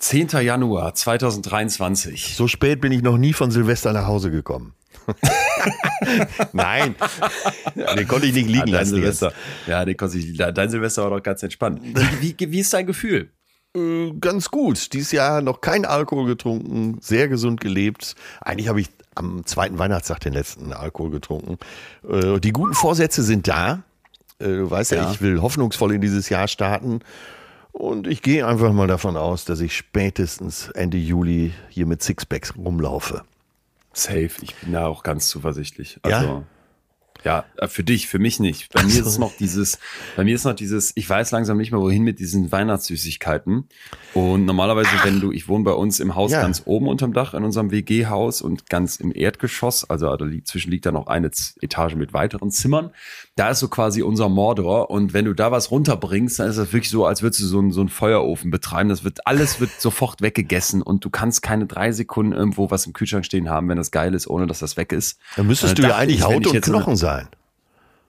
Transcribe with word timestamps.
10. 0.00 0.28
Januar 0.42 0.94
2023. 0.94 2.34
So 2.36 2.48
spät 2.48 2.80
bin 2.80 2.90
ich 2.92 3.02
noch 3.02 3.18
nie 3.18 3.32
von 3.32 3.50
Silvester 3.50 3.92
nach 3.92 4.06
Hause 4.06 4.30
gekommen. 4.30 4.74
Nein, 6.52 6.94
den 7.74 8.08
konnte 8.08 8.26
ich 8.26 8.32
nicht 8.34 8.46
liegen 8.46 8.58
Ja, 8.58 8.64
dein 8.64 8.72
lassen. 8.72 8.94
Silvester. 8.96 9.32
Ja, 9.66 9.84
den 9.84 9.96
konnte 9.96 10.18
ich, 10.18 10.36
dein 10.36 10.70
Silvester 10.70 11.02
war 11.04 11.10
doch 11.10 11.22
ganz 11.22 11.42
entspannt. 11.42 11.80
Wie, 11.82 12.34
wie, 12.38 12.52
wie 12.52 12.60
ist 12.60 12.72
dein 12.72 12.86
Gefühl? 12.86 13.30
Äh, 13.76 14.12
Ganz 14.20 14.50
gut. 14.50 14.92
Dieses 14.92 15.12
Jahr 15.12 15.42
noch 15.42 15.60
kein 15.60 15.84
Alkohol 15.84 16.26
getrunken, 16.26 16.98
sehr 17.00 17.28
gesund 17.28 17.60
gelebt. 17.60 18.14
Eigentlich 18.40 18.68
habe 18.68 18.80
ich 18.80 18.88
am 19.14 19.44
zweiten 19.46 19.78
Weihnachtstag 19.78 20.20
den 20.20 20.32
letzten 20.32 20.72
Alkohol 20.72 21.10
getrunken. 21.10 21.58
Äh, 22.08 22.40
Die 22.40 22.52
guten 22.52 22.74
Vorsätze 22.74 23.22
sind 23.22 23.48
da. 23.48 23.82
Äh, 24.38 24.44
Du 24.46 24.70
weißt 24.70 24.92
ja, 24.92 25.02
Ja. 25.02 25.12
ich 25.12 25.20
will 25.20 25.40
hoffnungsvoll 25.42 25.92
in 25.94 26.00
dieses 26.00 26.28
Jahr 26.28 26.48
starten. 26.48 27.00
Und 27.72 28.06
ich 28.06 28.22
gehe 28.22 28.46
einfach 28.46 28.72
mal 28.72 28.86
davon 28.86 29.16
aus, 29.16 29.44
dass 29.44 29.60
ich 29.60 29.76
spätestens 29.76 30.68
Ende 30.70 30.96
Juli 30.98 31.52
hier 31.68 31.86
mit 31.86 32.02
Sixpacks 32.02 32.56
rumlaufe. 32.56 33.22
Safe. 33.92 34.30
Ich 34.42 34.54
bin 34.56 34.72
da 34.72 34.86
auch 34.86 35.02
ganz 35.02 35.28
zuversichtlich. 35.28 35.98
Also, 36.02 36.26
ja, 36.26 36.42
äh, 37.56 37.68
für 37.68 37.84
dich, 37.84 38.06
für 38.08 38.18
mich 38.18 38.40
nicht. 38.40 38.72
Bei 38.72 38.80
Ach 38.80 38.84
mir 38.84 38.92
so. 38.92 39.00
ist 39.00 39.06
es 39.06 39.18
noch 39.18 39.32
dieses, 39.36 39.78
bei 40.16 40.24
mir 40.24 40.34
ist 40.34 40.44
noch 40.44 40.54
dieses, 40.54 40.92
ich 40.96 41.08
weiß 41.08 41.30
langsam 41.30 41.58
nicht 41.58 41.70
mehr, 41.72 41.80
wohin 41.80 42.02
mit 42.02 42.18
diesen 42.18 42.50
Weihnachtssüßigkeiten. 42.50 43.68
Und 44.14 44.44
normalerweise, 44.44 44.90
wenn 45.04 45.20
du, 45.20 45.30
ich 45.32 45.48
wohne 45.48 45.64
bei 45.64 45.72
uns 45.72 46.00
im 46.00 46.14
Haus 46.14 46.32
Ja. 46.32 46.42
ganz 46.42 46.62
oben 46.64 46.88
unterm 46.88 47.12
Dach 47.12 47.34
in 47.34 47.44
unserem 47.44 47.70
WG-Haus 47.70 48.42
und 48.42 48.68
ganz 48.68 48.96
im 48.96 49.14
Erdgeschoss, 49.14 49.88
also 49.88 50.16
da 50.16 50.24
liegt, 50.24 50.48
zwischen 50.48 50.70
liegt 50.70 50.86
da 50.86 50.92
noch 50.92 51.06
eine 51.06 51.30
Etage 51.60 51.94
mit 51.94 52.12
weiteren 52.12 52.50
Zimmern. 52.50 52.90
Da 53.36 53.50
ist 53.50 53.60
so 53.60 53.68
quasi 53.68 54.02
unser 54.02 54.28
Mordor. 54.28 54.90
Und 54.90 55.12
wenn 55.12 55.24
du 55.26 55.34
da 55.34 55.52
was 55.52 55.70
runterbringst, 55.70 56.38
dann 56.40 56.48
ist 56.48 56.56
das 56.58 56.72
wirklich 56.72 56.90
so, 56.90 57.04
als 57.06 57.22
würdest 57.22 57.40
du 57.42 57.46
so 57.46 57.58
einen, 57.58 57.72
so 57.72 57.80
einen 57.80 57.88
Feuerofen 57.88 58.50
betreiben. 58.50 58.88
Das 58.88 59.04
wird, 59.04 59.26
alles 59.26 59.60
wird 59.60 59.70
sofort 59.78 60.22
weggegessen 60.22 60.82
und 60.82 61.04
du 61.04 61.10
kannst 61.10 61.42
keine 61.42 61.66
drei 61.66 61.92
Sekunden 61.92 62.32
irgendwo 62.32 62.70
was 62.70 62.86
im 62.86 62.92
Kühlschrank 62.92 63.24
stehen 63.24 63.48
haben, 63.48 63.68
wenn 63.68 63.76
das 63.76 63.90
geil 63.90 64.14
ist, 64.14 64.26
ohne 64.26 64.46
dass 64.46 64.58
das 64.58 64.76
weg 64.76 64.92
ist. 64.92 65.18
Dann 65.36 65.46
müsstest 65.46 65.78
Dann 65.78 65.84
du 65.84 65.88
ja 65.90 65.96
eigentlich 65.96 66.22
Haut 66.22 66.46
und 66.46 66.60
Knochen 66.62 66.96
sein. 66.96 67.09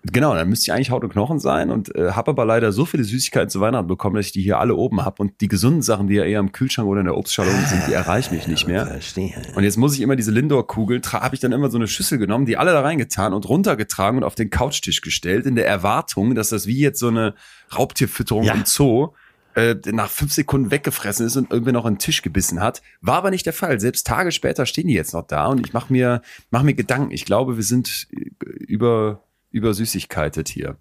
Genau, 0.03 0.33
dann 0.33 0.49
müsste 0.49 0.63
ich 0.63 0.73
eigentlich 0.73 0.89
Haut 0.89 1.03
und 1.03 1.11
Knochen 1.11 1.37
sein 1.39 1.69
und 1.69 1.95
äh, 1.95 2.13
habe 2.13 2.31
aber 2.31 2.43
leider 2.43 2.71
so 2.71 2.85
viele 2.85 3.03
Süßigkeiten 3.03 3.49
zu 3.51 3.61
Weihnachten 3.61 3.85
bekommen, 3.85 4.15
dass 4.15 4.25
ich 4.25 4.31
die 4.31 4.41
hier 4.41 4.57
alle 4.57 4.73
oben 4.73 5.05
habe 5.05 5.21
und 5.21 5.39
die 5.41 5.47
gesunden 5.47 5.83
Sachen, 5.83 6.07
die 6.07 6.15
ja 6.15 6.23
eher 6.23 6.39
im 6.39 6.51
Kühlschrank 6.51 6.87
oder 6.87 7.01
in 7.01 7.05
der 7.05 7.15
Obstschale 7.15 7.51
unten 7.51 7.67
sind, 7.67 7.83
die 7.87 7.93
erreichen 7.93 8.33
mich 8.33 8.47
nicht 8.47 8.65
mehr. 8.65 8.87
Verstehe. 8.87 9.33
Und 9.53 9.63
jetzt 9.63 9.77
muss 9.77 9.93
ich 9.93 10.01
immer 10.01 10.15
diese 10.15 10.31
Lindor-Kugeln, 10.31 11.03
habe 11.13 11.35
ich 11.35 11.41
dann 11.41 11.51
immer 11.51 11.69
so 11.69 11.77
eine 11.77 11.87
Schüssel 11.87 12.17
genommen, 12.17 12.47
die 12.47 12.57
alle 12.57 12.71
da 12.71 12.81
reingetan 12.81 13.31
und 13.31 13.47
runtergetragen 13.47 14.17
und 14.17 14.23
auf 14.23 14.33
den 14.33 14.49
Couchtisch 14.49 15.01
gestellt, 15.01 15.45
in 15.45 15.53
der 15.55 15.67
Erwartung, 15.67 16.33
dass 16.33 16.49
das 16.49 16.65
wie 16.65 16.79
jetzt 16.79 16.99
so 16.99 17.09
eine 17.09 17.35
Raubtierfütterung 17.77 18.43
Ja. 18.43 18.55
im 18.55 18.65
Zoo 18.65 19.09
äh, 19.55 19.75
nach 19.91 20.09
fünf 20.09 20.31
Sekunden 20.33 20.71
weggefressen 20.71 21.25
ist 21.25 21.35
und 21.37 21.51
irgendwie 21.51 21.71
noch 21.71 21.85
in 21.85 21.93
den 21.95 21.99
Tisch 21.99 22.21
gebissen 22.21 22.61
hat. 22.61 22.81
War 23.01 23.15
aber 23.17 23.31
nicht 23.31 23.45
der 23.45 23.53
Fall. 23.53 23.79
Selbst 23.79 24.07
Tage 24.07 24.31
später 24.31 24.65
stehen 24.65 24.87
die 24.87 24.93
jetzt 24.93 25.13
noch 25.13 25.25
da 25.27 25.47
und 25.47 25.65
ich 25.65 25.73
mache 25.73 25.91
mir, 25.91 26.21
mach 26.49 26.63
mir 26.63 26.73
Gedanken. 26.73 27.11
Ich 27.11 27.25
glaube, 27.25 27.57
wir 27.57 27.63
sind 27.63 28.07
äh, 28.11 28.29
über, 28.45 29.23
über 29.51 29.73
Süßigkeitet 29.73 30.49
hier. 30.49 30.77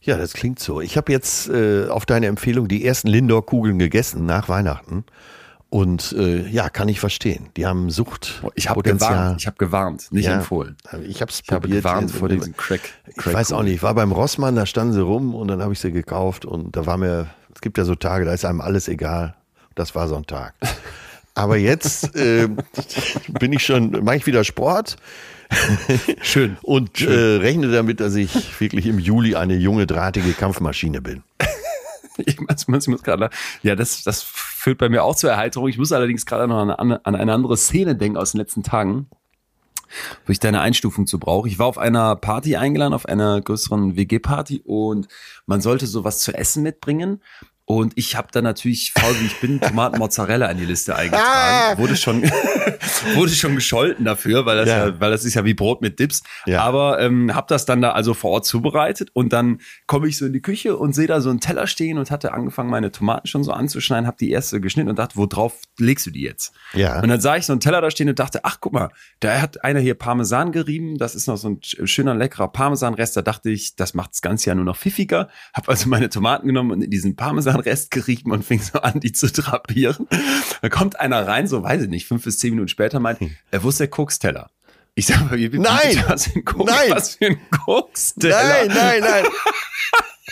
Ja, 0.00 0.16
das 0.18 0.32
klingt 0.32 0.58
so. 0.58 0.80
Ich 0.80 0.96
habe 0.96 1.12
jetzt 1.12 1.48
äh, 1.48 1.86
auf 1.86 2.06
deine 2.06 2.26
Empfehlung 2.26 2.66
die 2.66 2.84
ersten 2.84 3.06
Lindor-Kugeln 3.08 3.78
gegessen 3.78 4.26
nach 4.26 4.48
Weihnachten. 4.48 5.04
Und 5.70 6.12
äh, 6.18 6.46
ja, 6.48 6.68
kann 6.68 6.88
ich 6.90 7.00
verstehen. 7.00 7.48
Die 7.56 7.64
haben 7.64 7.88
Sucht. 7.88 8.42
Ich 8.56 8.68
habe 8.68 8.82
gewarnt, 8.82 9.40
ich 9.40 9.46
habe 9.46 9.56
gewarnt, 9.56 10.08
nicht 10.12 10.26
Ja. 10.26 10.34
empfohlen. 10.34 10.76
Ich 11.08 11.22
habe 11.22 11.30
es 11.30 11.40
Ich 11.42 11.50
habe 11.50 11.62
probiert. 11.62 11.82
gewarnt 11.84 12.10
vor 12.10 12.28
diesen 12.28 12.54
Crack. 12.54 12.82
Ich 13.06 13.16
Crack 13.16 13.32
weiß 13.32 13.52
auch 13.54 13.62
nicht. 13.62 13.76
Ich 13.76 13.82
war 13.82 13.94
beim 13.94 14.12
Rossmann, 14.12 14.54
da 14.54 14.66
standen 14.66 14.92
sie 14.92 15.00
rum 15.00 15.34
und 15.34 15.48
dann 15.48 15.62
habe 15.62 15.72
ich 15.72 15.80
sie 15.80 15.90
gekauft 15.90 16.44
und 16.44 16.76
da 16.76 16.84
war 16.84 16.98
mir, 16.98 17.28
es 17.54 17.60
gibt 17.60 17.78
ja 17.78 17.84
so 17.84 17.94
Tage, 17.94 18.24
da 18.24 18.32
ist 18.32 18.44
einem 18.44 18.60
alles 18.60 18.88
egal. 18.88 19.34
Das 19.74 19.94
war 19.94 20.08
so 20.08 20.16
ein 20.16 20.26
Tag. 20.26 20.54
Aber 21.34 21.56
jetzt 21.56 22.14
äh, 22.16 22.48
bin 23.28 23.52
ich 23.52 23.64
schon, 23.64 24.04
mache 24.04 24.16
ich 24.16 24.26
wieder 24.26 24.44
Sport 24.44 24.96
Schön. 26.22 26.56
und 26.62 27.00
äh, 27.00 27.36
rechne 27.36 27.70
damit, 27.70 28.00
dass 28.00 28.14
ich 28.14 28.60
wirklich 28.60 28.86
im 28.86 28.98
Juli 28.98 29.34
eine 29.34 29.56
junge, 29.56 29.86
drahtige 29.86 30.32
Kampfmaschine 30.32 31.00
bin. 31.00 31.22
Ich 32.18 32.38
muss, 32.40 32.68
muss, 32.68 32.88
muss 32.88 33.02
gerade, 33.02 33.30
ja, 33.62 33.74
das, 33.74 34.02
das 34.02 34.22
führt 34.22 34.76
bei 34.76 34.90
mir 34.90 35.02
auch 35.02 35.16
zur 35.16 35.30
Erheiterung. 35.30 35.68
Ich 35.68 35.78
muss 35.78 35.92
allerdings 35.92 36.26
gerade 36.26 36.46
noch 36.46 36.58
an 36.58 36.70
eine, 36.70 37.06
an 37.06 37.14
eine 37.14 37.32
andere 37.32 37.56
Szene 37.56 37.96
denken 37.96 38.18
aus 38.18 38.32
den 38.32 38.38
letzten 38.38 38.62
Tagen, 38.62 39.08
wo 40.26 40.32
ich 40.32 40.38
deine 40.38 40.60
Einstufung 40.60 41.06
zu 41.06 41.18
brauche. 41.18 41.48
Ich 41.48 41.58
war 41.58 41.66
auf 41.66 41.78
einer 41.78 42.16
Party 42.16 42.56
eingeladen, 42.56 42.92
auf 42.92 43.06
einer 43.06 43.40
größeren 43.40 43.96
WG-Party 43.96 44.62
und 44.64 45.08
man 45.46 45.62
sollte 45.62 45.86
sowas 45.86 46.18
zu 46.18 46.34
essen 46.34 46.62
mitbringen. 46.62 47.22
Und 47.64 47.92
ich 47.96 48.16
habe 48.16 48.28
dann 48.32 48.44
natürlich, 48.44 48.92
faul 48.92 49.14
wie 49.20 49.26
ich 49.26 49.40
bin, 49.40 49.60
Tomaten 49.60 49.98
Mozzarella 49.98 50.46
in 50.50 50.58
die 50.58 50.64
Liste 50.64 50.96
eingetragen. 50.96 51.78
Wurde 51.80 51.96
schon, 51.96 52.22
wurde 53.14 53.30
schon 53.32 53.54
gescholten 53.54 54.04
dafür, 54.04 54.44
weil 54.46 54.56
das 54.56 54.68
Ja. 54.68 54.86
ja. 54.88 55.00
weil 55.00 55.10
das 55.10 55.24
ist 55.24 55.34
ja 55.34 55.44
wie 55.44 55.54
Brot 55.54 55.80
mit 55.80 55.98
Dips. 55.98 56.22
Ja. 56.46 56.62
Aber 56.62 57.00
ähm, 57.00 57.34
habe 57.34 57.46
das 57.48 57.64
dann 57.64 57.80
da 57.80 57.92
also 57.92 58.14
vor 58.14 58.30
Ort 58.32 58.46
zubereitet 58.46 59.10
und 59.14 59.32
dann 59.32 59.60
komme 59.86 60.08
ich 60.08 60.16
so 60.18 60.26
in 60.26 60.32
die 60.32 60.42
Küche 60.42 60.76
und 60.76 60.92
sehe 60.94 61.06
da 61.06 61.20
so 61.20 61.30
einen 61.30 61.40
Teller 61.40 61.66
stehen 61.66 61.98
und 61.98 62.10
hatte 62.10 62.32
angefangen, 62.32 62.68
meine 62.70 62.90
Tomaten 62.90 63.26
schon 63.26 63.44
so 63.44 63.52
anzuschneiden, 63.52 64.06
habe 64.06 64.16
die 64.18 64.30
erste 64.30 64.60
geschnitten 64.60 64.90
und 64.90 64.98
dachte, 64.98 65.16
wo 65.16 65.26
drauf 65.26 65.54
legst 65.78 66.04
du 66.06 66.10
die 66.10 66.22
jetzt? 66.22 66.52
Ja. 66.74 67.00
Und 67.00 67.08
dann 67.08 67.20
sah 67.20 67.36
ich 67.36 67.46
so 67.46 67.52
einen 67.52 67.60
Teller 67.60 67.80
da 67.80 67.90
stehen 67.90 68.08
und 68.08 68.18
dachte, 68.18 68.40
ach 68.44 68.58
guck 68.60 68.72
mal, 68.72 68.90
da 69.20 69.40
hat 69.40 69.64
einer 69.64 69.80
hier 69.80 69.94
Parmesan 69.94 70.52
gerieben, 70.52 70.98
das 70.98 71.14
ist 71.14 71.26
noch 71.28 71.36
so 71.36 71.48
ein 71.50 71.60
sch- 71.60 71.86
schöner, 71.86 72.14
leckerer 72.14 72.48
Parmesanrest. 72.48 73.16
Da 73.16 73.22
dachte 73.22 73.50
ich, 73.50 73.76
das 73.76 73.94
macht 73.94 74.10
das 74.12 74.20
Ganze 74.22 74.50
ja 74.50 74.54
nur 74.54 74.64
noch 74.64 74.76
pfiffiger. 74.76 75.28
Habe 75.54 75.68
also 75.68 75.88
meine 75.88 76.08
Tomaten 76.10 76.46
genommen 76.46 76.70
und 76.72 76.82
in 76.82 76.90
diesen 76.90 77.16
Parmesanrest 77.52 77.90
gerieben 77.90 78.32
und 78.32 78.44
fing 78.44 78.60
so 78.60 78.80
an, 78.80 79.00
die 79.00 79.12
zu 79.12 79.30
drapieren. 79.30 80.08
Da 80.60 80.68
kommt 80.68 80.98
einer 81.00 81.26
rein, 81.26 81.46
so 81.46 81.62
weiß 81.62 81.82
ich 81.82 81.88
nicht, 81.88 82.06
fünf 82.06 82.24
bis 82.24 82.38
zehn 82.38 82.50
Minuten 82.50 82.68
später 82.68 83.00
meint, 83.00 83.18
er 83.50 83.62
wo 83.62 83.68
ist 83.68 83.80
der 83.80 83.88
Koksteller? 83.88 84.50
Ich 84.94 85.06
sag 85.06 85.20
mal, 85.30 85.38
wie, 85.38 85.52
wie 85.52 85.58
Nein! 85.58 86.04
was 86.06 86.26
für 86.26 86.38
ein 86.38 86.44
Koks, 86.44 86.70
Nein! 86.70 86.90
was 86.90 87.16
für 87.16 87.26
ein 87.26 87.40
Koksteller? 87.50 88.66
Nein, 88.66 88.68
nein, 88.68 89.00
nein. 89.00 89.24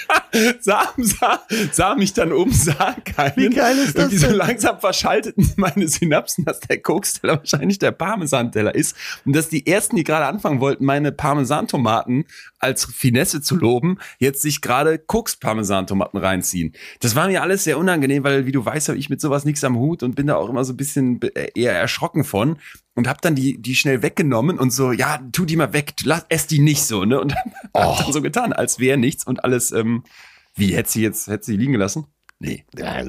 sah, 0.60 0.92
sah, 0.96 1.42
sah 1.72 1.94
mich 1.94 2.12
dann 2.12 2.32
um, 2.32 2.52
sah 2.52 2.94
keinen. 3.04 3.36
Wie 3.36 3.50
geil 3.50 3.76
ist 3.78 3.96
das 3.96 4.12
Irgendwie 4.12 4.16
so 4.18 4.30
langsam 4.30 4.80
verschalteten 4.80 5.52
meine 5.56 5.88
Synapsen, 5.88 6.44
dass 6.44 6.60
der 6.60 6.80
Koksteller 6.80 7.38
wahrscheinlich 7.38 7.78
der 7.78 7.92
Parmesanteller 7.92 8.74
ist. 8.74 8.96
Und 9.24 9.34
dass 9.34 9.48
die 9.48 9.66
ersten, 9.66 9.96
die 9.96 10.04
gerade 10.04 10.26
anfangen 10.26 10.60
wollten, 10.60 10.84
meine 10.84 11.12
Parmesantomaten 11.12 12.24
als 12.58 12.84
Finesse 12.84 13.40
zu 13.40 13.56
loben, 13.56 13.98
jetzt 14.18 14.42
sich 14.42 14.60
gerade 14.60 14.98
Koks-Parmesantomaten 14.98 16.20
reinziehen. 16.20 16.74
Das 17.00 17.16
war 17.16 17.26
mir 17.26 17.42
alles 17.42 17.64
sehr 17.64 17.78
unangenehm, 17.78 18.24
weil, 18.24 18.46
wie 18.46 18.52
du 18.52 18.64
weißt, 18.64 18.88
habe 18.88 18.98
ich 18.98 19.10
mit 19.10 19.20
sowas 19.20 19.44
nichts 19.44 19.64
am 19.64 19.76
Hut 19.76 20.02
und 20.02 20.14
bin 20.14 20.26
da 20.26 20.36
auch 20.36 20.48
immer 20.48 20.64
so 20.64 20.72
ein 20.72 20.76
bisschen 20.76 21.18
be- 21.18 21.28
eher 21.28 21.72
erschrocken 21.72 22.24
von. 22.24 22.58
Und 23.00 23.08
hab 23.08 23.22
dann 23.22 23.34
die, 23.34 23.56
die 23.56 23.76
schnell 23.76 24.02
weggenommen 24.02 24.58
und 24.58 24.74
so, 24.74 24.92
ja, 24.92 25.20
tu 25.32 25.46
die 25.46 25.56
mal 25.56 25.72
weg, 25.72 25.94
lass, 26.04 26.26
ess 26.28 26.46
die 26.46 26.58
nicht 26.58 26.82
so, 26.82 27.06
ne? 27.06 27.18
Und 27.18 27.32
dann 27.32 27.54
hab 27.82 28.04
dann 28.04 28.12
so 28.12 28.20
getan, 28.20 28.52
als 28.52 28.78
wäre 28.78 28.98
nichts 28.98 29.24
und 29.24 29.42
alles, 29.42 29.72
ähm, 29.72 30.04
wie, 30.54 30.76
hätte 30.76 30.90
sie 30.90 31.00
jetzt, 31.00 31.26
hätte 31.28 31.46
sie 31.46 31.56
liegen 31.56 31.72
gelassen? 31.72 32.04
Nee. 32.40 32.66
Ja, 32.76 33.02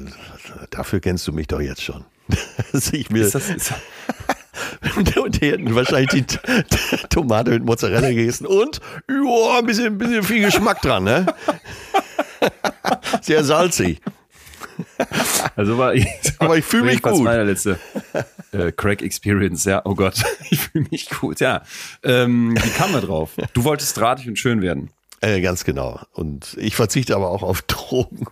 dafür 0.70 1.00
kennst 1.00 1.28
du 1.28 1.32
mich 1.34 1.46
doch 1.46 1.60
jetzt 1.60 1.82
schon. 1.82 2.06
Dass 2.72 2.90
ich 2.94 3.10
mir 3.10 3.26
Ist 3.26 3.34
das, 3.34 3.50
ist, 3.50 3.74
und 5.18 5.42
die 5.42 5.50
hätten 5.50 5.74
wahrscheinlich 5.74 6.08
die 6.08 6.22
T- 6.22 6.38
Tomate 7.10 7.50
mit 7.50 7.62
Mozzarella 7.66 8.08
gegessen 8.08 8.46
und 8.46 8.80
ja, 9.10 9.58
ein 9.58 9.66
bisschen, 9.66 9.86
ein 9.88 9.98
bisschen 9.98 10.22
viel 10.22 10.42
Geschmack 10.42 10.80
dran, 10.80 11.04
ne? 11.04 11.26
Sehr 13.20 13.44
salzig. 13.44 14.00
also 15.56 15.78
war 15.78 15.94
ich, 15.94 16.06
Aber 16.38 16.56
ich 16.56 16.64
fühl 16.64 16.82
mich 16.82 17.02
gut. 17.02 17.22
meine 17.22 17.44
letzte 17.44 17.78
äh, 18.52 18.72
Crack 18.72 19.02
Experience, 19.02 19.64
ja. 19.64 19.82
Oh 19.84 19.94
Gott, 19.94 20.22
ich 20.50 20.60
fühle 20.60 20.86
mich 20.90 21.08
gut, 21.10 21.40
ja. 21.40 21.62
Ähm, 22.02 22.54
wie 22.62 22.70
kam 22.70 22.92
man 22.92 23.02
drauf? 23.02 23.30
Du 23.54 23.64
wolltest 23.64 23.96
drahtig 23.96 24.28
und 24.28 24.38
schön 24.38 24.62
werden. 24.62 24.90
Äh, 25.20 25.40
ganz 25.40 25.64
genau. 25.64 26.00
Und 26.12 26.56
ich 26.58 26.74
verzichte 26.74 27.14
aber 27.14 27.30
auch 27.30 27.44
auf 27.44 27.62
Drogen 27.62 28.26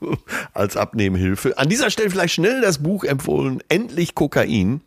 als 0.53 0.77
Abnehmhilfe. 0.77 1.57
An 1.57 1.69
dieser 1.69 1.89
Stelle 1.91 2.11
vielleicht 2.11 2.35
schnell 2.35 2.61
das 2.61 2.79
Buch 2.79 3.05
empfohlen, 3.05 3.63
Endlich 3.69 4.15
Kokain. 4.17 4.81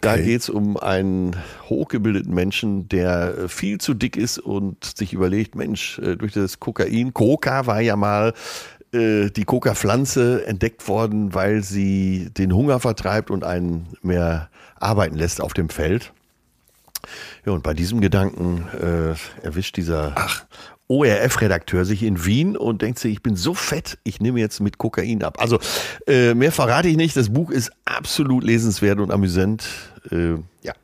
Da 0.00 0.14
Okay. 0.14 0.24
geht's 0.24 0.48
um 0.48 0.78
einen 0.78 1.36
hochgebildeten 1.68 2.32
Menschen, 2.34 2.88
der 2.88 3.36
äh, 3.36 3.48
viel 3.48 3.78
zu 3.78 3.92
dick 3.92 4.16
ist 4.16 4.38
und 4.38 4.82
sich 4.96 5.12
überlegt, 5.12 5.54
Mensch, 5.54 5.98
äh, 5.98 6.16
durch 6.16 6.32
das 6.32 6.58
Kokain, 6.58 7.12
Coca 7.12 7.66
war 7.66 7.82
ja 7.82 7.94
mal 7.94 8.32
äh, 8.92 9.30
die 9.30 9.44
Coca-Pflanze 9.44 10.46
entdeckt 10.46 10.86
worden, 10.88 11.34
weil 11.34 11.62
sie 11.62 12.30
den 12.36 12.54
Hunger 12.54 12.80
vertreibt 12.80 13.30
und 13.30 13.44
einen 13.44 13.88
mehr 14.02 14.50
arbeiten 14.76 15.16
lässt 15.16 15.40
auf 15.40 15.54
dem 15.54 15.68
Feld. 15.68 16.12
Ja, 17.44 17.52
und 17.52 17.62
bei 17.62 17.74
diesem 17.74 18.00
Gedanken 18.00 18.66
äh, 18.80 19.44
erwischt 19.44 19.76
dieser 19.76 20.14
ORF-Redakteur 20.88 21.84
sich 21.84 22.02
in 22.02 22.24
Wien 22.24 22.56
und 22.56 22.82
denkt 22.82 22.98
sich, 22.98 23.12
ich 23.12 23.22
bin 23.22 23.34
so 23.34 23.54
fett, 23.54 23.98
ich 24.04 24.20
nehme 24.20 24.40
jetzt 24.40 24.60
mit 24.60 24.78
Kokain 24.78 25.22
ab. 25.22 25.40
Also 25.40 25.58
äh, 26.06 26.34
mehr 26.34 26.52
verrate 26.52 26.88
ich 26.88 26.96
nicht. 26.96 27.16
Das 27.16 27.30
Buch 27.30 27.50
ist 27.50 27.72
absolut 27.84 28.44
lesenswert 28.44 29.00
und 29.00 29.10
amüsant. 29.10 29.64
Äh, 30.10 30.34
ja, 30.62 30.74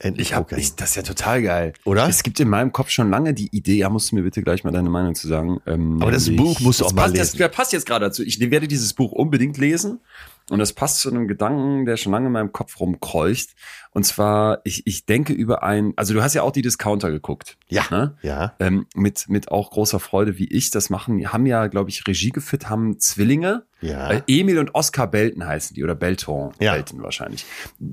endlich 0.00 0.30
Ich 0.30 0.34
hab, 0.34 0.50
ich, 0.52 0.74
das 0.74 0.90
ist 0.90 0.96
ja 0.96 1.02
total 1.02 1.42
geil. 1.42 1.72
Oder? 1.84 2.08
Es 2.08 2.22
gibt 2.22 2.40
in 2.40 2.48
meinem 2.48 2.72
Kopf 2.72 2.90
schon 2.90 3.10
lange 3.10 3.34
die 3.34 3.48
Idee, 3.56 3.76
ja, 3.76 3.90
musst 3.90 4.10
du 4.10 4.16
mir 4.16 4.22
bitte 4.22 4.42
gleich 4.42 4.64
mal 4.64 4.72
deine 4.72 4.90
Meinung 4.90 5.14
zu 5.14 5.28
sagen. 5.28 5.60
Ähm, 5.66 5.98
Aber 6.00 6.10
das 6.10 6.34
Buch 6.34 6.58
musst 6.60 6.80
du 6.80 6.86
auch 6.86 6.92
mal 6.92 7.02
passt 7.02 7.16
lesen. 7.16 7.38
Das 7.38 7.50
passt 7.50 7.72
jetzt 7.72 7.86
gerade 7.86 8.06
dazu. 8.06 8.22
Ich 8.22 8.40
werde 8.40 8.66
dieses 8.66 8.94
Buch 8.94 9.12
unbedingt 9.12 9.58
lesen. 9.58 10.00
Und 10.50 10.58
das 10.58 10.72
passt 10.72 11.00
zu 11.00 11.10
einem 11.10 11.28
Gedanken, 11.28 11.84
der 11.86 11.96
schon 11.96 12.10
lange 12.10 12.26
in 12.26 12.32
meinem 12.32 12.52
Kopf 12.52 12.80
rumkreucht. 12.80 13.50
Und 13.92 14.04
zwar, 14.04 14.60
ich, 14.64 14.86
ich 14.86 15.04
denke 15.04 15.32
über 15.32 15.62
ein, 15.62 15.92
also 15.96 16.14
du 16.14 16.22
hast 16.22 16.34
ja 16.34 16.42
auch 16.42 16.52
die 16.52 16.62
Discounter 16.62 17.10
geguckt. 17.10 17.56
Ja. 17.68 17.84
Ne? 17.90 18.16
Ja. 18.22 18.54
Ähm, 18.60 18.86
mit, 18.94 19.28
mit 19.28 19.50
auch 19.50 19.70
großer 19.70 19.98
Freude, 19.98 20.38
wie 20.38 20.46
ich 20.46 20.70
das 20.70 20.90
machen. 20.90 21.32
Haben 21.32 21.46
ja, 21.46 21.66
glaube 21.66 21.90
ich, 21.90 22.06
Regie 22.06 22.30
geführt, 22.30 22.68
haben 22.68 23.00
Zwillinge. 23.00 23.64
Ja. 23.80 24.10
Äh, 24.10 24.22
Emil 24.26 24.58
und 24.58 24.74
Oskar 24.74 25.10
Belten 25.10 25.44
heißen 25.44 25.74
die 25.74 25.82
oder 25.82 25.94
Belton. 25.94 26.52
Ja. 26.60 26.74
Belten 26.74 27.02
wahrscheinlich. 27.02 27.46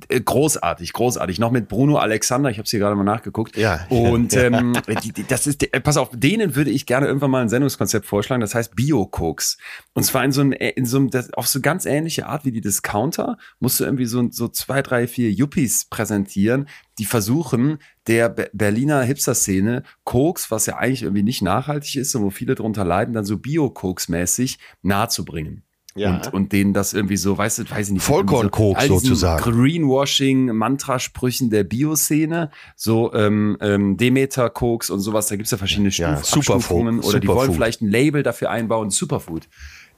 Äh, 0.09 0.19
großartig, 0.19 0.93
großartig. 0.93 1.39
Noch 1.39 1.51
mit 1.51 1.67
Bruno 1.67 1.97
Alexander, 1.97 2.49
ich 2.49 2.57
habe 2.57 2.67
hier 2.67 2.79
gerade 2.79 2.95
mal 2.95 3.03
nachgeguckt. 3.03 3.55
Ja. 3.55 3.85
Und 3.89 4.33
ähm, 4.35 4.73
die, 5.03 5.13
die, 5.13 5.23
das 5.25 5.47
ist, 5.47 5.63
äh, 5.63 5.79
pass 5.79 5.97
auf, 5.97 6.09
denen 6.13 6.55
würde 6.55 6.71
ich 6.71 6.85
gerne 6.85 7.07
irgendwann 7.07 7.31
mal 7.31 7.41
ein 7.41 7.49
Sendungskonzept 7.49 8.05
vorschlagen, 8.05 8.41
das 8.41 8.53
heißt 8.53 8.75
Bio-Cooks. 8.75 9.57
Und 9.93 10.03
zwar 10.03 10.25
in 10.25 10.31
so 10.31 10.41
einem, 10.41 10.51
in 10.51 10.85
so 10.85 10.97
einem, 10.97 11.09
das, 11.09 11.33
auf 11.33 11.47
so 11.47 11.61
ganz 11.61 11.85
ähnliche 11.85 12.27
Art 12.27 12.43
wie 12.43 12.51
die 12.51 12.61
Discounter, 12.61 13.37
musst 13.59 13.79
du 13.79 13.85
irgendwie 13.85 14.05
so, 14.05 14.27
so 14.29 14.49
zwei, 14.49 14.81
drei, 14.81 15.07
vier 15.07 15.31
Yuppies 15.31 15.86
präsentieren, 15.89 16.67
die 16.99 17.05
versuchen, 17.05 17.79
der 18.07 18.29
Be 18.29 18.49
Berliner 18.53 19.01
Hipster-Szene 19.03 19.83
Koks, 20.03 20.51
was 20.51 20.65
ja 20.65 20.77
eigentlich 20.77 21.03
irgendwie 21.03 21.23
nicht 21.23 21.41
nachhaltig 21.41 21.95
ist 21.95 22.15
und 22.15 22.23
wo 22.23 22.29
viele 22.29 22.55
drunter 22.55 22.85
leiden, 22.85 23.13
dann 23.13 23.25
so 23.25 23.37
Bio-Koks-mäßig 23.37 24.57
nahezubringen. 24.81 25.63
Ja. 25.97 26.17
Und, 26.17 26.33
und 26.33 26.53
denen 26.53 26.73
das 26.73 26.93
irgendwie 26.93 27.17
so, 27.17 27.37
weißt 27.37 27.59
du, 27.59 27.69
weiß 27.69 27.87
ich 27.87 27.93
nicht. 27.95 28.03
Vollkornkoks 28.03 28.81
diesen 28.81 28.99
sozusagen. 28.99 29.43
Greenwashing, 29.43 30.55
Mantrasprüchen 30.55 31.49
der 31.49 31.63
Bioszene, 31.63 32.51
so 32.75 33.13
ähm, 33.13 33.57
ähm, 33.61 33.97
Demeter-Koks 33.97 34.89
und 34.89 34.99
sowas, 34.99 35.27
da 35.27 35.35
gibt's 35.35 35.51
ja 35.51 35.57
verschiedene 35.57 35.89
Ja, 35.89 36.17
Superfood, 36.17 36.55
Abstufungen 36.55 36.99
oder 36.99 37.19
die 37.19 37.27
wollen 37.27 37.51
vielleicht 37.51 37.81
ein 37.81 37.89
Label 37.89 38.23
dafür 38.23 38.51
einbauen, 38.51 38.91
Superfood. 38.91 39.47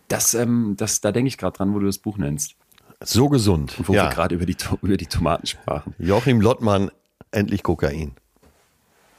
Das, 0.07 0.33
ähm, 0.33 0.75
das, 0.77 1.01
da 1.01 1.11
denke 1.11 1.27
ich 1.27 1.37
gerade 1.37 1.57
dran, 1.57 1.73
wo 1.73 1.79
du 1.79 1.85
das 1.85 1.97
Buch 1.97 2.17
nennst. 2.17 2.55
So 3.03 3.29
gesund. 3.29 3.77
Und 3.79 3.87
wo 3.87 3.93
wir 3.93 4.03
Ja. 4.03 4.09
gerade 4.09 4.35
über 4.35 4.45
die, 4.45 4.57
über 4.81 4.97
die 4.97 5.05
Tomaten 5.07 5.47
sprachen. 5.47 5.95
Joachim 5.99 6.41
Lottmann, 6.41 6.91
endlich 7.31 7.63
Kokain. 7.63 8.11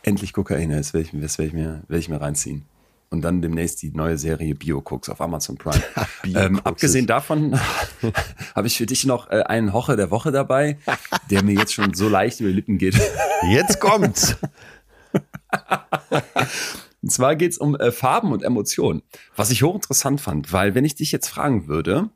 Endlich 0.03 0.33
Kokain, 0.33 0.71
das 0.71 0.93
werde 0.95 1.07
ich, 1.13 1.21
das 1.21 1.39
werd 1.39 1.49
ich, 1.49 1.55
mir, 1.55 1.83
werd 1.89 2.01
ich 2.01 2.09
mir 2.09 2.21
reinziehen. 2.21 2.67
Und 3.13 3.23
dann 3.23 3.43
demnächst 3.43 3.83
die 3.83 3.91
neue 3.91 4.17
Serie 4.19 4.55
Bio-Cooks 4.55 5.09
auf 5.09 5.21
Amazon 5.21 5.57
Prime. 5.57 5.83
Ähm, 6.35 6.61
abgesehen 6.63 7.07
davon 7.07 7.59
habe 8.55 8.67
ich 8.67 8.77
für 8.77 8.87
dich 8.87 9.05
noch 9.07 9.31
äh, 9.31 9.43
einen 9.43 9.73
Hoche 9.73 9.97
der 9.97 10.11
Woche 10.11 10.31
dabei, 10.31 10.79
der 11.31 11.43
mir 11.43 11.55
jetzt 11.55 11.73
schon 11.75 11.95
so 11.95 12.09
leicht 12.09 12.39
über 12.41 12.51
die 12.51 12.55
Lippen 12.57 12.77
geht. 12.79 12.95
Jetzt 13.51 13.81
kommt's. 13.81 14.37
Und 17.03 17.11
zwar 17.11 17.35
geht's 17.37 17.57
um 17.59 17.75
äh, 17.75 17.91
Farben 17.91 18.33
und 18.33 18.43
Emotionen, 18.43 19.03
was 19.35 19.51
ich 19.51 19.63
hochinteressant 19.63 20.21
fand, 20.21 20.53
weil 20.53 20.75
wenn 20.75 20.85
ich 20.85 20.95
dich 20.95 21.11
jetzt 21.11 21.29
fragen 21.29 21.67
würde, 21.67 22.11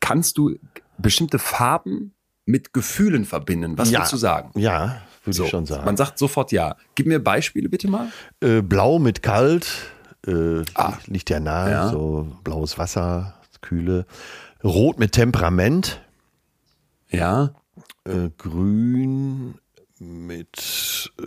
kannst 0.00 0.38
du 0.38 0.56
bestimmte 0.98 1.38
Farben 1.38 2.14
mit 2.46 2.72
Gefühlen 2.72 3.24
verbinden? 3.24 3.76
Was 3.78 3.90
Ja. 3.90 3.98
würdest 4.00 4.12
du 4.12 4.16
sagen? 4.16 4.50
Ja, 4.58 5.00
würde 5.24 5.36
So, 5.36 5.44
ich 5.44 5.50
schon 5.50 5.66
sagen. 5.66 5.84
Man 5.84 5.96
sagt 5.96 6.18
sofort 6.18 6.52
ja. 6.52 6.76
Gib 6.94 7.06
mir 7.06 7.22
Beispiele 7.22 7.68
bitte 7.68 7.88
mal. 7.88 8.10
Äh, 8.40 8.62
Blau 8.62 8.98
mit 8.98 9.22
kalt, 9.22 9.66
äh, 10.26 10.62
Ah. 10.74 10.94
liegt 11.06 11.30
ja 11.30 11.40
nahe, 11.40 11.70
Ja. 11.70 11.88
so 11.90 12.26
blaues 12.44 12.78
Wasser, 12.78 13.34
kühle. 13.60 14.06
Rot 14.64 14.98
mit 14.98 15.12
Temperament, 15.12 16.00
Ja, 17.10 17.50
äh, 18.04 18.30
grün 18.38 19.54
mit 19.98 21.10
äh, 21.20 21.24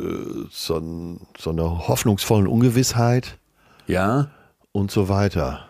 so, 0.50 1.19
so 1.38 1.50
einer 1.51 1.88
hoffnungsvollen 1.88 2.47
Ungewissheit 2.47 3.38
ja. 3.85 4.30
und 4.71 4.91
so 4.91 5.09
weiter. 5.09 5.68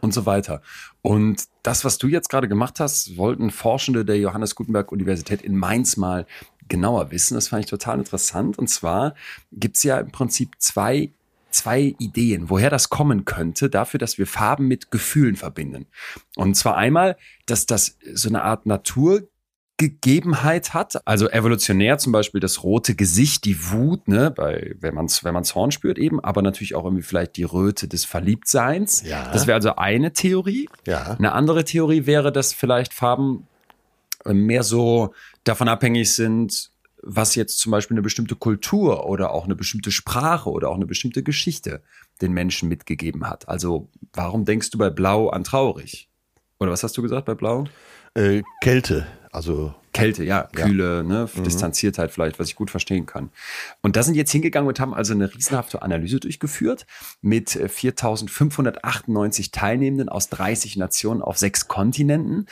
und 0.00 0.14
so 0.14 0.24
weiter. 0.26 0.62
Und 1.02 1.42
das, 1.66 1.84
was 1.84 1.98
du 1.98 2.06
jetzt 2.06 2.28
gerade 2.28 2.46
gemacht 2.46 2.78
hast, 2.78 3.16
wollten 3.16 3.50
Forschende 3.50 4.04
der 4.04 4.18
Johannes 4.18 4.54
Gutenberg 4.54 4.92
Universität 4.92 5.42
in 5.42 5.56
Mainz 5.56 5.96
mal 5.96 6.26
genauer 6.68 7.10
wissen. 7.10 7.34
Das 7.34 7.48
fand 7.48 7.64
ich 7.64 7.70
total 7.70 7.98
interessant. 7.98 8.56
Und 8.56 8.68
zwar 8.68 9.14
gibt's 9.50 9.82
ja 9.82 9.98
im 9.98 10.12
Prinzip 10.12 10.50
zwei, 10.58 11.10
zwei 11.50 11.96
Ideen, 11.98 12.50
woher 12.50 12.70
das 12.70 12.88
kommen 12.88 13.24
könnte, 13.24 13.68
dafür, 13.68 13.98
dass 13.98 14.16
wir 14.16 14.28
Farben 14.28 14.68
mit 14.68 14.92
Gefühlen 14.92 15.34
verbinden. 15.34 15.86
Und 16.36 16.54
zwar 16.54 16.76
einmal, 16.76 17.16
dass 17.46 17.66
das 17.66 17.98
so 18.12 18.28
eine 18.28 18.42
Art 18.42 18.66
Natur 18.66 19.26
Gegebenheit 19.78 20.72
hat, 20.72 21.06
also 21.06 21.28
evolutionär 21.28 21.98
zum 21.98 22.10
Beispiel 22.10 22.40
das 22.40 22.62
rote 22.62 22.94
Gesicht, 22.94 23.44
die 23.44 23.70
Wut, 23.70 24.08
ne, 24.08 24.30
bei, 24.30 24.74
wenn 24.80 24.94
man 24.94 25.08
wenn 25.22 25.34
man 25.34 25.44
Zorn 25.44 25.70
spürt 25.70 25.98
eben, 25.98 26.18
aber 26.18 26.40
natürlich 26.40 26.74
auch 26.74 26.84
irgendwie 26.84 27.02
vielleicht 27.02 27.36
die 27.36 27.44
Röte 27.44 27.86
des 27.86 28.06
Verliebtseins. 28.06 29.02
Ja. 29.02 29.30
Das 29.32 29.46
wäre 29.46 29.56
also 29.56 29.76
eine 29.76 30.14
Theorie. 30.14 30.68
Ja. 30.86 31.16
Eine 31.18 31.32
andere 31.32 31.64
Theorie 31.64 32.06
wäre, 32.06 32.32
dass 32.32 32.54
vielleicht 32.54 32.94
Farben 32.94 33.46
äh, 34.24 34.32
mehr 34.32 34.62
so 34.62 35.12
davon 35.44 35.68
abhängig 35.68 36.14
sind, 36.14 36.70
was 37.02 37.34
jetzt 37.34 37.58
zum 37.58 37.70
Beispiel 37.70 37.94
eine 37.94 38.02
bestimmte 38.02 38.34
Kultur 38.34 39.06
oder 39.06 39.30
auch 39.30 39.44
eine 39.44 39.56
bestimmte 39.56 39.90
Sprache 39.90 40.50
oder 40.50 40.70
auch 40.70 40.76
eine 40.76 40.86
bestimmte 40.86 41.22
Geschichte 41.22 41.82
den 42.22 42.32
Menschen 42.32 42.70
mitgegeben 42.70 43.28
hat. 43.28 43.48
Also 43.48 43.90
warum 44.14 44.46
denkst 44.46 44.70
du 44.70 44.78
bei 44.78 44.88
Blau 44.88 45.28
an 45.28 45.44
traurig? 45.44 46.08
Oder 46.58 46.70
was 46.70 46.82
hast 46.82 46.96
du 46.96 47.02
gesagt 47.02 47.26
bei 47.26 47.34
Blau? 47.34 47.64
Äh, 48.14 48.42
Kälte, 48.62 49.06
also 49.36 49.74
Kälte, 49.92 50.24
ja, 50.24 50.44
Kühle, 50.44 51.04
ne, 51.04 51.28
Distanziertheit 51.44 52.10
vielleicht, 52.10 52.38
was 52.38 52.48
ich 52.48 52.56
gut 52.56 52.70
verstehen 52.70 53.04
kann. 53.04 53.30
Und 53.82 53.96
da 53.96 54.02
sind 54.02 54.14
jetzt 54.14 54.32
hingegangen 54.32 54.66
und 54.66 54.80
haben 54.80 54.94
also 54.94 55.12
eine 55.12 55.32
riesenhafte 55.32 55.82
Analyse 55.82 56.20
durchgeführt 56.20 56.86
mit 57.20 57.54
äh, 57.54 57.66
4.598 57.66 59.52
Teilnehmenden 59.52 60.08
aus 60.08 60.30
30 60.30 60.76
Nationen 60.76 61.20
auf 61.20 61.36
sechs 61.36 61.68
Kontinenten. 61.68 62.46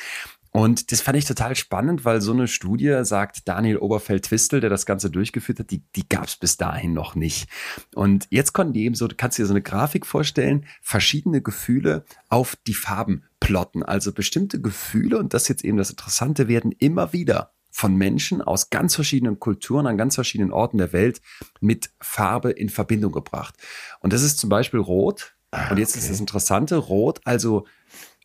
Und 0.57 0.93
das 0.93 1.01
fand 1.01 1.19
ich 1.19 1.25
total 1.25 1.57
spannend, 1.57 2.05
weil 2.05 2.21
so 2.21 2.33
eine 2.33 2.47
Studie, 2.47 3.01
sagt 3.03 3.49
Daniel 3.49 3.79
Oberfeld-Twistel, 3.79 4.61
der 4.61 4.71
das 4.71 4.87
Ganze 4.87 5.11
durchgeführt 5.11 5.59
hat, 5.59 5.73
die, 5.73 5.83
die 5.97 6.09
gab 6.09 6.27
es 6.27 6.37
bis 6.37 6.57
dahin 6.57 6.93
noch 6.93 7.17
nicht. 7.17 7.49
Und 7.97 8.29
jetzt 8.31 8.53
konnten 8.53 8.73
die 8.73 8.85
eben 8.85 8.95
so, 8.95 9.09
du 9.09 9.17
kannst 9.17 9.37
dir 9.37 9.47
so 9.47 9.53
eine 9.53 9.63
Grafik 9.63 10.07
vorstellen, 10.07 10.67
verschiedene 10.81 11.43
Gefühle 11.43 12.05
auf 12.29 12.55
die 12.69 12.75
Farben 12.75 13.25
plotten. 13.41 13.83
Also 13.83 14.13
bestimmte 14.13 14.61
Gefühle, 14.61 15.19
und 15.19 15.35
das 15.35 15.43
ist 15.43 15.49
jetzt 15.49 15.65
eben 15.65 15.77
das 15.77 15.91
Interessante, 15.91 16.47
werden 16.47 16.71
immer 16.71 17.13
wieder 17.13 17.53
von 17.73 17.97
Menschen 17.97 18.41
aus 18.41 18.71
ganz 18.71 18.95
verschiedenen 18.95 19.41
Kulturen 19.41 19.89
an 19.89 19.99
ganz 19.99 20.15
verschiedenen 20.15 20.53
Orten 20.53 20.79
der 20.79 20.93
Welt 20.93 21.21
mit 21.61 21.91
Farbe 22.01 22.53
in 22.53 22.69
Verbindung 22.69 23.11
gebracht. 23.11 23.57
Und 23.99 24.13
das 24.13 24.23
ist 24.23 24.39
zum 24.39 24.51
Beispiel 24.51 24.79
Rot. 24.79 25.35
Und 25.69 25.79
jetzt 25.79 25.97
ist 25.97 26.09
das 26.09 26.21
Interessante, 26.21 26.77
Rot, 26.77 27.21
also 27.25 27.67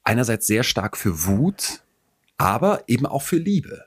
einerseits 0.03 0.45
sehr 0.45 0.61
stark 0.61 0.95
für 0.95 1.25
Wut, 1.25 1.81
aber 2.39 2.83
eben 2.87 3.05
auch 3.05 3.21
für 3.21 3.37
Liebe. 3.37 3.85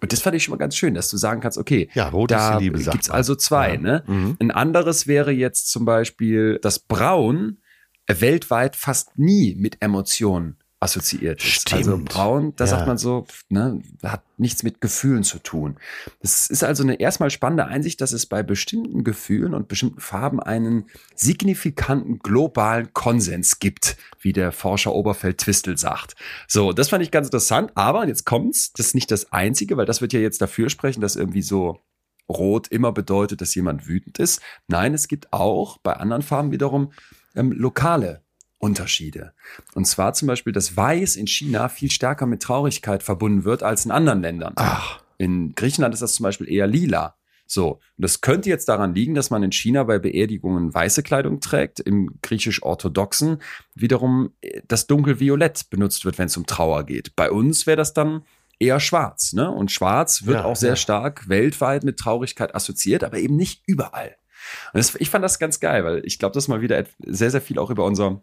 Und 0.00 0.12
das 0.12 0.20
fand 0.20 0.36
ich 0.36 0.44
schon 0.44 0.52
mal 0.52 0.58
ganz 0.58 0.76
schön, 0.76 0.94
dass 0.94 1.08
du 1.10 1.16
sagen 1.16 1.40
kannst, 1.40 1.56
okay, 1.56 1.88
Ja, 1.94 2.10
Rot 2.10 2.30
ist 2.30 2.36
da 2.36 2.58
die 2.58 2.64
Liebe, 2.64 2.78
sagt 2.78 2.92
gibt's 2.92 3.08
man. 3.08 3.16
also 3.16 3.34
zwei. 3.34 3.74
Ja. 3.74 3.80
Ne? 3.80 4.04
Mhm. 4.06 4.36
Ein 4.38 4.50
anderes 4.50 5.06
wäre 5.06 5.32
jetzt 5.32 5.70
zum 5.70 5.84
Beispiel, 5.86 6.58
dass 6.60 6.78
Braun 6.78 7.58
weltweit 8.06 8.76
fast 8.76 9.18
nie 9.18 9.54
mit 9.58 9.78
Emotionen 9.80 10.58
assoziiert 10.80 11.42
ist. 11.42 11.62
Stimmt. 11.62 11.74
Also 11.78 11.98
Braun, 12.04 12.52
da 12.56 12.64
Ja. 12.64 12.70
sagt 12.70 12.86
man 12.86 12.98
so, 12.98 13.26
ne, 13.48 13.80
hat 14.02 14.22
nichts 14.36 14.62
mit 14.62 14.80
Gefühlen 14.82 15.24
zu 15.24 15.38
tun. 15.38 15.78
Das 16.20 16.48
ist 16.48 16.62
also 16.62 16.82
eine 16.82 17.00
erstmal 17.00 17.30
spannende 17.30 17.64
Einsicht, 17.66 18.00
dass 18.02 18.12
es 18.12 18.26
bei 18.26 18.42
bestimmten 18.42 19.02
Gefühlen 19.02 19.54
und 19.54 19.68
bestimmten 19.68 20.00
Farben 20.00 20.38
einen 20.38 20.84
signifikanten 21.14 22.18
globalen 22.18 22.92
Konsens 22.92 23.58
gibt, 23.58 23.96
wie 24.20 24.32
der 24.32 24.52
Forscher 24.52 24.94
Oberfeld-Twistel 24.94 25.78
sagt. 25.78 26.14
So, 26.46 26.72
das 26.72 26.90
fand 26.90 27.02
ich 27.02 27.10
ganz 27.10 27.28
interessant, 27.28 27.72
aber 27.74 28.06
jetzt 28.06 28.26
kommt's, 28.26 28.72
das 28.74 28.88
ist 28.88 28.94
nicht 28.94 29.10
das 29.10 29.32
Einzige, 29.32 29.76
weil 29.76 29.86
das 29.86 30.00
wird 30.00 30.12
ja 30.12 30.20
jetzt 30.20 30.40
dafür 30.42 30.68
sprechen, 30.68 31.00
dass 31.00 31.16
irgendwie 31.16 31.42
so 31.42 31.80
Rot 32.28 32.68
immer 32.68 32.92
bedeutet, 32.92 33.40
dass 33.40 33.54
jemand 33.54 33.86
wütend 33.86 34.18
ist. 34.18 34.40
Nein, 34.66 34.94
es 34.94 35.08
gibt 35.08 35.32
auch 35.32 35.78
bei 35.78 35.94
anderen 35.94 36.22
Farben 36.22 36.50
wiederum 36.50 36.92
ähm, 37.36 37.52
lokale 37.52 38.25
Unterschiede. 38.58 39.32
Und 39.74 39.86
zwar 39.86 40.14
zum 40.14 40.28
Beispiel, 40.28 40.52
dass 40.52 40.76
Weiß 40.76 41.16
in 41.16 41.26
China 41.26 41.68
viel 41.68 41.90
stärker 41.90 42.26
mit 42.26 42.42
Traurigkeit 42.42 43.02
verbunden 43.02 43.44
wird 43.44 43.62
als 43.62 43.84
in 43.84 43.90
anderen 43.90 44.22
Ländern. 44.22 44.52
ach, 44.56 45.00
In 45.18 45.54
Griechenland 45.54 45.94
ist 45.94 46.00
das 46.00 46.14
zum 46.14 46.24
Beispiel 46.24 46.50
eher 46.50 46.66
lila. 46.66 47.16
So, 47.48 47.74
und 47.74 47.80
das 47.98 48.22
könnte 48.22 48.48
jetzt 48.48 48.68
daran 48.68 48.94
liegen, 48.94 49.14
dass 49.14 49.30
man 49.30 49.42
in 49.44 49.52
China 49.52 49.84
bei 49.84 50.00
Beerdigungen 50.00 50.74
weiße 50.74 51.04
Kleidung 51.04 51.40
trägt, 51.40 51.78
im 51.78 52.18
griechisch-orthodoxen 52.22 53.40
wiederum 53.74 54.32
äh, 54.40 54.62
das 54.66 54.86
dunkelviolett 54.88 55.70
benutzt 55.70 56.04
wird, 56.04 56.18
wenn 56.18 56.26
es 56.26 56.36
um 56.36 56.46
Trauer 56.46 56.84
geht. 56.84 57.14
Bei 57.14 57.30
uns 57.30 57.66
wäre 57.66 57.76
das 57.76 57.94
dann 57.94 58.22
eher 58.58 58.80
schwarz, 58.80 59.32
ne? 59.32 59.48
Und 59.50 59.70
schwarz 59.70 60.24
wird 60.26 60.38
Ja, 60.38 60.44
auch 60.44 60.56
sehr 60.56 60.70
ja. 60.70 60.76
stark 60.76 61.28
weltweit 61.28 61.84
mit 61.84 61.98
Traurigkeit 61.98 62.54
assoziiert, 62.54 63.04
aber 63.04 63.18
eben 63.18 63.36
nicht 63.36 63.62
überall. 63.66 64.16
Und 64.72 64.78
das, 64.78 64.94
ich 64.96 65.10
fand 65.10 65.24
das 65.24 65.38
ganz 65.38 65.60
geil, 65.60 65.84
weil 65.84 66.02
ich 66.04 66.18
glaube, 66.18 66.34
das 66.34 66.48
mal 66.48 66.62
wieder 66.62 66.84
sehr, 67.04 67.30
sehr 67.30 67.40
viel 67.40 67.58
auch 67.58 67.70
über 67.70 67.84
unser 67.84 68.22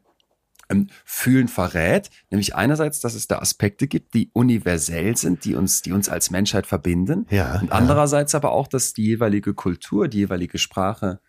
ähm, 0.69 0.87
Fühlen 1.05 1.47
verrät. 1.47 2.09
Nämlich 2.29 2.55
einerseits, 2.55 2.99
dass 2.99 3.13
es 3.13 3.27
da 3.27 3.39
Aspekte 3.39 3.87
gibt, 3.87 4.13
die 4.13 4.29
universell 4.33 5.15
sind, 5.17 5.45
die 5.45 5.55
uns, 5.55 5.81
die 5.81 5.91
uns 5.91 6.09
als 6.09 6.31
Menschheit 6.31 6.67
verbinden. 6.67 7.25
Ja, 7.29 7.59
Und 7.59 7.69
ja. 7.69 7.73
andererseits 7.73 8.35
aber 8.35 8.51
auch, 8.51 8.67
dass 8.67 8.93
die 8.93 9.05
jeweilige 9.05 9.53
Kultur, 9.53 10.07
die 10.07 10.19
jeweilige 10.19 10.57
Sprache 10.57 11.19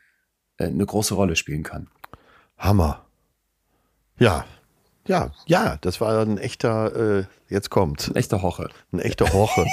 äh, 0.59 0.67
eine 0.67 0.87
große 0.87 1.15
Rolle 1.15 1.37
spielen 1.37 1.63
kann. 1.63 1.89
Hammer. 2.59 3.05
Ja, 4.19 4.45
Ja, 5.07 5.33
ja, 5.47 5.77
das 5.83 6.01
war 6.01 6.23
ein 6.23 6.39
echter, 6.39 7.19
äh, 7.19 7.25
jetzt 7.49 7.69
kommt. 7.69 8.09
Ein 8.09 8.17
echter 8.17 8.41
Hoche. 8.41 8.71
Ein 8.93 9.01
echter 9.01 9.33
Hoche. 9.35 9.67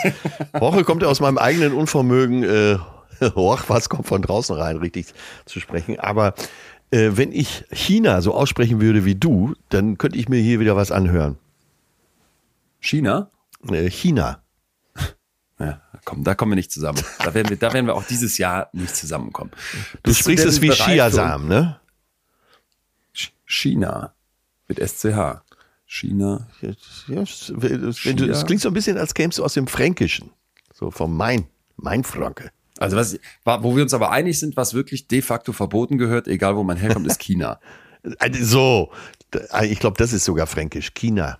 Hoche 0.60 0.84
kommt 0.84 1.04
ja 1.04 1.08
aus 1.08 1.22
meinem 1.22 1.38
eigenen 1.38 1.74
Unvermögen, 1.74 2.44
äh, 2.44 2.78
Hoch, 3.36 3.64
was 3.68 3.90
kommt 3.90 4.08
von 4.08 4.22
draußen 4.22 4.56
rein, 4.56 4.78
richtig 4.78 5.14
zu 5.46 5.60
sprechen. 5.60 6.00
Aber 6.00 6.34
äh, 6.92 7.12
wenn 7.18 7.32
ich 7.32 7.66
China 7.72 8.22
so 8.22 8.34
aussprechen 8.34 8.82
würde 8.82 9.06
wie 9.06 9.16
du, 9.16 9.56
dann 9.70 9.98
könnte 9.98 10.18
ich 10.18 10.30
mir 10.30 10.40
hier 10.40 10.60
wieder 10.60 10.76
was 10.76 10.92
anhören. 10.92 11.38
China? 12.80 13.32
Äh, 13.70 13.90
China. 13.90 14.44
Ja, 15.60 15.80
komm, 16.06 16.24
da 16.24 16.34
kommen 16.34 16.54
wir 16.54 16.56
nicht 16.56 16.72
zusammen. 16.72 17.00
Da 17.20 17.34
werden 17.34 17.50
wir, 17.50 17.58
da 17.58 17.72
werden 17.72 17.86
wir 17.86 17.94
auch 17.94 18.06
dieses 18.06 18.40
Jahr 18.40 18.70
nicht 18.74 18.96
zusammenkommen. 18.96 19.52
Du 19.94 20.10
Bist 20.10 20.22
sprichst 20.22 20.46
es 20.46 20.62
wie 20.62 20.72
Chiasam, 20.72 21.48
ne? 21.48 21.80
China. 23.46 24.16
Mit 24.68 24.80
SCH. 24.80 25.44
China. 25.86 26.48
Ja, 26.62 26.72
das 27.20 28.46
klingt 28.46 28.62
so 28.62 28.70
ein 28.70 28.74
bisschen, 28.74 28.98
als 28.98 29.14
kämst 29.14 29.38
du 29.38 29.44
aus 29.44 29.54
dem 29.54 29.68
Fränkischen. 29.68 30.32
So 30.74 30.90
vom 30.90 31.16
Main, 31.16 31.46
Mainfranke. 31.76 32.52
Also 32.82 32.98
was, 32.98 33.20
wo 33.46 33.76
wir 33.76 33.84
uns 33.84 33.94
aber 33.94 34.12
einig 34.12 34.40
sind, 34.40 34.58
was 34.58 34.74
wirklich 34.74 35.08
de 35.08 35.22
facto 35.22 35.54
verboten 35.54 35.98
gehört, 35.98 36.28
egal 36.28 36.56
wo 36.56 36.64
man 36.64 36.78
herkommt, 36.78 37.08
ist 37.08 37.20
China. 37.20 37.60
so, 38.42 38.92
ich 39.64 39.80
glaube, 39.80 39.98
das 39.98 40.14
ist 40.14 40.26
sogar 40.26 40.48
fränkisch. 40.48 40.94
China. 40.94 41.40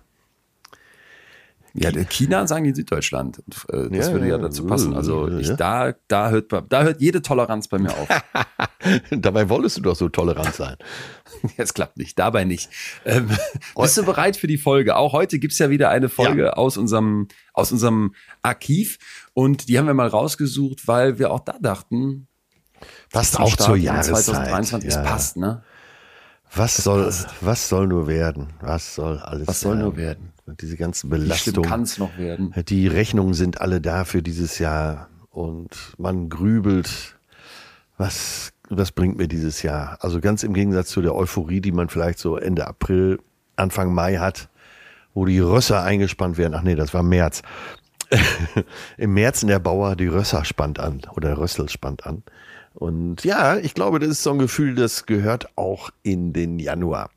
Ja, 1.74 1.90
China 2.04 2.46
sagen 2.46 2.64
die 2.64 2.70
in 2.70 2.76
Süddeutschland. 2.76 3.38
Äh, 3.68 3.88
das 3.88 4.08
ja, 4.08 4.12
würde 4.12 4.28
ja 4.28 4.38
dazu 4.38 4.66
passen. 4.66 4.94
Also 4.94 5.28
ich, 5.28 5.48
ja. 5.48 5.56
da, 5.56 5.94
da, 6.06 6.30
hört, 6.30 6.52
da 6.68 6.82
hört 6.82 7.00
jede 7.00 7.22
Toleranz 7.22 7.68
bei 7.68 7.78
mir 7.78 7.90
auf. 7.90 8.08
Dabei 9.10 9.48
wolltest 9.48 9.78
du 9.78 9.80
doch 9.80 9.96
so 9.96 10.08
tolerant 10.08 10.54
sein. 10.54 10.76
Es 11.56 11.74
klappt 11.74 11.96
nicht, 11.96 12.18
dabei 12.18 12.44
nicht. 12.44 12.68
Ähm, 13.04 13.28
bist 13.76 13.96
du 13.96 14.04
bereit 14.04 14.36
für 14.36 14.46
die 14.46 14.58
Folge? 14.58 14.96
Auch 14.96 15.12
heute 15.12 15.38
gibt's 15.38 15.58
ja 15.58 15.70
wieder 15.70 15.88
eine 15.88 16.08
Folge 16.08 16.44
ja. 16.44 16.52
aus, 16.52 16.76
unserem, 16.76 17.26
aus 17.54 17.72
unserem 17.72 18.14
Archiv. 18.42 18.98
Und 19.32 19.68
die 19.68 19.78
haben 19.78 19.86
wir 19.86 19.94
mal 19.94 20.08
rausgesucht, 20.08 20.86
weil 20.86 21.18
wir 21.18 21.32
auch 21.32 21.40
da 21.40 21.56
dachten, 21.58 22.28
passt 23.10 23.40
auch 23.40 23.56
zur 23.56 23.76
Jahreszeit. 23.76 24.24
2023, 24.24 24.88
es 24.90 24.96
passt, 24.96 25.36
ne? 25.36 25.64
Was 26.54 26.76
soll, 26.76 27.10
was 27.40 27.68
soll 27.68 27.86
nur 27.86 28.06
werden? 28.06 28.48
Was 28.60 28.94
soll 28.94 29.18
alles 29.18 29.48
Was 29.48 29.60
soll 29.60 29.76
nur 29.76 29.96
werden? 29.96 30.32
Diese 30.60 30.76
ganzen 30.76 31.08
Belastungen. 31.08 31.68
kann 31.68 31.82
es 31.82 31.98
noch 31.98 32.18
werden? 32.18 32.52
Die 32.68 32.86
Rechnungen 32.88 33.32
sind 33.32 33.60
alle 33.60 33.80
da 33.80 34.04
für 34.04 34.22
dieses 34.22 34.58
Jahr 34.58 35.08
und 35.30 35.94
man 35.96 36.28
grübelt, 36.28 37.16
was, 37.96 38.52
was 38.68 38.92
bringt 38.92 39.16
mir 39.16 39.28
dieses 39.28 39.62
Jahr? 39.62 39.96
Also 40.00 40.20
ganz 40.20 40.42
im 40.42 40.52
Gegensatz 40.52 40.90
zu 40.90 41.00
der 41.00 41.14
Euphorie, 41.14 41.60
die 41.60 41.72
man 41.72 41.88
vielleicht 41.88 42.18
so 42.18 42.36
Ende 42.36 42.66
April, 42.66 43.18
Anfang 43.56 43.94
Mai 43.94 44.16
hat, 44.16 44.50
wo 45.14 45.24
die 45.24 45.38
Rösser 45.38 45.82
eingespannt 45.82 46.36
werden. 46.36 46.54
Ach 46.54 46.62
nee, 46.62 46.74
das 46.74 46.92
war 46.92 47.02
März. 47.02 47.42
Im 48.98 49.14
März 49.14 49.42
in 49.42 49.48
der 49.48 49.58
Bauer 49.58 49.96
die 49.96 50.06
Rösser 50.06 50.44
spannt 50.44 50.78
an 50.78 51.00
oder 51.16 51.38
Rössel 51.38 51.70
spannt 51.70 52.06
an. 52.06 52.22
Und 52.74 53.24
ja, 53.24 53.58
ich 53.58 53.74
glaube, 53.74 53.98
das 53.98 54.08
ist 54.08 54.22
so 54.22 54.32
ein 54.32 54.38
Gefühl, 54.38 54.74
das 54.74 55.06
gehört 55.06 55.56
auch 55.56 55.90
in 56.02 56.32
den 56.32 56.58
Januar. 56.58 57.10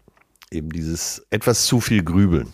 Eben 0.52 0.70
dieses 0.70 1.26
etwas 1.30 1.66
zu 1.66 1.80
viel 1.80 2.04
Grübeln. 2.04 2.54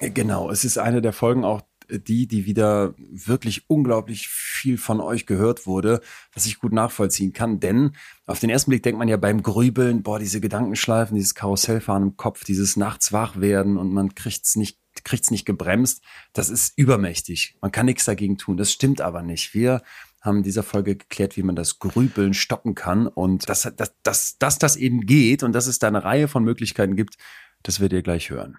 Genau, 0.00 0.50
es 0.50 0.64
ist 0.64 0.78
eine 0.78 1.02
der 1.02 1.12
Folgen 1.12 1.44
auch 1.44 1.62
die, 1.90 2.26
die 2.26 2.46
wieder 2.46 2.94
wirklich 3.10 3.68
unglaublich 3.68 4.28
viel 4.28 4.78
von 4.78 5.00
euch 5.00 5.26
gehört 5.26 5.66
wurde, 5.66 6.00
was 6.32 6.46
ich 6.46 6.58
gut 6.58 6.72
nachvollziehen 6.72 7.32
kann. 7.32 7.60
Denn 7.60 7.92
auf 8.26 8.40
den 8.40 8.50
ersten 8.50 8.70
Blick 8.70 8.82
denkt 8.82 8.98
man 8.98 9.08
ja 9.08 9.16
beim 9.16 9.42
Grübeln, 9.42 10.02
boah, 10.02 10.18
diese 10.18 10.40
Gedankenschleifen, 10.40 11.16
dieses 11.16 11.34
Karussellfahren 11.34 12.02
im 12.02 12.16
Kopf, 12.16 12.44
dieses 12.44 12.76
nachts 12.76 13.12
wach 13.12 13.40
werden 13.40 13.76
und 13.76 13.92
man 13.92 14.14
kriegt's 14.14 14.56
nicht, 14.56 14.78
kriegt's 15.04 15.30
nicht 15.30 15.44
gebremst. 15.44 16.02
Das 16.32 16.50
ist 16.50 16.76
übermächtig. 16.76 17.56
Man 17.60 17.72
kann 17.72 17.86
nichts 17.86 18.04
dagegen 18.04 18.38
tun. 18.38 18.56
Das 18.56 18.72
stimmt 18.72 19.00
aber 19.00 19.22
nicht. 19.22 19.54
Wir 19.54 19.82
haben 20.20 20.38
in 20.38 20.42
dieser 20.42 20.62
Folge 20.62 20.96
geklärt, 20.96 21.36
wie 21.36 21.42
man 21.42 21.56
das 21.56 21.78
Grübeln 21.78 22.34
stoppen 22.34 22.74
kann 22.74 23.06
und 23.06 23.48
dass, 23.48 23.62
dass, 23.76 23.94
dass, 24.02 24.38
dass 24.38 24.58
das 24.58 24.76
eben 24.76 25.02
geht 25.02 25.42
und 25.42 25.52
dass 25.52 25.66
es 25.66 25.78
da 25.78 25.88
eine 25.88 26.04
Reihe 26.04 26.28
von 26.28 26.44
Möglichkeiten 26.44 26.96
gibt, 26.96 27.16
das 27.62 27.80
werdet 27.80 27.98
ihr 27.98 28.02
gleich 28.02 28.30
hören. 28.30 28.58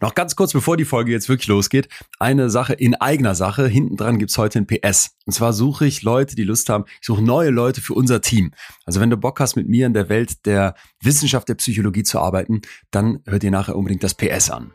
Noch 0.00 0.14
ganz 0.14 0.34
kurz, 0.34 0.52
bevor 0.52 0.76
die 0.76 0.84
Folge 0.84 1.12
jetzt 1.12 1.28
wirklich 1.28 1.46
losgeht, 1.46 1.88
eine 2.18 2.50
Sache 2.50 2.72
in 2.72 2.94
eigener 2.94 3.34
Sache. 3.34 3.66
Hinten 3.68 3.96
dran 3.96 4.18
gibt's 4.18 4.36
heute 4.38 4.58
ein 4.58 4.66
PS. 4.66 5.16
Und 5.24 5.32
zwar 5.32 5.52
suche 5.52 5.86
ich 5.86 6.02
Leute, 6.02 6.34
die 6.34 6.44
Lust 6.44 6.68
haben. 6.68 6.84
Ich 7.00 7.06
suche 7.06 7.22
neue 7.22 7.50
Leute 7.50 7.80
für 7.80 7.94
unser 7.94 8.20
Team. 8.20 8.52
Also 8.84 9.00
wenn 9.00 9.10
du 9.10 9.16
Bock 9.16 9.38
hast, 9.40 9.56
mit 9.56 9.68
mir 9.68 9.86
in 9.86 9.94
der 9.94 10.08
Welt 10.08 10.46
der 10.46 10.74
Wissenschaft 11.00 11.48
der 11.48 11.54
Psychologie 11.54 12.02
zu 12.02 12.18
arbeiten, 12.18 12.62
dann 12.90 13.20
hört 13.26 13.44
ihr 13.44 13.50
nachher 13.50 13.76
unbedingt 13.76 14.02
das 14.02 14.14
PS 14.14 14.50
an. 14.50 14.72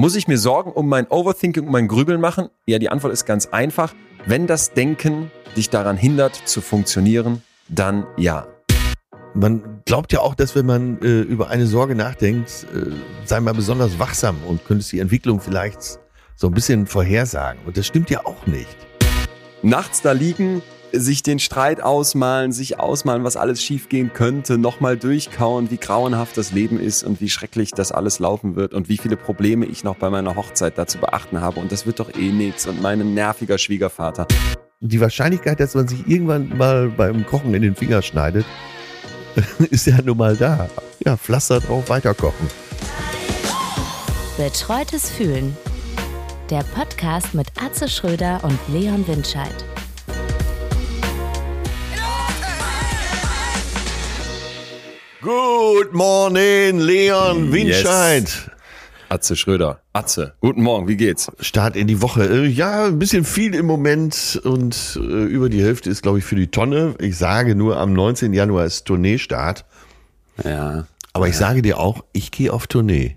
Muss 0.00 0.16
ich 0.16 0.26
mir 0.26 0.38
Sorgen 0.38 0.72
um 0.72 0.88
mein 0.88 1.06
Overthinking, 1.08 1.66
um 1.66 1.72
mein 1.72 1.86
Grübeln 1.86 2.22
machen? 2.22 2.48
Ja, 2.64 2.78
die 2.78 2.88
Antwort 2.88 3.12
ist 3.12 3.26
ganz 3.26 3.44
einfach. 3.44 3.92
Wenn 4.24 4.46
das 4.46 4.72
Denken 4.72 5.30
dich 5.58 5.68
daran 5.68 5.98
hindert 5.98 6.34
zu 6.36 6.62
funktionieren, 6.62 7.42
dann 7.68 8.06
ja. 8.16 8.46
Man 9.34 9.82
glaubt 9.84 10.14
ja 10.14 10.20
auch, 10.20 10.34
dass 10.34 10.54
wenn 10.54 10.64
man 10.64 11.02
äh, 11.02 11.20
über 11.20 11.50
eine 11.50 11.66
Sorge 11.66 11.94
nachdenkt, 11.94 12.66
äh, 12.74 12.92
sei 13.26 13.40
mal 13.40 13.52
besonders 13.52 13.98
wachsam 13.98 14.38
und 14.48 14.64
könntest 14.64 14.90
die 14.90 15.00
Entwicklung 15.00 15.38
vielleicht 15.38 15.98
so 16.34 16.46
ein 16.46 16.54
bisschen 16.54 16.86
vorhersagen. 16.86 17.60
Und 17.66 17.76
das 17.76 17.86
stimmt 17.86 18.08
ja 18.08 18.24
auch 18.24 18.46
nicht. 18.46 18.74
Nachts 19.60 20.00
da 20.00 20.12
liegen, 20.12 20.62
sich 20.92 21.22
den 21.22 21.38
Streit 21.38 21.82
ausmalen, 21.82 22.52
sich 22.52 22.78
ausmalen, 22.78 23.24
was 23.24 23.36
alles 23.36 23.62
schiefgehen 23.62 24.12
könnte, 24.12 24.58
nochmal 24.58 24.96
durchkauen, 24.96 25.70
wie 25.70 25.76
grauenhaft 25.76 26.36
das 26.36 26.52
Leben 26.52 26.80
ist 26.80 27.04
und 27.04 27.20
wie 27.20 27.28
schrecklich 27.28 27.72
das 27.72 27.92
alles 27.92 28.18
laufen 28.18 28.56
wird 28.56 28.74
und 28.74 28.88
wie 28.88 28.98
viele 28.98 29.16
Probleme 29.16 29.66
ich 29.66 29.84
noch 29.84 29.96
bei 29.96 30.10
meiner 30.10 30.36
Hochzeit 30.36 30.76
dazu 30.78 30.98
beachten 30.98 31.40
habe. 31.40 31.60
Und 31.60 31.72
das 31.72 31.86
wird 31.86 32.00
doch 32.00 32.14
eh 32.14 32.32
nichts 32.32 32.66
und 32.66 32.82
mein 32.82 33.14
nerviger 33.14 33.58
Schwiegervater. 33.58 34.26
Die 34.80 35.00
Wahrscheinlichkeit, 35.00 35.60
dass 35.60 35.74
man 35.74 35.88
sich 35.88 36.06
irgendwann 36.08 36.56
mal 36.56 36.88
beim 36.88 37.26
Kochen 37.26 37.54
in 37.54 37.62
den 37.62 37.76
Finger 37.76 38.02
schneidet, 38.02 38.46
ist 39.70 39.86
ja 39.86 40.00
nun 40.02 40.16
mal 40.16 40.36
da. 40.36 40.68
Ja, 41.04 41.16
Pflaster 41.16 41.60
drauf, 41.60 41.88
weiterkochen. 41.88 42.48
Betreutes 44.36 45.10
Fühlen. 45.10 45.56
Der 46.48 46.64
Podcast 46.74 47.34
mit 47.34 47.46
Atze 47.62 47.88
Schröder 47.88 48.40
und 48.42 48.58
Leon 48.72 49.06
Windscheid. 49.06 49.69
Good 55.22 55.92
morning, 55.92 56.78
Leon 56.78 57.52
Windscheid. 57.52 58.22
Yes. 58.22 58.50
Atze 59.10 59.36
Schröder. 59.36 59.82
Atze, 59.92 60.32
guten 60.40 60.62
Morgen, 60.62 60.88
wie 60.88 60.96
geht's? 60.96 61.30
Start 61.40 61.76
in 61.76 61.86
die 61.88 62.00
Woche. 62.00 62.24
Äh, 62.24 62.46
ja, 62.46 62.86
ein 62.86 62.98
bisschen 62.98 63.24
viel 63.24 63.54
im 63.54 63.66
Moment 63.66 64.40
und 64.44 64.98
äh, 64.98 65.24
über 65.24 65.50
die 65.50 65.62
Hälfte 65.62 65.90
ist, 65.90 66.00
glaube 66.00 66.20
ich, 66.20 66.24
für 66.24 66.36
die 66.36 66.46
Tonne. 66.46 66.94
Ich 66.98 67.18
sage 67.18 67.54
nur, 67.54 67.76
am 67.76 67.92
19. 67.92 68.32
Januar 68.32 68.64
ist 68.64 68.86
Tourneestart. 68.86 69.66
Ja. 70.42 70.86
Aber 71.12 71.26
ja. 71.26 71.30
ich 71.30 71.36
sage 71.36 71.60
dir 71.60 71.78
auch, 71.78 72.02
ich 72.14 72.30
gehe 72.30 72.50
auf 72.50 72.66
Tournee. 72.66 73.16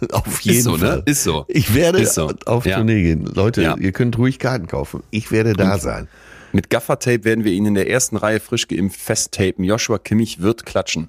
Auf 0.10 0.40
jeden 0.40 0.58
ist 0.58 0.64
so, 0.64 0.76
Fall. 0.76 0.96
Ne? 0.96 1.02
Ist 1.06 1.22
so. 1.22 1.44
Ich 1.46 1.72
werde 1.72 2.04
so. 2.04 2.32
auf 2.46 2.66
ja. 2.66 2.76
Tournee 2.76 3.00
gehen. 3.00 3.26
Leute, 3.32 3.62
ja. 3.62 3.76
ihr 3.78 3.92
könnt 3.92 4.18
ruhig 4.18 4.40
Karten 4.40 4.66
kaufen. 4.66 5.04
Ich 5.10 5.30
werde 5.30 5.52
da 5.52 5.74
und 5.74 5.80
sein. 5.80 6.08
Mit 6.52 6.68
Gaffertape 6.68 7.22
werden 7.22 7.44
wir 7.44 7.52
ihn 7.52 7.64
in 7.64 7.74
der 7.74 7.88
ersten 7.88 8.16
Reihe 8.16 8.40
frisch 8.40 8.66
geimpft 8.66 9.00
festtapen. 9.00 9.64
Joshua 9.64 9.98
Kimmich 9.98 10.42
wird 10.42 10.66
klatschen. 10.66 11.08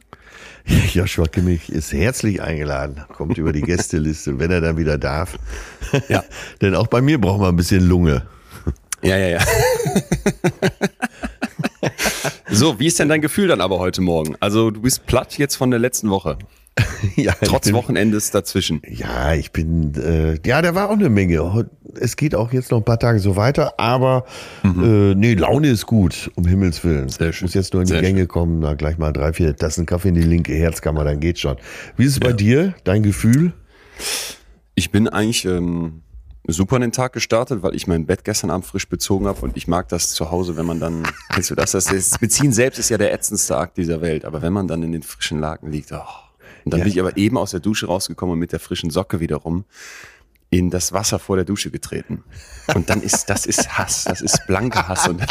Joshua 0.94 1.26
Kimmich 1.28 1.70
ist 1.70 1.94
herzlich 1.94 2.42
eingeladen, 2.42 3.04
kommt 3.14 3.38
über 3.38 3.54
die 3.54 3.62
Gästeliste, 3.64 4.40
wenn 4.40 4.52
er 4.52 4.62
dann 4.62 4.78
wieder 4.78 4.98
darf. 4.98 5.38
Ja. 6.10 6.26
Denn 6.62 6.76
auch 6.76 6.88
bei 6.88 7.00
mir 7.00 7.22
braucht 7.22 7.40
man 7.40 7.50
ein 7.50 7.56
bisschen 7.56 7.88
Lunge. 7.88 8.24
Ja, 9.02 9.16
ja, 9.16 9.28
ja. 9.28 9.40
so, 12.50 12.80
wie 12.80 12.88
ist 12.88 13.00
denn 13.00 13.08
dein 13.08 13.22
Gefühl 13.22 13.48
dann 13.48 13.62
aber 13.62 13.80
heute 13.80 14.02
Morgen? 14.02 14.36
Also 14.42 14.72
du 14.72 14.82
bist 14.82 15.06
platt 15.06 15.38
jetzt 15.38 15.56
von 15.56 15.70
der 15.72 15.80
letzten 15.80 16.10
Woche. 16.10 16.38
ja, 17.16 17.34
Trotz 17.42 17.66
bin, 17.66 17.76
Wochenendes 17.76 18.32
dazwischen. 18.32 18.82
Ja, 18.88 19.34
ich 19.34 19.52
bin, 19.52 19.94
äh, 19.96 20.38
ja, 20.46 20.62
da 20.62 20.76
war 20.76 20.90
auch 20.90 20.94
eine 20.94 21.10
Menge. 21.10 21.68
Es 21.98 22.18
geht 22.18 22.36
auch 22.36 22.52
jetzt 22.52 22.72
noch 22.72 22.80
ein 22.80 22.84
paar 22.84 23.00
Tage 23.00 23.20
so 23.20 23.38
weiter, 23.38 23.80
aber 23.80 24.26
mhm. 24.64 25.12
äh, 25.12 25.16
nee, 25.16 25.34
Laune 25.36 25.70
ist 25.70 25.86
gut, 25.86 26.30
um 26.36 26.46
Himmels 26.46 26.84
Willen. 26.84 27.08
Sehr 27.08 27.32
schön. 27.32 27.46
Muss 27.46 27.54
jetzt 27.54 27.74
nur 27.74 27.82
in 27.82 27.88
die 27.88 27.94
Sehr 27.94 28.02
Gänge 28.02 28.22
schön. 28.22 28.28
kommen, 28.28 28.62
da 28.62 28.74
gleich 28.74 28.98
mal 28.98 29.14
drei, 29.14 29.32
vier 29.32 29.56
Tassen 29.56 29.86
Kaffee 29.86 30.10
in 30.10 30.16
die 30.16 30.24
linke 30.24 30.54
Herzkammer, 30.54 31.06
dann 31.06 31.20
geht's 31.22 31.40
schon. 31.40 31.56
Wie 31.96 32.04
ist 32.04 32.12
es 32.12 32.20
ja. 32.22 32.28
bei 32.28 32.34
dir, 32.34 32.76
dein 32.84 33.04
Gefühl? 33.04 33.54
Ich 34.74 34.92
bin 34.92 35.08
eigentlich 35.08 35.46
ähm, 35.46 36.02
super 36.48 36.76
in 36.76 36.82
den 36.82 36.92
Tag 36.92 37.14
gestartet, 37.14 37.64
weil 37.64 37.74
ich 37.76 37.88
mein 37.88 38.06
Bett 38.06 38.26
gestern 38.26 38.52
Abend 38.52 38.66
frisch 38.66 38.90
bezogen 38.90 39.28
habe 39.28 39.40
und 39.42 39.56
ich 39.56 39.70
mag 39.70 39.88
das 39.88 40.12
zu 40.12 40.32
Hause, 40.32 40.58
wenn 40.58 40.66
man 40.66 40.82
dann, 40.82 41.04
kennst 41.30 41.50
du 41.50 41.56
das, 41.56 41.72
das, 41.72 41.86
das 41.86 42.18
Beziehen 42.20 42.52
selbst 42.52 42.80
ist 42.80 42.90
ja 42.90 42.98
der 42.98 43.14
ätzendste 43.14 43.56
Akt 43.58 43.78
dieser 43.78 44.02
Welt, 44.02 44.26
aber 44.26 44.42
wenn 44.42 44.52
man 44.52 44.68
dann 44.68 44.84
in 44.84 44.92
den 44.92 45.04
frischen 45.04 45.40
Laken 45.40 45.72
liegt, 45.72 45.94
oh, 45.94 46.25
und 46.66 46.74
dann 46.74 46.80
ja. 46.80 46.84
bin 46.84 46.94
ich 46.94 47.00
aber 47.00 47.16
eben 47.16 47.38
aus 47.38 47.52
der 47.52 47.60
Dusche 47.62 47.86
rausgekommen 47.86 48.38
mit 48.38 48.52
der 48.52 48.60
frischen 48.60 48.90
Socke 48.90 49.20
wiederum. 49.20 49.66
in 50.50 50.70
das 50.70 50.94
Wasser 50.94 51.20
vor 51.20 51.36
der 51.36 51.46
Dusche 51.46 51.72
getreten. 51.72 52.24
Und 52.76 52.90
dann 52.90 53.02
ist, 53.02 53.30
das 53.30 53.46
ist 53.46 53.78
Hass, 53.78 54.06
das 54.06 54.22
ist 54.22 54.46
blanker 54.48 54.88
Hass. 54.88 55.08
Und 55.08 55.22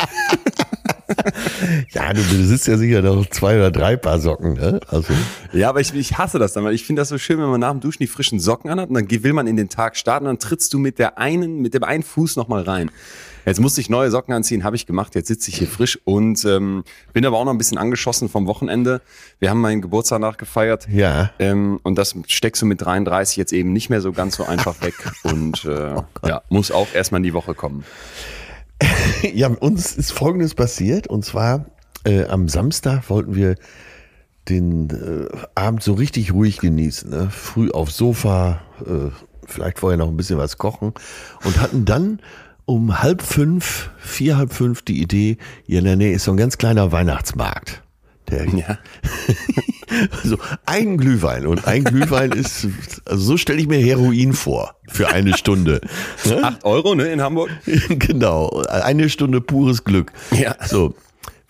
Ja, 1.93 2.13
du 2.13 2.23
besitzt 2.23 2.67
ja 2.67 2.77
sicher 2.77 3.03
noch 3.03 3.27
zwei 3.27 3.57
oder 3.57 3.71
drei 3.71 3.97
Paar 3.97 4.21
Socken, 4.21 4.55
ne? 4.55 4.81
Also, 4.89 5.13
ja, 5.53 5.69
aber 5.69 5.81
ich, 5.81 5.95
ich 5.95 6.19
hasse 6.19 6.39
das 6.39 6.53
dann, 6.53 6.65
weil 6.65 6.75
ich 6.75 6.85
finde 6.85 7.01
das 7.01 7.09
so 7.09 7.19
schön, 7.19 7.39
wenn 7.39 7.49
man 7.49 7.61
nach 7.61 7.71
dem 7.71 7.81
Duschen 7.81 8.03
die 8.03 8.07
frischen 8.07 8.41
Socken 8.41 8.71
anhat 8.71 8.89
und 8.89 8.95
dann 8.95 9.11
will 9.11 9.33
man 9.33 9.47
in 9.47 9.57
den 9.57 9.69
Tag 9.69 9.97
starten 9.97 10.27
und 10.27 10.31
dann 10.31 10.49
trittst 10.49 10.73
du 10.73 10.79
mit 10.79 10.99
der 10.99 11.19
einen, 11.19 11.61
mit 11.61 11.75
dem 11.75 11.85
einen 11.85 12.03
Fuß 12.03 12.37
nochmal 12.37 12.63
rein. 12.63 12.91
Jetzt 13.45 13.61
musste 13.61 13.81
ich 13.81 13.91
neue 13.91 14.11
Socken 14.11 14.33
anziehen, 14.35 14.65
habe 14.65 14.77
ich 14.77 14.87
gemacht. 14.87 15.15
Jetzt 15.15 15.29
sitze 15.29 15.51
ich 15.51 15.59
hier 15.59 15.69
frisch 15.69 15.99
und 16.05 16.45
ähm, 16.45 16.85
bin 17.13 17.27
aber 17.27 17.39
auch 17.39 17.45
noch 17.45 17.53
ein 17.53 17.59
bisschen 17.59 17.79
angeschossen 17.79 18.29
vom 18.29 18.47
Wochenende. 18.47 19.01
Wir 19.39 19.51
haben 19.51 19.61
meinen 19.61 19.83
Geburtstag 19.83 20.21
nachgefeiert. 20.21 20.89
ja. 20.89 21.31
Ähm, 21.39 21.81
und 21.83 21.97
das 21.97 22.15
steckst 22.27 22.63
du 22.63 22.67
mit 22.67 22.81
33 22.81 23.37
jetzt 23.37 23.53
eben 23.53 23.73
nicht 23.73 23.91
mehr 23.91 24.01
so 24.01 24.13
ganz 24.13 24.37
so 24.37 24.45
einfach 24.45 24.81
weg 24.83 24.95
und 25.25 25.65
äh, 25.65 25.97
ja, 26.27 26.43
muss 26.49 26.71
auch 26.71 26.89
erstmal 26.95 27.19
in 27.19 27.25
die 27.25 27.35
Woche 27.35 27.55
kommen. 27.55 27.85
Ja, 29.33 29.49
uns 29.49 29.97
ist 29.97 30.13
Folgendes 30.13 30.55
passiert 30.55 31.07
und 31.07 31.25
zwar 31.25 31.67
äh, 32.05 32.25
am 32.25 32.49
Samstag 32.49 33.09
wollten 33.09 33.35
wir 33.35 33.55
den 34.49 34.91
äh, 34.91 35.37
Abend 35.55 35.83
so 35.83 35.95
richtig 35.95 36.33
ruhig 36.33 36.59
genießen. 36.59 37.09
Ne? 37.09 37.31
Früh 37.31 37.71
aufs 37.71 37.97
Sofa, 37.97 38.61
äh, 38.81 39.11
vielleicht 39.47 39.79
vorher 39.79 39.97
noch 39.97 40.09
ein 40.09 40.17
bisschen 40.17 40.39
was 40.39 40.59
kochen 40.59 40.93
und 41.45 41.61
hatten 41.61 41.85
dann 41.85 42.21
um 42.67 43.03
halb 43.03 43.23
fünf, 43.23 43.91
vier, 43.99 44.37
halb 44.37 44.53
fünf 44.53 44.83
die 44.83 45.01
Idee, 45.03 45.39
hier 45.67 45.81
in 45.81 45.85
der 45.85 45.97
Nähe 45.97 46.15
ist 46.15 46.25
so 46.25 46.31
ein 46.31 46.37
ganz 46.37 46.59
kleiner 46.59 46.93
Weihnachtsmarkt. 46.93 47.83
Der, 48.31 48.47
Ja. 48.49 48.79
also 50.23 50.39
ein 50.67 50.97
Glühwein 50.97 51.47
und 51.47 51.67
ein 51.67 51.85
Glühwein 51.85 52.33
ist, 52.33 52.67
also 53.05 53.23
so 53.23 53.37
stelle 53.37 53.61
ich 53.61 53.69
mir 53.69 53.79
Heroin 53.79 54.33
vor 54.33 54.77
für 54.89 55.09
eine 55.09 55.37
Stunde. 55.37 55.81
Ne? 56.25 56.43
Acht 56.43 56.65
Euro, 56.65 56.95
ne, 56.95 57.09
in 57.09 57.21
Hamburg? 57.21 57.51
genau, 57.91 58.63
eine 58.69 59.11
Stunde 59.11 59.41
pures 59.43 59.85
Glück. 59.85 60.13
Ja. 60.31 60.57
So, 60.67 60.95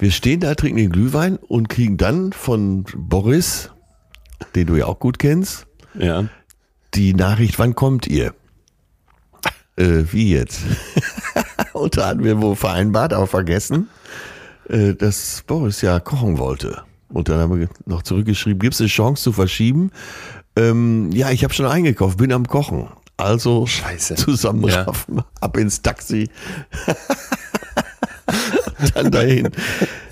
wir 0.01 0.11
stehen 0.11 0.41
da, 0.41 0.55
trinken 0.57 0.79
den 0.79 0.91
Glühwein 0.91 1.37
und 1.37 1.69
kriegen 1.69 1.97
dann 1.97 2.33
von 2.33 2.85
Boris, 2.97 3.71
den 4.57 4.67
du 4.67 4.75
ja 4.75 4.87
auch 4.87 4.99
gut 4.99 5.21
kennst, 5.21 5.67
Ja. 5.97 6.25
die 6.95 7.15
Nachricht, 7.15 7.61
wann 7.61 7.77
kommt 7.77 8.09
ihr? 8.09 8.35
Äh, 9.77 10.05
wie 10.13 10.33
jetzt? 10.33 10.61
und 11.73 11.97
da 11.97 12.09
hatten 12.09 12.25
wir 12.25 12.41
wohl 12.41 12.57
vereinbart, 12.57 13.13
aber 13.13 13.27
vergessen, 13.27 13.89
äh, 14.69 14.95
dass 14.95 15.43
Boris 15.47 15.81
ja 15.81 16.01
kochen 16.01 16.39
wollte. 16.39 16.83
Und 17.09 17.29
dann 17.29 17.39
haben 17.39 17.59
wir 17.59 17.69
noch 17.87 18.03
zurückgeschrieben, 18.03 18.59
gibt 18.59 18.75
es 18.75 18.81
eine 18.81 18.89
Chance 18.89 19.23
zu 19.23 19.33
verschieben? 19.33 19.91
Ähm, 20.57 21.11
ja, 21.13 21.31
ich 21.31 21.45
habe 21.45 21.55
schon 21.55 21.67
eingekauft, 21.67 22.19
bin 22.19 22.33
am 22.33 22.47
Kochen. 22.47 22.89
Also 23.17 23.67
Scheiße. 23.67 24.17
zusammenraffen, 24.17 25.23
ab 25.41 25.57
ins 25.57 25.83
Taxi. 25.83 26.29
dann 28.95 29.11
dahin. 29.11 29.51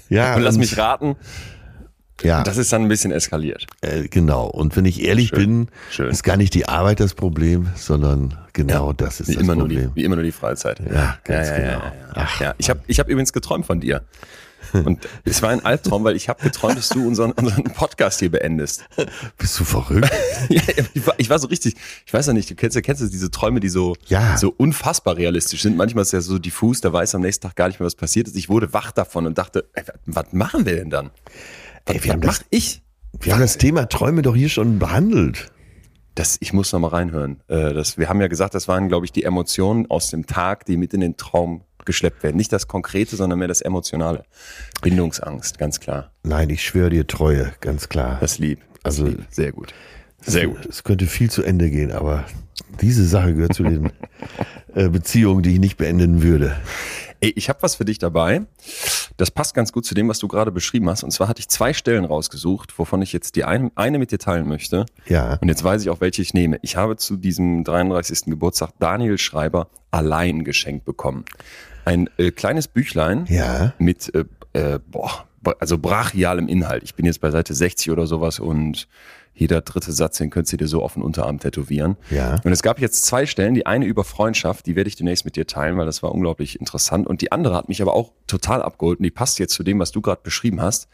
Ja, 0.09 0.37
Und 0.37 0.43
lass 0.43 0.59
mich 0.59 0.77
raten, 0.77 1.17
ja, 2.23 2.43
das 2.43 2.57
ist 2.57 2.73
dann 2.73 2.83
ein 2.83 2.89
bisschen 2.89 3.13
eskaliert. 3.13 3.67
äh, 3.83 4.09
genau. 4.09 4.47
Und 4.47 4.77
wenn 4.77 4.85
ich 4.85 5.03
ehrlich 5.05 5.31
bin, 5.33 5.69
schön. 5.91 6.11
ist 6.11 6.23
gar 6.23 6.37
nicht 6.37 6.55
die 6.55 6.69
Arbeit 6.69 7.01
das 7.01 7.15
Problem, 7.15 7.69
sondern 7.77 8.39
genau 8.53 8.93
das 8.93 9.21
ist 9.21 9.29
Wie 9.29 9.35
das 9.35 9.43
immer, 9.43 9.55
nur 9.55 9.69
die, 9.69 9.77
Problem. 9.77 9.93
wie 9.95 10.05
immer 10.05 10.17
nur 10.17 10.25
die 10.25 10.33
Freizeit. 10.33 10.81
Ja, 10.81 11.19
ganz 11.25 11.49
ja, 11.49 11.57
genau. 11.57 11.69
Ja, 11.69 11.93
ja, 12.17 12.23
ja. 12.23 12.29
ja. 12.41 12.55
Ich 12.59 12.71
habe 12.71 12.81
ich 12.87 12.99
hab 13.01 13.09
übrigens 13.09 13.33
geträumt 13.33 13.67
von 13.67 13.81
dir. 13.81 14.03
Und 14.73 15.01
es 15.25 15.43
war 15.43 15.51
ein 15.51 15.65
Albtraum, 15.65 16.05
weil 16.05 16.15
ich 16.15 16.29
habe 16.29 16.41
geträumt, 16.45 16.79
dass 16.79 16.89
du 16.89 17.05
unseren, 17.07 17.33
unseren 17.33 17.65
Podcast 17.65 18.21
hier 18.21 18.31
beendest. 18.31 18.85
Bist 19.37 19.59
du 19.59 19.65
verrückt? 19.65 20.09
ja, 20.49 20.63
ich, 20.95 21.05
war, 21.07 21.15
ich 21.19 21.29
war 21.29 21.39
so 21.41 21.49
richtig, 21.49 21.75
ich 22.07 22.15
weiß 22.15 22.29
ja 22.29 22.33
nicht, 22.33 22.49
du 22.49 22.55
kennst, 22.55 22.77
du 22.77 22.81
kennst 22.81 23.03
diese 23.13 23.31
Träume, 23.31 23.59
die 23.59 23.69
so, 23.69 23.97
Ja. 24.07 24.37
so 24.39 24.55
unfassbar 24.57 25.17
realistisch 25.17 25.63
sind. 25.63 25.77
Manchmal 25.77 26.03
ist 26.03 26.09
es 26.09 26.13
ja 26.13 26.21
so 26.21 26.39
diffus, 26.39 26.81
da 26.81 26.93
weiß 26.93 27.17
am 27.17 27.23
nächsten 27.23 27.43
Tag 27.49 27.57
gar 27.57 27.67
nicht 27.69 27.81
mehr, 27.81 27.87
was 27.87 27.97
passiert 27.97 28.29
ist. 28.29 28.37
Ich 28.37 28.49
wurde 28.49 28.73
wach 28.73 28.93
davon 28.93 29.27
und 29.27 29.37
dachte, 29.37 29.65
ey, 29.75 29.83
was 30.07 30.33
machen 30.33 30.65
wir 30.65 30.77
denn 30.77 30.91
dann? 30.91 31.11
Ey, 31.87 32.03
wir 32.05 32.13
haben 32.13 32.21
das- 32.21 32.41
mach 32.41 32.47
ich? 32.51 32.83
Wir 33.21 33.35
haben 33.35 33.41
das 33.41 33.59
Thema 33.59 33.89
Träume 33.89 34.23
doch 34.23 34.35
hier 34.35 34.49
schon 34.49 34.79
behandelt. 34.79 35.51
Das, 36.15 36.37
ich 36.41 36.53
muss 36.53 36.73
noch 36.73 36.81
mal 36.81 36.89
reinhören. 36.89 37.41
Äh, 37.49 37.73
das, 37.75 37.97
wir 37.99 38.09
haben 38.09 38.21
ja 38.21 38.27
gesagt, 38.29 38.55
das 38.55 38.69
waren, 38.69 38.89
glaube 38.89 39.07
ich, 39.07 39.13
die 39.13 39.23
Emotionen 39.25 39.91
aus 39.91 40.11
dem 40.11 40.27
Tag, 40.27 40.65
die 40.67 40.77
mit 40.77 40.93
in 40.95 41.01
den 41.01 41.17
Traum 41.17 41.63
geschleppt 41.85 42.23
werden. 42.23 42.37
Nicht 42.37 42.53
das 42.53 42.69
Konkrete, 42.69 43.17
sondern 43.17 43.39
mehr 43.39 43.49
das 43.49 43.61
Emotionale. 43.61 44.25
Bindungsangst, 44.83 45.59
ganz 45.59 45.81
klar. 45.81 46.11
Nein, 46.23 46.51
ich 46.51 46.63
schwöre 46.63 46.91
dir 46.91 47.07
Treue, 47.07 47.53
ganz 47.61 47.89
klar. 47.89 48.19
Das 48.21 48.39
lieb. 48.39 48.61
Das 48.83 48.99
Also- 49.01 49.07
lieb. 49.07 49.25
Sehr 49.31 49.53
gut. 49.53 49.73
Sehr 50.25 50.47
gut. 50.47 50.65
Es 50.67 50.85
könnte 50.85 51.07
viel 51.07 51.31
zu 51.31 51.43
Ende 51.43 51.69
gehen, 51.71 51.91
aber 51.91 52.25
diese 52.81 53.05
Sache 53.07 53.35
gehört 53.35 53.55
zu 53.55 53.65
den 53.65 53.91
äh, 54.75 54.89
Beziehungen, 54.89 55.43
die 55.43 55.55
ich 55.55 55.59
nicht 55.61 55.77
beenden 55.79 56.23
würde. 56.23 56.57
Ey, 57.23 57.33
ich 57.37 57.49
habe 57.49 57.63
was 57.63 57.77
für 57.77 57.85
dich 57.85 57.99
dabei. 57.99 58.43
Das 59.17 59.31
passt 59.31 59.55
ganz 59.55 59.73
gut 59.73 59.87
zu 59.87 59.95
dem, 59.95 60.09
was 60.09 60.19
du 60.19 60.27
gerade 60.27 60.51
beschrieben 60.51 60.91
hast. 60.91 61.05
Und 61.05 61.13
zwar 61.13 61.29
hatte 61.29 61.39
ich 61.39 61.49
zwei 61.49 61.73
Stellen 61.73 62.05
rausgesucht, 62.05 62.77
wovon 62.81 63.01
ich 63.01 63.13
jetzt 63.13 63.37
die 63.37 63.45
ein, 63.45 63.71
eine 63.77 64.01
mit 64.01 64.11
dir 64.11 64.19
teilen 64.19 64.49
möchte. 64.49 64.87
Ja. 65.07 65.35
Und 65.41 65.49
jetzt 65.49 65.63
weiß 65.63 65.83
ich 65.83 65.91
auch, 65.91 66.01
welche 66.01 66.21
ich 66.21 66.35
nehme. 66.35 66.59
Ich 66.63 66.75
habe 66.77 66.97
zu 66.97 67.17
diesem 67.17 67.63
33. 67.63 68.25
Geburtstag 68.27 68.71
Daniel 68.81 69.19
Schreiber 69.19 69.69
allein 69.93 70.43
geschenkt 70.43 70.85
bekommen. 70.85 71.25
Ein 71.85 72.11
äh, 72.19 72.33
kleines 72.33 72.67
Büchlein 72.67 73.27
Ja. 73.29 73.73
mit, 73.79 74.13
äh, 74.15 74.25
äh, 74.55 74.81
boah, 74.85 75.27
also 75.61 75.79
brachialem 75.79 76.49
Inhalt. 76.49 76.83
Ich 76.83 76.97
bin 76.97 77.07
jetzt 77.07 77.21
bei 77.21 77.31
Seite 77.31 77.55
60 77.55 77.93
oder 77.93 78.07
sowas 78.09 78.41
und 78.41 78.89
jeder 79.35 79.61
dritte 79.63 79.93
Satz, 79.93 80.19
den 80.19 80.31
könntest 80.31 80.53
du 80.53 80.57
dir 80.59 80.69
so 80.69 80.83
auf 80.83 80.95
den 80.95 81.03
Unterarm 81.03 81.39
tätowieren. 81.41 81.97
Ja. 82.11 82.41
Und 82.45 82.53
es 82.53 82.63
gab 82.63 82.79
jetzt 82.81 83.05
zwei 83.05 83.25
Stellen, 83.27 83.55
die 83.55 83.67
eine 83.67 83.87
über 83.87 84.05
Freundschaft, 84.05 84.67
die 84.67 84.77
werde 84.77 84.89
ich 84.89 84.97
demnächst 84.97 85.25
mit 85.25 85.37
dir 85.37 85.47
teilen, 85.47 85.79
weil 85.79 85.87
das 85.87 86.03
war 86.03 86.13
unglaublich 86.13 86.61
interessant. 86.61 87.07
Und 87.07 87.23
die 87.23 87.33
andere 87.33 87.57
hat 87.57 87.69
mich 87.69 87.81
aber 87.81 87.95
auch 87.95 88.13
total 88.27 88.63
abgeholt 88.63 88.99
und 88.99 89.05
die 89.05 89.11
passt 89.11 89.39
jetzt 89.39 89.55
zu 89.55 89.63
dem, 89.63 89.79
was 89.79 89.91
du 89.91 90.01
gerade 90.03 90.21
beschrieben 90.23 90.61
hast. 90.61 90.89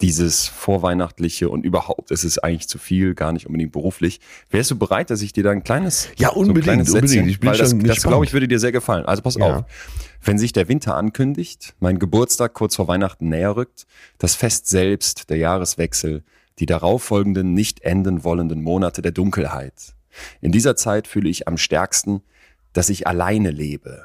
Dieses 0.00 0.46
vorweihnachtliche 0.46 1.50
und 1.50 1.62
überhaupt 1.66 2.10
ist 2.10 2.24
es 2.24 2.38
eigentlich 2.38 2.68
zu 2.68 2.78
viel, 2.78 3.14
gar 3.14 3.32
nicht 3.32 3.46
unbedingt 3.46 3.72
beruflich. 3.72 4.20
Wärst 4.48 4.70
du 4.70 4.78
bereit, 4.78 5.10
dass 5.10 5.20
ich 5.20 5.34
dir 5.34 5.42
da 5.44 5.50
ein 5.50 5.62
kleines, 5.62 6.08
Ja, 6.16 6.30
unbedingt, 6.30 6.46
so 6.46 6.60
ein 6.60 6.62
kleines 6.62 6.88
unbedingt. 6.88 7.10
Sätzchen, 7.10 7.28
Ich 7.28 7.40
bin 7.40 7.50
weil 7.50 7.58
das, 7.58 7.70
schon 7.70 7.80
das 7.80 8.02
glaube 8.02 8.24
ich 8.24 8.32
würde 8.32 8.48
dir 8.48 8.58
sehr 8.58 8.72
gefallen. 8.72 9.04
Also 9.04 9.20
pass 9.20 9.34
Ja. 9.34 9.58
auf. 9.58 9.64
Wenn 10.22 10.38
sich 10.38 10.52
der 10.52 10.68
Winter 10.68 10.96
ankündigt, 10.96 11.74
mein 11.80 11.98
Geburtstag 11.98 12.54
kurz 12.54 12.76
vor 12.76 12.88
Weihnachten 12.88 13.28
näher 13.28 13.56
rückt, 13.56 13.86
das 14.16 14.34
Fest 14.36 14.68
selbst, 14.68 15.28
der 15.28 15.36
Jahreswechsel, 15.36 16.22
die 16.60 16.66
darauffolgenden 16.66 17.54
nicht 17.54 17.80
enden 17.82 18.22
wollenden 18.22 18.62
Monate 18.62 19.02
der 19.02 19.12
Dunkelheit. 19.12 19.94
In 20.40 20.52
dieser 20.52 20.76
Zeit 20.76 21.06
fühle 21.06 21.28
ich 21.28 21.48
am 21.48 21.56
stärksten, 21.56 22.22
dass 22.72 22.88
ich 22.88 23.06
alleine 23.06 23.50
lebe. 23.50 24.04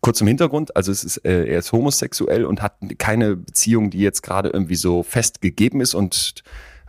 Kurz 0.00 0.18
zum 0.18 0.28
Hintergrund, 0.28 0.76
also 0.76 0.92
es 0.92 1.04
ist, 1.04 1.18
äh, 1.18 1.46
er 1.46 1.58
ist 1.58 1.72
homosexuell 1.72 2.44
und 2.44 2.62
hat 2.62 2.76
keine 2.98 3.36
Beziehung, 3.36 3.90
die 3.90 3.98
jetzt 3.98 4.22
gerade 4.22 4.48
irgendwie 4.50 4.76
so 4.76 5.02
fest 5.02 5.40
gegeben 5.40 5.80
ist 5.80 5.94
und 5.94 6.42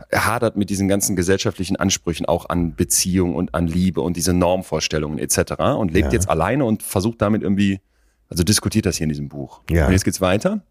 er 0.08 0.26
hadert 0.26 0.56
mit 0.56 0.70
diesen 0.70 0.86
ganzen 0.88 1.16
gesellschaftlichen 1.16 1.76
Ansprüchen 1.76 2.26
auch 2.26 2.48
an 2.48 2.76
Beziehung 2.76 3.34
und 3.34 3.54
an 3.54 3.66
Liebe 3.66 4.02
und 4.02 4.16
diese 4.16 4.34
Normvorstellungen 4.34 5.18
etc. 5.18 5.52
und 5.78 5.92
lebt 5.92 6.06
Ja. 6.08 6.12
jetzt 6.12 6.28
alleine 6.28 6.64
und 6.64 6.82
versucht 6.82 7.20
damit 7.22 7.42
irgendwie, 7.42 7.80
also 8.28 8.44
diskutiert 8.44 8.86
das 8.86 8.96
hier 8.98 9.04
in 9.04 9.08
diesem 9.08 9.28
Buch. 9.28 9.62
Ja. 9.70 9.86
Und 9.86 9.92
jetzt 9.92 10.04
geht's 10.04 10.20
weiter. 10.20 10.62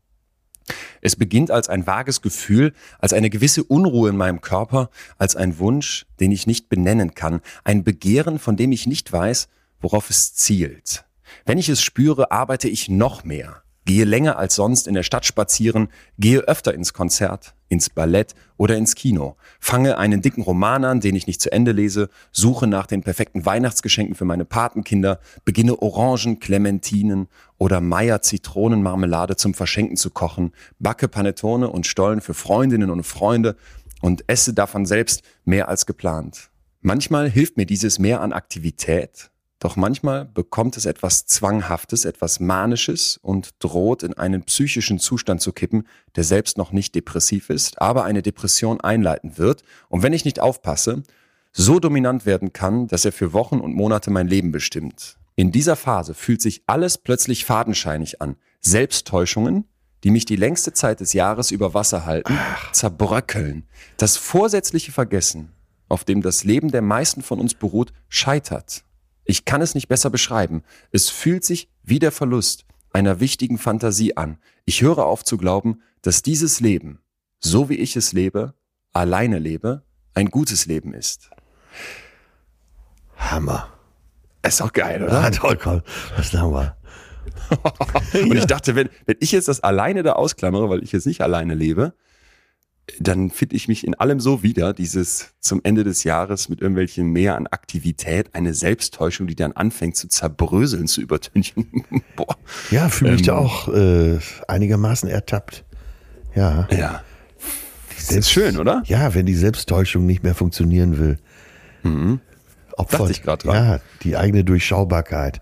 Es 1.01 1.15
beginnt 1.15 1.51
als 1.51 1.69
ein 1.69 1.86
vages 1.86 2.21
Gefühl, 2.21 2.73
als 2.99 3.13
eine 3.13 3.30
gewisse 3.30 3.63
Unruhe 3.63 4.10
in 4.10 4.17
meinem 4.17 4.41
Körper, 4.41 4.89
als 5.17 5.36
ein 5.36 5.60
Wunsch, 5.60 6.06
den 6.19 6.32
ich 6.32 6.47
nicht 6.47 6.69
benennen 6.69 7.13
kann, 7.13 7.41
ein 7.63 7.84
Begehren, 7.84 8.39
von 8.39 8.58
dem 8.58 8.71
ich 8.71 8.88
nicht 8.88 9.12
weiß, 9.12 9.47
worauf 9.80 10.10
es 10.10 10.34
zielt. 10.34 11.06
Wenn 11.45 11.58
ich 11.58 11.69
es 11.69 11.82
spüre, 11.82 12.32
arbeite 12.32 12.69
ich 12.69 12.89
noch 12.89 13.23
mehr, 13.23 13.63
gehe 13.86 14.04
länger 14.04 14.38
als 14.38 14.56
sonst 14.56 14.88
in 14.88 14.93
der 14.93 15.04
Stadt 15.04 15.26
spazieren, 15.26 15.89
gehe 16.17 16.39
öfter 16.39 16.74
ins 16.74 16.93
Konzert, 16.93 17.54
ins 17.69 17.89
Ballett 17.89 18.36
oder 18.58 18.78
ins 18.78 18.95
Kino, 18.95 19.36
fange 19.60 19.98
einen 19.98 20.21
dicken 20.21 20.41
Roman 20.41 20.84
an, 20.84 21.00
den 21.00 21.15
ich 21.15 21.28
nicht 21.28 21.41
zu 21.41 21.52
Ende 21.52 21.71
lese, 21.71 22.10
suche 22.32 22.67
nach 22.67 22.88
den 22.88 23.02
perfekten 23.02 23.45
Weihnachtsgeschenken 23.45 24.15
für 24.15 24.26
meine 24.26 24.45
Patenkinder, 24.45 25.19
beginne 25.45 25.82
Orangen, 25.82 26.39
Clementinen 26.39 27.28
oder 27.58 27.82
Meier 27.82 28.21
Zitronenmarmelade 28.21 29.36
zum 29.36 29.54
Verschenken 29.54 29.98
zu 29.98 30.10
kochen, 30.10 30.52
backe 30.80 31.08
Panettone 31.08 31.69
und 31.69 31.88
Stollen 31.88 32.21
für 32.21 32.34
Freundinnen 32.34 32.89
und 32.89 33.04
Freunde 33.04 33.56
und 34.02 34.24
esse 34.28 34.54
davon 34.54 34.86
selbst 34.86 35.24
mehr 35.45 35.69
als 35.69 35.86
geplant. 35.86 36.50
Manchmal 36.82 37.30
hilft 37.30 37.58
mir 37.58 37.65
dieses 37.65 37.98
Mehr 37.98 38.21
an 38.21 38.34
Aktivität, 38.34 39.32
doch 39.65 39.75
manchmal 39.75 40.25
bekommt 40.25 40.78
es 40.78 40.86
etwas 40.86 41.25
Zwanghaftes, 41.25 42.06
etwas 42.06 42.39
Manisches 42.39 43.17
und 43.17 43.49
droht 43.58 44.04
in 44.04 44.13
einen 44.13 44.43
psychischen 44.43 44.99
Zustand 44.99 45.41
zu 45.41 45.54
kippen, 45.54 45.88
der 46.15 46.23
selbst 46.23 46.60
noch 46.60 46.71
nicht 46.71 46.93
depressiv 46.93 47.49
ist, 47.49 47.82
aber 47.82 48.04
eine 48.04 48.21
Depression 48.21 48.80
einleiten 48.80 49.39
wird 49.39 49.63
und 49.89 50.04
wenn 50.04 50.13
ich 50.13 50.23
nicht 50.23 50.39
aufpasse, 50.39 51.01
so 51.51 51.80
dominant 51.80 52.28
werden 52.28 52.54
kann, 52.54 52.86
dass 52.86 53.06
er 53.06 53.12
für 53.12 53.34
Wochen 53.34 53.60
und 53.60 53.73
Monate 53.73 54.12
mein 54.12 54.28
Leben 54.28 54.51
bestimmt. 54.51 55.17
In 55.36 55.51
dieser 55.51 55.75
Phase 55.75 56.13
fühlt 56.13 56.43
sich 56.43 56.62
alles 56.67 56.99
plötzlich 56.99 57.43
fadenscheinig 57.43 58.21
an. 58.21 58.36
Selbsttäuschungen, 58.62 59.65
die 60.04 60.12
mich 60.12 60.25
die 60.25 60.36
längste 60.36 60.73
Zeit 60.73 60.99
des 60.99 61.13
Jahres 61.13 61.49
über 61.49 61.73
Wasser 61.73 62.06
halten, 62.06 62.38
zerbröckeln. 62.71 63.65
Das 63.97 64.15
vorsätzliche 64.15 64.91
Vergessen, 64.91 65.54
auf 65.89 66.04
dem 66.04 66.21
das 66.21 66.43
Leben 66.43 66.69
der 66.69 66.84
meisten 66.84 67.23
von 67.23 67.39
uns 67.39 67.56
beruht, 67.56 67.93
scheitert. 68.10 68.84
Ich 69.26 69.46
kann 69.46 69.62
es 69.62 69.76
nicht 69.76 69.88
besser 69.88 70.10
beschreiben. 70.10 70.64
Es 70.92 71.10
fühlt 71.10 71.44
sich 71.44 71.70
wie 71.84 72.00
der 72.00 72.12
Verlust 72.12 72.66
einer 72.94 73.20
wichtigen 73.20 73.58
Fantasie 73.58 74.16
an. 74.16 74.38
Ich 74.64 74.82
höre 74.82 75.06
auf 75.06 75.24
zu 75.24 75.38
glauben, 75.38 75.82
dass 76.02 76.22
dieses 76.22 76.60
Leben, 76.60 77.00
so 77.40 77.68
wie 77.70 77.76
ich 77.76 77.96
es 77.96 78.14
lebe, 78.14 78.54
alleine 78.94 79.40
lebe, 79.40 79.84
ein 80.14 80.30
gutes 80.30 80.66
Leben 80.66 80.94
ist. 80.94 81.30
Hammer. 83.18 83.68
Ist 84.44 84.62
doch 84.62 84.72
geil, 84.72 85.04
oder? 85.04 85.24
Ah, 85.24 85.30
toll, 85.32 85.58
komm. 85.58 85.82
Was 86.16 86.32
haben 86.34 86.54
wir? 86.54 86.78
Und 88.14 88.38
ich 88.38 88.46
dachte, 88.46 88.76
wenn, 88.76 88.90
wenn 89.06 89.18
ich 89.20 89.32
jetzt 89.32 89.48
das 89.48 89.62
alleine 89.62 90.04
da 90.04 90.14
ausklammere, 90.14 90.70
weil 90.70 90.84
ich 90.84 90.92
jetzt 90.92 91.08
nicht 91.08 91.22
alleine 91.22 91.56
lebe, 91.56 91.94
dann 93.00 93.30
finde 93.32 93.56
ich 93.56 93.67
mich 93.67 93.86
in 93.86 93.95
allem 93.95 94.19
so 94.19 94.43
wieder, 94.43 94.74
dieses 94.74 95.34
zum 95.39 95.62
Ende 95.63 95.84
des 95.84 96.04
Jahres 96.04 96.50
mit 96.50 96.62
irgendwelchen 96.62 97.08
mehr 97.08 97.36
an 97.36 97.48
Aktivität, 97.48 98.34
eine 98.34 98.54
Selbsttäuschung, 98.54 99.28
die 99.28 99.36
dann 99.36 99.54
anfängt 99.54 99.98
zu 99.98 100.08
zerbröseln, 100.08 100.88
zu 100.88 101.02
übertünchen. 101.02 101.86
Boah. 102.15 102.38
Ja, 102.71 102.89
fühle 102.89 103.12
mich 103.13 103.21
Ähm. 103.21 103.28
da 103.28 103.38
auch 103.38 103.67
äh, 103.69 104.19
einigermaßen 104.48 105.10
ertappt. 105.10 105.65
Ja. 106.36 106.67
Ja. 106.71 107.04
Das 107.95 108.12
ist 108.12 108.30
schön, 108.30 108.58
oder? 108.60 108.84
Ja, 108.86 109.13
wenn 109.15 109.26
die 109.26 109.34
Selbsttäuschung 109.36 110.06
nicht 110.06 110.21
mehr 110.24 110.36
funktionieren 110.36 111.00
will. 111.00 111.17
Opfert, 112.78 113.00
Dachte 113.02 113.12
ich 113.12 113.24
grad 113.24 113.43
dran. 113.45 113.56
Ja, 113.56 113.80
die 114.04 114.17
eigene 114.17 114.43
Durchschaubarkeit. 114.43 115.41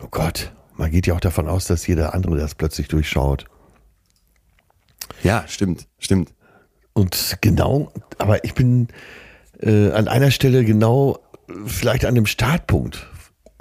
Oh 0.00 0.08
Gott, 0.10 0.52
man 0.76 0.90
geht 0.90 1.06
ja 1.06 1.14
auch 1.14 1.20
davon 1.20 1.48
aus, 1.48 1.66
dass 1.66 1.86
jeder 1.86 2.14
andere 2.14 2.36
das 2.36 2.54
plötzlich 2.54 2.88
durchschaut. 2.88 3.46
Ja, 5.22 5.44
stimmt, 5.46 5.86
stimmt. 5.98 6.32
Und 6.92 7.38
genau, 7.40 7.92
aber 8.18 8.44
ich 8.44 8.54
bin 8.54 8.88
äh, 9.60 9.90
an 9.90 10.08
einer 10.08 10.30
Stelle 10.30 10.64
genau 10.64 11.18
vielleicht 11.66 12.04
an 12.04 12.14
dem 12.14 12.26
Startpunkt 12.26 13.06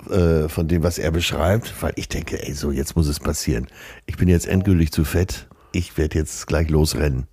äh, 0.09 0.49
von 0.49 0.67
dem, 0.67 0.83
was 0.83 0.97
er 0.97 1.11
beschreibt, 1.11 1.73
weil 1.81 1.93
ich 1.95 2.09
denke, 2.09 2.41
ey, 2.41 2.53
so 2.53 2.71
jetzt 2.71 2.95
muss 2.95 3.07
es 3.07 3.19
passieren. 3.19 3.67
Ich 4.05 4.17
bin 4.17 4.27
jetzt 4.27 4.47
endgültig 4.47 4.91
zu 4.91 5.03
fett. 5.03 5.47
Ich 5.71 5.97
werde 5.97 6.17
jetzt 6.17 6.47
gleich 6.47 6.69
losrennen. 6.69 7.27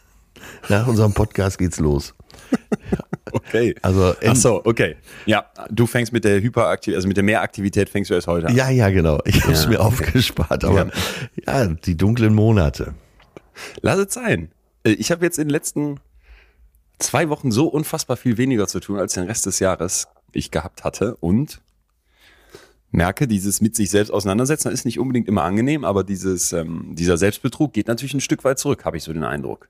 Nach 0.68 0.86
unserem 0.86 1.12
Podcast 1.12 1.58
geht's 1.58 1.78
los. 1.78 2.14
Okay. 3.32 3.76
Also 3.82 4.14
Ach 4.26 4.34
so, 4.34 4.64
okay. 4.64 4.96
Ja, 5.24 5.46
du 5.70 5.86
fängst 5.86 6.12
mit 6.12 6.24
der 6.24 6.40
Hyperaktivität, 6.40 6.96
also 6.96 7.06
mit 7.06 7.16
der 7.16 7.22
Mehraktivität 7.22 7.88
fängst 7.88 8.10
du 8.10 8.14
erst 8.14 8.26
heute 8.26 8.48
an. 8.48 8.56
Ja, 8.56 8.70
ja, 8.70 8.90
genau. 8.90 9.20
Ich 9.24 9.42
habe 9.42 9.52
es 9.52 9.64
Ja, 9.64 9.70
mir 9.70 9.80
okay. 9.80 9.86
aufgespart, 9.86 10.64
aber 10.64 10.90
ja. 11.46 11.66
die 11.66 11.96
dunklen 11.96 12.34
Monate. 12.34 12.94
Lass 13.80 13.98
es 13.98 14.14
sein. 14.14 14.50
Äh, 14.84 14.92
Ich 14.92 15.10
habe 15.10 15.24
jetzt 15.24 15.38
in 15.38 15.48
den 15.48 15.50
letzten 15.50 16.00
zwei 16.98 17.28
Wochen 17.28 17.50
so 17.50 17.66
unfassbar 17.68 18.16
viel 18.16 18.36
weniger 18.36 18.66
zu 18.66 18.80
tun, 18.80 18.98
als 18.98 19.14
den 19.14 19.24
Rest 19.24 19.46
des 19.46 19.58
Jahres 19.58 20.08
ich 20.32 20.50
gehabt 20.50 20.84
hatte 20.84 21.16
und 21.16 21.60
merke, 22.92 23.26
dieses 23.28 23.60
mit 23.60 23.76
sich 23.76 23.90
selbst 23.90 24.10
auseinandersetzen 24.10 24.70
ist 24.70 24.84
nicht 24.84 24.98
unbedingt 24.98 25.28
immer 25.28 25.44
angenehm, 25.44 25.84
aber 25.84 26.04
dieses, 26.04 26.52
ähm, 26.52 26.94
dieser 26.94 27.16
Selbstbetrug 27.16 27.72
geht 27.72 27.88
natürlich 27.88 28.14
ein 28.14 28.20
Stück 28.20 28.44
weit 28.44 28.58
zurück, 28.58 28.84
habe 28.84 28.96
ich 28.96 29.04
so 29.04 29.12
den 29.12 29.24
Eindruck. 29.24 29.68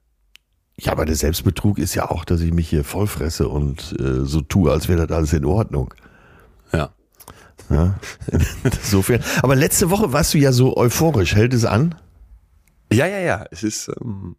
Ja, 0.78 0.92
aber 0.92 1.04
der 1.04 1.16
Selbstbetrug 1.16 1.78
ist 1.78 1.94
ja 1.94 2.10
auch, 2.10 2.24
dass 2.24 2.40
ich 2.40 2.52
mich 2.52 2.68
hier 2.68 2.84
vollfresse 2.84 3.48
und 3.48 3.94
äh, 4.00 4.24
so 4.24 4.40
tue, 4.40 4.72
als 4.72 4.88
wäre 4.88 5.06
das 5.06 5.14
alles 5.16 5.32
in 5.34 5.44
Ordnung. 5.44 5.92
Ja. 6.72 6.90
Ja, 7.68 8.00
insofern. 8.64 9.22
Aber 9.42 9.54
letzte 9.54 9.90
Woche 9.90 10.12
warst 10.12 10.32
du 10.34 10.38
ja 10.38 10.52
so 10.52 10.76
euphorisch. 10.76 11.34
Hält 11.36 11.52
es 11.54 11.64
an? 11.64 11.94
Ja, 12.92 13.06
ja, 13.06 13.18
ja. 13.18 13.46
Es 13.50 13.62
ist, 13.62 13.90
ähm, 14.00 14.36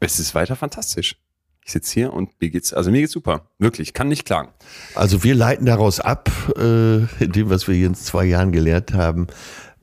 es 0.00 0.18
ist 0.18 0.34
weiter 0.34 0.56
fantastisch. 0.56 1.16
Ich 1.64 1.72
sitze 1.72 1.92
hier 1.92 2.12
und 2.14 2.30
mir 2.40 2.48
geht's, 2.50 2.72
also 2.72 2.90
mir 2.90 3.02
geht's 3.02 3.12
super. 3.12 3.50
Wirklich, 3.58 3.92
kann 3.92 4.08
nicht 4.08 4.24
klagen. 4.24 4.48
Also 4.94 5.22
wir 5.22 5.34
leiten 5.34 5.66
daraus 5.66 6.00
ab, 6.00 6.30
äh, 6.56 7.00
in 7.22 7.32
dem, 7.32 7.50
was 7.50 7.68
wir 7.68 7.74
hier 7.74 7.88
in 7.88 7.94
zwei 7.94 8.24
Jahren 8.24 8.52
gelernt 8.52 8.94
haben. 8.94 9.26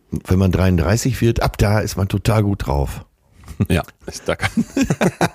Wenn 0.10 0.39
man 0.39 0.51
33 0.51 1.21
wird, 1.21 1.41
ab 1.41 1.58
da 1.58 1.79
ist 1.79 1.95
man 1.95 2.08
total 2.08 2.43
gut 2.43 2.65
drauf. 2.65 3.05
Ja, 3.69 3.84
ist, 4.08 4.27
da 4.27 4.36
kann, 4.36 4.65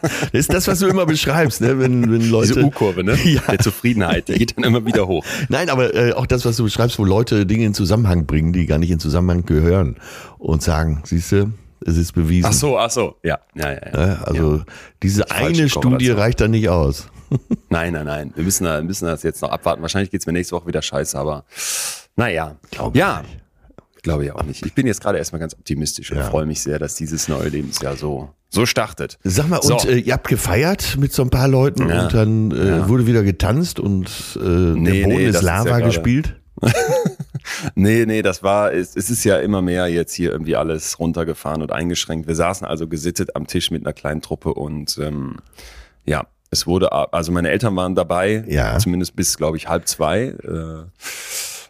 Das 0.01 0.31
ist 0.33 0.53
das, 0.53 0.69
was 0.69 0.81
du 0.81 0.89
immer 0.89 1.07
beschreibst, 1.07 1.61
ne? 1.61 1.79
wenn, 1.79 2.11
wenn 2.11 2.29
Leute. 2.29 2.49
diese 2.49 2.65
U-Kurve, 2.65 3.05
ne? 3.05 3.17
Ja. 3.25 3.41
Der 3.49 3.61
Zufriedenheit, 3.61 4.29
die 4.29 4.35
geht 4.35 4.57
dann 4.57 4.65
immer 4.65 4.85
wieder 4.85 5.07
hoch. 5.07 5.25
Nein, 5.49 5.71
aber 5.71 5.95
äh, 5.95 6.13
auch 6.13 6.27
das, 6.27 6.45
was 6.45 6.57
du 6.57 6.65
beschreibst, 6.65 6.99
wo 6.99 7.05
Leute 7.05 7.47
Dinge 7.47 7.65
in 7.65 7.75
Zusammenhang 7.75 8.27
bringen, 8.27 8.53
die 8.53 8.67
gar 8.67 8.79
nicht 8.79 8.91
in 8.91 8.99
Zusammenhang 8.99 9.47
gehören 9.47 9.97
und 10.39 10.63
sagen, 10.63 11.01
siehst 11.05 11.33
du, 11.33 11.53
es 11.87 11.97
ist 11.97 12.13
bewiesen. 12.13 12.47
Ach 12.49 12.53
so, 12.53 12.79
ach 12.79 12.91
so, 12.91 13.17
ja, 13.23 13.39
ja, 13.55 13.73
ja. 13.73 13.81
ja. 13.93 13.97
Ne? 14.07 14.19
Also 14.25 14.57
ja. 14.59 14.65
diese 15.03 15.31
eine 15.31 15.69
Studie 15.69 15.89
Korrelation. 15.89 16.19
reicht 16.19 16.41
da 16.41 16.49
nicht 16.49 16.69
aus. 16.69 17.09
Nein, 17.69 17.93
nein, 17.93 18.07
nein. 18.07 18.33
Wir 18.35 18.43
müssen, 18.43 18.65
da- 18.65 18.83
müssen 18.83 19.07
das 19.07 19.23
jetzt 19.23 19.41
noch 19.41 19.51
abwarten. 19.51 19.83
Wahrscheinlich 19.83 20.11
geht's 20.11 20.27
mir 20.27 20.33
nächste 20.33 20.57
Woche 20.57 20.67
wieder 20.67 20.83
scheiße, 20.83 21.17
aber 21.17 21.45
naja. 22.17 22.57
Glaub 22.73 22.95
ich 22.95 22.99
ja, 23.01 23.23
nicht. 23.23 24.03
glaube 24.03 24.25
ich 24.25 24.33
auch 24.33 24.43
nicht. 24.43 24.67
Ich 24.67 24.75
bin 24.75 24.87
jetzt 24.89 25.01
gerade 25.01 25.19
erstmal 25.19 25.39
ganz 25.39 25.55
optimistisch 25.55 26.11
und 26.11 26.19
Ja. 26.19 26.25
freue 26.29 26.45
mich 26.47 26.61
sehr, 26.61 26.81
dass 26.81 26.97
dieses 26.97 27.29
neue 27.29 27.49
Lebensjahr 27.49 27.97
so, 27.97 28.31
so 28.49 28.67
startet. 28.67 29.19
Sag 29.23 29.49
mal, 29.49 29.63
So. 29.63 29.75
und 29.75 29.85
äh, 29.85 29.99
ihr 29.99 30.13
habt 30.15 30.27
gefeiert 30.27 30.97
mit 30.99 31.13
so 31.13 31.23
ein 31.23 31.31
paar 31.31 31.47
Leuten 31.47 31.89
Ja. 31.89 32.03
und 32.07 32.15
dann 32.15 32.51
äh, 32.51 32.69
Ja. 32.79 32.89
wurde 32.89 33.07
wieder 33.07 33.23
getanzt 33.23 33.79
und 33.79 34.09
äh, 34.37 34.41
Nee, 34.49 35.03
der 35.03 35.05
Boden 35.05 35.17
nee, 35.19 35.27
ist 35.29 35.43
Lava 35.43 35.79
gespielt. 35.79 36.40
Nee, 37.75 38.07
nee, 38.07 38.23
das 38.23 38.43
war, 38.43 38.73
es, 38.73 38.97
es 38.97 39.11
ist 39.11 39.25
ja 39.25 39.39
immer 39.39 39.61
mehr 39.61 39.87
jetzt 39.89 40.15
hier 40.15 40.31
irgendwie 40.31 40.57
alles 40.57 40.99
runtergefahren 40.99 41.63
und 41.63 41.73
eingeschränkt. 41.73 42.27
Wir 42.29 42.35
saßen 42.35 42.67
also 42.67 42.87
gesittet 42.87 43.37
am 43.37 43.47
Tisch 43.47 43.71
mit 43.71 43.85
einer 43.85 43.93
kleinen 43.93 44.23
Truppe 44.23 44.55
und 44.55 44.99
ähm, 44.99 45.37
ja, 46.05 46.27
es 46.51 46.67
wurde, 46.67 46.93
also 46.93 47.33
meine 47.33 47.51
Eltern 47.51 47.77
waren 47.77 47.95
dabei, 47.95 48.45
Ja. 48.49 48.79
zumindest 48.79 49.15
bis, 49.17 49.37
glaube 49.37 49.57
ich, 49.57 49.69
halb 49.69 49.89
zwei. 49.89 50.27
Äh, 50.43 50.85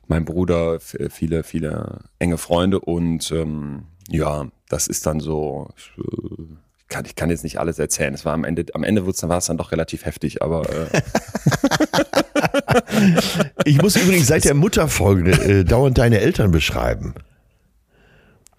mein 0.07 0.25
Bruder, 0.25 0.81
viele, 0.81 1.43
viele 1.45 2.01
enge 2.19 2.39
Freunde 2.39 2.81
und 2.81 3.31
ähm, 3.33 3.85
ja, 4.09 4.47
das 4.69 4.87
ist 4.87 5.07
dann 5.07 5.21
so, 5.21 5.69
ich, 5.77 5.93
äh, 6.05 6.43
kann, 6.89 7.05
ich 7.05 7.15
kann 7.17 7.31
jetzt 7.31 7.45
nicht 7.45 7.59
alles 7.59 7.79
erzählen. 7.79 8.15
Es 8.15 8.25
war 8.25 8.35
am 8.35 8.45
Ende, 8.45 8.67
am 8.75 8.83
Ende 8.85 9.07
war 9.07 9.39
es 9.39 9.47
dann 9.47 9.57
doch 9.59 9.73
relativ 9.73 10.05
heftig, 10.05 10.43
aber 10.43 10.69
äh, 10.69 10.87
Ich 13.65 13.81
muss 13.81 13.97
übrigens 13.97 14.27
seit 14.27 14.45
der 14.45 14.55
Mutterfolge 14.55 15.33
äh, 15.33 15.65
dauernd 15.65 15.99
deine 15.99 16.21
Eltern 16.21 16.51
beschreiben. 16.51 17.15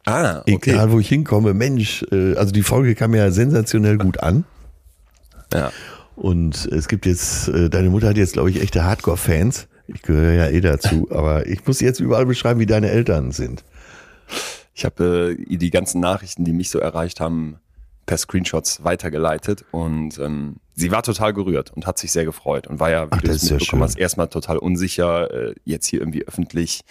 ah, 0.06 0.42
Egal, 0.46 0.92
wo 0.92 1.00
ich 1.00 1.10
hinkomme, 1.10 1.54
Mensch, 1.54 2.04
äh, 2.12 2.36
also 2.36 2.52
die 2.52 2.64
Folge 2.64 2.96
kam 2.96 3.14
ja 3.16 3.32
sensationell 3.32 3.98
gut 3.98 4.22
an. 4.22 4.46
Ja. 5.54 5.72
Und 6.16 6.66
es 6.68 6.88
gibt 6.88 7.06
jetzt, 7.06 7.48
äh, 7.48 7.70
deine 7.70 7.90
Mutter 7.90 8.10
hat 8.10 8.18
jetzt, 8.18 8.34
glaube 8.34 8.50
ich, 8.50 8.62
echte 8.62 8.84
Hardcore-Fans. 8.84 9.68
Ich 9.88 10.02
gehöre 10.02 10.34
ja 10.34 10.48
eh 10.48 10.62
dazu, 10.62 11.08
aber 11.12 11.48
ich 11.48 11.66
muss 11.66 11.82
jetzt 11.82 12.00
überall 12.00 12.26
beschreiben, 12.26 12.60
wie 12.60 12.66
deine 12.66 12.90
Eltern 12.90 13.32
sind. 13.32 13.64
Ich 14.74 14.86
habe 14.86 15.36
äh, 15.38 15.58
die 15.58 15.70
ganzen 15.72 16.00
Nachrichten, 16.00 16.46
die 16.46 16.54
mich 16.54 16.70
so 16.70 16.80
erreicht 16.80 17.20
haben, 17.20 17.58
per 18.06 18.18
Screenshots 18.18 18.84
weitergeleitet 18.84 19.66
und 19.72 20.18
ähm, 20.20 20.58
sie 20.74 20.92
war 20.92 21.04
total 21.04 21.34
gerührt 21.34 21.72
und 21.72 21.86
hat 21.86 21.98
sich 21.98 22.12
sehr 22.12 22.26
gefreut 22.26 22.68
und 22.68 22.80
war 22.80 22.90
ja, 22.90 23.06
wie 23.06 23.10
Ach, 23.12 23.22
du 23.22 23.28
das 23.28 23.44
es 23.44 23.52
mitbekommen 23.52 23.84
hast, 23.84 23.98
erstmal 23.98 24.28
total 24.28 24.58
unsicher, 24.58 25.32
äh, 25.32 25.56
jetzt 25.66 25.88
hier 25.88 26.00
irgendwie 26.00 26.28
öffentlich 26.28 26.82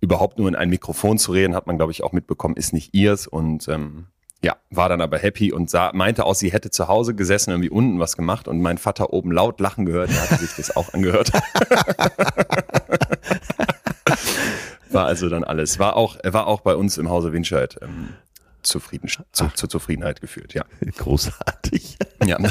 überhaupt 0.00 0.38
nur 0.38 0.48
in 0.48 0.54
ein 0.54 0.70
Mikrofon 0.70 1.18
zu 1.18 1.32
reden, 1.32 1.54
hat 1.54 1.66
man, 1.66 1.76
glaube 1.76 1.92
ich, 1.92 2.02
auch 2.02 2.12
mitbekommen, 2.12 2.56
ist 2.56 2.72
nicht 2.72 2.94
ihrs 2.94 3.26
und 3.26 3.68
ähm, 3.68 4.06
ja, 4.44 4.56
war 4.70 4.88
dann 4.90 5.00
aber 5.00 5.18
happy 5.18 5.52
und 5.52 5.70
sah, 5.70 5.90
meinte 5.94 6.26
auch, 6.26 6.34
sie 6.34 6.52
hätte 6.52 6.70
zu 6.70 6.86
Hause 6.86 7.14
gesessen, 7.14 7.50
irgendwie 7.50 7.70
unten 7.70 7.98
was 7.98 8.14
gemacht 8.16 8.46
und 8.46 8.60
mein 8.60 8.76
Vater 8.76 9.12
oben 9.14 9.32
laut 9.32 9.58
lachen 9.58 9.86
gehört, 9.86 10.10
der 10.10 10.20
hatte 10.22 10.36
sich 10.36 10.54
das 10.56 10.76
auch 10.76 10.92
angehört. 10.92 11.32
war 14.90 15.06
also 15.06 15.30
dann 15.30 15.44
alles. 15.44 15.78
War 15.78 15.96
auch, 15.96 16.18
war 16.22 16.46
auch 16.46 16.60
bei 16.60 16.76
uns 16.76 16.98
im 16.98 17.08
Hause 17.08 17.32
Winscheid 17.32 17.78
ähm, 17.80 18.10
zufrieden, 18.64 19.08
zu, 19.32 19.48
zur 19.54 19.68
Zufriedenheit 19.68 20.20
geführt, 20.20 20.54
ja. 20.54 20.64
Großartig. 20.96 21.96
ja. 22.26 22.38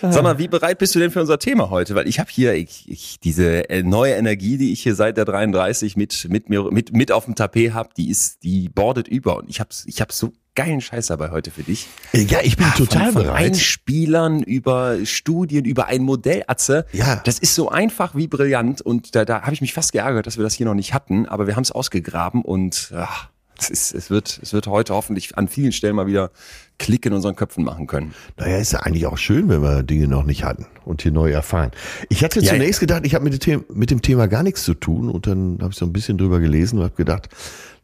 Sag 0.00 0.22
mal, 0.22 0.38
wie 0.38 0.48
bereit 0.48 0.78
bist 0.78 0.94
du 0.94 1.00
denn 1.00 1.10
für 1.10 1.20
unser 1.20 1.38
Thema 1.38 1.70
heute? 1.70 1.94
Weil 1.94 2.06
ich 2.06 2.20
habe 2.20 2.30
hier 2.30 2.54
ich, 2.54 2.88
ich, 2.88 3.18
diese 3.20 3.68
äh, 3.68 3.82
neue 3.82 4.14
Energie, 4.14 4.56
die 4.56 4.72
ich 4.72 4.82
hier 4.82 4.94
seit 4.94 5.16
der 5.16 5.24
33 5.24 5.96
mit 5.96 6.28
mit 6.30 6.48
mir 6.48 6.70
mit 6.70 6.92
mit 6.92 7.10
auf 7.10 7.24
dem 7.24 7.34
Tapet 7.34 7.74
habe, 7.74 7.90
die 7.96 8.08
ist 8.08 8.44
die 8.44 8.68
bordet 8.68 9.08
über 9.08 9.36
und 9.36 9.50
ich 9.50 9.60
habe 9.60 9.70
ich 9.86 10.00
habe 10.00 10.12
so 10.12 10.32
geilen 10.58 10.80
Scheiß 10.80 11.06
dabei 11.06 11.30
heute 11.30 11.50
für 11.52 11.62
dich. 11.62 11.86
Äh, 12.12 12.22
Ja, 12.22 12.38
ich 12.42 12.56
bin 12.56 12.66
total 12.76 13.04
von, 13.04 13.12
von 13.12 13.22
bereit. 13.22 13.46
Einspielern 13.46 14.42
über 14.42 14.96
Studien, 15.06 15.64
über 15.64 15.86
ein 15.86 16.02
Modell, 16.02 16.42
Atze. 16.48 16.84
Ja. 16.92 17.20
Das 17.24 17.38
ist 17.38 17.54
so 17.54 17.68
einfach 17.68 18.14
wie 18.16 18.26
brillant 18.26 18.80
und 18.82 19.14
da, 19.14 19.24
da 19.24 19.42
habe 19.42 19.54
ich 19.54 19.60
mich 19.60 19.72
fast 19.72 19.92
geärgert, 19.92 20.26
dass 20.26 20.36
wir 20.36 20.42
das 20.44 20.54
hier 20.54 20.66
noch 20.66 20.74
nicht 20.74 20.94
hatten, 20.94 21.26
aber 21.26 21.46
wir 21.46 21.54
haben 21.56 21.62
es 21.62 21.70
ausgegraben 21.72 22.42
und 22.42 22.92
ach, 22.96 23.28
es, 23.60 23.70
ist, 23.70 23.94
es, 23.94 24.10
wird, 24.10 24.38
es 24.42 24.52
wird 24.52 24.66
heute 24.68 24.94
hoffentlich 24.94 25.36
an 25.38 25.48
vielen 25.48 25.72
Stellen 25.72 25.96
mal 25.96 26.06
wieder 26.06 26.30
Klick 26.78 27.06
in 27.06 27.12
unseren 27.12 27.34
Köpfen 27.34 27.64
machen 27.64 27.86
können. 27.88 28.14
Naja, 28.36 28.56
ist 28.58 28.72
ja 28.72 28.80
eigentlich 28.80 29.06
auch 29.06 29.18
schön, 29.18 29.48
wenn 29.48 29.62
wir 29.62 29.82
Dinge 29.82 30.06
noch 30.06 30.22
nicht 30.24 30.44
hatten 30.44 30.66
und 30.84 31.02
hier 31.02 31.10
neu 31.12 31.30
erfahren. 31.32 31.72
Ich 32.08 32.22
hatte 32.22 32.40
Ja, 32.40 32.52
zunächst 32.52 32.78
gedacht, 32.80 33.02
ich 33.04 33.14
habe 33.16 33.24
mit, 33.24 33.32
dem 33.32 33.40
Thema- 33.40 33.64
mit 33.72 33.90
dem 33.90 34.00
Thema 34.02 34.26
gar 34.28 34.42
nichts 34.44 34.62
zu 34.64 34.74
tun 34.74 35.08
und 35.08 35.26
dann 35.26 35.58
habe 35.60 35.72
ich 35.72 35.78
so 35.78 35.84
ein 35.86 35.92
bisschen 35.92 36.18
drüber 36.18 36.38
gelesen 36.40 36.78
und 36.78 36.84
habe 36.84 36.94
gedacht, 36.94 37.28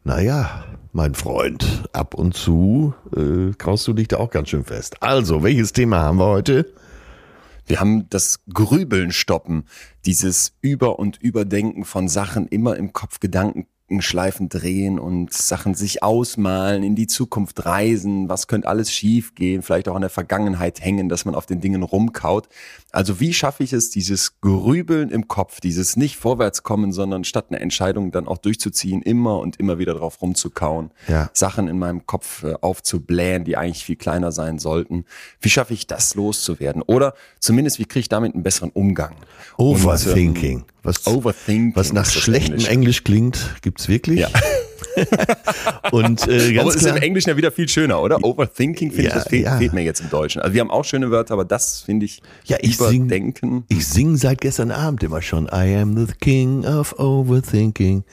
naja, 0.05 0.63
mein 0.95 1.13
Freund, 1.13 1.83
ab 1.91 2.13
und 2.13 2.35
zu 2.35 2.93
äh, 3.13 3.53
kraust 3.57 3.85
du 3.85 3.91
dich 3.91 4.07
da 4.07 4.15
auch 4.17 4.29
ganz 4.29 4.47
schön 4.47 4.63
fest. 4.63 5.03
Also, 5.03 5.43
welches 5.43 5.73
Thema 5.73 5.99
haben 5.99 6.19
wir 6.19 6.27
heute? 6.27 6.71
Wir 7.67 7.81
haben 7.81 8.07
das 8.09 8.39
Grübeln 8.53 9.11
stoppen, 9.11 9.65
dieses 10.05 10.53
Über- 10.61 10.97
und 10.97 11.17
Überdenken 11.17 11.83
von 11.83 12.07
Sachen, 12.07 12.47
immer 12.47 12.77
im 12.77 12.93
Kopf 12.93 13.19
Gedanken 13.19 13.67
Schleifen 13.99 14.49
drehen 14.49 14.97
und 14.97 15.31
Sachen 15.31 15.75
sich 15.75 16.01
ausmalen, 16.01 16.81
in 16.81 16.95
die 16.95 17.05
Zukunft 17.05 17.65
reisen, 17.65 18.27
was 18.29 18.47
könnte 18.47 18.67
alles 18.67 18.91
schief 18.91 19.35
gehen, 19.35 19.61
vielleicht 19.61 19.87
auch 19.87 19.95
in 19.95 20.01
der 20.01 20.09
Vergangenheit 20.09 20.81
hängen, 20.81 21.07
dass 21.07 21.23
man 21.25 21.35
auf 21.35 21.45
den 21.45 21.61
Dingen 21.61 21.83
rumkaut. 21.83 22.47
Also 22.91 23.19
wie 23.19 23.31
schaffe 23.31 23.63
ich 23.63 23.73
es, 23.73 23.91
dieses 23.91 24.41
Grübeln 24.41 25.11
im 25.11 25.27
Kopf, 25.27 25.59
dieses 25.59 25.97
nicht 25.97 26.17
vorwärtskommen, 26.17 26.93
sondern 26.93 27.23
statt 27.25 27.45
eine 27.49 27.59
Entscheidung 27.59 28.11
dann 28.11 28.27
auch 28.27 28.39
durchzuziehen, 28.39 29.03
immer 29.03 29.39
und 29.39 29.59
immer 29.59 29.77
wieder 29.77 29.93
drauf 29.93 30.19
rumzukauen, 30.19 30.89
Ja. 31.07 31.29
Sachen 31.33 31.67
in 31.67 31.77
meinem 31.77 32.07
Kopf 32.07 32.43
äh, 32.43 32.55
aufzublähen, 32.61 33.43
die 33.43 33.55
eigentlich 33.55 33.85
viel 33.85 33.97
kleiner 33.97 34.31
sein 34.31 34.57
sollten. 34.57 35.05
Wie 35.39 35.49
schaffe 35.49 35.75
ich 35.75 35.85
das 35.85 36.15
loszuwerden? 36.15 36.81
Oder 36.81 37.13
zumindest, 37.39 37.77
wie 37.77 37.85
kriege 37.85 37.99
ich 37.99 38.09
damit 38.09 38.33
einen 38.33 38.43
besseren 38.43 38.71
Umgang? 38.71 39.13
Overthinking. 39.57 40.65
Was, 40.85 41.05
Overthinking 41.07 41.75
was 41.75 41.91
nach 41.93 42.05
schlechtem 42.05 42.53
Englische. 42.53 42.69
Englisch 42.71 43.03
klingt, 43.03 43.55
gibt's 43.61 43.87
wirklich. 43.87 44.19
Ja. 44.19 44.29
Und 45.91 46.27
äh, 46.27 46.57
Aber 46.57 46.69
ganz 46.71 46.75
es 46.75 46.83
ist 46.83 46.87
im 46.87 46.97
Englischen 46.97 47.29
ja 47.29 47.37
wieder 47.37 47.51
viel 47.51 47.67
schöner, 47.67 48.01
oder? 48.01 48.23
Overthinking, 48.23 48.91
finde 48.91 49.03
ich, 49.07 49.09
Ja, 49.09 49.15
das 49.15 49.27
fehlt, 49.27 49.45
ja. 49.45 49.57
fehlt 49.57 49.73
mir 49.73 49.83
jetzt 49.83 50.01
im 50.01 50.09
Deutschen. 50.09 50.41
Also 50.41 50.53
wir 50.53 50.61
haben 50.61 50.71
auch 50.71 50.85
schöne 50.85 51.11
Wörter, 51.11 51.33
aber 51.33 51.45
das 51.45 51.81
finde 51.81 52.05
ich, 52.05 52.21
Ja, 52.45 52.57
ich 52.61 52.77
sing- 52.77 53.01
überdenken. 53.05 53.65
ich 53.67 53.87
sing 53.87 54.15
seit 54.15 54.41
gestern 54.41 54.71
Abend 54.71 55.03
immer 55.03 55.21
schon 55.21 55.47
I 55.47 55.75
am 55.75 55.97
the 55.97 56.13
king 56.19 56.65
of 56.65 56.97
overthinking. 56.99 58.03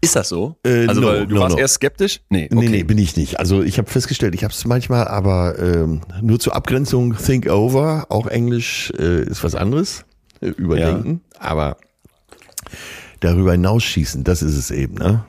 Ist 0.00 0.16
das 0.16 0.28
so? 0.28 0.56
Äh, 0.64 0.86
also 0.86 1.00
no, 1.00 1.24
du 1.26 1.34
no, 1.34 1.40
warst 1.40 1.56
no. 1.56 1.60
erst 1.60 1.74
skeptisch? 1.74 2.20
Nee, 2.30 2.46
okay. 2.46 2.54
Nee, 2.54 2.68
nee, 2.68 2.82
bin 2.84 2.98
ich 2.98 3.16
nicht. 3.16 3.38
Also 3.38 3.62
ich 3.62 3.78
habe 3.78 3.90
festgestellt, 3.90 4.34
ich 4.34 4.44
habe 4.44 4.52
es 4.54 4.64
manchmal, 4.64 5.06
aber 5.08 5.58
ähm, 5.58 6.00
nur 6.22 6.38
zur 6.38 6.54
Abgrenzung 6.54 7.14
think 7.16 7.46
over, 7.50 8.06
auch 8.08 8.26
Englisch 8.26 8.92
äh, 8.98 9.22
ist 9.24 9.42
was 9.44 9.54
anderes, 9.54 10.04
äh, 10.40 10.48
überdenken, 10.48 11.20
aber 11.38 11.76
darüber 13.20 13.52
hinausschießen, 13.52 14.24
das 14.24 14.42
ist 14.42 14.56
es 14.56 14.70
eben, 14.70 14.94
ne? 14.94 15.24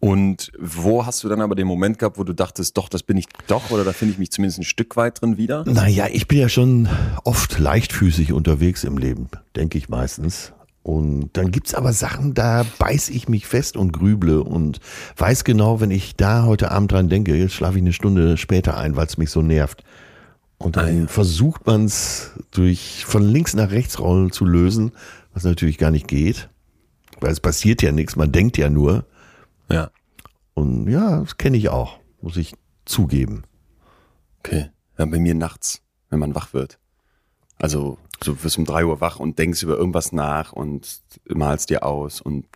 Und 0.00 0.52
wo 0.58 1.06
hast 1.06 1.24
du 1.24 1.30
dann 1.30 1.40
aber 1.40 1.54
den 1.54 1.66
Moment 1.66 1.98
gehabt, 1.98 2.18
wo 2.18 2.24
du 2.24 2.34
dachtest, 2.34 2.76
doch, 2.76 2.90
das 2.90 3.02
bin 3.02 3.16
ich 3.16 3.24
doch, 3.46 3.70
oder 3.70 3.84
da 3.84 3.94
finde 3.94 4.12
ich 4.12 4.18
mich 4.18 4.30
zumindest 4.30 4.58
ein 4.58 4.64
Stück 4.64 4.96
weit 4.96 5.22
drin 5.22 5.38
wieder? 5.38 5.64
Naja, 5.66 6.08
ich 6.12 6.28
bin 6.28 6.38
ja 6.38 6.50
schon 6.50 6.90
oft 7.24 7.58
leichtfüßig 7.58 8.34
unterwegs 8.34 8.84
im 8.84 8.98
Leben, 8.98 9.30
denke 9.56 9.78
ich 9.78 9.88
meistens. 9.88 10.52
Und 10.82 11.30
dann 11.32 11.50
gibt's 11.50 11.72
aber 11.72 11.94
Sachen, 11.94 12.34
da 12.34 12.66
beiß 12.78 13.08
ich 13.08 13.30
mich 13.30 13.46
fest 13.46 13.78
und 13.78 13.92
grüble 13.92 14.42
und 14.42 14.80
weiß 15.16 15.44
genau, 15.44 15.80
wenn 15.80 15.90
ich 15.90 16.16
da 16.16 16.44
heute 16.44 16.70
Abend 16.70 16.92
dran 16.92 17.08
denke, 17.08 17.34
jetzt 17.34 17.54
schlafe 17.54 17.78
ich 17.78 17.82
eine 17.82 17.94
Stunde 17.94 18.36
später 18.36 18.76
ein, 18.76 18.96
weil 18.96 19.06
es 19.06 19.16
mich 19.16 19.30
so 19.30 19.40
nervt. 19.40 19.82
Und 20.64 20.76
dann 20.76 21.08
versucht 21.08 21.66
man's 21.66 22.30
durch 22.50 23.04
von 23.04 23.22
links 23.22 23.52
nach 23.52 23.70
rechts 23.70 24.00
rollen 24.00 24.32
zu 24.32 24.46
lösen, 24.46 24.92
was 25.34 25.44
natürlich 25.44 25.76
gar 25.76 25.90
nicht 25.90 26.08
geht. 26.08 26.48
Weil 27.20 27.32
es 27.32 27.40
passiert 27.40 27.82
ja 27.82 27.92
nichts, 27.92 28.16
man 28.16 28.32
denkt 28.32 28.56
ja 28.56 28.70
nur. 28.70 29.04
Ja. 29.70 29.90
Und 30.54 30.88
ja, 30.88 31.20
das 31.20 31.36
kenne 31.36 31.58
ich 31.58 31.68
auch, 31.68 31.98
muss 32.22 32.38
ich 32.38 32.54
zugeben. 32.86 33.42
Okay. 34.38 34.70
Ja, 34.96 35.04
bei 35.04 35.18
mir 35.18 35.34
nachts, 35.34 35.82
wenn 36.08 36.18
man 36.18 36.34
wach 36.34 36.54
wird. 36.54 36.78
Also 37.58 37.98
du 38.20 38.42
wirst 38.42 38.56
um 38.56 38.64
drei 38.64 38.86
Uhr 38.86 39.02
wach 39.02 39.20
und 39.20 39.38
denkst 39.38 39.62
über 39.62 39.76
irgendwas 39.76 40.12
nach 40.12 40.54
und 40.54 41.02
malst 41.28 41.68
dir 41.68 41.84
aus 41.84 42.22
und 42.22 42.46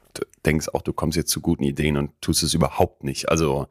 denkst 0.46 0.70
auch, 0.72 0.80
du 0.80 0.94
kommst 0.94 1.18
jetzt 1.18 1.30
zu 1.30 1.42
guten 1.42 1.64
Ideen 1.64 1.98
und 1.98 2.12
tust 2.22 2.42
es 2.42 2.54
überhaupt 2.54 3.04
nicht. 3.04 3.28
Also 3.28 3.68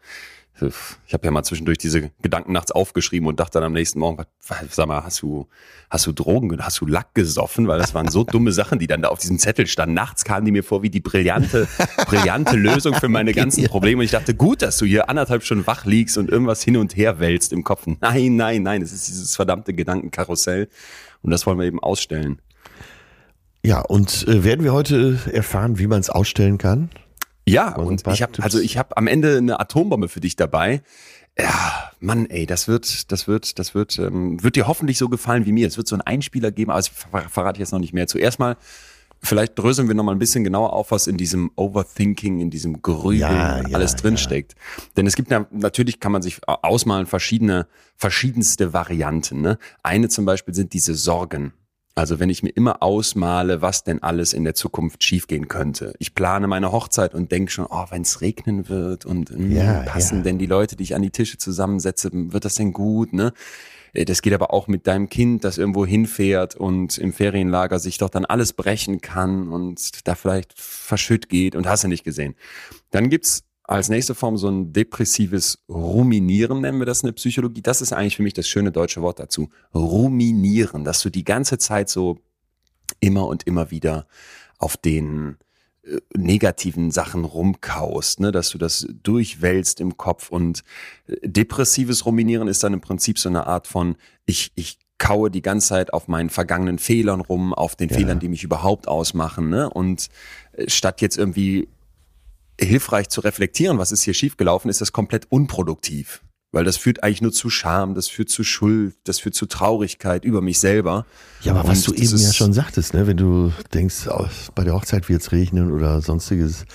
ich 0.61 1.13
habe 1.13 1.25
ja 1.25 1.31
mal 1.31 1.43
zwischendurch 1.43 1.77
diese 1.77 2.11
Gedanken 2.21 2.51
nachts 2.51 2.71
aufgeschrieben 2.71 3.27
und 3.27 3.39
dachte 3.39 3.53
dann 3.53 3.63
am 3.63 3.73
nächsten 3.73 3.99
Morgen, 3.99 4.23
sag 4.39 4.87
mal, 4.87 5.03
hast 5.03 5.21
du, 5.21 5.47
hast 5.89 6.05
du 6.07 6.11
Drogen, 6.11 6.57
hast 6.63 6.81
du 6.81 6.85
Lack 6.85 7.13
gesoffen? 7.13 7.67
Weil 7.67 7.79
das 7.79 7.93
waren 7.93 8.07
so 8.09 8.23
dumme 8.25 8.51
Sachen, 8.51 8.79
die 8.79 8.87
dann 8.87 9.01
da 9.01 9.09
auf 9.09 9.19
diesem 9.19 9.37
Zettel 9.37 9.67
standen. 9.67 9.93
Nachts 9.93 10.25
kamen 10.25 10.45
die 10.45 10.51
mir 10.51 10.63
vor 10.63 10.81
wie 10.81 10.89
die 10.89 10.99
brillante, 10.99 11.67
brillante 12.05 12.55
Lösung 12.55 12.93
für 12.95 13.09
meine 13.09 13.33
ganzen 13.33 13.65
Probleme. 13.65 13.99
Und 13.99 14.05
ich 14.05 14.11
dachte, 14.11 14.33
gut, 14.33 14.61
dass 14.61 14.77
du 14.77 14.85
hier 14.85 15.09
anderthalb 15.09 15.43
Stunden 15.43 15.67
wach 15.67 15.85
liegst 15.85 16.17
und 16.17 16.29
irgendwas 16.29 16.63
hin 16.63 16.77
und 16.77 16.95
her 16.95 17.19
wälzt 17.19 17.53
im 17.53 17.63
Kopf. 17.63 17.85
Nein, 17.85 18.35
nein, 18.35 18.63
nein, 18.63 18.81
es 18.81 18.91
ist 18.91 19.07
dieses 19.07 19.35
verdammte 19.35 19.73
Gedankenkarussell. 19.73 20.69
Und 21.21 21.31
das 21.31 21.45
wollen 21.45 21.59
wir 21.59 21.65
eben 21.65 21.79
ausstellen. 21.79 22.41
Ja, 23.63 23.81
und 23.81 24.27
äh, 24.27 24.43
werden 24.43 24.63
wir 24.63 24.73
heute 24.73 25.19
erfahren, 25.31 25.77
wie 25.77 25.87
man 25.87 25.99
es 25.99 26.09
ausstellen 26.09 26.57
kann? 26.57 26.89
Ja, 27.47 27.75
Also 27.75 27.81
und 27.87 28.07
ich 28.07 28.21
habe 28.21 28.43
also 28.43 28.59
ich 28.59 28.77
habe 28.77 28.97
am 28.97 29.07
Ende 29.07 29.37
eine 29.37 29.59
Atombombe 29.59 30.09
für 30.09 30.19
dich 30.19 30.35
dabei. 30.35 30.81
Ja, 31.39 31.91
Mann, 31.99 32.25
ey, 32.29 32.45
das 32.45 32.67
wird, 32.67 33.11
das 33.11 33.27
wird, 33.27 33.59
das 33.59 33.75
wird, 33.75 33.99
ähm, 33.99 34.41
wird 34.43 34.55
dir 34.55 34.67
hoffentlich 34.67 34.97
so 34.97 35.07
gefallen 35.07 35.45
wie 35.45 35.51
mir. 35.51 35.67
Es 35.67 35.77
wird 35.77 35.87
so 35.87 35.95
einen 35.95 36.01
Einspieler 36.01 36.51
geben, 36.51 36.71
aber 36.71 36.79
das 36.79 36.87
ver 36.87 37.29
verrate 37.29 37.57
ich 37.57 37.59
jetzt 37.59 37.71
noch 37.71 37.79
nicht 37.79 37.93
mehr. 37.93 38.07
Zuerst 38.07 38.39
mal, 38.39 38.57
vielleicht 39.21 39.57
dröseln 39.57 39.87
wir 39.87 39.95
noch 39.95 40.03
mal 40.03 40.13
ein 40.13 40.19
bisschen 40.19 40.43
genauer 40.43 40.73
auf, 40.73 40.89
was 40.89 41.05
in 41.05 41.17
diesem 41.17 41.51
Overthinking, 41.55 42.39
in 42.39 42.49
diesem 42.49 42.81
Grübeln 42.81 43.19
Ja, 43.19 43.61
ja, 43.61 43.75
alles 43.75 43.91
ja. 43.93 43.97
drinsteckt. 43.99 44.55
Denn 44.95 45.05
es 45.05 45.15
gibt 45.15 45.29
ja, 45.29 45.45
natürlich 45.51 45.99
kann 45.99 46.11
man 46.11 46.23
sich 46.23 46.39
ausmalen 46.45 47.05
verschiedene, 47.05 47.67
verschiedenste 47.95 48.73
Varianten. 48.73 49.41
Ne? 49.41 49.59
Eine 49.83 50.09
zum 50.09 50.25
Beispiel 50.25 50.55
sind 50.55 50.73
diese 50.73 50.95
Sorgen. 50.95 51.53
Also 51.97 52.19
wenn 52.19 52.29
ich 52.29 52.43
mir 52.43 52.49
immer 52.49 52.83
ausmale, 52.83 53.63
was 53.63 53.83
denn 53.83 54.03
alles 54.03 54.33
in 54.33 54.43
der 54.43 54.53
Zukunft 54.53 55.03
schiefgehen 55.03 55.47
könnte. 55.47 55.93
Ich 55.97 56.13
plane 56.13 56.45
meine 56.47 56.71
Hochzeit 56.71 57.15
und 57.15 57.31
denke 57.31 57.51
schon, 57.51 57.65
oh, 57.67 57.85
wenn 57.89 58.03
es 58.03 58.21
regnen 58.21 58.69
wird 58.69 59.05
und 59.05 59.35
mm, 59.35 59.51
Ja, 59.51 59.81
passen 59.81 60.17
ja. 60.17 60.23
denn 60.23 60.37
die 60.37 60.45
Leute, 60.45 60.75
die 60.75 60.83
ich 60.83 60.93
an 60.95 61.01
die 61.01 61.09
Tische 61.09 61.39
zusammensetze, 61.39 62.11
wird 62.13 62.45
das 62.45 62.53
denn 62.53 62.71
gut? 62.71 63.13
Ne? 63.13 63.33
Äh, 63.93 64.05
Das 64.05 64.21
geht 64.21 64.33
aber 64.33 64.53
auch 64.53 64.67
mit 64.67 64.85
deinem 64.85 65.09
Kind, 65.09 65.43
das 65.43 65.57
irgendwo 65.57 65.87
hinfährt 65.87 66.55
und 66.55 66.99
im 66.99 67.13
Ferienlager 67.13 67.79
sich 67.79 67.97
doch 67.97 68.09
dann 68.09 68.25
alles 68.25 68.53
brechen 68.53 69.01
kann 69.01 69.47
und 69.47 70.07
da 70.07 70.13
vielleicht 70.13 70.53
verschütt 70.55 71.29
geht 71.29 71.55
und 71.55 71.67
hast 71.67 71.83
du 71.83 71.87
nicht 71.87 72.03
gesehen. 72.03 72.35
Dann 72.91 73.09
gibt's 73.09 73.43
als 73.67 73.89
nächste 73.89 74.15
Form 74.15 74.37
so 74.37 74.47
ein 74.47 74.71
depressives 74.71 75.59
Ruminieren, 75.67 76.61
nennen 76.61 76.79
wir 76.79 76.85
das 76.85 77.01
in 77.03 77.07
der 77.07 77.13
Psychologie. 77.13 77.61
Das 77.61 77.81
ist 77.81 77.91
eigentlich 77.91 78.15
für 78.15 78.23
mich 78.23 78.33
das 78.33 78.47
schöne 78.47 78.71
deutsche 78.71 79.01
Wort 79.01 79.19
dazu. 79.19 79.49
Ruminieren, 79.75 80.85
dass 80.85 81.01
du 81.01 81.09
die 81.09 81.25
ganze 81.25 81.57
Zeit 81.57 81.89
so 81.89 82.17
immer 83.01 83.27
und 83.27 83.43
immer 83.43 83.69
wieder 83.69 84.07
auf 84.57 84.77
den 84.77 85.35
äh, 85.83 85.97
negativen 86.15 86.91
Sachen 86.91 87.25
rumkaust, 87.25 88.21
ne, 88.21 88.31
dass 88.31 88.49
du 88.49 88.57
das 88.57 88.87
durchwälzt 89.03 89.81
im 89.81 89.97
Kopf 89.97 90.29
und 90.29 90.63
äh, 91.07 91.27
depressives 91.27 92.05
Ruminieren 92.05 92.47
ist 92.47 92.63
dann 92.63 92.73
im 92.73 92.81
Prinzip 92.81 93.19
so 93.19 93.27
eine 93.27 93.47
Art 93.47 93.67
von 93.67 93.97
ich 94.25 94.53
ich 94.55 94.79
kaue 94.97 95.29
die 95.29 95.41
ganze 95.43 95.67
Zeit 95.67 95.93
auf 95.93 96.07
meinen 96.07 96.29
vergangenen 96.29 96.79
Fehlern 96.79 97.21
rum, 97.21 97.53
auf 97.53 97.75
den 97.75 97.89
Ja. 97.89 97.97
Fehlern, 97.97 98.19
die 98.19 98.29
mich 98.29 98.43
überhaupt 98.43 98.87
ausmachen, 98.87 99.49
ne? 99.49 99.69
Und 99.69 100.07
äh, 100.53 100.69
statt 100.69 101.01
jetzt 101.01 101.17
irgendwie 101.17 101.67
hilfreich 102.59 103.09
zu 103.09 103.21
reflektieren, 103.21 103.77
was 103.77 103.91
ist 103.91 104.03
hier 104.03 104.13
schiefgelaufen, 104.13 104.69
ist 104.69 104.81
das 104.81 104.91
komplett 104.91 105.31
unproduktiv. 105.31 106.21
Weil 106.51 106.63
das 106.63 106.77
führt 106.77 107.03
eigentlich 107.03 107.21
nur 107.21 107.33
zu 107.33 107.49
Scham, 107.49 107.93
das 107.93 108.07
führt 108.07 108.29
zu 108.29 108.43
Schuld, 108.43 108.95
das 109.03 109.19
führt 109.19 109.35
zu 109.35 109.47
Traurigkeit 109.47 110.23
über 110.23 110.41
mich 110.41 110.59
selber. 110.59 111.05
Ja, 111.41 111.53
aber 111.53 111.67
was 111.67 111.87
Und 111.87 111.97
du 111.97 112.01
das 112.01 112.13
eben 112.13 112.21
ja 112.21 112.33
schon 112.33 112.53
sagtest, 112.53 112.93
ne, 112.93 113.05
wenn 113.05 113.17
du 113.17 113.51
denkst, 113.73 114.07
oh, 114.09 114.27
bei 114.55 114.63
der 114.63 114.73
Hochzeit 114.73 115.09
wird 115.09 115.21
es 115.21 115.31
regnen 115.31 115.71
oder 115.71 116.01
sonstiges 116.01 116.65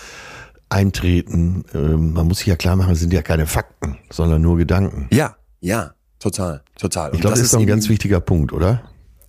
eintreten, 0.68 1.64
ähm, 1.74 2.12
man 2.12 2.28
muss 2.28 2.38
sich 2.38 2.48
ja 2.48 2.56
klar 2.56 2.76
machen, 2.76 2.92
es 2.92 3.00
sind 3.00 3.12
ja 3.12 3.22
keine 3.22 3.46
Fakten, 3.46 3.98
sondern 4.10 4.42
nur 4.42 4.58
Gedanken. 4.58 5.08
Ja, 5.10 5.36
ja, 5.60 5.94
total, 6.18 6.62
total. 6.78 7.14
Ich 7.14 7.20
glaube, 7.20 7.36
das 7.36 7.44
ist 7.44 7.54
doch 7.54 7.60
ein 7.60 7.66
ganz 7.66 7.88
wichtiger 7.88 8.20
Punkt, 8.20 8.52
oder? 8.52 8.82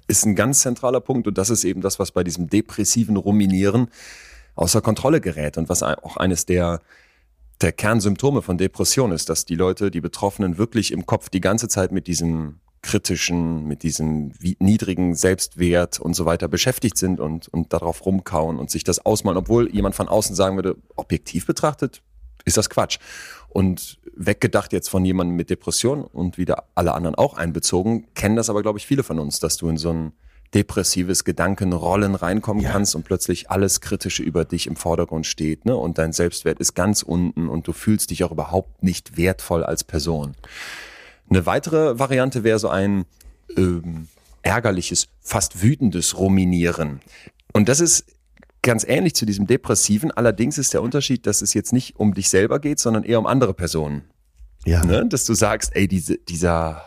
ist 0.08 0.26
ein 0.26 0.36
ganz 0.36 0.62
zentraler 0.62 1.00
Punkt 1.00 1.28
und 1.28 1.38
das 1.38 1.50
ist 1.50 1.63
eben 1.63 1.82
das, 1.82 2.00
was 2.00 2.12
bei 2.12 2.24
diesem 2.24 2.50
depressiven 2.50 3.18
Ruminieren 3.18 3.88
außer 4.56 4.82
Kontrolle 4.82 5.22
gerät 5.22 5.58
und 5.58 5.70
was 5.70 5.84
auch 5.84 6.18
eines 6.18 6.46
der 6.46 6.80
der 7.62 7.72
Kernsymptome 7.72 8.42
von 8.42 8.58
Depression 8.58 9.12
ist, 9.12 9.30
dass 9.30 9.46
die 9.46 9.56
Leute, 9.56 9.89
die 9.89 10.02
Betroffenen 10.02 10.58
wirklich 10.58 10.92
im 10.92 11.06
Kopf 11.06 11.30
die 11.30 11.39
ganze 11.39 11.70
Zeit 11.70 11.92
mit 11.92 12.08
diesem 12.08 12.60
kritischen, 12.82 13.66
mit 13.66 13.84
diesem 13.84 14.34
niedrigen 14.60 15.16
Selbstwert 15.16 16.00
und 16.00 16.13
so 16.13 16.26
weiter 16.26 16.50
beschäftigt 16.50 16.98
sind 16.98 17.22
und, 17.22 17.48
und 17.48 17.72
darauf 17.72 18.06
rumkauen 18.06 18.60
und 18.60 18.70
sich 18.70 18.84
das 18.84 19.06
ausmalen, 19.06 19.38
obwohl 19.38 19.74
jemand 19.74 19.96
von 19.96 20.10
außen 20.10 20.36
sagen 20.36 20.58
würde, 20.58 20.76
objektiv 20.96 21.48
betrachtet, 21.48 22.02
ist 22.44 22.58
das 22.58 22.70
Quatsch. 22.70 23.00
Und 23.48 24.00
weggedacht 24.16 24.74
jetzt 24.74 24.89
von 24.89 25.06
jemandem 25.06 25.38
mit 25.38 25.50
Depression 25.50 26.04
und 26.04 26.38
wieder 26.38 26.66
alle 26.76 26.94
anderen 26.94 27.16
auch 27.16 27.36
einbezogen, 27.36 28.08
kennen 28.13 28.36
das 28.36 28.50
aber, 28.50 28.62
glaube 28.62 28.80
ich, 28.80 28.86
viele 28.86 29.04
von 29.04 29.18
uns, 29.18 29.39
dass 29.39 29.56
du 29.56 29.70
in 29.70 29.78
so 29.78 29.92
ein 29.92 30.12
depressives 30.54 31.24
Gedankenrollen 31.24 32.16
reinkommen 32.16 32.63
Ja. 32.63 32.72
kannst 32.72 32.96
und 32.96 33.04
plötzlich 33.04 33.50
alles 33.50 33.82
Kritische 33.82 34.24
über 34.24 34.46
dich 34.46 34.68
im 34.68 34.76
Vordergrund 34.76 35.26
steht, 35.26 35.66
ne? 35.66 35.76
Und 35.76 35.98
dein 35.98 36.13
Selbstwert 36.13 36.60
ist 36.60 36.74
ganz 36.76 37.02
unten 37.02 37.50
und 37.50 37.68
du 37.68 37.74
fühlst 37.74 38.12
dich 38.12 38.24
auch 38.24 38.32
überhaupt 38.32 38.84
nicht 38.84 39.18
wertvoll 39.18 39.63
als 39.63 39.84
Person. 39.84 40.36
Eine 41.30 41.46
weitere 41.46 41.98
Variante 42.00 42.44
wäre 42.44 42.60
so 42.60 42.70
ein 42.70 43.06
ähm, 43.58 44.08
ärgerliches, 44.44 45.08
fast 45.22 45.62
wütendes 45.63 46.18
Ruminieren. 46.18 47.00
Und 47.54 47.70
das 47.70 47.80
ist 47.80 48.06
ganz 48.62 48.84
ähnlich 48.88 49.16
zu 49.16 49.26
diesem 49.26 49.48
Depressiven. 49.48 50.12
Allerdings 50.12 50.58
ist 50.58 50.74
der 50.74 50.82
Unterschied, 50.82 51.26
dass 51.26 51.42
es 51.42 51.54
jetzt 51.54 51.74
nicht 51.74 51.98
um 51.98 52.13
dich 52.13 52.30
selber 52.30 52.60
geht, 52.60 52.80
sondern 52.80 53.04
eher 53.04 53.20
um 53.20 53.26
andere 53.26 53.54
Personen. 53.54 54.04
Ja. 54.66 54.84
Ne? 54.86 55.06
Dass 55.08 55.26
du 55.26 55.34
sagst, 55.34 55.76
ey, 55.76 55.88
diese, 55.88 56.18
dieser, 56.18 56.82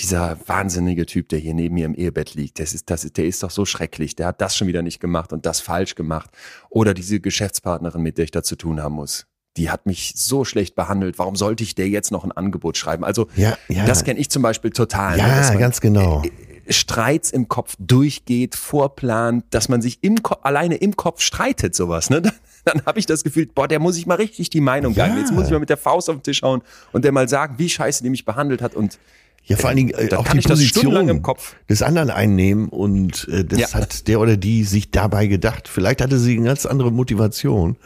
dieser 0.00 0.38
wahnsinnige 0.46 1.06
Typ, 1.06 1.28
der 1.28 1.38
hier 1.38 1.54
neben 1.54 1.74
mir 1.74 1.86
im 1.86 1.94
Ehebett 1.94 2.34
liegt, 2.34 2.58
das 2.60 2.72
ist, 2.74 2.90
das 2.90 3.04
ist, 3.04 3.16
der 3.16 3.26
ist 3.26 3.42
doch 3.42 3.50
so 3.50 3.64
schrecklich, 3.64 4.16
der 4.16 4.26
hat 4.28 4.40
das 4.40 4.56
schon 4.56 4.68
wieder 4.68 4.82
nicht 4.82 5.00
gemacht 5.00 5.32
und 5.32 5.46
das 5.46 5.60
falsch 5.60 5.94
gemacht. 5.94 6.30
Oder 6.70 6.94
diese 6.94 7.20
Geschäftspartnerin, 7.20 8.02
mit 8.02 8.18
der 8.18 8.24
ich 8.24 8.30
da 8.30 8.42
zu 8.42 8.56
tun 8.56 8.80
haben 8.82 8.94
muss. 8.94 9.26
Die 9.56 9.70
hat 9.70 9.86
mich 9.86 10.12
so 10.16 10.44
schlecht 10.44 10.74
behandelt. 10.76 11.18
Warum 11.18 11.34
sollte 11.34 11.64
ich 11.64 11.74
der 11.74 11.88
jetzt 11.88 12.12
noch 12.12 12.22
ein 12.24 12.30
Angebot 12.32 12.76
schreiben? 12.76 13.04
Also, 13.04 13.26
Ja, 13.34 13.56
ja. 13.68 13.84
das 13.86 14.04
kenne 14.04 14.20
ich 14.20 14.30
zum 14.30 14.42
Beispiel 14.42 14.70
total. 14.70 15.16
ne, 15.16 15.22
Ja, 15.22 15.48
man 15.48 15.58
ganz 15.58 15.80
genau. 15.80 16.22
Streits 16.70 17.30
im 17.30 17.48
Kopf 17.48 17.74
durchgeht, 17.78 18.54
vorplant, 18.54 19.44
dass 19.50 19.68
man 19.68 19.80
sich 19.82 19.98
im 20.02 20.22
Ko 20.22 20.34
alleine 20.42 20.76
im 20.76 20.96
Kopf 20.96 21.22
streitet, 21.22 21.74
sowas, 21.74 22.10
ne? 22.10 22.20
Dann, 22.22 22.32
dann 22.64 22.82
habe 22.86 22.98
ich 22.98 23.06
das 23.06 23.24
Gefühl, 23.24 23.46
boah, 23.46 23.66
der 23.66 23.78
muss 23.80 23.96
ich 23.96 24.04
mal 24.06 24.16
richtig 24.16 24.50
die 24.50 24.60
Meinung 24.60 24.92
Ja. 24.92 25.06
geben. 25.06 25.18
Jetzt 25.18 25.32
muss 25.32 25.46
ich 25.46 25.50
mal 25.50 25.60
mit 25.60 25.70
der 25.70 25.78
Faust 25.78 26.10
auf 26.10 26.16
den 26.16 26.22
Tisch 26.22 26.42
hauen 26.42 26.60
und 26.92 27.02
der 27.04 27.12
mal 27.12 27.26
sagen, 27.28 27.54
wie 27.56 27.68
scheiße 27.70 28.02
die 28.02 28.10
mich 28.10 28.26
behandelt 28.26 28.60
hat 28.60 28.74
und 28.74 28.98
Ja, 29.44 29.56
vor 29.56 29.68
allen 29.70 29.76
Dingen 29.78 29.90
äh, 29.90 30.14
auch 30.14 30.28
die 30.28 30.40
Position 30.40 31.08
im 31.08 31.22
Kopf. 31.22 31.56
des 31.70 31.82
anderen 31.82 32.10
einnehmen 32.10 32.68
und 32.68 33.26
äh, 33.28 33.44
das 33.44 33.58
Ja. 33.72 33.74
hat 33.74 34.06
der 34.06 34.20
oder 34.20 34.36
die 34.36 34.64
sich 34.64 34.90
dabei 34.90 35.26
gedacht. 35.26 35.68
Vielleicht 35.68 36.02
hatte 36.02 36.18
sie 36.18 36.36
eine 36.36 36.46
ganz 36.46 36.66
andere 36.66 36.92
Motivation, 36.92 37.76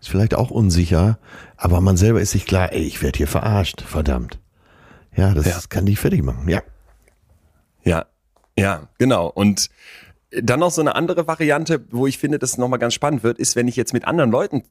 ist 0.00 0.08
vielleicht 0.08 0.34
auch 0.34 0.50
unsicher, 0.50 1.18
aber 1.56 1.80
man 1.80 1.96
selber 1.96 2.20
ist 2.20 2.32
sich 2.32 2.44
klar, 2.44 2.72
ey, 2.72 2.82
ich 2.82 3.02
werde 3.02 3.18
hier 3.18 3.28
verarscht, 3.28 3.82
verdammt. 3.82 4.40
Ja, 5.16 5.32
das 5.32 5.46
Ja. 5.46 5.60
kann 5.68 5.86
dich 5.86 6.00
fertig 6.00 6.22
machen. 6.24 6.48
Ja. 6.48 6.62
Ja, 7.84 8.06
ja, 8.58 8.88
genau. 8.98 9.28
Und 9.28 9.68
dann 10.30 10.60
noch 10.60 10.70
so 10.70 10.80
eine 10.80 10.94
andere 10.96 11.26
Variante, 11.28 11.84
wo 11.90 12.06
ich 12.06 12.18
finde, 12.18 12.38
dass 12.38 12.52
es 12.52 12.58
nochmal 12.58 12.78
ganz 12.78 12.94
spannend 12.94 13.22
wird, 13.22 13.38
ist, 13.38 13.54
wenn 13.54 13.68
ich 13.68 13.76
jetzt 13.76 13.92
mit 13.92 14.06
anderen 14.06 14.30
Leuten 14.30 14.62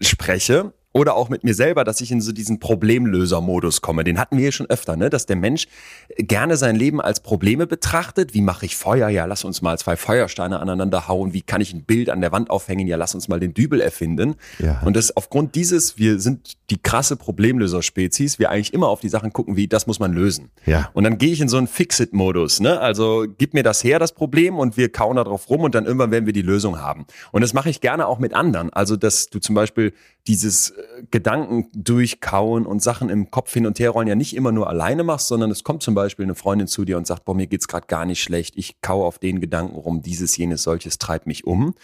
spreche 0.00 0.72
oder 0.92 1.14
auch 1.14 1.28
mit 1.28 1.44
mir 1.44 1.54
selber, 1.54 1.84
dass 1.84 2.00
ich 2.00 2.10
in 2.10 2.20
so 2.20 2.32
diesen 2.32 2.60
Problemlöser-Modus 2.60 3.82
komme. 3.82 4.04
Den 4.04 4.18
hatten 4.18 4.36
wir 4.36 4.42
hier 4.42 4.52
schon 4.52 4.70
öfter, 4.70 4.96
ne? 4.96 5.10
dass 5.10 5.26
der 5.26 5.36
Mensch 5.36 5.68
gerne 6.16 6.56
sein 6.56 6.76
Leben 6.76 7.00
als 7.00 7.20
Probleme 7.20 7.66
betrachtet. 7.66 8.32
Wie 8.32 8.40
mache 8.40 8.66
ich 8.66 8.76
Feuer? 8.76 9.08
Ja, 9.08 9.26
lass 9.26 9.44
uns 9.44 9.60
mal 9.60 9.78
zwei 9.78 9.96
Feuersteine 9.96 10.60
aneinander 10.60 11.06
hauen. 11.06 11.34
Wie 11.34 11.42
kann 11.42 11.60
ich 11.60 11.74
ein 11.74 11.84
Bild 11.84 12.08
an 12.08 12.20
der 12.20 12.32
Wand 12.32 12.48
aufhängen? 12.48 12.86
Ja, 12.86 12.96
lass 12.96 13.14
uns 13.14 13.28
mal 13.28 13.38
den 13.38 13.52
Dübel 13.52 13.80
erfinden. 13.80 14.36
Ja. 14.58 14.80
Und 14.84 14.96
das 14.96 15.14
aufgrund 15.16 15.54
dieses, 15.54 15.98
wir 15.98 16.20
sind 16.20 16.56
die 16.70 16.80
krasse 16.82 17.16
Problemlöser-Spezies, 17.16 18.38
wir 18.38 18.50
eigentlich 18.50 18.72
immer 18.72 18.88
auf 18.88 19.00
die 19.00 19.08
Sachen 19.08 19.32
gucken, 19.32 19.56
wie 19.56 19.68
das 19.68 19.86
muss 19.86 20.00
man 20.00 20.12
lösen. 20.12 20.50
Ja. 20.64 20.90
Und 20.94 21.04
dann 21.04 21.18
gehe 21.18 21.32
ich 21.32 21.40
in 21.40 21.48
so 21.48 21.58
einen 21.58 21.66
Fix-It-Modus, 21.66 22.60
ne? 22.60 22.80
Also 22.80 23.26
gib 23.36 23.54
mir 23.54 23.62
das 23.62 23.84
her, 23.84 23.98
das 23.98 24.12
Problem, 24.12 24.58
und 24.58 24.76
wir 24.76 24.90
kauen 24.90 25.16
da 25.16 25.24
drauf 25.24 25.48
rum 25.50 25.62
und 25.62 25.74
dann 25.74 25.84
irgendwann 25.84 26.10
werden 26.10 26.26
wir 26.26 26.32
die 26.32 26.42
Lösung 26.42 26.80
haben. 26.80 27.06
Und 27.32 27.42
das 27.42 27.52
mache 27.52 27.70
ich 27.70 27.80
gerne 27.80 28.06
auch 28.06 28.18
mit 28.18 28.34
anderen. 28.34 28.70
Also, 28.72 28.96
dass 28.96 29.28
du 29.28 29.38
zum 29.38 29.54
Beispiel 29.54 29.92
dieses 30.26 30.74
Gedanken 31.10 31.68
durchkauen 31.72 32.66
und 32.66 32.82
Sachen 32.82 33.08
im 33.08 33.30
Kopf 33.30 33.52
hin 33.52 33.66
und 33.66 33.78
her 33.78 33.90
rollen 33.90 34.08
ja 34.08 34.14
nicht 34.14 34.34
immer 34.34 34.52
nur 34.52 34.68
alleine 34.68 35.04
machst, 35.04 35.28
sondern 35.28 35.50
es 35.50 35.64
kommt 35.64 35.82
zum 35.82 35.94
Beispiel 35.94 36.24
eine 36.24 36.34
Freundin 36.34 36.66
zu 36.66 36.84
dir 36.84 36.96
und 36.96 37.06
sagt, 37.06 37.24
boah, 37.24 37.34
mir 37.34 37.46
geht's 37.46 37.68
gerade 37.68 37.86
gar 37.86 38.04
nicht 38.04 38.22
schlecht, 38.22 38.56
ich 38.56 38.80
kaue 38.80 39.04
auf 39.04 39.18
den 39.18 39.40
Gedanken 39.40 39.76
rum, 39.76 40.02
dieses, 40.02 40.36
jenes, 40.36 40.62
solches 40.62 40.98
treibt 40.98 41.26
mich 41.26 41.46
um. 41.46 41.74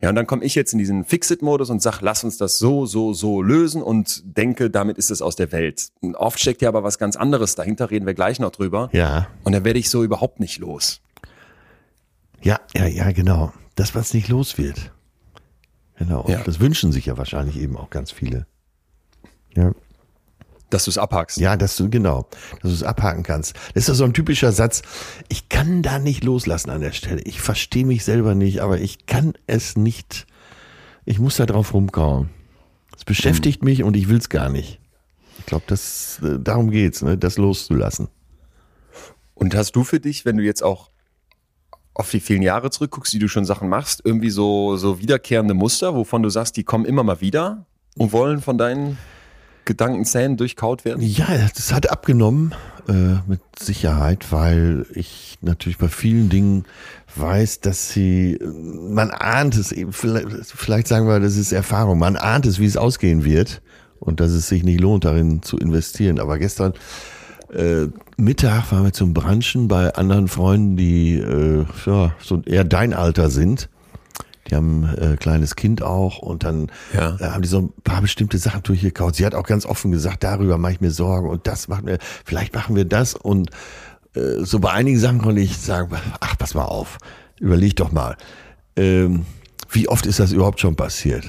Ja, 0.00 0.10
und 0.10 0.16
dann 0.16 0.26
komme 0.26 0.44
ich 0.44 0.54
jetzt 0.54 0.72
in 0.72 0.78
diesen 0.78 1.04
Fix-It-Modus 1.04 1.70
und 1.70 1.80
sag, 1.80 2.00
lass 2.00 2.24
uns 2.24 2.36
das 2.36 2.58
so, 2.58 2.84
so, 2.84 3.14
so 3.14 3.40
lösen 3.40 3.82
und 3.82 4.22
denke, 4.36 4.68
damit 4.68 4.98
ist 4.98 5.10
es 5.10 5.22
aus 5.22 5.36
der 5.36 5.52
Welt. 5.52 5.88
Und 6.00 6.16
oft 6.16 6.38
steckt 6.38 6.62
ja 6.62 6.68
aber 6.68 6.82
was 6.82 6.98
ganz 6.98 7.16
anderes 7.16 7.54
dahinter, 7.54 7.90
reden 7.90 8.04
wir 8.04 8.14
gleich 8.14 8.38
noch 8.40 8.50
drüber. 8.50 8.90
Ja. 8.92 9.28
Und 9.44 9.52
dann 9.52 9.64
werde 9.64 9.78
ich 9.78 9.88
so 9.88 10.04
überhaupt 10.04 10.40
nicht 10.40 10.58
los. 10.58 11.00
Ja, 12.42 12.60
ja, 12.74 12.86
ja, 12.86 13.12
genau. 13.12 13.52
Das, 13.76 13.94
was 13.94 14.12
nicht 14.12 14.28
los 14.28 14.58
wird. 14.58 14.92
Genau. 15.96 16.22
Und 16.22 16.32
Ja. 16.32 16.42
Das 16.42 16.60
wünschen 16.60 16.92
sich 16.92 17.06
ja 17.06 17.16
wahrscheinlich 17.16 17.56
eben 17.56 17.76
auch 17.76 17.90
ganz 17.90 18.10
viele. 18.10 18.46
Ja. 19.56 19.72
Dass 20.70 20.84
du 20.84 20.90
es 20.90 20.98
abhackst. 20.98 21.36
Ja, 21.36 21.56
dass 21.56 21.76
du, 21.76 21.88
genau, 21.88 22.26
dass 22.62 22.70
du 22.70 22.74
es 22.76 22.82
abhaken 22.82 23.22
kannst. 23.22 23.54
Das 23.74 23.88
ist 23.88 23.96
so 23.96 24.04
ein 24.04 24.12
typischer 24.14 24.50
Satz. 24.50 24.82
Ich 25.28 25.48
kann 25.48 25.82
da 25.82 25.98
nicht 25.98 26.24
loslassen 26.24 26.70
an 26.70 26.80
der 26.80 26.92
Stelle. 26.92 27.20
Ich 27.22 27.40
verstehe 27.40 27.84
mich 27.84 28.04
selber 28.04 28.34
nicht, 28.34 28.60
aber 28.60 28.80
ich 28.80 29.06
kann 29.06 29.34
es 29.46 29.76
nicht. 29.76 30.26
Ich 31.04 31.18
muss 31.18 31.36
da 31.36 31.46
drauf 31.46 31.74
rumkauen. 31.74 32.30
Es 32.96 33.04
beschäftigt 33.04 33.62
mich 33.62 33.82
und 33.82 33.96
ich 33.96 34.08
will 34.08 34.18
es 34.18 34.28
gar 34.28 34.48
nicht. 34.48 34.80
Ich 35.38 35.46
glaube, 35.46 35.64
das, 35.66 36.20
äh, 36.22 36.38
darum 36.40 36.70
geht's, 36.70 37.02
ne, 37.02 37.18
das 37.18 37.36
loszulassen. 37.38 38.08
Und 39.34 39.54
hast 39.54 39.72
du 39.76 39.84
für 39.84 40.00
dich, 40.00 40.24
wenn 40.24 40.36
du 40.38 40.42
jetzt 40.42 40.62
auch 40.62 40.90
auf 41.94 42.10
die 42.10 42.20
vielen 42.20 42.42
Jahre 42.42 42.70
zurückguckst, 42.70 43.12
die 43.12 43.18
du 43.18 43.28
schon 43.28 43.44
Sachen 43.44 43.68
machst, 43.68 44.02
irgendwie 44.04 44.30
so, 44.30 44.76
so 44.76 44.98
wiederkehrende 44.98 45.54
Muster, 45.54 45.94
wovon 45.94 46.22
du 46.22 46.28
sagst, 46.28 46.56
die 46.56 46.64
kommen 46.64 46.84
immer 46.84 47.04
mal 47.04 47.20
wieder 47.20 47.66
und 47.96 48.12
wollen 48.12 48.40
von 48.40 48.58
deinen 48.58 48.98
Gedankenzähnen 49.64 50.36
durchkaut 50.36 50.84
werden? 50.84 51.02
Ja, 51.02 51.26
das 51.54 51.72
hat 51.72 51.90
abgenommen, 51.90 52.54
äh, 52.88 53.20
mit 53.26 53.40
Sicherheit, 53.58 54.30
weil 54.30 54.86
ich 54.92 55.38
natürlich 55.40 55.78
bei 55.78 55.88
vielen 55.88 56.28
Dingen 56.28 56.64
weiß, 57.16 57.60
dass 57.60 57.90
sie, 57.90 58.38
man 58.42 59.10
ahnt 59.10 59.56
es 59.56 59.72
eben, 59.72 59.92
vielleicht, 59.92 60.28
vielleicht 60.46 60.88
sagen 60.88 61.06
wir, 61.06 61.20
das 61.20 61.36
ist 61.36 61.52
Erfahrung, 61.52 61.98
man 61.98 62.16
ahnt 62.16 62.44
es, 62.44 62.58
wie 62.58 62.66
es 62.66 62.76
ausgehen 62.76 63.24
wird 63.24 63.62
und 64.00 64.20
dass 64.20 64.32
es 64.32 64.48
sich 64.48 64.64
nicht 64.64 64.80
lohnt, 64.80 65.04
darin 65.04 65.42
zu 65.42 65.56
investieren. 65.56 66.18
Aber 66.18 66.38
gestern 66.38 66.74
äh, 67.54 67.88
Mittag 68.16 68.70
waren 68.72 68.84
wir 68.84 68.92
zum 68.92 69.14
Branchen 69.14 69.68
bei 69.68 69.94
anderen 69.94 70.28
Freunden, 70.28 70.76
die 70.76 71.16
äh, 71.18 71.64
ja, 71.86 72.12
so 72.20 72.42
eher 72.42 72.64
dein 72.64 72.92
Alter 72.94 73.30
sind. 73.30 73.68
Die 74.48 74.54
haben 74.54 74.84
äh, 74.98 75.16
kleines 75.16 75.56
Kind 75.56 75.82
auch 75.82 76.18
und 76.18 76.44
dann 76.44 76.70
Ja. 76.92 77.16
äh, 77.18 77.24
haben 77.30 77.42
die 77.42 77.48
so 77.48 77.60
ein 77.60 77.72
paar 77.82 78.02
bestimmte 78.02 78.36
Sachen 78.38 78.62
durchgekaut. 78.62 79.14
Sie 79.16 79.24
hat 79.24 79.34
auch 79.34 79.44
ganz 79.46 79.64
offen 79.64 79.90
gesagt, 79.90 80.22
darüber 80.22 80.58
mache 80.58 80.72
ich 80.72 80.80
mir 80.80 80.90
Sorgen 80.90 81.28
und 81.30 81.46
das 81.46 81.68
machen 81.68 81.86
wir, 81.86 81.98
vielleicht 82.24 82.54
machen 82.54 82.76
wir 82.76 82.84
das 82.84 83.14
und 83.14 83.50
äh, 84.14 84.42
so 84.44 84.58
bei 84.60 84.70
einigen 84.72 84.98
Sachen 84.98 85.22
konnte 85.22 85.40
ich 85.40 85.56
sagen, 85.56 85.90
ach, 86.20 86.36
pass 86.36 86.54
mal 86.54 86.64
auf, 86.66 86.98
überleg 87.40 87.76
doch 87.76 87.90
mal, 87.90 88.16
ähm, 88.76 89.24
wie 89.70 89.88
oft 89.88 90.04
ist 90.06 90.20
das 90.20 90.32
überhaupt 90.32 90.60
schon 90.60 90.76
passiert? 90.76 91.24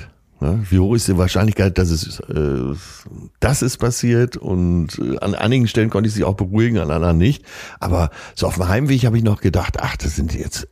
Ne? 0.45 0.65
Wie 0.69 0.79
hoch 0.79 0.95
ist 0.95 1.08
die 1.08 1.17
Wahrscheinlichkeit, 1.17 1.77
dass 1.77 1.89
es 1.89 2.19
äh, 2.19 2.75
das 3.39 3.62
ist 3.62 3.77
passiert? 3.77 4.38
Und 4.38 4.99
äh, 4.99 5.17
an 5.17 5.34
einigen 5.34 5.67
Stellen 5.67 5.89
konnte 5.89 6.08
ich 6.08 6.13
sie 6.13 6.23
auch 6.23 6.36
beruhigen, 6.36 6.77
an 6.77 6.91
anderen 6.91 7.17
nicht. 7.17 7.43
Aber 7.79 8.12
so 8.36 8.45
auf 8.45 8.55
dem 8.55 8.67
Heimweg 8.67 9.05
habe 9.05 9.17
ich 9.17 9.23
noch 9.23 9.41
gedacht, 9.41 9.77
ach, 9.79 9.97
das 9.97 10.15
sind 10.15 10.34
jetzt 10.34 10.67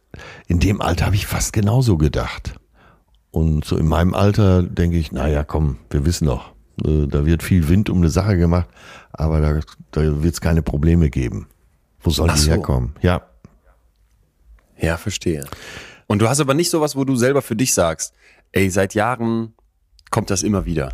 in 0.47 0.59
dem 0.59 0.81
Alter 0.81 1.07
habe 1.07 1.15
ich 1.15 1.25
fast 1.25 1.53
genauso 1.53 1.97
gedacht. 1.97 2.55
Und 3.31 3.65
so 3.65 3.77
in 3.77 3.87
meinem 3.87 4.13
Alter 4.13 4.61
denke 4.61 4.97
ich, 4.97 5.11
na 5.11 5.27
ja, 5.27 5.43
komm, 5.43 5.77
wir 5.89 6.05
wissen 6.05 6.27
doch, 6.27 6.51
äh, 6.85 7.07
da 7.07 7.25
wird 7.25 7.41
viel 7.41 7.67
Wind 7.67 7.89
um 7.89 7.97
eine 7.97 8.09
Sache 8.09 8.37
gemacht, 8.37 8.67
aber 9.11 9.41
da, 9.41 9.59
da 9.91 10.21
wird 10.21 10.35
es 10.35 10.41
keine 10.41 10.61
Probleme 10.61 11.09
geben. 11.09 11.47
Wo 11.99 12.11
sollen 12.11 12.29
Ach 12.29 12.35
die 12.35 12.41
so. 12.41 12.51
herkommen? 12.51 12.95
Ja, 13.01 13.23
Ja, 14.77 14.97
verstehe. 14.97 15.45
Und 16.05 16.19
du 16.19 16.29
hast 16.29 16.41
aber 16.41 16.53
nicht 16.53 16.69
sowas, 16.69 16.95
wo 16.95 17.05
du 17.05 17.15
selber 17.15 17.41
für 17.41 17.55
dich 17.55 17.73
sagst, 17.73 18.13
ey, 18.51 18.69
seit 18.69 18.93
Jahren 18.93 19.53
kommt 20.13 20.29
das 20.29 20.43
immer 20.43 20.65
wieder. 20.65 20.93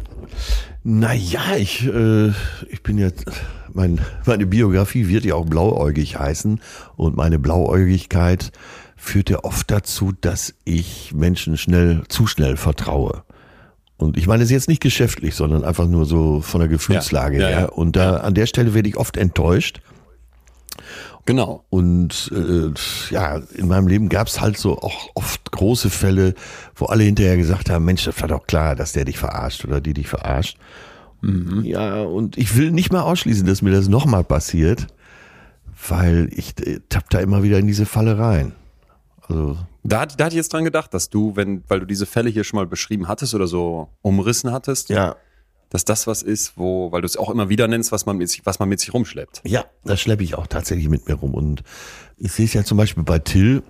Naja, 0.83 1.57
ich, 1.57 1.85
äh, 1.85 2.29
ich 2.69 2.81
bin 2.81 2.97
jetzt, 2.97 3.25
mein, 3.73 3.99
meine 4.25 4.45
Biografie 4.45 5.09
wird 5.09 5.25
ja 5.25 5.35
auch 5.35 5.45
blauäugig 5.45 6.17
heißen 6.17 6.61
und 6.95 7.17
meine 7.17 7.37
Blauäugigkeit 7.37 8.53
führt 8.95 9.29
ja 9.29 9.43
oft 9.43 9.69
dazu, 9.69 10.13
dass 10.21 10.53
ich 10.63 11.13
Menschen 11.13 11.57
schnell, 11.57 12.03
zu 12.07 12.27
schnell 12.27 12.55
vertraue. 12.55 13.23
Und 13.97 14.15
ich 14.15 14.25
meine 14.25 14.43
es 14.43 14.51
jetzt 14.51 14.69
nicht 14.69 14.81
geschäftlich, 14.81 15.35
sondern 15.35 15.65
einfach 15.65 15.85
nur 15.85 16.05
so 16.05 16.39
von 16.39 16.61
der 16.61 16.69
Gefühlslage 16.69 17.39
Ja, 17.39 17.41
ja, 17.41 17.47
her. 17.49 17.59
ja. 17.59 17.65
Und 17.67 17.97
da 17.97 18.17
an 18.17 18.33
der 18.33 18.45
Stelle 18.45 18.73
werde 18.73 18.87
ich 18.87 18.95
oft 18.95 19.17
enttäuscht. 19.17 19.81
Genau. 21.29 21.63
Und 21.69 22.31
äh, 22.33 22.73
ja, 23.13 23.39
in 23.53 23.67
meinem 23.67 23.85
Leben 23.85 24.09
gab 24.09 24.25
es 24.25 24.41
halt 24.41 24.57
so 24.57 24.79
auch 24.79 25.11
oft 25.13 25.51
große 25.51 25.91
Fälle, 25.91 26.33
wo 26.73 26.85
alle 26.85 27.03
hinterher 27.03 27.37
gesagt 27.37 27.69
haben, 27.69 27.85
Mensch, 27.85 28.03
das 28.05 28.19
war 28.19 28.27
doch 28.27 28.47
klar, 28.47 28.75
dass 28.75 28.93
der 28.93 29.05
dich 29.05 29.19
verarscht 29.19 29.63
oder 29.63 29.79
die 29.79 29.93
dich 29.93 30.07
verarscht. 30.07 30.57
Ja, 31.21 32.01
und 32.01 32.35
ich 32.35 32.57
will 32.57 32.71
nicht 32.71 32.91
mal 32.91 33.01
ausschließen, 33.01 33.45
dass 33.45 33.61
mir 33.61 33.69
das 33.69 33.89
nochmal 33.89 34.23
passiert, 34.23 34.87
weil 35.87 36.29
ich 36.31 36.57
äh, 36.65 36.79
tapp 36.89 37.11
da 37.11 37.19
immer 37.19 37.43
wieder 37.43 37.59
in 37.59 37.67
diese 37.67 37.85
Falle 37.85 38.17
rein. 38.17 38.53
Also, 39.27 39.55
Da, 39.83 40.07
da 40.07 40.25
hatte 40.25 40.33
ich 40.33 40.37
jetzt 40.37 40.51
dran 40.51 40.63
gedacht, 40.63 40.95
dass 40.95 41.11
du, 41.11 41.35
wenn, 41.35 41.63
weil 41.67 41.79
du 41.79 41.85
diese 41.85 42.07
Fälle 42.07 42.31
hier 42.31 42.43
schon 42.43 42.57
mal 42.57 42.65
beschrieben 42.65 43.07
hattest 43.07 43.35
oder 43.35 43.45
so 43.45 43.89
umrissen 44.01 44.51
hattest, 44.51 44.89
ja, 44.89 45.15
dass 45.69 45.85
das 45.85 46.07
was 46.07 46.23
ist, 46.23 46.53
wo, 46.57 46.91
weil 46.91 47.01
du 47.01 47.05
es 47.05 47.17
auch 47.17 47.29
immer 47.29 47.49
wieder 47.49 47.67
nennst, 47.67 47.91
was 47.91 48.05
man 48.05 48.17
mit 48.17 48.29
sich, 48.29 48.45
was 48.45 48.59
man 48.59 48.69
mit 48.69 48.79
sich 48.79 48.93
rumschleppt. 48.93 49.41
Ja, 49.45 49.65
das 49.83 50.01
schleppe 50.01 50.23
ich 50.23 50.35
auch 50.35 50.47
tatsächlich 50.47 50.89
mit 50.89 51.07
mir 51.07 51.15
rum. 51.15 51.33
Und 51.33 51.63
ich 52.17 52.31
sehe 52.31 52.45
es 52.45 52.53
ja 52.53 52.63
zum 52.63 52.77
Beispiel 52.77 53.03
bei 53.03 53.19
Till, 53.19 53.63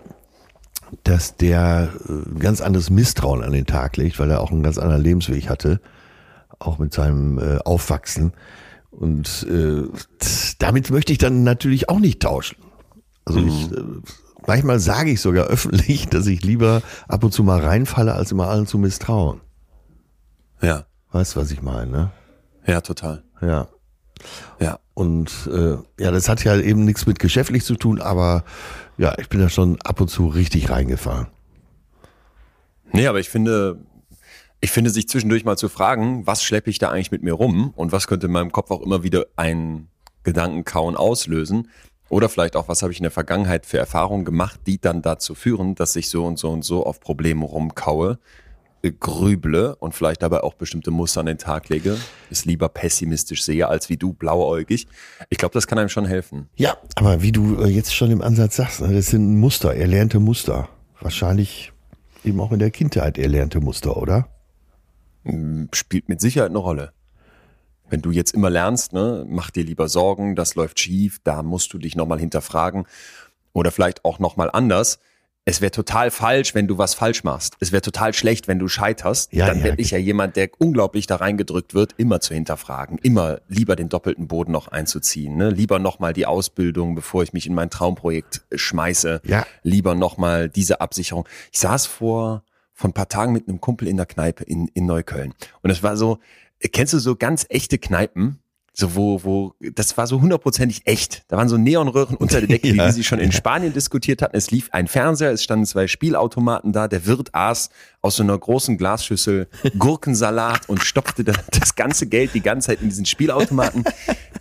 dass 1.04 1.36
der 1.36 1.90
äh, 2.08 2.12
ein 2.12 2.40
ganz 2.40 2.62
anderes 2.62 2.90
Misstrauen 2.90 3.44
an 3.44 3.52
den 3.52 3.66
Tag 3.66 3.98
legt, 3.98 4.20
weil 4.20 4.32
er 4.32 4.42
auch 4.42 4.52
einen 4.52 4.64
ganz 4.64 4.78
anderen 4.78 5.04
Lebensweg 5.04 5.50
hatte, 5.50 5.82
auch 6.58 6.80
mit 6.80 6.94
seinem 6.94 7.38
äh, 7.38 7.58
Aufwachsen. 7.60 8.34
Und 8.92 9.46
äh, 9.50 9.84
damit 10.58 10.90
möchte 10.90 11.12
ich 11.12 11.18
dann 11.18 11.44
natürlich 11.44 11.90
auch 11.90 12.00
nicht 12.00 12.22
tauschen. 12.22 12.58
Also 13.26 13.40
ich, 13.40 13.72
äh, 13.72 13.84
manchmal 14.48 14.80
sage 14.80 15.12
ich 15.12 15.22
sogar 15.22 15.46
öffentlich, 15.48 16.08
dass 16.08 16.28
ich 16.28 16.44
lieber 16.44 16.82
ab 17.08 17.24
und 17.24 17.34
zu 17.34 17.44
mal 17.44 17.60
reinfalle, 17.60 18.14
als 18.14 18.32
immer 18.32 18.48
allen 18.48 18.68
zu 18.68 18.78
misstrauen. 18.78 19.42
Ja. 20.62 20.86
Weißt 21.12 21.36
du, 21.36 21.40
was 21.40 21.52
ich 21.52 21.62
meine, 21.62 21.92
ne? 21.92 22.12
Ja, 22.66 22.82
total. 22.82 23.24
Ja. 23.42 23.68
Ja. 24.60 24.80
Und 24.94 25.50
äh, 25.52 25.78
ja, 26.02 26.12
das 26.12 26.28
hat 26.30 26.44
ja 26.44 26.58
eben 26.58 26.86
nichts 26.86 27.06
mit 27.06 27.20
geschäftlich 27.20 27.64
zu 27.64 27.76
tun, 27.76 28.02
aber 28.02 28.44
ja, 28.98 29.18
ich 29.18 29.30
bin 29.30 29.40
da 29.40 29.50
schon 29.50 29.82
ab 29.82 30.02
und 30.02 30.10
zu 30.10 30.28
richtig 30.28 30.70
reingefallen. 30.70 31.28
Nee, 32.92 33.08
aber 33.08 33.20
ich 33.20 33.30
finde, 33.30 33.80
ich 34.62 34.72
finde, 34.72 34.90
sich 34.90 35.08
zwischendurch 35.08 35.46
mal 35.46 35.58
zu 35.58 35.70
fragen, 35.70 36.28
was 36.28 36.44
schleppe 36.44 36.70
ich 36.70 36.80
da 36.80 36.90
eigentlich 36.90 37.12
mit 37.12 37.24
mir 37.24 37.34
rum 37.34 37.72
und 37.76 37.92
was 37.92 38.08
könnte 38.08 38.28
in 38.28 38.34
meinem 38.34 38.52
Kopf 38.52 38.72
auch 38.72 38.82
immer 38.82 39.04
wieder 39.04 39.26
ein 39.36 39.88
Gedankenkauen 40.24 40.98
auslösen. 40.98 41.70
Oder 42.10 42.28
vielleicht 42.28 42.56
auch, 42.56 42.68
was 42.68 42.82
habe 42.82 42.92
ich 42.92 43.00
in 43.00 43.04
der 43.04 43.12
Vergangenheit 43.12 43.66
für 43.66 43.78
Erfahrungen 43.78 44.26
gemacht, 44.26 44.60
die 44.66 44.82
dann 44.82 45.02
dazu 45.02 45.36
führen, 45.36 45.76
dass 45.76 45.96
ich 45.96 46.10
so 46.10 46.26
und 46.26 46.40
so 46.40 46.50
und 46.50 46.66
so 46.66 46.86
auf 46.86 47.00
Probleme 47.00 47.46
rumkaue, 47.46 48.20
grüble 48.82 49.76
und 49.76 49.94
vielleicht 49.94 50.22
dabei 50.22 50.42
auch 50.42 50.54
bestimmte 50.54 50.92
Muster 50.92 51.20
an 51.20 51.26
den 51.26 51.38
Tag 51.38 51.70
lege, 51.70 51.98
es 52.30 52.46
lieber 52.46 52.70
pessimistisch 52.70 53.44
sehe, 53.44 53.68
als 53.68 53.90
wie 53.90 53.98
du 53.98 54.14
blauäugig. 54.14 54.88
Ich 55.30 55.38
glaube, 55.38 55.54
das 55.54 55.68
kann 55.68 55.78
einem 55.78 55.90
schon 55.90 56.06
helfen. 56.06 56.50
Ja, 56.56 56.78
aber 56.96 57.22
wie 57.22 57.32
du 57.32 57.62
äh, 57.62 57.68
jetzt 57.68 57.94
schon 57.94 58.12
im 58.12 58.22
Ansatz 58.22 58.56
sagst, 58.56 58.82
ne, 58.82 58.94
das 58.94 59.08
sind 59.08 59.40
Muster, 59.40 59.76
erlernte 59.76 60.20
Muster. 60.20 60.70
Wahrscheinlich 61.02 61.72
eben 62.24 62.40
auch 62.40 62.52
in 62.52 62.60
der 62.60 62.72
Kindheit 62.72 63.18
erlernte 63.18 63.60
Muster, 63.60 63.98
oder? 63.98 64.30
Spielt 65.74 66.10
mit 66.10 66.22
Sicherheit 66.22 66.50
eine 66.50 66.60
Rolle. 66.60 66.94
Wenn 67.90 68.02
du 68.02 68.12
jetzt 68.12 68.34
immer 68.34 68.50
lernst, 68.50 68.94
ne, 68.94 69.26
mach 69.28 69.50
dir 69.50 69.64
lieber 69.64 69.90
Sorgen, 69.90 70.36
das 70.36 70.56
läuft 70.56 70.80
schief, 70.80 71.20
da 71.24 71.44
musst 71.44 71.74
du 71.74 71.78
dich 71.78 71.96
nochmal 71.96 72.20
hinterfragen. 72.20 72.86
Oder 73.52 73.72
vielleicht 73.72 74.06
auch 74.06 74.20
nochmal 74.20 74.50
anders. 74.52 75.00
Es 75.46 75.62
wäre 75.62 75.72
total 75.72 76.12
falsch, 76.12 76.54
wenn 76.54 76.68
du 76.68 76.78
was 76.78 76.94
falsch 76.94 77.24
machst. 77.24 77.56
Es 77.60 77.72
wäre 77.72 77.82
total 77.82 78.14
schlecht, 78.14 78.48
wenn 78.48 78.60
du 78.60 78.68
scheiterst. 78.68 79.34
Ja, 79.34 79.48
Dann 79.48 79.60
ja, 79.60 79.64
werde 79.64 79.82
ich 79.82 79.92
ja 79.92 79.98
jemand, 79.98 80.36
der 80.36 80.50
unglaublich 80.60 81.08
da 81.08 81.16
reingedrückt 81.16 81.74
wird, 81.74 81.94
immer 81.98 82.20
zu 82.22 82.34
hinterfragen, 82.36 83.00
immer 83.00 83.40
lieber 83.48 83.76
den 83.76 83.90
doppelten 83.90 84.28
Boden 84.28 84.52
noch 84.52 84.68
einzuziehen, 84.68 85.38
ne? 85.38 85.50
lieber 85.50 85.80
nochmal 85.80 86.14
die 86.14 86.28
Ausbildung, 86.28 86.94
bevor 86.94 87.24
ich 87.24 87.34
mich 87.34 87.48
in 87.48 87.56
mein 87.56 87.70
Traumprojekt 87.72 88.42
äh, 88.52 88.58
schmeiße, 88.60 89.22
Ja. 89.26 89.46
lieber 89.64 89.96
nochmal 89.96 90.50
diese 90.50 90.82
Absicherung. 90.82 91.28
Ich 91.52 91.60
saß 91.60 91.88
vor, 91.88 92.44
vor 92.74 92.90
ein 92.90 92.94
paar 92.94 93.10
Tagen 93.10 93.34
mit 93.34 93.48
einem 93.48 93.60
Kumpel 93.60 93.88
in 93.88 93.98
der 93.98 94.06
Kneipe 94.06 94.44
in, 94.44 94.68
in 94.76 94.86
Neukölln 94.86 95.34
und 95.64 95.72
es 95.72 95.82
war 95.82 95.98
so, 95.98 96.20
kennst 96.72 96.94
du 96.94 97.00
so 97.00 97.16
ganz 97.16 97.46
echte 97.50 97.78
Kneipen? 97.80 98.40
So, 98.80 98.96
wo, 98.96 99.22
wo, 99.26 99.54
das 99.76 99.98
war 99.98 100.08
so 100.08 100.22
hundertprozentig 100.22 100.84
echt. 100.86 101.24
Da 101.28 101.36
waren 101.36 101.50
so 101.50 101.58
Neonröhren 101.58 102.16
unter 102.16 102.40
der 102.40 102.48
Decke, 102.48 102.64
wie 102.74 102.78
Ja, 102.78 102.86
wir 102.86 102.94
sie 102.94 103.04
schon 103.04 103.20
in 103.20 103.34
Spanien 103.34 103.74
diskutiert 103.74 104.22
hatten. 104.22 104.38
Es 104.38 104.52
lief 104.52 104.70
ein 104.72 104.88
Fernseher, 104.88 105.32
es 105.32 105.44
standen 105.44 105.66
zwei 105.66 105.88
Spielautomaten 105.88 106.72
da. 106.72 106.88
Der 106.88 107.06
Wirt 107.06 107.36
aß 107.36 107.70
aus 108.02 108.16
so 108.16 108.24
einer 108.24 108.38
großen 108.38 108.78
Glasschüssel 108.78 109.50
Gurkensalat 109.78 110.70
und 110.70 110.82
stopfte 110.84 111.26
da- 111.26 111.34
das 111.60 111.76
ganze 111.76 112.08
Geld 112.08 112.34
die 112.34 112.42
ganze 112.42 112.68
Zeit 112.68 112.82
in 112.82 112.88
diesen 112.88 113.06
Spielautomaten. 113.06 113.84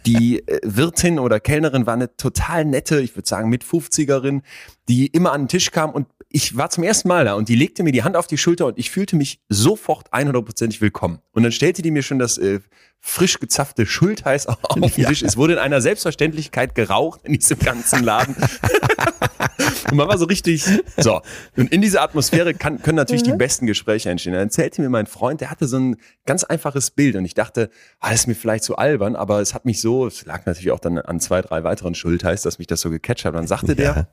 Die 0.06 0.46
äh, 0.46 0.60
Wirtin 0.62 1.18
oder 1.18 1.40
Kellnerin 1.40 1.86
war 1.86 1.94
eine 1.94 2.16
total 2.16 2.64
nette, 2.64 3.00
ich 3.00 3.16
würde 3.16 3.28
sagen 3.28 3.48
mit 3.48 3.64
50erin, 3.64 4.42
die 4.88 5.06
immer 5.08 5.32
an 5.32 5.42
den 5.42 5.48
Tisch 5.48 5.72
kam 5.72 5.90
und 5.90 6.06
ich 6.30 6.56
war 6.56 6.68
zum 6.68 6.84
ersten 6.84 7.08
Mal 7.08 7.24
da 7.24 7.34
und 7.34 7.48
die 7.48 7.54
legte 7.54 7.82
mir 7.82 7.92
die 7.92 8.02
Hand 8.02 8.16
auf 8.16 8.26
die 8.26 8.36
Schulter 8.36 8.66
und 8.66 8.78
ich 8.78 8.90
fühlte 8.90 9.16
mich 9.16 9.40
sofort 9.48 10.12
100%ig 10.12 10.80
willkommen. 10.80 11.20
Und 11.32 11.42
dann 11.42 11.52
stellte 11.52 11.80
die 11.80 11.90
mir 11.90 12.02
schon 12.02 12.18
das 12.18 12.36
äh, 12.36 12.60
frisch 13.00 13.40
gezapfte 13.40 13.86
Schultheiß 13.86 14.46
auf 14.46 14.58
den 14.74 14.90
Tisch. 14.90 15.22
Es 15.22 15.38
wurde 15.38 15.54
in 15.54 15.58
einer 15.58 15.80
Selbstverständlichkeit 15.80 16.74
geraucht 16.74 17.20
in 17.24 17.32
diesem 17.32 17.58
ganzen 17.58 18.04
Laden. 18.04 18.36
und 19.90 19.96
man 19.96 20.06
war 20.06 20.18
so 20.18 20.26
richtig, 20.26 20.66
so. 20.98 21.22
Und 21.56 21.72
in 21.72 21.80
dieser 21.80 22.02
Atmosphäre 22.02 22.52
kann, 22.52 22.82
können 22.82 22.96
natürlich 22.96 23.22
die 23.22 23.32
besten 23.32 23.66
Gespräche 23.66 24.10
entstehen. 24.10 24.34
Dann 24.34 24.42
erzählte 24.42 24.82
mir 24.82 24.90
mein 24.90 25.06
Freund, 25.06 25.40
der 25.40 25.50
hatte 25.50 25.66
so 25.66 25.78
ein 25.78 25.96
ganz 26.26 26.44
einfaches 26.44 26.90
Bild 26.90 27.16
und 27.16 27.24
ich 27.24 27.34
dachte, 27.34 27.70
ah, 28.00 28.10
das 28.10 28.20
ist 28.20 28.26
mir 28.26 28.34
vielleicht 28.34 28.64
zu 28.64 28.76
albern, 28.76 29.16
aber 29.16 29.40
es 29.40 29.54
hat 29.54 29.64
mich 29.64 29.80
so, 29.80 30.06
es 30.06 30.26
lag 30.26 30.44
natürlich 30.44 30.72
auch 30.72 30.80
dann 30.80 30.98
an 30.98 31.20
zwei, 31.20 31.40
drei 31.40 31.64
weiteren 31.64 31.94
Schultheiß, 31.94 32.42
dass 32.42 32.58
mich 32.58 32.66
das 32.66 32.82
so 32.82 32.90
gecatcht 32.90 33.24
hat. 33.24 33.34
Dann 33.34 33.46
sagte 33.46 33.74
der, 33.74 34.08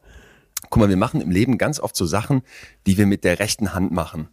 guck 0.70 0.82
mal, 0.82 0.90
wir 0.90 0.98
machen 0.98 1.22
im 1.22 1.32
Leben 1.32 1.58
ganz 1.58 1.80
oft 1.80 1.96
so 1.96 2.06
Sachen, 2.06 2.42
die 2.86 2.98
wir 2.98 3.06
mit 3.06 3.24
der 3.24 3.40
rechten 3.40 3.74
Hand 3.74 3.92
machen. 3.92 4.30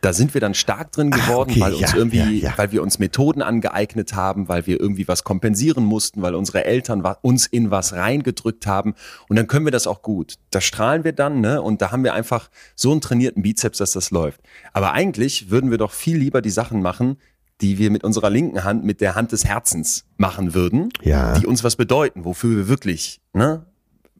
Da 0.00 0.12
sind 0.12 0.32
wir 0.32 0.40
dann 0.40 0.54
stark 0.54 0.92
drin 0.92 1.10
geworden, 1.10 1.50
okay, 1.50 1.60
weil 1.60 1.72
uns 1.72 1.90
ja, 1.90 1.96
irgendwie, 1.96 2.18
ja, 2.18 2.50
ja. 2.50 2.52
weil 2.56 2.70
wir 2.70 2.82
uns 2.82 3.00
Methoden 3.00 3.42
angeeignet 3.42 4.14
haben, 4.14 4.48
weil 4.48 4.64
wir 4.68 4.78
irgendwie 4.78 5.08
was 5.08 5.24
kompensieren 5.24 5.84
mussten, 5.84 6.22
weil 6.22 6.36
unsere 6.36 6.64
Eltern 6.64 7.02
uns 7.22 7.46
in 7.46 7.72
was 7.72 7.94
reingedrückt 7.94 8.64
haben. 8.66 8.94
Und 9.28 9.34
dann 9.34 9.48
können 9.48 9.66
wir 9.66 9.72
das 9.72 9.88
auch 9.88 10.02
gut. 10.02 10.34
Da 10.50 10.60
strahlen 10.60 11.02
wir 11.02 11.12
dann, 11.12 11.40
ne? 11.40 11.60
Und 11.62 11.82
da 11.82 11.90
haben 11.90 12.04
wir 12.04 12.14
einfach 12.14 12.48
so 12.76 12.92
einen 12.92 13.00
trainierten 13.00 13.42
Bizeps, 13.42 13.78
dass 13.78 13.90
das 13.90 14.12
läuft. 14.12 14.40
Aber 14.72 14.92
eigentlich 14.92 15.50
würden 15.50 15.72
wir 15.72 15.78
doch 15.78 15.90
viel 15.90 16.16
lieber 16.16 16.42
die 16.42 16.50
Sachen 16.50 16.80
machen, 16.80 17.16
die 17.60 17.78
wir 17.78 17.90
mit 17.90 18.04
unserer 18.04 18.30
linken 18.30 18.62
Hand, 18.62 18.84
mit 18.84 19.00
der 19.00 19.16
Hand 19.16 19.32
des 19.32 19.44
Herzens 19.44 20.04
machen 20.16 20.54
würden, 20.54 20.90
Ja. 21.02 21.36
die 21.40 21.46
uns 21.46 21.64
was 21.64 21.74
bedeuten, 21.74 22.24
wofür 22.24 22.56
wir 22.56 22.68
wirklich, 22.68 23.20
ne? 23.32 23.66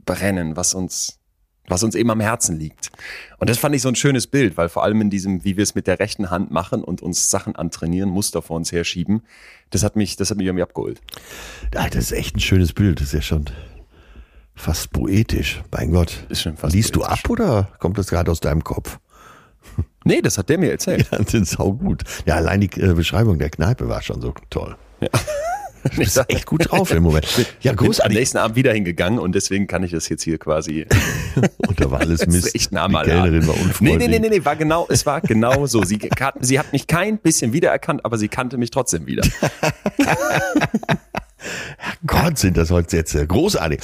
brennen, 0.04 0.56
was 0.56 0.74
uns, 0.74 1.17
was 1.68 1.82
uns 1.82 1.94
eben 1.94 2.10
am 2.10 2.20
Herzen 2.20 2.58
liegt. 2.58 2.90
Und 3.38 3.48
das 3.50 3.58
fand 3.58 3.74
ich 3.74 3.82
so 3.82 3.88
ein 3.88 3.94
schönes 3.94 4.26
Bild, 4.26 4.56
weil 4.56 4.68
vor 4.68 4.82
allem 4.84 5.00
in 5.00 5.10
diesem, 5.10 5.44
wie 5.44 5.56
wir 5.56 5.62
es 5.62 5.74
mit 5.74 5.86
der 5.86 5.98
rechten 6.00 6.30
Hand 6.30 6.50
machen 6.50 6.82
und 6.82 7.02
uns 7.02 7.30
Sachen 7.30 7.56
antrainieren, 7.56 8.10
Muster 8.10 8.42
vor 8.42 8.56
uns 8.56 8.72
herschieben, 8.72 9.22
das 9.70 9.82
hat 9.84 9.96
mich, 9.96 10.16
das 10.16 10.30
hat 10.30 10.38
mich 10.38 10.46
irgendwie 10.46 10.62
abgeholt. 10.62 11.00
Ja, 11.74 11.88
das 11.88 12.04
ist 12.04 12.12
echt 12.12 12.36
ein 12.36 12.40
schönes 12.40 12.72
Bild. 12.72 13.00
Das 13.00 13.08
ist 13.08 13.12
ja 13.14 13.22
schon 13.22 13.44
fast 14.54 14.90
poetisch. 14.92 15.62
Mein 15.70 15.92
Gott. 15.92 16.26
Ist 16.28 16.42
schon 16.42 16.56
fast 16.56 16.74
Liest 16.74 16.96
du 16.96 17.00
poetisch. 17.00 17.24
ab 17.24 17.30
oder 17.30 17.68
kommt 17.78 17.98
das 17.98 18.08
gerade 18.08 18.30
aus 18.30 18.40
deinem 18.40 18.64
Kopf? 18.64 18.98
Nee, 20.04 20.22
das 20.22 20.38
hat 20.38 20.48
der 20.48 20.58
mir 20.58 20.70
erzählt. 20.70 21.06
Ja, 21.12 21.18
das 21.18 21.34
ist 21.34 21.60
auch 21.60 21.72
gut. 21.72 22.02
Ja, 22.26 22.36
allein 22.36 22.60
die 22.62 22.80
äh, 22.80 22.94
Beschreibung 22.94 23.38
der 23.38 23.50
Kneipe 23.50 23.88
war 23.88 24.02
schon 24.02 24.20
so 24.20 24.32
toll. 24.50 24.76
Du 25.90 25.96
bist 25.96 26.20
echt 26.28 26.46
gut 26.46 26.70
drauf 26.70 26.90
im 26.92 27.02
Moment. 27.02 27.26
Ja, 27.26 27.42
Ich 27.42 27.62
bin 27.62 27.70
am 27.70 27.76
großartig. 27.76 28.16
nächsten 28.18 28.38
Abend 28.38 28.56
wieder 28.56 28.72
hingegangen 28.72 29.18
und 29.18 29.34
deswegen 29.34 29.66
kann 29.66 29.82
ich 29.82 29.90
das 29.92 30.08
jetzt 30.08 30.22
hier 30.22 30.38
quasi. 30.38 30.86
Und 31.68 31.80
da 31.80 31.90
war 31.90 32.00
alles 32.00 32.20
Das 32.20 32.28
Mist. 32.28 32.46
ist 32.48 32.54
echt 32.54 32.70
die 32.72 32.76
Kellnerin 32.76 33.46
war 33.46 33.54
unfreundlich. 33.54 33.98
Nee, 33.98 34.08
nee, 34.08 34.18
nee, 34.18 34.28
nee, 34.38 34.44
war 34.44 34.56
genau, 34.56 34.86
es 34.90 35.06
war 35.06 35.20
genau 35.20 35.66
so. 35.66 35.84
Sie, 35.84 35.96
hat- 36.20 36.34
sie 36.40 36.58
hat 36.58 36.72
mich 36.72 36.86
kein 36.86 37.18
bisschen 37.18 37.52
wiedererkannt, 37.52 38.04
aber 38.04 38.18
sie 38.18 38.28
kannte 38.28 38.56
mich 38.58 38.70
trotzdem 38.70 39.06
wieder. 39.06 39.22
Gott, 42.06 42.38
sind 42.38 42.56
das 42.56 42.70
heute 42.70 42.90
Sätze. 42.90 43.26
Großartig. 43.26 43.80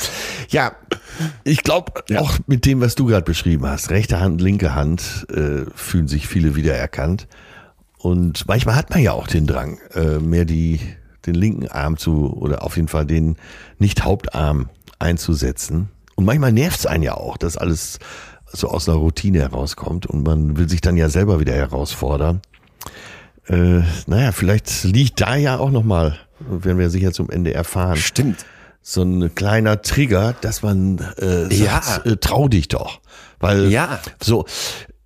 Ja, 0.49 0.73
ich 1.45 1.63
glaube, 1.63 1.93
auch 2.17 2.39
mit 2.47 2.67
dem, 2.67 2.81
was 2.81 2.95
du 2.95 3.07
gerade 3.07 3.25
beschrieben 3.25 3.67
hast, 3.67 3.91
rechte 3.91 4.21
Hand, 4.21 4.41
linke 4.41 4.75
Hand, 4.75 5.27
äh, 5.31 5.65
fühlen 5.75 6.09
sich 6.09 6.27
viele 6.27 6.57
wiedererkannt. 6.57 7.29
Und 7.99 8.47
manchmal 8.49 8.75
hat 8.77 8.91
man 8.91 9.01
ja 9.01 9.13
auch 9.13 9.27
den 9.29 9.47
Drang, 9.47 9.79
äh, 9.95 10.19
mehr 10.19 10.45
die, 10.45 10.81
den 11.27 11.35
linken 11.35 11.69
Arm 11.69 11.97
zu, 11.97 12.33
oder 12.33 12.63
auf 12.63 12.77
jeden 12.77 12.89
Fall 12.89 13.07
den 13.07 13.37
Nicht-Hauptarm 13.79 14.69
einzusetzen. 14.99 15.89
Und 16.17 16.25
manchmal 16.25 16.53
nervt 16.53 16.79
es 16.81 16.87
einen 16.87 17.03
ja 17.03 17.15
auch, 17.15 17.37
dass 17.37 17.57
alles 17.57 17.99
so 18.47 18.69
aus 18.69 18.89
einer 18.89 18.99
Routine 18.99 19.41
herauskommt 19.41 20.07
und 20.07 20.25
man 20.25 20.57
will 20.57 20.69
sich 20.69 20.81
dann 20.81 20.97
ja 20.97 21.09
selber 21.09 21.41
wieder 21.41 21.55
herausfordern. 21.55 22.41
Äh, 23.49 23.83
naja, 24.07 24.33
vielleicht 24.33 24.85
liegt 24.85 25.21
da 25.21 25.37
ja 25.37 25.59
auch 25.59 25.71
nochmal, 25.71 26.17
werden 26.41 26.79
wir 26.79 26.89
sicher 26.91 27.13
zum 27.13 27.31
Ende 27.31 27.53
erfahren, 27.53 27.97
Stimmt. 27.97 28.47
so 28.81 29.03
ein 29.03 29.35
kleiner 29.35 29.83
Trigger, 29.83 30.35
dass 30.41 30.63
man 30.63 30.99
äh, 31.19 31.53
sagt, 31.53 31.53
Ja. 31.53 32.11
äh, 32.13 32.17
trau 32.17 32.49
dich 32.49 32.69
doch. 32.69 33.01
Weil 33.41 33.71
Ja. 33.71 33.99
so, 34.23 34.47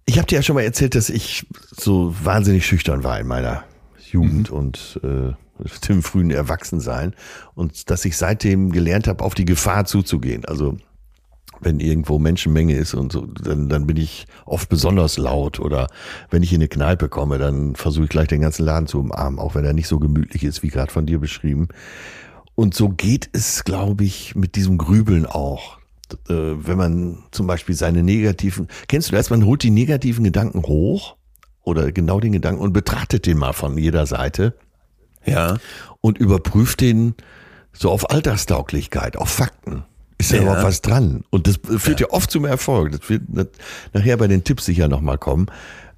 ich 0.05 0.19
habe 0.19 0.27
dir 0.27 0.37
ja 0.37 0.43
schon 0.43 0.55
mal 0.55 0.63
erzählt, 0.63 0.95
dass 0.95 1.09
ich 1.11 1.47
so 1.77 2.15
wahnsinnig 2.23 2.65
schüchtern 2.67 3.03
war 3.03 3.19
in 3.19 3.27
meiner 3.27 3.65
Jugend 4.13 4.51
und 4.51 5.01
äh, 5.03 5.33
im 5.89 6.03
frühen 6.03 6.31
Erwachsensein 6.31 7.15
und 7.55 7.91
dass 7.91 8.05
ich 8.05 8.17
seitdem 8.17 8.71
gelernt 8.71 9.09
habe, 9.09 9.25
auf 9.25 9.35
die 9.35 9.45
Gefahr 9.45 9.85
zuzugehen. 9.85 10.45
Also 10.45 10.77
wenn 11.61 11.81
irgendwo 11.81 12.19
Menschenmenge 12.19 12.77
ist 12.77 12.95
und 12.95 13.13
so, 13.13 13.27
dann, 13.27 13.69
dann 13.69 13.87
bin 13.87 13.97
ich 13.97 14.27
oft 14.47 14.69
besonders 14.69 15.19
laut 15.19 15.59
oder 15.59 15.89
wenn 16.31 16.43
ich 16.43 16.53
in 16.53 16.59
eine 16.59 16.69
Kneipe 16.69 17.09
komme, 17.09 17.39
dann 17.39 17.75
versuche 17.75 18.05
ich 18.05 18.11
gleich 18.11 18.29
den 18.29 18.43
ganzen 18.43 18.65
Laden 18.65 18.87
zu 18.87 19.01
umarmen, 19.01 19.41
auch 19.41 19.55
wenn 19.55 19.65
er 19.65 19.73
nicht 19.73 19.89
so 19.89 19.99
gemütlich 19.99 20.45
ist, 20.45 20.63
wie 20.63 20.69
gerade 20.69 20.93
von 20.93 21.07
dir 21.07 21.19
beschrieben. 21.19 21.69
Und 22.55 22.75
so 22.75 22.89
geht 22.89 23.29
es, 23.33 23.65
glaube 23.65 24.05
ich, 24.05 24.35
mit 24.35 24.57
diesem 24.57 24.79
Grübeln 24.79 25.27
auch. 25.27 25.79
Äh, 26.29 26.35
wenn 26.35 26.79
man 26.79 27.19
zum 27.31 27.47
Beispiel 27.47 27.75
seine 27.75 28.03
negativen, 28.03 28.69
kennst 28.89 29.11
du 29.11 29.17
das, 29.17 29.31
man 29.31 29.45
holt 29.45 29.63
die 29.63 29.71
negativen 29.71 30.25
Gedanken 30.25 30.63
hoch 30.63 31.18
oder 31.69 31.93
genau 31.93 32.19
den 32.21 32.33
Gedanken 32.33 32.61
und 32.61 32.73
betrachtet 32.73 33.27
den 33.27 33.39
mal 33.39 33.53
von 33.53 33.77
jeder 33.79 34.07
Seite 34.07 34.55
Ja. 35.25 35.59
und 36.01 36.19
überprüft 36.19 36.81
den 36.81 37.15
so 37.73 37.91
auf 37.91 38.11
Alltagstauglichkeit, 38.11 39.17
auf 39.17 39.29
Fakten. 39.29 39.85
Ist 40.19 40.33
ja, 40.33 40.39
Ja. 40.39 40.43
überhaupt 40.45 40.65
was 40.65 40.81
dran? 40.83 41.23
Und 41.31 41.47
das 41.47 41.61
führt 41.79 42.01
ja, 42.01 42.09
oft 42.11 42.31
zum 42.31 42.45
Erfolg. 42.45 42.93
Das 42.93 43.09
wird 43.09 43.23
das 43.29 43.47
nachher 43.93 44.17
bei 44.17 44.27
den 44.27 44.43
Tipps 44.43 44.65
sicher 44.65 44.89
nochmal 44.89 45.19
kommen. 45.19 45.47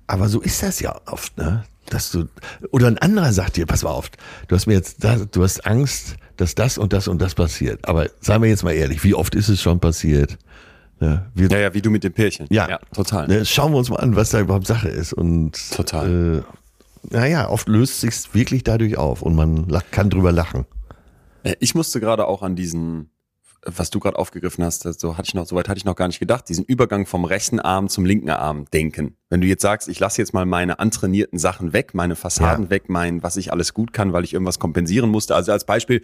Aber 0.06 0.28
so 0.28 0.40
ist 0.40 0.62
das 0.62 0.80
ja 0.80 1.00
oft, 1.06 1.38
ne? 1.38 1.64
Dass 1.88 2.10
du, 2.10 2.26
oder 2.70 2.86
ein 2.88 2.98
anderer 2.98 3.32
sagt 3.32 3.56
dir, 3.56 3.66
pass 3.66 3.82
mal 3.82 3.90
auf, 3.90 4.10
du 4.48 4.54
hast 4.56 4.66
mir 4.66 4.74
jetzt, 4.74 5.02
da, 5.02 5.16
du 5.16 5.42
hast 5.42 5.64
Angst, 5.66 6.16
dass 6.36 6.54
das 6.54 6.76
und 6.78 6.92
das 6.92 7.08
und 7.08 7.22
das 7.22 7.34
passiert. 7.34 7.88
Aber 7.88 8.08
seien 8.20 8.42
wir 8.42 8.48
jetzt 8.48 8.62
mal 8.62 8.72
ehrlich, 8.72 9.02
wie 9.04 9.14
oft 9.14 9.34
ist 9.34 9.48
es 9.48 9.62
schon 9.62 9.80
passiert? 9.80 10.36
Ne? 11.01 11.30
Wir, 11.34 11.48
Ja, 11.51 11.59
ja, 11.59 11.74
wie 11.74 11.82
du 11.82 11.90
mit 11.90 12.05
dem 12.05 12.12
Pärchen. 12.12 12.46
ja, 12.51 12.78
total. 12.94 13.26
Ne, 13.26 13.44
schauen 13.44 13.72
wir 13.72 13.78
uns 13.78 13.88
mal 13.90 13.96
an, 13.96 14.16
was 14.16 14.30
da 14.30 14.40
überhaupt 14.40 14.66
Sache 14.66 14.88
ist. 14.88 15.12
Und 15.12 15.53
Total. 15.74 16.44
Äh, 16.44 17.14
naja, 17.14 17.48
oft 17.48 17.68
löst 17.68 18.01
sich's 18.01 18.34
wirklich 18.34 18.62
dadurch 18.64 18.98
auf 18.98 19.22
und 19.22 19.34
man 19.34 19.66
kann 19.90 20.11
drüber 20.11 20.32
lachen. 20.32 20.66
Äh, 21.42 21.55
Ich 21.61 21.74
musste 21.74 22.01
gerade 22.01 22.26
auch 22.26 22.42
an 22.42 22.55
diesen, 22.57 23.11
was 23.64 23.90
du 23.90 24.00
gerade 24.00 24.18
aufgegriffen 24.18 24.64
hast, 24.64 24.82
so 25.00 25.16
hatte 25.18 25.28
ich 25.28 25.34
noch, 25.34 25.46
soweit 25.46 25.68
hatte 25.68 25.78
ich 25.78 25.84
noch 25.84 25.96
gar 25.96 26.06
nicht 26.06 26.18
gedacht, 26.20 26.48
diesen 26.48 26.64
Übergang 26.64 27.06
vom 27.06 27.24
rechten 27.24 27.61
Arm 27.61 27.88
zum 27.88 28.04
linken 28.04 28.30
Arm 28.30 28.64
denken. 28.72 29.16
Wenn 29.28 29.40
du 29.40 29.46
jetzt 29.46 29.62
sagst, 29.62 29.88
ich 29.88 30.00
lasse 30.00 30.20
jetzt 30.22 30.32
mal 30.32 30.46
meine 30.46 30.78
antrainierten 30.78 31.38
Sachen 31.38 31.72
weg, 31.72 31.92
meine 31.92 32.16
Fassaden 32.16 32.64
Ja. 32.64 32.70
weg, 32.70 32.88
mein, 32.88 33.22
was 33.22 33.36
ich 33.36 33.52
alles 33.52 33.74
gut 33.74 33.92
kann, 33.92 34.12
weil 34.12 34.24
ich 34.24 34.32
irgendwas 34.32 34.58
kompensieren 34.58 35.11
musste. 35.11 35.34
Also 35.34 35.52
als 35.52 35.64
Beispiel, 35.64 36.02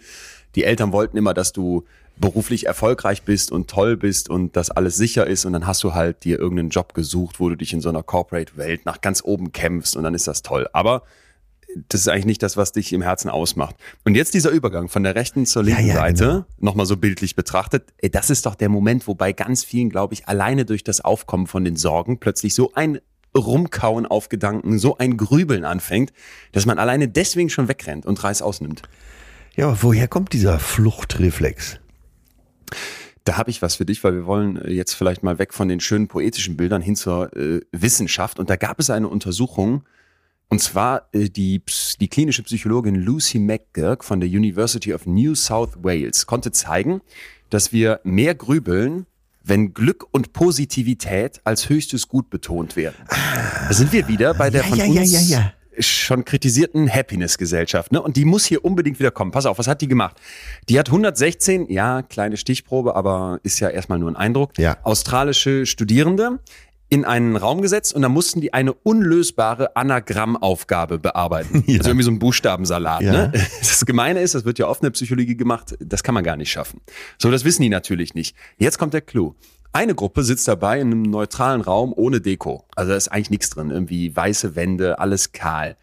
die 0.55 0.63
Eltern 0.63 0.91
wollten 0.91 1.17
immer, 1.17 1.33
dass 1.33 1.51
du 1.51 1.83
beruflich 2.17 2.65
erfolgreich 2.65 3.23
bist 3.23 3.51
und 3.51 3.69
toll 3.69 3.97
bist 3.97 4.29
und 4.29 4.55
dass 4.55 4.71
alles 4.71 4.95
sicher 4.95 5.27
ist 5.27 5.45
und 5.45 5.53
dann 5.53 5.67
hast 5.67 5.83
du 5.83 5.93
halt 5.93 6.23
dir 6.23 6.39
irgendeinen 6.39 6.69
Job 6.69 6.93
gesucht, 6.93 7.39
wo 7.39 7.49
du 7.49 7.55
dich 7.55 7.73
in 7.73 7.81
so 7.81 7.89
einer 7.89 8.03
Corporate-Welt 8.03 8.85
nach 8.85 9.01
ganz 9.01 9.23
oben 9.23 9.51
kämpfst 9.51 9.95
und 9.95 10.03
dann 10.03 10.13
ist 10.15 10.27
das 10.27 10.41
toll. 10.41 10.67
Aber 10.73 11.03
das 11.89 12.01
ist 12.01 12.07
eigentlich 12.07 12.25
nicht 12.25 12.43
das, 12.43 12.57
was 12.57 12.71
dich 12.71 12.93
im 12.93 13.01
Herzen 13.01 13.29
ausmacht. 13.29 13.75
Und 14.05 14.15
jetzt 14.15 14.33
dieser 14.33 14.49
Übergang 14.49 14.89
von 14.89 15.03
der 15.03 15.15
rechten 15.15 15.45
zur 15.45 15.63
linken 15.63 15.87
ja, 15.87 15.95
Seite, 15.95 16.25
genau. 16.25 16.45
nochmal 16.59 16.85
so 16.85 16.97
bildlich 16.97 17.35
betrachtet, 17.35 17.93
ey, 17.97 18.09
das 18.09 18.29
ist 18.29 18.45
doch 18.45 18.55
der 18.55 18.69
Moment, 18.69 19.07
wo 19.07 19.15
bei 19.15 19.33
ganz 19.33 19.63
vielen, 19.63 19.89
glaube 19.89 20.13
ich, 20.13 20.27
alleine 20.27 20.65
durch 20.65 20.83
das 20.83 21.01
Aufkommen 21.01 21.47
von 21.47 21.63
den 21.63 21.75
Sorgen 21.75 22.19
plötzlich 22.19 22.55
so 22.55 22.73
ein 22.73 22.99
Rumkauen 23.35 24.05
auf 24.05 24.29
Gedanken, 24.29 24.79
so 24.79 24.97
ein 24.97 25.17
Grübeln 25.17 25.63
anfängt, 25.63 26.11
dass 26.51 26.65
man 26.65 26.79
alleine 26.79 27.07
deswegen 27.07 27.49
schon 27.49 27.67
wegrennt 27.67 28.05
und 28.05 28.23
Reis 28.23 28.41
ausnimmt. 28.41 28.83
Ja, 29.55 29.67
aber 29.67 29.77
woher 29.81 30.07
kommt 30.07 30.33
dieser 30.33 30.59
Fluchtreflex? 30.59 31.79
Da 33.23 33.37
habe 33.37 33.49
ich 33.49 33.61
was 33.61 33.75
für 33.75 33.85
dich, 33.85 34.03
weil 34.03 34.13
wir 34.13 34.25
wollen 34.25 34.57
äh, 34.57 34.71
jetzt 34.71 34.93
vielleicht 34.93 35.23
mal 35.23 35.39
weg 35.39 35.53
von 35.53 35.67
den 35.67 35.79
schönen 35.79 36.07
poetischen 36.07 36.55
Bildern 36.55 36.81
hin 36.81 36.95
zur 36.95 37.35
äh, 37.35 37.61
Wissenschaft. 37.71 38.39
Und 38.39 38.49
da 38.49 38.55
gab 38.55 38.79
es 38.79 38.89
eine 38.89 39.09
Untersuchung, 39.09 39.83
und 40.49 40.61
zwar 40.61 41.09
äh, 41.11 41.29
die, 41.29 41.61
die 41.99 42.07
klinische 42.07 42.43
Psychologin 42.43 42.95
Lucy 42.95 43.39
McGurk 43.39 44.03
von 44.03 44.19
der 44.19 44.29
University 44.29 44.93
of 44.93 45.05
New 45.05 45.35
South 45.35 45.71
Wales 45.81 46.25
konnte 46.25 46.51
zeigen, 46.51 47.01
dass 47.49 47.71
wir 47.71 47.99
mehr 48.03 48.35
grübeln, 48.35 49.05
wenn 49.43 49.73
Glück 49.73 50.05
und 50.11 50.33
Positivität 50.33 51.41
als 51.43 51.69
höchstes 51.69 52.07
Gut 52.07 52.29
betont 52.29 52.75
werden. 52.75 52.95
Da 53.67 53.73
sind 53.73 53.91
wir 53.93 54.07
wieder 54.07 54.33
bei 54.33 54.49
der 54.49 54.61
Ja, 54.61 54.67
von 54.67 54.77
ja, 54.77 55.01
uns 55.01 55.29
ja, 55.29 55.53
schon 55.79 56.25
kritisierten 56.25 56.91
Happiness-Gesellschaft. 56.91 57.91
Ne? 57.91 58.01
Und 58.01 58.17
die 58.17 58.25
muss 58.25 58.45
hier 58.45 58.65
unbedingt 58.65 58.99
wieder 58.99 59.11
kommen. 59.11 59.31
Pass 59.31 59.45
auf, 59.45 59.57
was 59.59 59.67
hat 59.67 59.81
die 59.81 59.87
gemacht? 59.87 60.17
Die 60.69 60.79
hat 60.79 60.87
116, 60.87 61.69
ja, 61.69 62.01
kleine 62.01 62.37
Stichprobe, 62.37 62.95
aber 62.95 63.39
ist 63.43 63.59
ja 63.59 63.69
erstmal 63.69 63.99
nur 63.99 64.09
ein 64.09 64.15
Eindruck, 64.15 64.53
australische 64.83 65.65
Studierende 65.65 66.39
in 66.89 67.03
einen 67.03 67.35
Raum 67.35 67.61
gesetzt 67.61 67.93
und 67.93 68.01
da 68.01 68.09
mussten 68.09 68.39
die 68.39 68.53
eine 68.53 68.73
unlösbare 68.73 69.75
Anagrammaufgabe 69.75 70.99
bearbeiten. 70.99 71.63
Ja. 71.67 71.79
Also 71.79 71.89
irgendwie 71.89 72.05
so 72.05 72.11
ein 72.11 72.19
Buchstabensalat. 72.19 73.01
Ja. 73.01 73.11
Ne? 73.11 73.33
Das 73.59 73.85
Gemeine 73.85 74.21
ist, 74.21 74.35
das 74.35 74.45
wird 74.45 74.57
ja 74.57 74.67
oft 74.67 74.81
in 74.81 74.85
der 74.85 74.91
Psychologie 74.91 75.35
gemacht, 75.35 75.75
das 75.79 76.01
kann 76.01 76.15
man 76.15 76.23
gar 76.23 76.37
nicht 76.37 76.51
schaffen. 76.51 76.81
So, 77.17 77.29
das 77.29 77.43
wissen 77.43 77.61
die 77.61 77.69
natürlich 77.69 78.13
nicht. 78.13 78.35
Jetzt 78.57 78.79
kommt 78.79 78.93
der 78.93 79.01
Clou. 79.01 79.35
Eine 79.73 79.93
Gruppe 79.95 80.23
sitzt 80.23 80.47
dabei 80.47 80.79
in 80.79 80.87
einem 80.87 81.01
neutralen 81.03 81.61
Raum 81.61 81.93
ohne 81.95 82.21
Deko. 82.21 82.65
Also 82.75 82.91
da 82.91 82.97
ist 82.97 83.09
eigentlich 83.09 83.29
nichts 83.29 83.49
drin. 83.49 83.69
Irgendwie 83.69 84.15
weiße 84.15 84.55
Wände, 84.55 84.99
alles 84.99 85.33
kahl. 85.33 85.77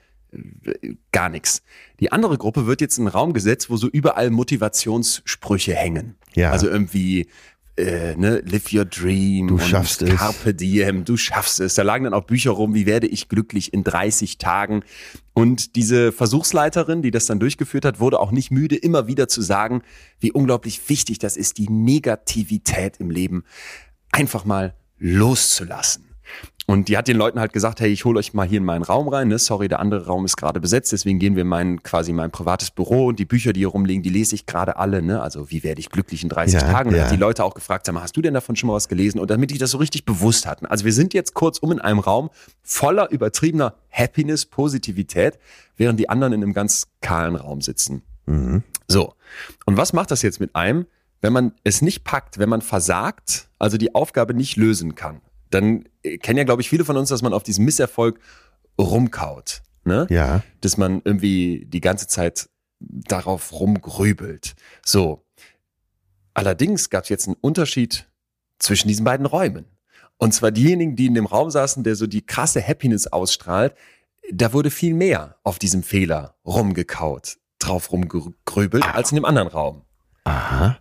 Gar 1.13 1.29
nichts. 1.29 1.63
Die 2.01 2.11
andere 2.11 2.39
Gruppe 2.39 2.67
wird 2.67 2.81
jetzt 2.81 2.99
in 2.99 3.07
einen 3.07 3.15
Raum 3.15 3.33
gesetzt, 3.33 3.71
wo 3.71 3.77
so 3.77 3.89
überall 3.89 4.31
Motivationssprüche 4.31 5.75
hängen. 5.75 6.17
Ja. 6.35 6.51
Also 6.51 6.69
irgendwie 6.69 7.29
äh, 7.77 8.15
ne, 8.17 8.41
live 8.47 8.73
your 8.73 8.85
dream. 8.85 9.49
Du 9.49 9.55
und 9.55 9.63
schaffst 9.63 10.03
es. 10.03 10.17
Carpe 10.17 10.55
diem, 10.55 11.05
du 11.05 11.17
schaffst 11.17 11.61
es. 11.61 11.75
Da 11.75 11.83
lagen 11.83 12.05
dann 12.05 12.15
auch 12.15 12.25
Bücher 12.25 12.53
rum, 12.53 12.75
wie 12.75 12.87
werde 12.87 13.07
ich 13.07 13.29
glücklich 13.29 13.73
in 13.73 13.83
30 13.83 14.39
Tagen. 14.39 14.85
Und 15.33 15.75
diese 15.75 16.13
Versuchsleiterin, 16.13 17.03
die 17.03 17.11
das 17.11 17.27
dann 17.27 17.41
durchgeführt 17.41 17.85
hat, 17.85 17.99
wurde 17.99 18.21
auch 18.21 18.31
nicht 18.31 18.51
müde, 18.51 18.77
immer 18.77 19.09
wieder 19.09 19.27
zu 19.27 19.43
sagen, 19.43 19.83
wie 20.21 20.31
unglaublich 20.31 20.89
wichtig 20.89 21.19
das 21.19 21.37
ist, 21.37 21.59
die 21.59 21.69
Negativität 21.69 22.99
im 22.99 23.11
Leben 23.11 23.45
einfach 24.13 24.45
mal 24.45 24.75
loszulassen. 24.99 26.04
Und 26.67 26.89
die 26.89 26.97
hat 26.97 27.09
den 27.09 27.19
Leuten 27.19 27.39
halt 27.39 27.53
gesagt, 27.53 27.81
hey, 27.81 27.91
ich 27.93 28.07
hole 28.07 28.19
euch 28.19 28.33
mal 28.33 28.47
hier 28.49 28.57
in 28.57 28.65
meinen 28.65 28.85
Raum 28.85 29.09
rein. 29.09 29.29
Ne? 29.29 29.39
Sorry, 29.39 29.69
der 29.69 29.81
andere 29.81 30.07
Raum 30.07 30.25
ist 30.25 30.37
gerade 30.37 30.61
besetzt, 30.61 30.93
deswegen 30.93 31.19
gehen 31.19 31.37
wir 31.37 31.43
in 31.43 31.49
mein 31.49 31.83
quasi 31.83 32.15
mein 32.15 32.31
privates 32.31 32.71
Büro 32.71 33.07
und 33.07 33.19
die 33.19 33.27
Bücher, 33.27 33.53
die 33.53 33.61
hier 33.61 33.69
rumliegen, 33.69 34.03
die 34.03 34.09
lese 34.09 34.35
ich 34.35 34.47
gerade 34.47 34.77
alle. 34.77 35.03
Ne? 35.03 35.21
Also 35.21 35.51
wie 35.51 35.63
werde 35.63 35.81
ich 35.81 35.91
glücklich 35.91 36.23
in 36.23 36.31
30 36.31 36.55
Ja, 36.55 36.73
Tagen? 36.73 36.89
Und 36.89 36.97
ja. 36.97 37.05
hat 37.05 37.13
die 37.13 37.17
Leute 37.17 37.45
auch 37.45 37.55
gefragt, 37.55 37.85
sag 37.85 37.93
mal, 37.93 38.03
hast 38.03 38.17
du 38.17 38.23
denn 38.23 38.33
davon 38.33 38.57
schon 38.57 38.69
mal 38.69 38.75
was 38.75 38.89
gelesen? 38.89 39.19
Und 39.21 39.31
damit 39.31 39.51
die 39.51 39.59
das 39.59 39.73
so 39.73 39.79
richtig 39.79 40.07
bewusst 40.07 40.47
hatten. 40.47 40.65
Also 40.65 40.87
wir 40.87 40.93
sind 40.95 41.13
jetzt 41.13 41.35
kurzum 41.35 41.71
in 41.73 41.81
einem 41.81 41.99
Raum 41.99 42.31
voller 42.63 43.11
übertriebener 43.11 43.75
Happiness, 43.91 44.47
Positivität, 44.47 45.39
während 45.77 46.01
die 46.01 46.09
anderen 46.09 46.33
in 46.33 46.43
einem 46.43 46.55
ganz 46.55 46.87
kahlen 47.03 47.37
Raum 47.37 47.61
sitzen. 47.61 48.03
So. 48.89 49.13
Und 49.67 49.77
was 49.77 49.93
macht 49.93 50.11
das 50.11 50.23
jetzt 50.23 50.41
mit 50.41 50.57
einem, 50.57 50.87
wenn 51.21 51.35
man 51.35 51.53
es 51.63 51.83
nicht 51.83 52.05
packt, 52.05 52.39
wenn 52.39 52.49
man 52.49 52.63
versagt, 52.63 53.49
also 53.59 53.77
die 53.77 53.95
Aufgabe 53.95 54.33
nicht 54.33 54.57
lösen 54.57 54.95
kann? 54.95 55.21
Dann 55.55 55.85
äh, 56.03 56.19
kennen 56.19 56.39
ja, 56.39 56.45
glaube 56.45 56.63
ich, 56.63 56.69
viele 56.69 56.85
von 56.85 56.97
uns, 56.97 57.09
dass 57.09 57.23
man 57.23 57.33
auf 57.33 57.43
diesen 57.43 57.65
Misserfolg 57.65 58.19
rumkaut. 58.79 59.63
Ne? 59.85 60.07
Ja. 60.11 60.43
Dass 60.61 60.77
man 60.77 61.01
irgendwie 61.05 61.67
die 61.67 61.81
ganze 61.81 62.07
Zeit 62.07 62.49
darauf 62.81 63.53
rumgrübelt. 63.53 64.55
So. 64.85 65.25
Allerdings 66.35 66.91
gab 66.91 67.05
es 67.05 67.11
jetzt 67.11 67.29
einen 67.29 67.37
Unterschied 67.41 68.09
zwischen 68.59 68.89
diesen 68.89 69.05
beiden 69.05 69.27
Räumen. 69.27 69.67
Und 70.17 70.35
zwar 70.35 70.51
diejenigen, 70.51 70.97
die 70.97 71.07
in 71.07 71.15
dem 71.15 71.27
Raum 71.27 71.51
saßen, 71.51 71.85
der 71.85 71.97
so 71.97 72.07
die 72.07 72.25
krasse 72.25 72.67
Happiness 72.67 73.07
ausstrahlt, 73.07 73.75
da 74.33 74.53
wurde 74.53 74.71
viel 74.71 74.95
mehr 74.95 75.37
auf 75.43 75.59
diesem 75.59 75.83
Fehler 75.83 76.37
rumgekaut, 76.45 77.37
drauf 77.59 77.93
rumgegrübelt, 77.93 78.85
als 78.95 79.13
in 79.13 79.17
dem 79.17 79.25
anderen 79.25 79.49
Raum. 79.49 79.83
Aha. 80.25 80.79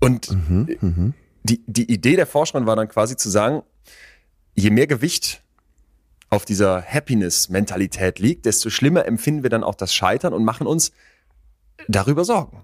Und 0.00 0.30
Mhm, 0.30 0.76
mhm. 0.80 1.14
die, 1.42 1.62
die 1.66 1.92
Idee 1.92 2.16
der 2.16 2.26
Forscherin 2.26 2.66
war 2.66 2.76
dann 2.76 2.88
quasi 2.88 3.16
zu 3.16 3.28
sagen, 3.28 3.62
je 4.54 4.70
mehr 4.70 4.86
Gewicht 4.86 5.42
auf 6.30 6.44
dieser 6.44 6.82
Happiness-Mentalität 6.82 8.18
liegt, 8.18 8.46
desto 8.46 8.70
schlimmer 8.70 9.06
empfinden 9.06 9.42
wir 9.42 9.50
dann 9.50 9.64
auch 9.64 9.74
das 9.74 9.94
Scheitern 9.94 10.32
und 10.32 10.44
machen 10.44 10.66
uns 10.66 10.92
darüber 11.88 12.24
Sorgen. 12.24 12.62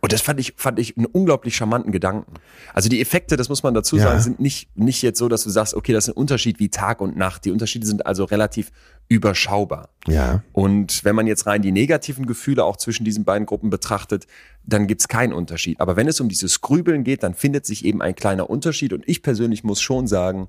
Und 0.00 0.12
das 0.12 0.20
fand 0.20 0.38
ich, 0.38 0.52
fand 0.58 0.78
ich 0.78 0.98
einen 0.98 1.06
unglaublich 1.06 1.56
charmanten 1.56 1.90
Gedanken. 1.90 2.34
Also 2.74 2.90
die 2.90 3.00
Effekte, 3.00 3.36
das 3.38 3.48
muss 3.48 3.62
man 3.62 3.72
dazu 3.72 3.96
Ja. 3.96 4.02
sagen, 4.02 4.20
sind 4.20 4.38
nicht, 4.38 4.68
nicht 4.76 5.00
jetzt 5.00 5.18
so, 5.18 5.28
dass 5.28 5.44
du 5.44 5.50
sagst, 5.50 5.72
okay, 5.72 5.94
das 5.94 6.08
ist 6.08 6.14
ein 6.14 6.18
Unterschied 6.18 6.58
wie 6.58 6.68
Tag 6.68 7.00
und 7.00 7.16
Nacht. 7.16 7.46
Die 7.46 7.50
Unterschiede 7.50 7.86
sind 7.86 8.04
also 8.04 8.24
relativ 8.24 8.70
überschaubar. 9.08 9.88
Ja. 10.06 10.42
Und 10.52 11.04
wenn 11.04 11.14
man 11.14 11.26
jetzt 11.26 11.46
rein 11.46 11.62
die 11.62 11.72
negativen 11.72 12.26
Gefühle 12.26 12.64
auch 12.64 12.76
zwischen 12.76 13.04
diesen 13.04 13.24
beiden 13.24 13.46
Gruppen 13.46 13.70
betrachtet, 13.70 14.26
dann 14.64 14.86
gibt's 14.88 15.08
keinen 15.08 15.32
Unterschied. 15.32 15.80
Aber 15.80 15.96
wenn 15.96 16.06
es 16.08 16.20
um 16.20 16.28
dieses 16.28 16.60
Grübeln 16.60 17.02
geht, 17.02 17.22
dann 17.22 17.32
findet 17.32 17.64
sich 17.64 17.84
eben 17.86 18.02
ein 18.02 18.14
kleiner 18.14 18.50
Unterschied. 18.50 18.92
Und 18.92 19.08
ich 19.08 19.22
persönlich 19.22 19.64
muss 19.64 19.80
schon 19.80 20.06
sagen, 20.06 20.48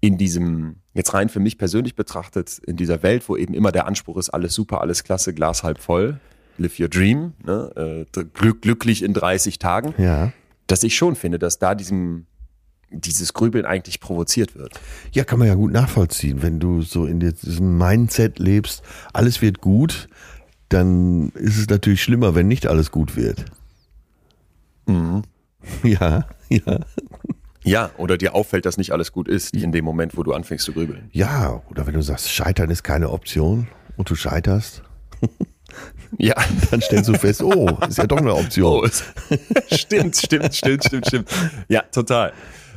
in 0.00 0.18
diesem, 0.18 0.76
jetzt 0.94 1.14
rein 1.14 1.28
für 1.28 1.40
mich 1.40 1.58
persönlich 1.58 1.96
betrachtet, 1.96 2.58
in 2.66 2.76
dieser 2.76 3.02
Welt, 3.02 3.28
wo 3.28 3.36
eben 3.36 3.54
immer 3.54 3.72
der 3.72 3.86
Anspruch 3.86 4.16
ist, 4.18 4.30
alles 4.30 4.54
super, 4.54 4.80
alles 4.80 5.04
klasse, 5.04 5.32
Glas 5.34 5.62
halb 5.62 5.78
voll, 5.78 6.20
live 6.58 6.78
your 6.78 6.88
dream, 6.88 7.32
ne, 7.44 8.06
äh, 8.14 8.24
glück, 8.34 8.62
glücklich 8.62 9.02
in 9.02 9.14
30 9.14 9.58
Tagen, 9.58 9.94
Ja. 9.98 10.32
dass 10.66 10.82
ich 10.82 10.96
schon 10.96 11.16
finde, 11.16 11.38
dass 11.38 11.58
da 11.58 11.74
diesem, 11.74 12.26
dieses 12.90 13.32
Grübeln 13.32 13.64
eigentlich 13.66 14.00
provoziert 14.00 14.54
wird. 14.54 14.78
Ja, 15.12 15.24
kann 15.24 15.38
man 15.38 15.48
ja 15.48 15.54
gut 15.54 15.72
nachvollziehen. 15.72 16.40
Wenn 16.42 16.60
du 16.60 16.82
so 16.82 17.04
in 17.04 17.18
diesem 17.20 17.76
Mindset 17.78 18.38
lebst, 18.38 18.82
alles 19.12 19.42
wird 19.42 19.60
gut, 19.60 20.08
dann 20.68 21.30
ist 21.30 21.58
es 21.58 21.68
natürlich 21.68 22.02
schlimmer, 22.02 22.34
wenn 22.34 22.48
nicht 22.48 22.66
alles 22.66 22.90
gut 22.90 23.16
wird. 23.16 23.44
Ja, 25.82 26.26
ja. 26.48 26.78
Ja, 27.66 27.90
oder 27.98 28.16
dir 28.16 28.34
auffällt, 28.34 28.64
dass 28.64 28.76
nicht 28.78 28.92
alles 28.92 29.12
gut 29.12 29.28
ist, 29.28 29.54
in 29.54 29.72
dem 29.72 29.84
Moment, 29.84 30.16
wo 30.16 30.22
du 30.22 30.32
anfängst 30.32 30.64
zu 30.64 30.72
grübeln. 30.72 31.10
Ja, 31.12 31.62
oder 31.68 31.86
wenn 31.86 31.94
du 31.94 32.02
sagst, 32.02 32.30
Scheitern 32.30 32.70
ist 32.70 32.84
keine 32.84 33.10
Option 33.10 33.66
und 33.96 34.08
du 34.08 34.14
scheiterst, 34.14 34.82
Ja, 36.18 36.34
dann 36.70 36.80
stellst 36.80 37.08
du 37.08 37.14
fest, 37.14 37.42
oh, 37.42 37.68
ist 37.88 37.98
ja 37.98 38.06
doch 38.06 38.16
eine 38.18 38.34
Option. 38.34 38.84
Oh, 38.86 38.88
stimmt, 39.74 40.16
stimmt, 40.16 40.54
stimmt, 40.54 40.84
stimmt, 40.84 41.06
stimmt. 41.06 41.28
Ja, 41.68 41.82
total. 41.82 42.32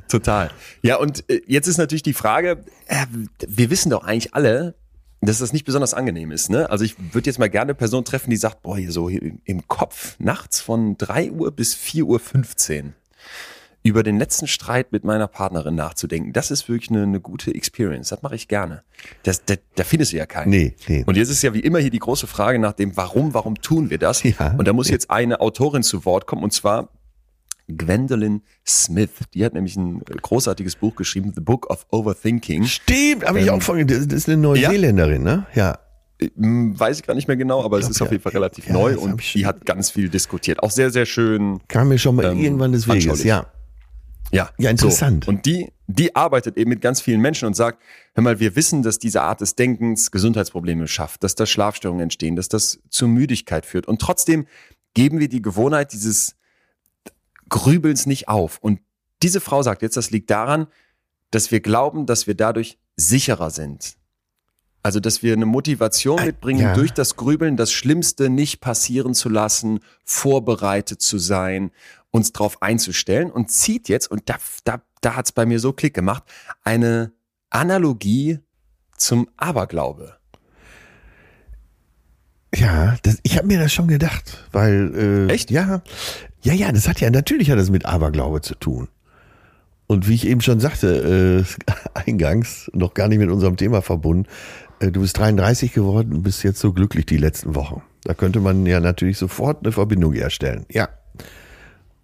Total. 0.09 0.49
Ja, 0.81 0.97
und 0.97 1.23
äh, 1.29 1.41
jetzt 1.47 1.67
ist 1.67 1.77
natürlich 1.77 2.01
die 2.03 2.13
Frage, 2.13 2.63
äh, 2.87 3.05
wir 3.47 3.69
wissen 3.69 3.91
doch 3.91 4.03
eigentlich 4.03 4.33
alle, 4.33 4.73
dass 5.21 5.37
das 5.37 5.53
nicht 5.53 5.65
besonders 5.65 5.93
angenehm 5.93 6.31
ist. 6.31 6.49
Ne? 6.49 6.69
Also 6.69 6.83
ich 6.83 6.95
würde 7.13 7.29
jetzt 7.29 7.37
mal 7.39 7.49
gerne 7.49 7.69
eine 7.69 7.75
Person 7.75 8.03
treffen, 8.03 8.31
die 8.31 8.37
sagt, 8.37 8.63
boah, 8.63 8.77
hier 8.77 8.91
so 8.91 9.07
im- 9.07 9.39
im 9.45 9.67
Kopf 9.67 10.15
nachts 10.19 10.59
von 10.59 10.97
3 10.97 11.31
Uhr 11.31 11.51
bis 11.51 11.75
4 11.75 12.05
Uhr 12.05 12.19
15 12.19 12.95
über 13.89 14.03
den 14.03 14.17
letzten 14.17 14.47
Streit 14.47 14.91
mit 14.91 15.03
meiner 15.03 15.27
Partnerin 15.27 15.75
nachzudenken. 15.75 16.31
Das 16.33 16.51
ist 16.51 16.69
wirklich 16.69 16.89
eine, 16.91 17.03
eine 17.03 17.19
gute 17.19 17.53
Experience. 17.53 18.09
Das 18.09 18.21
mache 18.21 18.35
ich 18.35 18.47
gerne. 18.47 18.83
Das, 19.23 19.43
da, 19.45 19.55
da 19.75 19.83
findest 19.83 20.13
du 20.13 20.17
ja 20.17 20.25
keinen. 20.25 20.49
Nee, 20.49 20.75
nee. 20.87 21.03
Und 21.05 21.17
jetzt 21.17 21.29
ist 21.29 21.41
ja 21.41 21.53
wie 21.53 21.59
immer 21.59 21.79
hier 21.79 21.89
die 21.91 21.99
große 21.99 22.27
Frage 22.27 22.59
nach 22.59 22.73
dem 22.73 22.95
Warum, 22.95 23.33
warum 23.33 23.55
tun 23.61 23.89
wir 23.89 23.97
das? 23.97 24.23
Ja. 24.23 24.55
und 24.57 24.67
da 24.67 24.73
muss 24.73 24.89
jetzt 24.89 25.09
eine 25.11 25.41
Autorin 25.41 25.83
zu 25.83 26.05
Wort 26.05 26.25
kommen 26.27 26.43
und 26.43 26.53
zwar 26.53 26.89
Gwendolyn 27.67 28.41
Smith. 28.65 29.09
Die 29.33 29.45
hat 29.45 29.53
nämlich 29.53 29.75
ein 29.75 29.99
großartiges 30.03 30.75
Buch 30.75 30.95
geschrieben, 30.95 31.33
The 31.35 31.41
Book 31.41 31.69
of 31.69 31.85
Overthinking. 31.91 32.63
Stimmt, 32.65 33.25
habe 33.25 33.39
ich 33.39 33.47
Ähm, 33.47 33.53
auch 33.53 33.61
von, 33.61 33.85
das 33.85 34.07
das 34.07 34.17
ist 34.19 34.27
eine 34.29 34.37
Neuseeländerin, 34.37 35.21
ne? 35.23 35.45
Ja. 35.53 35.77
Hm, 36.35 36.77
Weiß 36.77 36.99
ich 36.99 37.05
gar 37.05 37.13
nicht 37.13 37.27
mehr 37.27 37.37
genau, 37.37 37.63
aber 37.63 37.77
es 37.77 37.83
glaub, 37.85 37.91
ist 37.91 38.01
auf 38.01 38.07
ja. 38.07 38.11
jeden 38.13 38.23
Fall 38.23 38.31
relativ 38.33 38.67
Ja, 38.67 38.73
neu 38.73 38.93
das 38.93 39.01
und 39.01 39.21
ich 39.21 39.33
die 39.33 39.45
hat 39.45 39.65
ganz 39.65 39.89
viel 39.91 40.09
diskutiert. 40.09 40.61
Auch 40.63 40.71
sehr, 40.71 40.89
sehr 40.89 41.05
schön. 41.05 41.59
Kam 41.67 41.89
mir 41.89 41.97
schon 41.99 42.15
mal 42.15 42.25
Ähm, 42.25 42.39
irgendwann 42.39 42.71
des 42.71 42.87
Weges, 42.87 43.23
ja. 43.23 43.45
Ja, 44.31 44.49
Ja, 44.57 44.69
interessant. 44.69 45.25
So. 45.25 45.29
Und 45.31 45.45
die, 45.45 45.71
die 45.87 46.15
arbeitet 46.15 46.57
eben 46.57 46.69
mit 46.69 46.81
ganz 46.81 47.01
vielen 47.01 47.21
Menschen 47.21 47.47
und 47.47 47.55
sagt, 47.55 47.81
hör 48.13 48.23
mal, 48.23 48.39
wir 48.39 48.55
wissen, 48.55 48.83
dass 48.83 48.99
diese 48.99 49.21
Art 49.21 49.41
des 49.41 49.55
Denkens 49.55 50.11
Gesundheitsprobleme 50.11 50.87
schafft, 50.87 51.23
dass 51.23 51.35
da 51.35 51.45
Schlafstörungen 51.45 52.03
entstehen, 52.03 52.35
dass 52.35 52.49
das 52.49 52.79
zu 52.89 53.07
Müdigkeit 53.07 53.65
führt. 53.65 53.87
Und 53.87 54.01
trotzdem 54.01 54.45
geben 54.93 55.19
wir 55.19 55.29
die 55.29 55.41
Gewohnheit 55.41 55.93
dieses 55.93 56.35
Grübelns 57.49 58.05
nicht 58.05 58.27
auf. 58.27 58.59
Und 58.59 58.79
diese 59.23 59.41
Frau 59.41 59.63
sagt 59.63 59.81
jetzt, 59.81 59.97
das 59.97 60.11
liegt 60.11 60.29
daran, 60.29 60.67
dass 61.31 61.51
wir 61.51 61.59
glauben, 61.59 62.05
dass 62.05 62.27
wir 62.27 62.35
dadurch 62.35 62.77
sicherer 62.95 63.49
sind. 63.49 63.95
Also, 64.81 65.01
dass 65.01 65.21
wir 65.23 65.33
eine 65.33 65.45
Motivation 65.45 66.19
Äh, 66.19 66.27
mitbringen, 66.27 66.61
ja. 66.61 66.73
durch 66.73 66.91
das 66.93 67.17
Grübeln 67.17 67.57
das 67.57 67.71
Schlimmste 67.71 68.29
nicht 68.29 68.61
passieren 68.61 69.13
zu 69.13 69.27
lassen, 69.27 69.81
vorbereitet 70.05 71.01
zu 71.01 71.17
sein, 71.17 71.71
uns 72.11 72.31
darauf 72.33 72.61
einzustellen 72.61 73.31
und 73.31 73.51
zieht 73.51 73.89
jetzt, 73.89 74.09
und 74.09 74.29
da, 74.29 74.35
da, 74.63 74.81
da 75.01 75.15
hat's 75.15 75.31
bei 75.31 75.45
mir 75.45 75.59
so 75.59 75.73
Klick 75.73 75.93
gemacht, 75.93 76.23
eine 76.63 77.11
Analogie 77.49 78.39
zum 78.97 79.29
Aberglaube. 79.37 80.15
Ja, 82.55 82.97
das, 83.03 83.19
ich 83.23 83.37
habe 83.37 83.47
mir 83.47 83.59
das 83.59 83.71
schon 83.71 83.87
gedacht, 83.87 84.47
weil 84.51 85.27
äh, 85.29 85.33
Echt? 85.33 85.51
Ja, 85.51 85.83
ja, 86.41 86.53
ja, 86.53 86.71
das 86.71 86.87
hat 86.87 86.99
ja 86.99 87.11
natürlich 87.11 87.51
hat 87.51 87.59
das 87.59 87.69
mit 87.69 87.85
Aberglaube 87.85 88.41
zu 88.41 88.55
tun. 88.55 88.87
Und 89.87 90.07
wie 90.07 90.15
ich 90.15 90.27
eben 90.27 90.41
schon 90.41 90.59
sagte, 90.59 91.45
äh, 91.45 91.69
eingangs 91.93 92.69
noch 92.73 92.93
gar 92.93 93.07
nicht 93.07 93.19
mit 93.19 93.29
unserem 93.29 93.57
Thema 93.57 93.81
verbunden. 93.81 94.27
Äh, 94.79 94.91
du 94.91 95.01
bist 95.01 95.17
33 95.17 95.73
geworden 95.73 96.13
und 96.13 96.23
bist 96.23 96.43
jetzt 96.43 96.59
so 96.59 96.73
glücklich 96.73 97.05
die 97.05 97.17
letzten 97.17 97.55
Wochen. 97.55 97.81
Da 98.03 98.13
könnte 98.13 98.39
man 98.39 98.65
ja 98.65 98.79
natürlich 98.79 99.17
sofort 99.17 99.63
eine 99.63 99.71
Verbindung 99.71 100.13
herstellen. 100.13 100.65
Ja. 100.71 100.89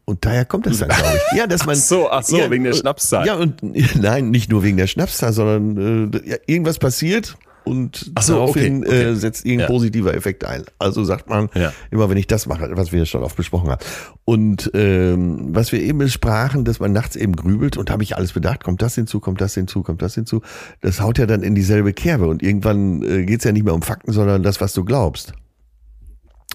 Und 0.05 0.23
daher 0.23 0.45
kommt 0.45 0.67
das 0.67 0.77
dann, 0.79 0.89
glaube 0.89 1.19
ich. 1.31 1.37
Ja, 1.37 1.47
dass 1.47 1.65
man 1.65 1.75
Ach 1.75 1.81
so, 1.81 2.09
ach 2.11 2.23
so, 2.23 2.37
wegen 2.51 2.63
der 2.63 2.73
äh, 2.73 2.77
Schnapszahl. 2.77 3.25
Ja, 3.25 3.35
und 3.35 3.61
nein, 3.95 4.29
nicht 4.29 4.51
nur 4.51 4.61
wegen 4.63 4.77
der 4.77 4.87
Schnapszahl, 4.87 5.33
sondern 5.33 6.13
äh, 6.13 6.29
ja, 6.29 6.37
irgendwas 6.45 6.77
passiert 6.77 7.37
und 7.63 8.11
so, 8.21 8.33
daraufhin 8.33 8.81
okay, 8.83 8.87
okay. 8.89 9.03
Äh, 9.09 9.15
setzt 9.15 9.43
irgendein 9.43 9.67
Ja. 9.69 9.73
positiver 9.73 10.13
Effekt 10.13 10.45
ein. 10.45 10.63
Also 10.77 11.03
sagt 11.03 11.27
man 11.27 11.49
Ja. 11.55 11.73
immer, 11.89 12.07
wenn 12.11 12.17
ich 12.17 12.27
das 12.27 12.45
mache, 12.45 12.69
was 12.77 12.91
wir 12.91 13.03
schon 13.07 13.23
oft 13.23 13.35
besprochen 13.35 13.71
haben. 13.71 13.83
Und 14.25 14.69
ähm, 14.75 15.47
was 15.55 15.71
wir 15.71 15.81
eben 15.81 15.97
besprachen, 15.97 16.63
dass 16.65 16.79
man 16.79 16.93
nachts 16.93 17.15
eben 17.15 17.35
grübelt 17.35 17.75
und 17.75 17.89
habe 17.89 18.03
ich 18.03 18.15
alles 18.15 18.33
bedacht, 18.33 18.63
kommt 18.63 18.83
das 18.83 18.93
hinzu, 18.93 19.19
kommt 19.19 19.41
das 19.41 19.55
hinzu, 19.55 19.81
kommt 19.81 20.03
das 20.03 20.13
hinzu. 20.13 20.43
Das 20.81 21.01
haut 21.01 21.17
ja 21.17 21.25
dann 21.25 21.41
in 21.41 21.55
dieselbe 21.55 21.93
Kerbe 21.93 22.27
und 22.27 22.43
irgendwann 22.43 23.01
äh, 23.01 23.25
geht's 23.25 23.43
ja 23.43 23.51
nicht 23.51 23.65
mehr 23.65 23.73
um 23.73 23.81
Fakten, 23.81 24.11
sondern 24.11 24.43
das, 24.43 24.61
was 24.61 24.73
du 24.73 24.85
glaubst. 24.85 25.33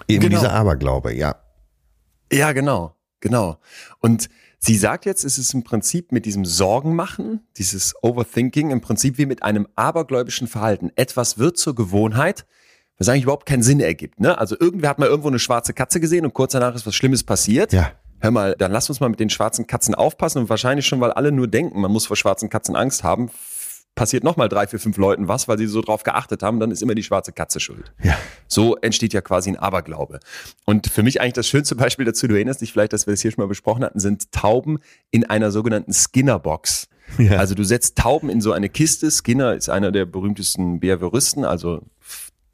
Eben 0.06 0.22
Genau. 0.22 0.38
dieser 0.38 0.52
Aberglaube, 0.52 1.12
ja. 1.12 1.34
Ja, 2.32 2.52
genau, 2.52 2.94
genau. 3.20 3.58
Und 4.00 4.28
sie 4.58 4.76
sagt 4.76 5.06
jetzt, 5.06 5.24
es 5.24 5.38
ist 5.38 5.54
im 5.54 5.64
Prinzip 5.64 6.12
mit 6.12 6.26
diesem 6.26 6.44
Sorgenmachen, 6.44 7.40
dieses 7.56 7.94
Overthinking, 8.02 8.70
im 8.70 8.80
Prinzip 8.80 9.18
wie 9.18 9.26
mit 9.26 9.42
einem 9.42 9.66
abergläubischen 9.76 10.48
Verhalten. 10.48 10.90
Etwas 10.96 11.38
wird 11.38 11.58
zur 11.58 11.74
Gewohnheit, 11.74 12.46
was 12.98 13.08
eigentlich 13.08 13.24
überhaupt 13.24 13.46
keinen 13.46 13.62
Sinn 13.62 13.80
ergibt. 13.80 14.20
Ne? 14.20 14.36
Also 14.36 14.56
irgendwer 14.58 14.90
hat 14.90 14.98
mal 14.98 15.08
irgendwo 15.08 15.28
eine 15.28 15.38
schwarze 15.38 15.72
Katze 15.72 16.00
gesehen 16.00 16.24
und 16.24 16.34
kurz 16.34 16.52
danach 16.52 16.74
ist 16.74 16.86
was 16.86 16.94
Schlimmes 16.94 17.24
passiert. 17.24 17.72
Ja. 17.72 17.92
Hör 18.20 18.30
mal, 18.30 18.54
dann 18.58 18.70
lass 18.70 18.90
uns 18.90 19.00
mal 19.00 19.08
mit 19.08 19.18
den 19.18 19.30
schwarzen 19.30 19.66
Katzen 19.66 19.94
aufpassen 19.94 20.38
und 20.42 20.50
wahrscheinlich 20.50 20.86
schon, 20.86 21.00
weil 21.00 21.10
alle 21.12 21.32
nur 21.32 21.48
denken, 21.48 21.80
man 21.80 21.90
muss 21.90 22.06
vor 22.06 22.16
schwarzen 22.16 22.50
Katzen 22.50 22.76
Angst 22.76 23.02
haben, 23.02 23.30
passiert 23.94 24.24
nochmal 24.24 24.48
drei, 24.48 24.66
vier, 24.66 24.78
fünf 24.78 24.96
Leuten 24.96 25.28
was, 25.28 25.46
weil 25.48 25.58
sie 25.58 25.66
so 25.66 25.82
drauf 25.82 26.02
geachtet 26.04 26.42
haben, 26.42 26.58
dann 26.60 26.70
ist 26.70 26.82
immer 26.82 26.94
die 26.94 27.02
schwarze 27.02 27.32
Katze 27.32 27.60
schuld. 27.60 27.92
Ja. 28.02 28.16
So 28.48 28.76
entsteht 28.76 29.12
ja 29.12 29.20
quasi 29.20 29.50
ein 29.50 29.56
Aberglaube. 29.56 30.20
Und 30.64 30.86
für 30.86 31.02
mich 31.02 31.20
eigentlich 31.20 31.34
das 31.34 31.48
schönste 31.48 31.74
Beispiel 31.76 32.04
dazu, 32.06 32.26
du 32.26 32.34
erinnerst 32.34 32.60
dich 32.62 32.72
vielleicht, 32.72 32.92
dass 32.92 33.06
wir 33.06 33.12
das 33.12 33.20
hier 33.20 33.30
schon 33.30 33.42
mal 33.42 33.48
besprochen 33.48 33.84
hatten, 33.84 33.98
sind 34.00 34.32
Tauben 34.32 34.78
in 35.10 35.24
einer 35.24 35.50
sogenannten 35.50 35.92
Skinner-Box. 35.92 36.88
Ja. 37.18 37.38
Also 37.38 37.54
du 37.54 37.64
setzt 37.64 37.98
Tauben 37.98 38.30
in 38.30 38.40
so 38.40 38.52
eine 38.52 38.68
Kiste. 38.68 39.10
Skinner 39.10 39.54
ist 39.54 39.68
einer 39.68 39.90
der 39.92 40.06
berühmtesten 40.06 40.80
Behavioristen, 40.80 41.44
also 41.44 41.82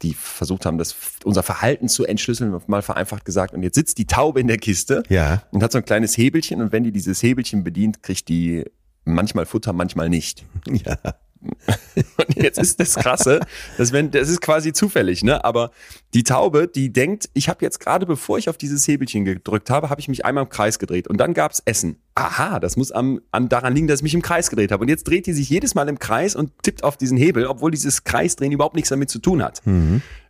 die 0.01 0.13
versucht 0.13 0.65
haben, 0.65 0.77
das 0.77 0.95
unser 1.23 1.43
Verhalten 1.43 1.87
zu 1.87 2.05
entschlüsseln, 2.05 2.55
mal 2.67 2.81
vereinfacht 2.81 3.23
gesagt. 3.25 3.53
Und 3.53 3.63
jetzt 3.63 3.75
sitzt 3.75 3.97
die 3.97 4.05
Taube 4.05 4.39
in 4.39 4.47
der 4.47 4.57
Kiste 4.57 5.03
Ja. 5.09 5.43
und 5.51 5.63
hat 5.63 5.71
so 5.71 5.77
ein 5.77 5.85
kleines 5.85 6.17
Hebelchen 6.17 6.61
und 6.61 6.71
wenn 6.71 6.83
die 6.83 6.91
dieses 6.91 7.21
Hebelchen 7.23 7.63
bedient, 7.63 8.03
kriegt 8.03 8.27
die 8.29 8.65
manchmal 9.05 9.45
Futter, 9.45 9.73
manchmal 9.73 10.09
nicht. 10.09 10.43
Ja. 10.69 10.97
Und 11.41 12.35
jetzt 12.35 12.57
ist 12.59 12.79
das 12.79 12.95
Krasse, 12.95 13.39
dass 13.77 13.91
wenn, 13.91 14.11
das 14.11 14.29
ist 14.29 14.41
quasi 14.41 14.73
zufällig, 14.73 15.23
ne? 15.23 15.43
Aber 15.43 15.71
die 16.13 16.23
Taube, 16.23 16.67
die 16.67 16.91
denkt, 16.91 17.29
ich 17.33 17.49
habe 17.49 17.63
jetzt 17.63 17.79
gerade, 17.79 18.05
bevor 18.05 18.37
ich 18.37 18.49
auf 18.49 18.57
dieses 18.57 18.87
Hebelchen 18.87 19.25
gedrückt 19.25 19.69
habe, 19.69 19.89
habe 19.89 20.01
ich 20.01 20.07
mich 20.07 20.25
einmal 20.25 20.43
im 20.43 20.49
Kreis 20.49 20.79
gedreht 20.79 21.07
und 21.07 21.17
dann 21.17 21.33
gab's 21.33 21.61
Essen. 21.65 22.01
Aha, 22.17 22.59
das 22.59 22.77
muss 22.77 22.91
am, 22.91 23.21
am 23.31 23.47
daran 23.47 23.75
liegen, 23.75 23.87
dass 23.87 23.99
ich 23.99 24.03
mich 24.03 24.15
im 24.15 24.23
Kreis 24.23 24.49
gedreht 24.49 24.71
habe. 24.71 24.81
Und 24.81 24.87
jetzt 24.89 25.03
dreht 25.03 25.27
die 25.27 25.33
sich 25.33 25.49
jedes 25.49 25.75
Mal 25.75 25.87
im 25.87 25.99
Kreis 25.99 26.35
und 26.35 26.51
tippt 26.63 26.83
auf 26.83 26.97
diesen 26.97 27.15
Hebel, 27.15 27.45
obwohl 27.45 27.69
dieses 27.69 28.05
Kreisdrehen 28.05 28.51
überhaupt 28.51 28.75
nichts 28.75 28.89
damit 28.89 29.11
zu 29.11 29.19
tun 29.19 29.43
hat. 29.43 29.61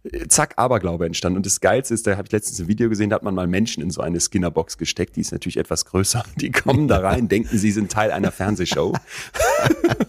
Äh, 0.03 0.27
Zack, 0.27 0.55
Aberglaube 0.57 1.05
entstanden. 1.05 1.37
Und 1.37 1.45
das 1.45 1.61
Geilste 1.61 1.93
ist, 1.93 2.05
da 2.05 2.17
habe 2.17 2.23
ich 2.25 2.31
letztens 2.33 2.59
ein 2.59 2.67
Video 2.67 2.89
gesehen, 2.89 3.09
da 3.09 3.15
hat 3.15 3.23
man 3.23 3.33
mal 3.33 3.47
Menschen 3.47 3.81
in 3.81 3.89
so 3.89 4.01
eine 4.01 4.19
Skinnerbox 4.19 4.77
gesteckt, 4.77 5.15
die 5.15 5.21
ist 5.21 5.31
natürlich 5.31 5.55
etwas 5.55 5.85
größer. 5.85 6.25
Die 6.35 6.51
kommen 6.51 6.89
da 6.89 6.99
rein, 6.99 7.29
denken, 7.29 7.57
sie 7.57 7.71
sind 7.71 7.89
Teil 7.89 8.11
einer 8.11 8.33
Fernsehshow. 8.33 8.93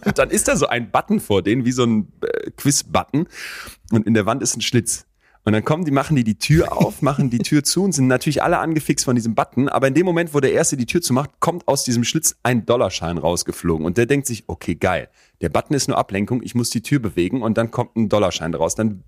Und 0.03 0.17
dann 0.17 0.31
ist 0.31 0.49
da 0.49 0.57
so 0.57 0.67
ein 0.67 0.91
Button 0.91 1.21
vor 1.21 1.41
denen, 1.43 1.63
wie 1.63 1.71
so 1.71 1.85
ein 1.85 2.11
äh, 2.21 2.51
Quiz-Button. 2.51 3.27
Und 3.91 4.05
in 4.05 4.13
der 4.13 4.25
Wand 4.25 4.43
ist 4.43 4.57
ein 4.57 4.61
Schlitz. 4.61 5.05
Und 5.49 5.53
dann 5.53 5.65
kommen 5.65 5.83
die, 5.83 5.89
machen 5.89 6.15
die 6.15 6.23
die 6.23 6.37
Tür 6.37 6.77
auf, 6.77 7.01
machen 7.01 7.31
die 7.31 7.39
Tür 7.39 7.63
zu 7.63 7.83
und 7.83 7.91
sind 7.91 8.05
natürlich 8.05 8.43
alle 8.43 8.59
angefixt 8.59 9.03
von 9.03 9.15
diesem 9.15 9.33
Button. 9.33 9.67
Aber 9.67 9.87
in 9.87 9.95
dem 9.95 10.05
Moment, 10.05 10.35
wo 10.35 10.39
der 10.39 10.53
Erste 10.53 10.77
die 10.77 10.85
Tür 10.85 11.01
zumacht, 11.01 11.31
kommt 11.39 11.67
aus 11.67 11.83
diesem 11.83 12.03
Schlitz 12.03 12.35
ein 12.43 12.67
Dollarschein 12.67 13.17
rausgeflogen. 13.17 13.83
Und 13.83 13.97
der 13.97 14.05
denkt 14.05 14.27
sich, 14.27 14.43
okay, 14.45 14.75
geil. 14.75 15.09
Der 15.41 15.49
Button 15.49 15.73
ist 15.73 15.87
nur 15.87 15.97
Ablenkung, 15.97 16.43
ich 16.43 16.53
muss 16.53 16.69
die 16.69 16.83
Tür 16.83 16.99
bewegen 16.99 17.41
und 17.41 17.57
dann 17.57 17.71
kommt 17.71 17.95
ein 17.95 18.09
Dollarschein 18.09 18.53
raus. 18.53 18.75
Dann 18.75 19.03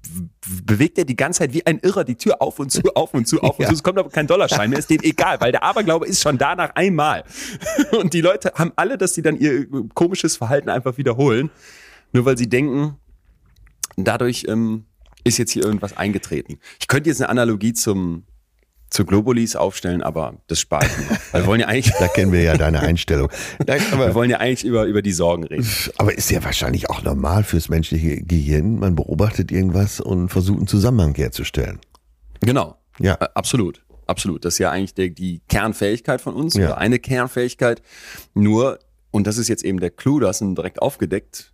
bewegt 0.65 0.97
er 0.97 1.05
die 1.05 1.15
ganze 1.15 1.41
Zeit 1.41 1.53
wie 1.53 1.63
ein 1.67 1.77
Irrer 1.77 2.05
die 2.05 2.15
Tür 2.15 2.41
auf 2.41 2.57
und 2.57 2.71
zu, 2.71 2.81
auf 2.95 3.13
und 3.13 3.27
zu, 3.27 3.39
auf 3.43 3.59
und 3.59 3.65
Ja. 3.65 3.67
zu. 3.69 3.75
Es 3.75 3.83
kommt 3.83 3.99
aber 3.99 4.09
kein 4.09 4.25
Dollarschein 4.25 4.71
mehr, 4.71 4.79
ist 4.79 4.89
dem 4.89 5.01
egal, 5.03 5.39
weil 5.41 5.51
der 5.51 5.61
Aberglaube 5.61 6.07
ist 6.07 6.23
schon 6.23 6.39
da 6.39 6.55
nach 6.55 6.73
einmal. 6.73 7.23
Und 7.91 8.15
die 8.15 8.21
Leute 8.21 8.53
haben 8.55 8.71
alle, 8.77 8.97
dass 8.97 9.13
sie 9.13 9.21
dann 9.21 9.37
ihr 9.37 9.67
komisches 9.93 10.37
Verhalten 10.37 10.69
einfach 10.69 10.97
wiederholen, 10.97 11.51
nur 12.13 12.25
weil 12.25 12.35
sie 12.35 12.49
denken, 12.49 12.95
dadurch 13.95 14.45
ähm, 14.47 14.85
ist 15.23 15.37
jetzt 15.37 15.51
hier 15.51 15.63
irgendwas 15.63 15.95
eingetreten. 15.97 16.59
Ich 16.79 16.87
könnte 16.87 17.09
jetzt 17.09 17.21
eine 17.21 17.29
Analogie 17.29 17.73
zum 17.73 18.23
zu 18.89 19.05
Globulis 19.05 19.55
aufstellen, 19.55 20.03
aber 20.03 20.41
das 20.47 20.59
spare 20.59 20.85
ich 20.85 20.97
mir. 20.97 21.17
Wir 21.39 21.45
wollen 21.47 21.61
ja 21.61 21.67
eigentlich, 21.67 21.93
Da 21.97 22.09
kennen 22.09 22.33
wir 22.33 22.41
ja 22.41 22.57
deine 22.57 22.79
Einstellung. 22.81 23.29
Nein, 23.65 23.79
wir 23.89 23.93
aber, 23.93 24.13
wollen 24.15 24.29
ja 24.29 24.39
eigentlich 24.39 24.65
über, 24.65 24.83
über 24.83 25.01
die 25.01 25.13
Sorgen 25.13 25.45
reden. 25.45 25.65
aber 25.97 26.13
ist 26.17 26.29
ja 26.29 26.43
wahrscheinlich 26.43 26.89
auch 26.89 27.01
normal 27.01 27.45
fürs 27.45 27.69
menschliche 27.69 28.21
Gehirn. 28.21 28.79
Man 28.79 28.95
beobachtet 28.97 29.49
irgendwas 29.49 30.01
und 30.01 30.27
versucht 30.27 30.57
einen 30.57 30.67
Zusammenhang 30.67 31.15
herzustellen. 31.15 31.79
Genau. 32.41 32.75
Ja. 32.99 33.13
Äh, 33.13 33.27
Absolut. 33.33 33.81
Absolut. 34.07 34.43
Das 34.43 34.55
ist 34.55 34.59
ja 34.59 34.71
eigentlich 34.71 34.93
der, 34.93 35.07
die 35.07 35.39
Kernfähigkeit 35.47 36.19
von 36.19 36.33
uns 36.35 36.55
Ja. 36.55 36.65
oder 36.65 36.77
eine 36.79 36.99
Kernfähigkeit. 36.99 37.81
Nur, 38.33 38.77
und 39.11 39.25
das 39.25 39.37
ist 39.37 39.47
jetzt 39.47 39.63
eben 39.63 39.79
der 39.79 39.91
Clou, 39.91 40.19
das 40.19 40.41
ist 40.41 40.53
direkt 40.57 40.81
aufgedeckt, 40.81 41.53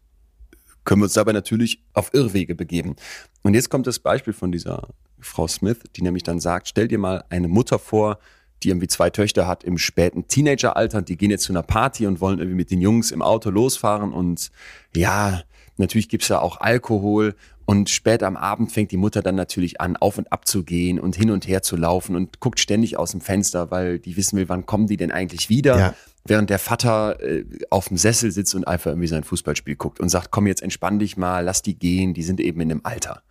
können 0.88 1.02
wir 1.02 1.06
uns 1.06 1.14
dabei 1.14 1.34
natürlich 1.34 1.84
auf 1.94 2.14
Irrwege 2.14 2.56
begeben. 2.56 2.96
Und 3.44 3.54
jetzt 3.54 3.70
kommt 3.70 3.88
das 3.88 4.00
Beispiel 4.00 4.32
von 4.32 4.54
dieser 4.54 4.88
Frau 5.20 5.46
Smith, 5.48 5.80
die 5.96 6.02
nämlich 6.02 6.24
dann 6.24 6.40
sagt, 6.40 6.70
stell 6.70 6.88
dir 6.88 6.98
mal 6.98 7.26
eine 7.30 7.50
Mutter 7.50 7.78
vor, 7.78 8.20
die 8.64 8.70
irgendwie 8.70 8.88
zwei 8.88 9.10
Töchter 9.10 9.48
hat 9.48 9.66
im 9.66 9.78
späten 9.78 10.30
Teenageralter 10.30 11.00
und 11.00 11.10
die 11.10 11.18
gehen 11.18 11.30
jetzt 11.30 11.44
zu 11.44 11.52
einer 11.52 11.62
Party 11.62 12.08
und 12.08 12.22
wollen 12.22 12.40
irgendwie 12.40 12.56
mit 12.56 12.72
den 12.72 12.80
Jungs 12.80 13.12
im 13.12 13.22
Auto 13.22 13.50
losfahren 13.50 14.14
und 14.14 14.50
ja, 14.96 15.42
natürlich 15.76 16.08
gibt's 16.08 16.30
ja 16.30 16.40
auch 16.40 16.62
Alkohol 16.62 17.36
und 17.66 17.90
spät 17.90 18.24
am 18.24 18.38
Abend 18.38 18.72
fängt 18.72 18.92
die 18.92 18.98
Mutter 18.98 19.22
dann 19.22 19.36
natürlich 19.36 19.82
an, 19.82 19.98
auf 19.98 20.18
und 20.18 20.32
ab 20.32 20.48
zu 20.48 20.64
gehen 20.64 21.02
und 21.02 21.18
hin 21.18 21.32
und 21.32 21.48
her 21.50 21.62
zu 21.62 21.76
laufen 21.76 22.16
und 22.16 22.40
guckt 22.40 22.62
ständig 22.62 22.98
aus 22.98 23.12
dem 23.12 23.20
Fenster, 23.20 23.72
weil 23.72 24.00
die 24.00 24.16
wissen 24.16 24.38
will, 24.38 24.48
wann 24.48 24.66
kommen 24.66 24.88
die 24.88 24.96
denn 24.96 25.12
eigentlich 25.12 25.50
wieder? 25.50 25.78
Ja. 25.78 25.96
Während 26.28 26.50
der 26.50 26.60
Vater 26.60 27.20
äh, 27.22 27.44
auf 27.70 27.88
dem 27.88 27.98
Sessel 27.98 28.32
sitzt 28.32 28.54
und 28.56 28.68
einfach 28.68 28.92
irgendwie 28.92 29.08
sein 29.08 29.24
Fußballspiel 29.24 29.76
guckt 29.76 30.00
und 30.00 30.10
sagt, 30.10 30.32
komm 30.32 30.48
jetzt 30.48 30.62
entspann 30.62 31.00
dich 31.00 31.18
mal, 31.18 31.44
lass 31.44 31.62
die 31.62 31.78
gehen, 31.78 32.14
die 32.14 32.24
sind 32.24 32.40
eben 32.40 32.60
in 32.62 32.70
dem 32.70 32.86
Alter. 32.86 33.24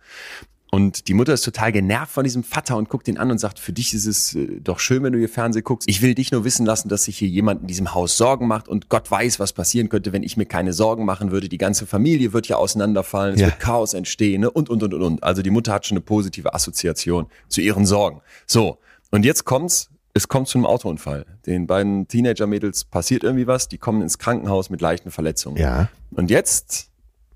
Und 0.69 1.07
die 1.07 1.13
Mutter 1.13 1.33
ist 1.33 1.43
total 1.45 1.71
genervt 1.71 2.11
von 2.11 2.25
diesem 2.25 2.43
Vater 2.43 2.75
und 2.75 2.89
guckt 2.89 3.07
ihn 3.07 3.17
an 3.17 3.31
und 3.31 3.37
sagt, 3.37 3.57
für 3.57 3.71
dich 3.71 3.93
ist 3.93 4.05
es 4.05 4.35
äh, 4.35 4.59
doch 4.59 4.79
schön, 4.79 5.01
wenn 5.01 5.13
du 5.13 5.19
hier 5.19 5.29
Fernsehen 5.29 5.63
guckst. 5.63 5.87
Ich 5.89 6.01
will 6.01 6.13
dich 6.13 6.31
nur 6.31 6.43
wissen 6.43 6.65
lassen, 6.65 6.89
dass 6.89 7.05
sich 7.05 7.17
hier 7.17 7.29
jemand 7.29 7.61
in 7.61 7.67
diesem 7.67 7.93
Haus 7.93 8.17
Sorgen 8.17 8.47
macht 8.47 8.67
und 8.67 8.89
Gott 8.89 9.09
weiß, 9.09 9.39
was 9.39 9.53
passieren 9.53 9.87
könnte, 9.87 10.11
wenn 10.11 10.23
ich 10.23 10.35
mir 10.35 10.45
keine 10.45 10.73
Sorgen 10.73 11.05
machen 11.05 11.31
würde. 11.31 11.47
Die 11.47 11.57
ganze 11.57 11.85
Familie 11.85 12.33
wird 12.33 12.47
ja 12.49 12.57
auseinanderfallen, 12.57 13.35
es 13.35 13.41
Ja. 13.41 13.47
wird 13.47 13.59
Chaos 13.61 13.93
entstehen 13.93 14.41
ne? 14.41 14.51
und, 14.51 14.69
und, 14.69 14.83
und, 14.83 14.93
und, 14.93 15.01
und. 15.01 15.23
Also 15.23 15.41
die 15.41 15.51
Mutter 15.51 15.71
hat 15.71 15.85
schon 15.85 15.95
eine 15.97 16.03
positive 16.03 16.53
Assoziation 16.53 17.27
zu 17.47 17.61
ihren 17.61 17.85
Sorgen. 17.85 18.21
So, 18.45 18.77
und 19.09 19.23
jetzt 19.23 19.45
kommt's, 19.45 19.89
es 20.17 20.27
kommt 20.27 20.47
zu 20.47 20.57
einem 20.57 20.65
Autounfall. 20.65 21.25
Den 21.45 21.67
beiden 21.67 22.07
Teenager-Mädels 22.07 22.85
passiert 22.85 23.23
irgendwie 23.23 23.47
was, 23.47 23.67
die 23.69 23.77
kommen 23.77 24.01
ins 24.01 24.17
Krankenhaus 24.17 24.69
mit 24.69 24.81
leichten 24.81 25.11
Verletzungen. 25.11 25.57
Ja. 25.57 25.89
Und 26.11 26.29
jetzt 26.29 26.89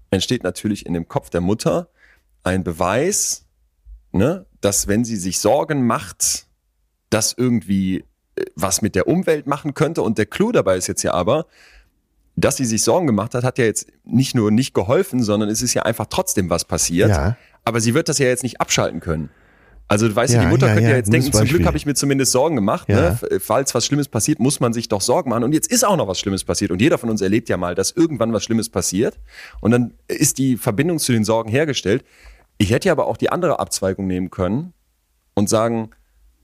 entsteht 0.09 0.43
natürlich 0.43 0.86
in 0.86 0.93
dem 0.93 1.07
Kopf 1.07 1.29
der 1.29 1.41
Mutter 1.41 1.89
ein 2.43 2.63
Beweis, 2.63 3.45
ne, 4.11 4.45
dass 4.61 4.88
wenn 4.88 5.05
sie 5.05 5.15
sich 5.15 5.39
Sorgen 5.39 5.86
macht, 5.86 6.47
das 7.11 7.34
irgendwie 7.38 8.03
äh, 8.36 8.45
was 8.55 8.82
mit 8.82 8.95
der 8.95 9.07
Umwelt 9.07 9.45
machen 9.45 9.75
könnte. 9.75 10.01
Und 10.01 10.17
der 10.17 10.25
Clou 10.25 10.51
dabei 10.51 10.75
ist 10.75 10.88
jetzt 10.88 11.03
ja 11.03 11.13
aber, 11.13 11.45
dass 12.36 12.57
sie 12.57 12.65
sich 12.65 12.84
Sorgen 12.84 13.05
gemacht 13.05 13.36
hat, 13.36 13.43
hat 13.43 13.59
ja 13.59 13.65
jetzt 13.65 13.88
nicht 14.03 14.34
nur 14.34 14.49
nicht 14.49 14.73
geholfen, 14.73 15.21
sondern 15.21 15.49
es 15.49 15.61
ist 15.61 15.75
ja 15.75 15.84
einfach 15.84 16.07
trotzdem 16.07 16.49
was 16.49 16.65
passiert. 16.65 17.09
Ja. 17.09 17.38
Aber 17.63 17.79
sie 17.79 17.93
wird 17.93 18.09
das 18.09 18.17
ja 18.17 18.25
jetzt 18.25 18.41
nicht 18.41 18.59
abschalten 18.59 19.01
können. 19.01 19.29
Also 19.91 20.07
du 20.07 20.15
weißt 20.15 20.33
Ja, 20.33 20.39
die 20.39 20.47
Mutter 20.47 20.67
ja, 20.67 20.73
könnte 20.73 20.85
ja, 20.85 20.91
ja, 20.91 20.97
jetzt 20.99 21.11
denken, 21.11 21.33
zum 21.33 21.45
Glück 21.45 21.65
habe 21.65 21.75
ich 21.75 21.85
mir 21.85 21.93
zumindest 21.95 22.31
Sorgen 22.31 22.55
gemacht. 22.55 22.87
Ne? 22.87 23.19
F- 23.21 23.43
Falls 23.43 23.75
was 23.75 23.85
Schlimmes 23.85 24.07
passiert, 24.07 24.39
muss 24.39 24.61
man 24.61 24.71
sich 24.71 24.87
doch 24.87 25.01
Sorgen 25.01 25.29
machen. 25.29 25.43
Und 25.43 25.51
jetzt 25.51 25.69
ist 25.69 25.83
auch 25.85 25.97
noch 25.97 26.07
was 26.07 26.17
Schlimmes 26.17 26.45
passiert. 26.45 26.71
Und 26.71 26.79
jeder 26.81 26.97
von 26.97 27.09
uns 27.09 27.19
erlebt 27.19 27.49
ja 27.49 27.57
mal, 27.57 27.75
dass 27.75 27.91
irgendwann 27.91 28.31
was 28.31 28.41
Schlimmes 28.45 28.69
passiert. 28.69 29.19
Und 29.59 29.71
dann 29.71 29.93
ist 30.07 30.37
die 30.37 30.55
Verbindung 30.55 30.97
zu 30.97 31.11
den 31.11 31.25
Sorgen 31.25 31.49
hergestellt. 31.49 32.05
Ich 32.57 32.71
hätte 32.71 32.87
ja 32.87 32.93
aber 32.93 33.05
auch 33.05 33.17
die 33.17 33.33
andere 33.33 33.59
Abzweigung 33.59 34.07
nehmen 34.07 34.29
können 34.31 34.71
und 35.33 35.49
sagen, 35.49 35.89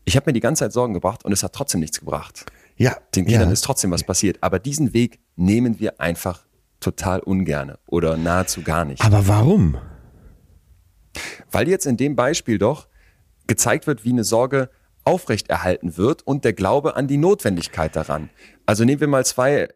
ich 0.03 0.17
habe 0.17 0.25
mir 0.29 0.33
die 0.33 0.41
ganze 0.41 0.65
Zeit 0.65 0.73
Sorgen 0.73 0.93
gebracht 0.93 1.23
und 1.23 1.31
es 1.31 1.41
hat 1.41 1.53
trotzdem 1.53 1.79
nichts 1.79 1.99
gebracht. 2.01 2.47
Ja. 2.75 2.97
Den 3.15 3.27
Kindern 3.27 3.49
ist 3.49 3.61
trotzdem 3.63 3.91
was 3.91 4.03
passiert. 4.03 4.39
Aber 4.41 4.59
diesen 4.59 4.93
Weg 4.93 5.19
nehmen 5.37 5.79
wir 5.79 6.01
einfach 6.01 6.43
total 6.81 7.21
ungerne 7.21 7.79
oder 7.87 8.17
nahezu 8.17 8.61
gar 8.61 8.83
nicht. 8.83 9.01
Aber 9.05 9.25
warum? 9.29 9.77
Weil 11.49 11.69
jetzt 11.69 11.85
in 11.85 11.95
dem 11.95 12.17
Beispiel 12.17 12.57
doch 12.57 12.87
gezeigt 13.47 13.87
wird, 13.87 14.03
wie 14.05 14.09
eine 14.11 14.23
Sorge 14.23 14.69
aufrechterhalten 15.03 15.97
wird 15.97 16.21
und 16.27 16.43
der 16.43 16.53
Glaube 16.53 16.95
an 16.95 17.07
die 17.07 17.17
Notwendigkeit 17.17 17.95
daran. 17.95 18.29
Also 18.65 18.83
nehmen 18.83 18.99
wir 18.99 19.07
mal 19.07 19.25
zwei, 19.25 19.53
äh, 19.61 19.67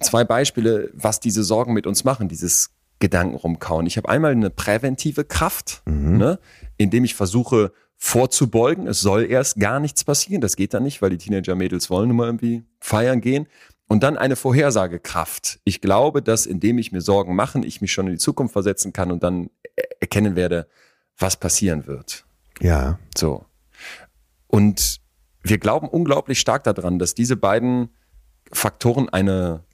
zwei 0.00 0.24
Beispiele, 0.24 0.90
was 0.92 1.20
diese 1.20 1.44
Sorgen 1.44 1.72
mit 1.72 1.86
uns 1.86 2.04
machen, 2.04 2.28
dieses 2.28 2.70
Gedanken 2.98 3.36
rumkauen. 3.36 3.86
Ich 3.86 3.96
habe 3.96 4.08
einmal 4.08 4.32
eine 4.32 4.50
präventive 4.50 5.24
Kraft, 5.24 5.82
ne, 6.18 6.38
indem 6.76 7.04
ich 7.04 7.14
versuche 7.14 7.72
vorzubeugen. 7.96 8.86
Es 8.86 9.00
soll 9.00 9.24
erst 9.30 9.58
gar 9.60 9.80
nichts 9.80 10.04
passieren. 10.04 10.40
Das 10.40 10.56
geht 10.56 10.74
dann 10.74 10.82
nicht, 10.82 11.02
weil 11.02 11.10
die 11.10 11.18
Teenager-Mädels 11.18 11.90
wollen 11.90 12.08
nun 12.08 12.16
mal 12.16 12.26
irgendwie 12.26 12.64
feiern 12.80 13.20
gehen. 13.20 13.46
Und 13.86 14.02
dann 14.02 14.16
eine 14.16 14.34
Vorhersagekraft. 14.36 15.60
Ich 15.64 15.80
glaube, 15.80 16.22
dass 16.22 16.46
indem 16.46 16.78
ich 16.78 16.90
mir 16.92 17.00
Sorgen 17.02 17.34
mache, 17.36 17.60
ich 17.64 17.80
mich 17.80 17.92
schon 17.92 18.06
in 18.06 18.12
die 18.14 18.18
Zukunft 18.18 18.52
versetzen 18.54 18.92
kann 18.92 19.10
und 19.12 19.22
dann 19.22 19.50
er- 19.76 19.84
erkennen 20.00 20.36
werde, 20.36 20.66
was 21.18 21.36
passieren 21.36 21.86
wird. 21.86 22.24
Ja. 22.60 22.98
So. 23.16 23.44
Und 24.46 25.00
wir 25.42 25.58
glauben 25.58 25.88
unglaublich 25.88 26.40
stark 26.40 26.64
daran, 26.64 26.98
dass 26.98 27.14
diese 27.14 27.36
beiden 27.36 27.90
Faktoren 28.52 29.08
eine, 29.08 29.64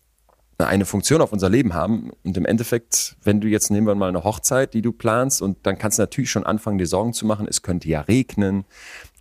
eine 0.58 0.84
Funktion 0.84 1.20
auf 1.20 1.32
unser 1.32 1.48
Leben 1.48 1.74
haben. 1.74 2.10
Und 2.24 2.36
im 2.36 2.44
Endeffekt, 2.44 3.16
wenn 3.22 3.40
du 3.40 3.48
jetzt 3.48 3.70
nehmen 3.70 3.86
wir 3.86 3.94
mal 3.94 4.08
eine 4.08 4.24
Hochzeit, 4.24 4.74
die 4.74 4.82
du 4.82 4.92
planst, 4.92 5.42
und 5.42 5.58
dann 5.66 5.78
kannst 5.78 5.98
du 5.98 6.02
natürlich 6.02 6.30
schon 6.30 6.44
anfangen, 6.44 6.78
dir 6.78 6.86
Sorgen 6.86 7.12
zu 7.12 7.26
machen. 7.26 7.46
Es 7.48 7.62
könnte 7.62 7.88
ja 7.88 8.00
regnen. 8.00 8.64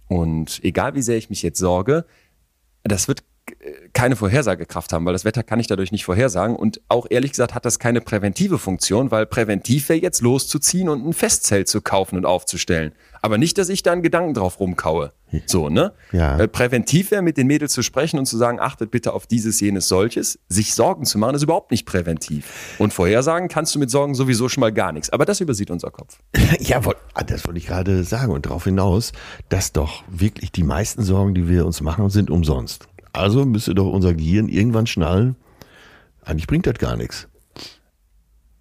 Und 0.08 0.60
egal 0.64 0.96
wie 0.96 1.02
sehr 1.02 1.18
ich 1.18 1.30
mich 1.30 1.44
jetzt 1.44 1.60
sorge, 1.60 2.06
das 2.84 3.08
wird 3.08 3.24
äh, 3.60 3.90
keine 3.94 4.16
Vorhersagekraft 4.16 4.92
haben, 4.92 5.06
weil 5.06 5.14
das 5.14 5.26
Wetter 5.26 5.44
kann 5.44 5.60
ich 5.60 5.68
dadurch 5.68 5.92
nicht 5.92 6.06
vorhersagen. 6.06 6.56
Und 6.56 6.82
auch 6.88 7.06
ehrlich 7.10 7.32
gesagt 7.32 7.54
hat 7.54 7.66
das 7.66 7.78
keine 7.78 8.02
präventive 8.02 8.58
Funktion, 8.58 9.12
weil 9.12 9.28
präventiv 9.28 9.90
wäre 9.90 10.00
jetzt 10.00 10.22
loszuziehen 10.22 10.90
und 10.90 11.06
ein 11.06 11.14
Festzelt 11.14 11.68
zu 11.68 11.82
kaufen 11.82 12.18
und 12.18 12.26
aufzustellen. 12.26 12.94
Aber 13.22 13.38
nicht, 13.38 13.58
dass 13.58 13.70
ich 13.70 13.84
da 13.84 13.92
einen 13.92 14.02
Gedanken 14.04 14.34
drauf 14.34 14.60
rumkaue. 14.60 15.12
So, 15.46 15.70
ne? 15.70 15.94
Ja. 16.12 16.40
Äh, 16.40 16.48
Präventiv 16.48 17.12
wäre, 17.12 17.22
mit 17.22 17.38
den 17.38 17.46
Mädels 17.48 17.74
zu 17.74 17.84
sprechen 17.84 18.18
und 18.18 18.26
zu 18.26 18.38
sagen, 18.38 18.60
achtet 18.60 18.90
bitte 18.92 19.14
auf 19.14 19.28
dieses, 19.28 19.60
jenes, 19.60 19.88
solches. 19.88 20.40
Sich 20.50 20.74
Sorgen 20.74 21.06
zu 21.06 21.18
machen, 21.20 21.36
ist 21.36 21.44
überhaupt 21.44 21.70
nicht 21.72 21.86
präventiv. 21.86 22.76
Und 22.80 22.94
vorhersagen 22.94 23.48
kannst 23.48 23.76
du 23.76 23.80
mit 23.80 23.92
Sorgen 23.92 24.16
sowieso 24.16 24.50
schon 24.50 24.62
mal 24.62 24.72
gar 24.74 24.92
nichts. 24.92 25.10
Aber 25.12 25.26
das 25.26 25.40
übersieht 25.40 25.70
unser 25.72 25.92
Kopf. 25.92 26.18
Ja, 26.60 26.84
woll- 26.86 26.96
ah, 27.14 27.24
das 27.24 27.46
wollte 27.46 27.60
ich 27.60 27.68
gerade 27.68 28.04
sagen 28.04 28.32
und 28.32 28.46
darauf 28.46 28.64
hinaus, 28.64 29.12
dass 29.50 29.72
doch 29.72 30.04
wirklich 30.10 30.52
die 30.52 30.64
meisten 30.64 31.04
Sorgen, 31.04 31.34
die 31.36 31.48
wir 31.48 31.66
uns 31.66 31.82
machen, 31.82 32.10
sind 32.10 32.30
umsonst. 32.32 32.88
Also 33.14 33.46
müsste 33.46 33.76
doch 33.76 33.92
unser 33.92 34.14
Gehirn 34.14 34.48
irgendwann 34.50 34.88
schnallen, 34.88 35.36
eigentlich 36.24 36.48
bringt 36.48 36.66
das 36.68 36.76
gar 36.80 36.96
nichts. 36.96 37.28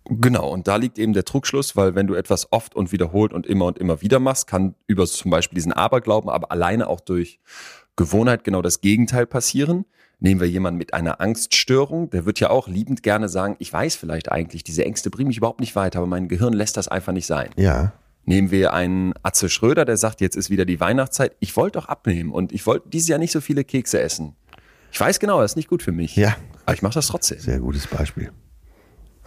Genau, 0.09 0.50
und 0.50 0.68
da 0.68 0.76
liegt 0.76 0.98
eben 0.98 1.12
der 1.12 1.24
Trugschluss, 1.24 1.76
weil 1.76 1.94
wenn 1.94 2.06
du 2.06 2.14
etwas 2.14 2.52
oft 2.52 2.74
und 2.74 2.92
wiederholt 2.92 3.32
und 3.32 3.46
immer 3.46 3.66
und 3.66 3.78
immer 3.78 4.00
wieder 4.00 4.18
machst, 4.18 4.46
kann 4.46 4.74
über 4.86 5.06
zum 5.06 5.30
Beispiel 5.30 5.56
diesen 5.56 5.72
Aberglauben, 5.72 6.30
aber 6.30 6.50
alleine 6.50 6.88
auch 6.88 7.00
durch 7.00 7.40
Gewohnheit 7.96 8.44
genau 8.44 8.62
das 8.62 8.80
Gegenteil 8.80 9.26
passieren. 9.26 9.84
Nehmen 10.20 10.40
wir 10.40 10.48
jemanden 10.48 10.78
mit 10.78 10.94
einer 10.94 11.20
Angststörung, 11.20 12.11
der 12.11 12.26
wird 12.26 12.40
ja 12.40 12.50
auch 12.50 12.66
liebend 12.66 13.02
gerne 13.02 13.28
sagen, 13.28 13.54
ich 13.59 13.72
weiß 13.72 13.96
vielleicht 13.96 14.32
eigentlich, 14.32 14.64
diese 14.64 14.84
Ängste 14.84 15.11
bringen 15.11 15.28
mich 15.28 15.36
überhaupt 15.36 15.61
nicht 15.61 15.76
weiter, 15.76 15.98
aber 15.98 16.09
mein 16.09 16.28
Gehirn 16.28 16.54
lässt 16.54 16.76
das 16.76 16.88
einfach 16.88 17.12
nicht 17.12 17.26
sein. 17.26 17.50
Ja, 17.56 17.92
Nehmen 18.28 18.50
wir 18.50 18.74
einen 18.74 19.14
Atze 19.22 19.48
Schröder, 19.48 19.86
der 19.86 19.96
sagt, 19.96 20.20
jetzt 20.20 20.36
ist 20.36 20.50
wieder 20.50 20.66
die 20.66 20.80
Weihnachtszeit, 20.80 21.34
ich 21.40 21.56
wollte 21.56 21.78
doch 21.78 21.86
abnehmen 21.86 22.30
und 22.30 22.52
ich 22.52 22.66
wollte 22.66 22.86
dieses 22.90 23.09
Jahr 23.09 23.18
nicht 23.18 23.32
so 23.32 23.40
viele 23.40 23.64
Kekse 23.64 24.02
essen. 24.02 24.36
Ich 24.92 25.00
weiß 25.00 25.18
genau, 25.18 25.40
das 25.40 25.52
ist 25.52 25.56
nicht 25.56 25.70
gut 25.70 25.82
für 25.82 25.92
mich. 25.92 26.14
Ja. 26.14 26.36
Aber 26.66 26.74
ich 26.74 26.82
mache 26.82 26.92
das 26.92 27.06
trotzdem. 27.06 27.38
sehr 27.38 27.59
gutes 27.59 27.86
Beispiel. 27.86 28.30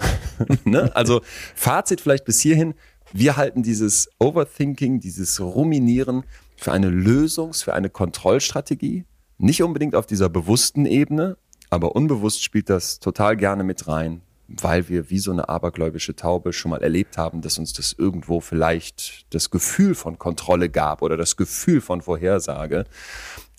ne? 0.66 0.95
Also 0.95 1.22
Fazit 1.56 2.02
vielleicht 2.02 2.26
bis 2.26 2.39
hierhin. 2.39 2.74
Wir 3.14 3.36
halten 3.36 3.64
dieses 3.64 4.10
Overthinking, 4.20 4.99
dieses 4.99 5.39
Ruminieren 5.41 6.24
für 6.56 6.72
eine 6.72 6.89
Lösungs-, 6.89 7.64
für 7.64 7.74
eine 7.74 7.89
Kontrollstrategie. 7.89 9.06
Nicht 9.38 9.64
unbedingt 9.64 9.95
auf 9.95 10.06
dieser 10.06 10.30
bewussten 10.30 10.86
Ebene, 10.86 11.38
aber 11.70 11.95
unbewusst 11.95 12.43
spielt 12.43 12.70
das 12.70 12.99
total 12.99 13.36
gerne 13.36 13.64
mit 13.64 13.88
rein, 13.88 14.22
weil 14.47 14.88
wir 14.88 15.10
wie 15.10 15.20
so 15.20 15.32
eine 15.32 15.49
abergläubische 15.49 16.16
Taube 16.16 16.54
schon 16.54 16.72
mal 16.72 16.84
erlebt 16.84 17.18
haben, 17.18 17.41
dass 17.41 17.58
uns 17.58 17.74
das 17.74 17.93
irgendwo 17.93 18.39
vielleicht 18.39 19.34
das 19.34 19.49
Gefühl 19.49 19.95
von 19.95 20.20
Kontrolle 20.20 20.70
gab 20.70 21.02
oder 21.02 21.18
das 21.18 21.38
Gefühl 21.38 21.82
von 21.82 22.02
Vorhersage 22.02 22.86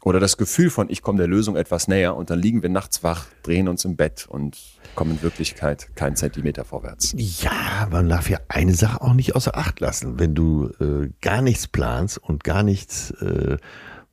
oder 0.05 0.21
das 0.21 0.37
Gefühl 0.37 0.71
von, 0.71 0.91
ich 0.91 1.03
komme 1.03 1.19
der 1.19 1.29
Lösung 1.29 1.57
etwas 1.57 1.89
näher 1.89 2.17
und 2.17 2.31
dann 2.31 2.41
liegen 2.41 2.63
wir 2.63 2.69
nachts 2.69 3.03
wach, 3.03 3.27
drehen 3.43 3.69
uns 3.69 3.85
im 3.85 3.97
Bett 3.97 4.27
und 4.29 4.59
kommen 4.95 5.13
in 5.13 5.23
Wirklichkeit 5.23 5.95
keinen 5.95 6.17
Zentimeter 6.17 6.65
vorwärts. 6.65 7.15
Ja, 7.17 7.89
man 7.91 8.09
darf 8.09 8.29
ja 8.29 8.39
eine 8.49 8.75
Sache 8.75 9.01
auch 9.01 9.15
nicht 9.15 9.37
außer 9.37 9.57
Acht 9.57 9.81
lassen. 9.81 10.19
Wenn 10.19 10.35
du 10.35 10.71
äh, 10.81 11.11
gar 11.21 11.41
nichts 11.41 11.69
planst 11.69 12.19
und 12.19 12.43
gar 12.43 12.63
nichts 12.63 13.13
äh, 13.23 13.59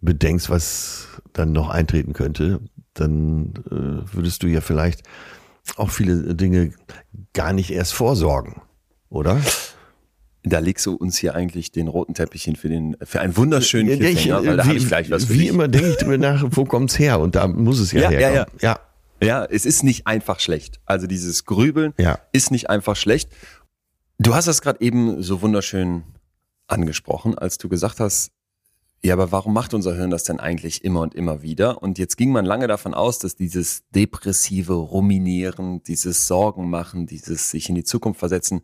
bedenkst, 0.01 0.49
was 0.49 1.07
dann 1.33 1.51
noch 1.51 1.69
eintreten 1.69 2.13
könnte, 2.13 2.59
dann 2.93 3.53
äh, 3.67 4.13
würdest 4.15 4.43
du 4.43 4.47
ja 4.47 4.61
vielleicht 4.61 5.03
auch 5.75 5.89
viele 5.89 6.35
Dinge 6.35 6.73
gar 7.33 7.53
nicht 7.53 7.71
erst 7.71 7.93
vorsorgen, 7.93 8.61
oder? 9.09 9.39
Da 10.43 10.59
legst 10.59 10.85
du 10.85 10.95
uns 10.95 11.17
hier 11.17 11.35
eigentlich 11.35 11.71
den 11.71 11.87
roten 11.89 12.13
Teppich 12.13 12.43
hin 12.43 12.55
für, 12.55 12.69
den, 12.69 12.95
für 13.03 13.19
einen 13.19 13.35
wunderschönen 13.35 13.89
Ja, 13.89 13.95
ja, 13.95 13.99
Cliffhanger, 13.99 14.41
ich, 14.41 14.47
weil 14.47 14.57
da 14.57 14.63
wie, 14.63 14.67
habe 14.69 14.77
ich 14.77 14.87
gleich 14.87 15.11
was 15.11 15.25
für 15.25 15.33
Wie 15.33 15.39
dich. 15.39 15.49
immer 15.49 15.67
denke 15.67 15.89
ich 15.89 15.97
drüber 15.97 16.17
nach, 16.17 16.45
wo 16.51 16.63
kommt's 16.65 16.97
her? 16.97 17.19
Und 17.19 17.35
da 17.35 17.47
muss 17.47 17.79
es 17.79 17.91
ja, 17.91 18.03
Ja, 18.09 18.11
ja, 18.11 18.29
herkommen. 18.29 18.59
Ja, 18.61 18.79
Ja, 19.21 19.43
es 19.45 19.65
ist 19.65 19.83
nicht 19.83 20.07
einfach 20.07 20.39
schlecht. 20.39 20.79
Also 20.85 21.07
dieses 21.07 21.43
Grübeln 21.45 21.93
Ja. 21.97 22.19
ist 22.31 22.51
nicht 22.51 22.69
einfach 22.69 22.95
schlecht. 22.95 23.29
Du 24.17 24.33
hast 24.33 24.47
das 24.47 24.61
gerade 24.61 24.79
eben 24.81 25.21
so 25.21 25.41
wunderschön 25.41 26.03
angesprochen, 26.67 27.37
als 27.37 27.57
du 27.57 27.67
gesagt 27.67 27.99
hast, 27.99 28.31
ja, 29.01 29.13
aber 29.13 29.31
warum 29.31 29.53
macht 29.53 29.73
unser 29.73 29.95
Hirn 29.95 30.09
das 30.09 30.23
denn 30.25 30.41
eigentlich 30.41 30.83
immer 30.83 30.99
und 31.01 31.15
immer 31.15 31.41
wieder? 31.41 31.81
Und 31.81 31.97
jetzt 31.97 32.17
ging 32.17 32.31
man 32.31 32.43
lange 32.45 32.67
davon 32.67 32.93
aus, 32.93 33.17
dass 33.19 33.35
dieses 33.35 33.83
depressive 33.95 34.73
Ruminieren, 34.73 35.81
dieses 35.83 36.27
Sorgen 36.27 36.69
machen, 36.69 37.07
dieses 37.07 37.49
sich 37.49 37.69
in 37.69 37.75
die 37.75 37.85
Zukunft 37.85 38.19
versetzen, 38.19 38.61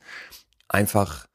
einfach, 0.67 1.27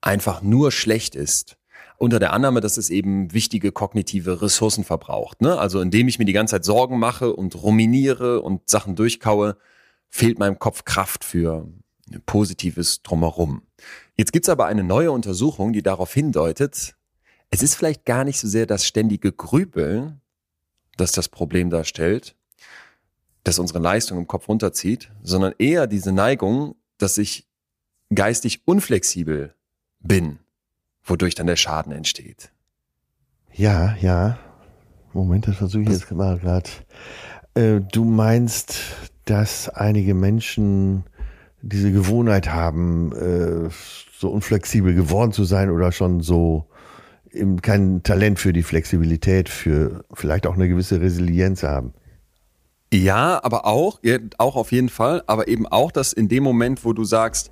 einfach 0.00 0.42
nur 0.42 0.72
schlecht 0.72 1.14
ist. 1.14 1.56
Unter 1.96 2.20
der 2.20 2.32
Annahme, 2.32 2.60
dass 2.60 2.76
es 2.76 2.90
eben 2.90 3.32
wichtige 3.32 3.72
kognitive 3.72 4.40
Ressourcen 4.40 4.84
verbraucht. 4.84 5.42
Ne? 5.42 5.58
Also 5.58 5.80
indem 5.80 6.06
ich 6.06 6.18
mir 6.18 6.26
die 6.26 6.32
ganze 6.32 6.52
Zeit 6.52 6.64
Sorgen 6.64 6.98
mache 6.98 7.34
und 7.34 7.60
ruminiere 7.60 8.40
und 8.40 8.68
Sachen 8.68 8.94
durchkaue, 8.94 9.56
fehlt 10.08 10.38
meinem 10.38 10.58
Kopf 10.58 10.84
Kraft 10.84 11.24
für 11.24 11.66
positives 12.26 13.02
Drumherum. 13.02 13.62
Jetzt 14.16 14.32
gibt's 14.32 14.48
aber 14.48 14.66
eine 14.66 14.84
neue 14.84 15.10
Untersuchung, 15.10 15.72
die 15.72 15.82
darauf 15.82 16.12
hindeutet, 16.14 16.94
es 17.50 17.62
ist 17.62 17.74
vielleicht 17.74 18.04
gar 18.04 18.24
nicht 18.24 18.38
so 18.38 18.46
sehr 18.46 18.66
das 18.66 18.84
ständige 18.86 19.32
Grübeln, 19.32 20.20
das 20.96 21.12
das 21.12 21.28
Problem 21.28 21.70
darstellt, 21.70 22.36
das 23.44 23.58
unsere 23.58 23.78
Leistung 23.78 24.18
im 24.18 24.26
Kopf 24.26 24.48
runterzieht, 24.48 25.10
sondern 25.22 25.54
eher 25.58 25.86
diese 25.86 26.12
Neigung, 26.12 26.74
dass 26.98 27.16
ich 27.16 27.48
geistig 28.14 28.62
unflexibel 28.66 29.54
bin, 30.00 30.38
wodurch 31.04 31.34
dann 31.34 31.46
der 31.46 31.56
Schaden 31.56 31.92
entsteht. 31.92 32.50
ja, 33.52 33.96
ja. 34.00 34.38
Moment, 35.14 35.48
das 35.48 35.56
versuche 35.56 35.82
ich 35.82 35.88
jetzt 35.88 36.12
mal 36.12 36.38
gerade. 36.38 36.68
Äh, 37.54 37.80
du 37.80 38.04
meinst, 38.04 38.78
dass 39.24 39.68
einige 39.68 40.14
Menschen 40.14 41.04
diese 41.60 41.90
Gewohnheit 41.90 42.52
haben, 42.52 43.12
äh, 43.12 43.70
so 44.16 44.30
unflexibel 44.30 44.94
geworden 44.94 45.32
zu 45.32 45.44
sein 45.44 45.70
oder 45.70 45.92
schon 45.92 46.20
so 46.20 46.68
eben 47.30 47.60
kein 47.60 48.02
Talent 48.02 48.38
für 48.38 48.52
die 48.52 48.62
Flexibilität, 48.62 49.48
für 49.48 50.04
vielleicht 50.12 50.46
auch 50.46 50.54
eine 50.54 50.68
gewisse 50.68 51.00
Resilienz 51.00 51.62
haben. 51.62 51.92
Ja, 52.92 53.42
aber 53.42 53.66
auch, 53.66 53.98
ja, 54.02 54.18
auch 54.38 54.56
auf 54.56 54.72
jeden 54.72 54.88
Fall, 54.88 55.22
aber 55.26 55.48
eben 55.48 55.66
auch, 55.66 55.92
dass 55.92 56.12
in 56.12 56.28
dem 56.28 56.42
Moment, 56.42 56.84
wo 56.84 56.94
du 56.94 57.04
sagst, 57.04 57.50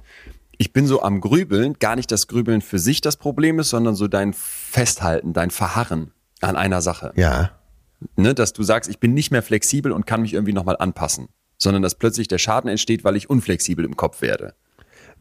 ich 0.59 0.73
bin 0.73 0.87
so 0.87 1.03
am 1.03 1.21
Grübeln, 1.21 1.75
gar 1.79 1.97
nicht 1.97 2.11
das 2.11 2.27
Grübeln 2.29 2.61
für 2.61 2.79
sich 2.79 3.01
das 3.01 3.17
Problem 3.17 3.59
ist, 3.59 3.71
sondern 3.71 3.95
so 3.95 4.09
dein 4.09 4.33
Festhalten, 4.33 5.33
dein 5.33 5.51
Verharren 5.51 6.13
an 6.41 6.57
einer 6.57 6.81
Sache. 6.83 7.13
Ja. 7.17 7.51
Ne, 8.17 8.35
dass 8.35 8.53
du 8.53 8.63
sagst, 8.63 8.91
ich 8.91 8.99
bin 9.01 9.15
nicht 9.15 9.31
mehr 9.31 9.43
flexibel 9.43 9.91
und 9.93 10.07
kann 10.07 10.23
mich 10.23 10.35
irgendwie 10.35 10.53
nochmal 10.53 10.77
anpassen, 10.79 11.29
sondern 11.57 11.83
dass 11.83 11.95
plötzlich 11.95 12.29
der 12.29 12.39
Schaden 12.39 12.69
entsteht, 12.69 13.05
weil 13.05 13.17
ich 13.17 13.31
unflexibel 13.31 13.85
im 13.85 13.97
Kopf 13.97 14.21
werde. 14.21 14.55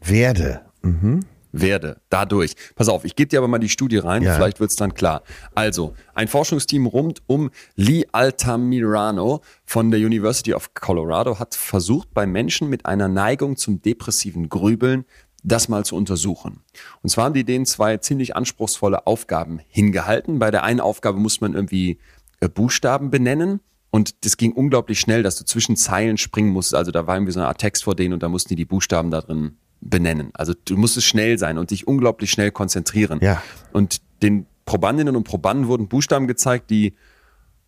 Werde. 0.02 0.60
Mhm. 0.82 1.20
Werde, 1.52 2.02
dadurch. 2.10 2.52
Pass 2.74 2.88
auf, 2.90 3.06
ich 3.06 3.16
gebe 3.16 3.28
dir 3.30 3.38
aber 3.38 3.48
mal 3.48 3.58
die 3.58 3.70
Studie 3.70 3.96
rein, 3.96 4.22
Ja. 4.22 4.34
vielleicht 4.34 4.60
wird's 4.60 4.76
dann 4.76 4.92
klar. 4.92 5.22
Also, 5.54 5.94
ein 6.12 6.28
Forschungsteam 6.28 6.84
rund 6.84 7.22
um 7.26 7.50
Lee 7.76 8.04
Altamirano 8.12 9.40
von 9.64 9.90
der 9.90 10.00
University 10.00 10.52
of 10.52 10.74
Colorado 10.74 11.38
hat 11.38 11.54
versucht, 11.54 12.12
bei 12.12 12.26
Menschen 12.26 12.68
mit 12.68 12.84
einer 12.84 13.08
Neigung 13.08 13.56
zum 13.56 13.80
depressiven 13.80 14.50
Grübeln 14.50 15.06
das 15.46 15.68
mal 15.68 15.84
zu 15.84 15.96
untersuchen. 15.96 16.60
Und 17.02 17.08
zwar 17.08 17.26
haben 17.26 17.34
die 17.34 17.44
denen 17.44 17.66
zwei 17.66 17.96
ziemlich 17.98 18.34
anspruchsvolle 18.34 19.06
Aufgaben 19.06 19.60
hingehalten. 19.68 20.38
Bei 20.38 20.50
der 20.50 20.64
einen 20.64 20.80
Aufgabe 20.80 21.18
muss 21.18 21.40
man 21.40 21.54
irgendwie 21.54 21.98
äh, 22.40 22.48
Buchstaben 22.48 23.10
benennen. 23.10 23.60
Und 23.90 24.24
das 24.24 24.36
ging 24.36 24.52
unglaublich 24.52 24.98
schnell, 25.00 25.22
dass 25.22 25.36
du 25.36 25.44
zwischen 25.44 25.76
Zeilen 25.76 26.18
springen 26.18 26.50
musst. 26.50 26.74
Also 26.74 26.90
da 26.90 27.06
war 27.06 27.16
irgendwie 27.16 27.32
so 27.32 27.40
eine 27.40 27.48
Art 27.48 27.58
Text 27.58 27.84
vor 27.84 27.94
denen 27.94 28.12
und 28.12 28.22
da 28.22 28.28
mussten 28.28 28.50
die 28.50 28.56
die 28.56 28.64
Buchstaben 28.64 29.10
da 29.10 29.20
drin 29.20 29.56
benennen. 29.80 30.30
Also 30.34 30.52
du 30.64 30.76
musstest 30.76 31.06
schnell 31.06 31.38
sein 31.38 31.58
und 31.58 31.70
dich 31.70 31.86
unglaublich 31.86 32.30
schnell 32.30 32.50
konzentrieren. 32.50 33.20
Ja. 33.22 33.42
Und 33.72 34.02
den 34.22 34.46
Probandinnen 34.64 35.14
und 35.14 35.24
Probanden 35.24 35.68
wurden 35.68 35.86
Buchstaben 35.88 36.26
gezeigt, 36.26 36.70
die 36.70 36.94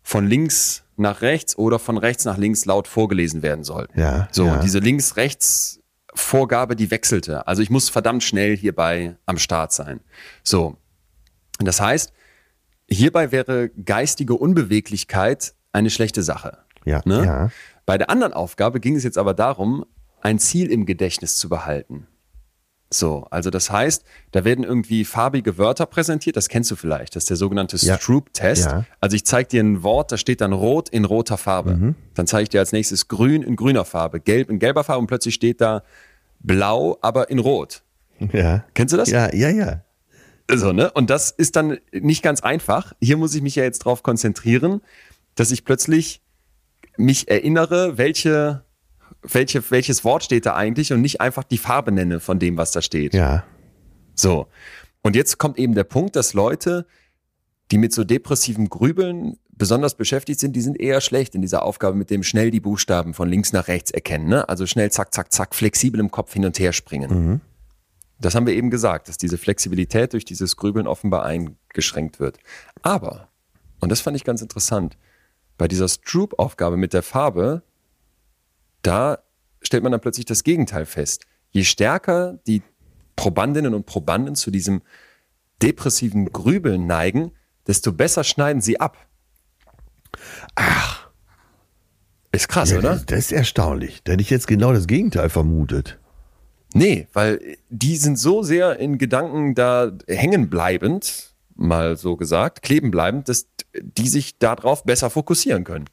von 0.03 0.27
links 0.27 0.83
nach 0.97 1.21
rechts 1.21 1.57
oder 1.57 1.79
von 1.79 1.97
rechts 1.97 2.25
nach 2.25 2.37
links 2.37 2.65
laut 2.65 2.87
vorgelesen 2.87 3.41
werden 3.41 3.63
sollten. 3.63 3.97
Ja, 3.97 4.27
So, 4.31 4.45
ja. 4.45 4.55
und 4.55 4.63
diese 4.63 4.79
Links-Rechts-Vorgabe, 6.19 6.75
die 6.75 6.91
wechselte. 6.91 7.47
Also 7.47 7.61
ich 7.61 7.69
muss 7.69 7.89
verdammt 7.89 8.23
schnell 8.23 8.55
hierbei 8.57 9.15
am 9.25 9.37
Start 9.37 9.71
sein. 9.71 10.01
So. 10.43 10.77
Und 11.59 11.65
Das 11.67 11.81
heißt, 11.81 12.13
hierbei 12.89 13.31
wäre 13.31 13.69
geistige 13.69 14.35
Unbeweglichkeit 14.35 15.53
eine 15.71 15.89
schlechte 15.89 16.23
Sache. 16.23 16.59
Ja. 16.85 17.01
Ne? 17.05 17.25
Ja. 17.25 17.51
Bei 17.85 17.97
der 17.97 18.09
anderen 18.09 18.33
Aufgabe 18.33 18.79
ging 18.79 18.95
es 18.95 19.03
jetzt 19.03 19.17
aber 19.17 19.33
darum, 19.33 19.85
ein 20.21 20.39
Ziel 20.39 20.71
im 20.71 20.85
Gedächtnis 20.85 21.37
zu 21.37 21.49
behalten. 21.49 22.07
So, 22.91 23.27
also 23.29 23.51
das 23.51 23.69
heißt, 23.69 24.03
da 24.31 24.43
werden 24.43 24.63
irgendwie 24.63 25.05
farbige 25.05 25.59
Wörter 25.59 25.85
präsentiert, 25.85 26.35
das 26.35 26.49
kennst 26.49 26.71
du 26.71 26.75
vielleicht, 26.75 27.15
das 27.15 27.23
ist 27.23 27.29
der 27.29 27.37
sogenannte 27.37 27.77
Ja. 27.77 27.99
Stroop-Test. 27.99 28.65
Ja. 28.65 28.85
Also 28.99 29.15
ich 29.15 29.25
zeige 29.25 29.47
dir 29.47 29.63
ein 29.63 29.83
Wort, 29.83 30.11
da 30.11 30.17
steht 30.17 30.41
dann 30.41 30.53
rot 30.53 30.89
in 30.89 31.05
roter 31.05 31.37
Farbe. 31.37 31.75
Mhm. 31.75 31.95
Dann 32.15 32.25
zeige 32.25 32.43
ich 32.43 32.49
dir 32.49 32.59
als 32.59 32.71
nächstes 32.71 33.07
grün 33.07 33.43
in 33.43 33.55
grüner 33.55 33.85
Farbe, 33.85 34.19
gelb 34.19 34.49
in 34.49 34.57
gelber 34.57 34.83
Farbe 34.83 35.01
und 35.01 35.07
plötzlich 35.07 35.35
steht 35.35 35.61
da 35.61 35.83
blau, 36.39 36.97
aber 37.01 37.29
in 37.29 37.39
rot. 37.39 37.83
Ja. 38.33 38.65
Kennst 38.73 38.93
du 38.93 38.97
das? 38.97 39.09
Ja, 39.09 39.33
ja, 39.33 39.49
ja. 39.49 39.83
So, 40.51 40.71
ne? 40.71 40.91
Und 40.91 41.09
das 41.09 41.31
ist 41.31 41.55
dann 41.55 41.77
nicht 41.91 42.23
ganz 42.23 42.41
einfach. 42.41 42.93
Hier 43.01 43.17
muss 43.17 43.35
ich 43.35 43.41
mich 43.41 43.55
ja 43.55 43.63
jetzt 43.63 43.79
drauf 43.79 44.03
konzentrieren, 44.03 44.81
dass 45.35 45.51
ich 45.51 45.63
plötzlich 45.63 46.21
mich 46.97 47.29
erinnere, 47.29 47.97
welche, 47.97 48.63
welche, 49.21 49.69
welches 49.71 50.03
Wort 50.03 50.23
steht 50.23 50.45
da 50.45 50.55
eigentlich 50.55 50.91
und 50.91 51.01
nicht 51.01 51.21
einfach 51.21 51.43
die 51.43 51.57
Farbe 51.57 51.91
nenne 51.91 52.19
von 52.19 52.39
dem, 52.39 52.57
was 52.57 52.71
da 52.71 52.81
steht. 52.81 53.13
Ja. 53.13 53.45
So. 54.15 54.47
Und 55.01 55.15
jetzt 55.15 55.37
kommt 55.37 55.57
eben 55.59 55.75
der 55.75 55.85
Punkt, 55.85 56.15
dass 56.15 56.33
Leute, 56.33 56.85
die 57.71 57.77
mit 57.77 57.93
so 57.93 58.03
depressivem 58.03 58.69
Grübeln 58.69 59.37
besonders 59.59 59.93
beschäftigt 59.93 60.39
sind, 60.39 60.55
die 60.55 60.61
sind 60.61 60.79
eher 60.79 61.01
schlecht 61.01 61.35
in 61.35 61.41
dieser 61.41 61.61
Aufgabe 61.61 61.95
mit 61.95 62.09
dem 62.09 62.23
schnell 62.23 62.49
die 62.49 62.61
Buchstaben 62.61 63.13
von 63.13 63.29
links 63.29 63.53
nach 63.53 63.67
rechts 63.67 63.91
erkennen. 63.91 64.27
Ne? 64.27 64.49
Also 64.49 64.65
schnell 64.65 64.89
zack, 64.89 65.13
zack, 65.13 65.31
zack, 65.31 65.53
flexibel 65.53 65.99
im 65.99 66.09
Kopf 66.09 66.33
hin 66.33 66.45
und 66.45 66.57
her 66.57 66.73
springen. 66.73 67.09
Das 68.19 68.35
haben 68.35 68.47
wir 68.47 68.53
eben 68.55 68.71
gesagt, 68.71 69.09
dass 69.09 69.17
diese 69.17 69.37
Flexibilität 69.37 70.13
durch 70.13 70.25
dieses 70.25 70.55
Grübeln 70.55 70.87
offenbar 70.87 71.25
eingeschränkt 71.25 72.19
wird. 72.19 72.39
Aber, 72.81 73.27
und 73.81 73.89
das 73.89 74.01
fand 74.01 74.17
ich 74.17 74.23
ganz 74.23 74.41
interessant, 74.41 74.97
bei 75.57 75.67
dieser 75.67 75.89
Stroop-Aufgabe 75.89 76.77
mit 76.77 76.93
der 76.93 77.03
Farbe, 77.03 77.61
da 78.81 79.19
stellt 79.61 79.83
man 79.83 79.91
dann 79.91 80.01
plötzlich 80.01 80.25
das 80.25 80.43
Gegenteil 80.43 80.85
fest. 80.85 81.25
Je 81.51 81.65
stärker 81.65 82.39
die 82.47 82.63
Probandinnen 83.17 83.73
und 83.73 83.85
Probanden 83.85 84.35
zu 84.35 84.51
diesem 84.51 84.81
depressiven 85.61 86.31
Grübeln 86.31 86.87
neigen, 86.87 87.33
desto 87.67 87.91
besser 87.91 88.23
schneiden 88.23 88.61
sie 88.61 88.79
ab. 88.79 89.08
Ach. 90.55 91.09
Ist 92.31 92.47
krass, 92.47 92.71
ja 92.71 92.77
oder? 92.77 92.91
das, 92.91 93.05
das 93.05 93.19
ist 93.19 93.31
erstaunlich. 93.31 94.01
Da 94.03 94.13
hätte 94.13 94.21
ich 94.21 94.29
jetzt 94.29 94.47
genau 94.47 94.71
das 94.71 94.87
Gegenteil 94.87 95.29
vermutet. 95.29 95.97
Nee, 96.73 97.07
weil 97.13 97.57
die 97.69 97.97
sind 97.97 98.19
so 98.19 98.43
sehr 98.43 98.77
in 98.79 98.97
Gedanken 98.99 99.55
da 99.55 99.91
hängen 100.07 100.49
bleibend, 100.49 101.33
mal 101.55 101.97
so 101.97 102.15
gesagt, 102.15 102.61
kleben 102.61 102.91
bleibend, 102.91 103.27
dass 103.27 103.47
die 103.81 104.07
sich 104.07 104.37
darauf 104.37 104.83
besser 104.83 105.09
fokussieren 105.09 105.63
können. 105.63 105.89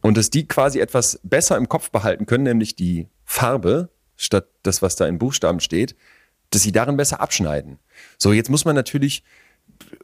Und 0.00 0.16
dass 0.16 0.30
die 0.30 0.48
quasi 0.48 0.80
etwas 0.80 1.20
besser 1.22 1.56
im 1.56 1.68
Kopf 1.68 1.90
behalten 1.90 2.26
können, 2.26 2.44
nämlich 2.44 2.74
die 2.74 3.08
Farbe, 3.24 3.90
statt 4.16 4.46
das, 4.62 4.82
was 4.82 4.96
da 4.96 5.06
in 5.06 5.18
Buchstaben 5.18 5.60
steht, 5.60 5.94
dass 6.50 6.62
sie 6.62 6.72
darin 6.72 6.96
besser 6.96 7.20
abschneiden. 7.20 7.78
So, 8.18 8.32
jetzt 8.32 8.50
muss 8.50 8.64
man 8.64 8.74
natürlich 8.74 9.22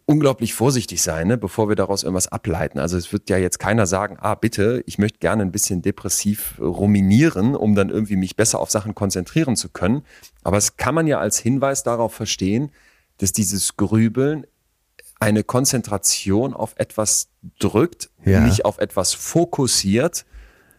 unglaublich 0.07 0.55
vorsichtig 0.55 1.03
sein, 1.03 1.29
ne, 1.29 1.37
bevor 1.37 1.69
wir 1.69 1.77
daraus 1.77 2.03
irgendwas 2.03 2.29
ableiten. 2.29 2.79
Also 2.79 2.97
es 2.97 3.13
wird 3.13 3.29
ja 3.31 3.37
jetzt 3.37 3.59
keiner 3.59 3.87
sagen, 3.87 4.17
ah 4.21 4.35
bitte, 4.35 4.83
ich 4.87 4.99
möchte 4.99 5.19
gerne 5.19 5.43
ein 5.43 5.53
bisschen 5.53 5.83
depressiv 5.83 6.55
ruminieren, 6.61 7.55
um 7.55 7.75
dann 7.75 7.91
irgendwie 7.91 8.17
mich 8.17 8.37
besser 8.37 8.61
auf 8.61 8.71
Sachen 8.71 8.95
konzentrieren 8.95 9.57
zu 9.57 9.69
können. 9.69 10.03
Aber 10.45 10.57
es 10.57 10.77
kann 10.77 10.95
man 10.95 11.07
ja 11.07 11.19
als 11.19 11.39
Hinweis 11.39 11.83
darauf 11.83 12.15
verstehen, 12.15 12.71
dass 13.19 13.33
dieses 13.33 13.77
Grübeln 13.77 14.47
eine 15.21 15.43
Konzentration 15.43 16.55
auf 16.55 16.75
etwas 16.77 17.29
drückt, 17.59 18.11
Ja. 18.25 18.41
mich 18.41 18.65
auf 18.65 18.79
etwas 18.79 19.15
fokussiert 19.15 20.25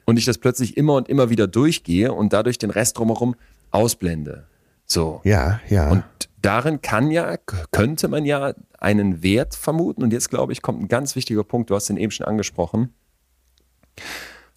und 0.06 0.18
ich 0.18 0.26
das 0.26 0.38
plötzlich 0.38 0.78
immer 0.78 0.94
und 0.96 1.10
immer 1.10 1.30
wieder 1.30 1.46
durchgehe 1.48 2.14
und 2.14 2.32
dadurch 2.34 2.58
den 2.58 2.70
Rest 2.70 2.98
drumherum 2.98 3.36
ausblende. 3.72 4.46
So. 4.86 5.22
Ja, 5.24 5.60
ja. 5.70 5.92
Und 5.92 6.04
darin 6.42 6.82
kann 6.82 7.12
ja, 7.12 7.38
könnte 7.72 8.08
man 8.08 8.26
ja 8.26 8.54
einen 8.78 9.22
Wert 9.24 9.56
vermuten. 9.56 10.04
Und 10.04 10.14
jetzt, 10.14 10.30
glaube 10.30 10.54
ich, 10.54 10.62
kommt 10.62 10.82
ein 10.82 10.88
ganz 10.88 11.16
wichtiger 11.16 11.44
Punkt. 11.44 11.70
Du 11.70 11.76
hast 11.76 11.88
den 11.90 11.98
eben 11.98 12.12
schon 12.12 12.26
angesprochen, 12.26 12.94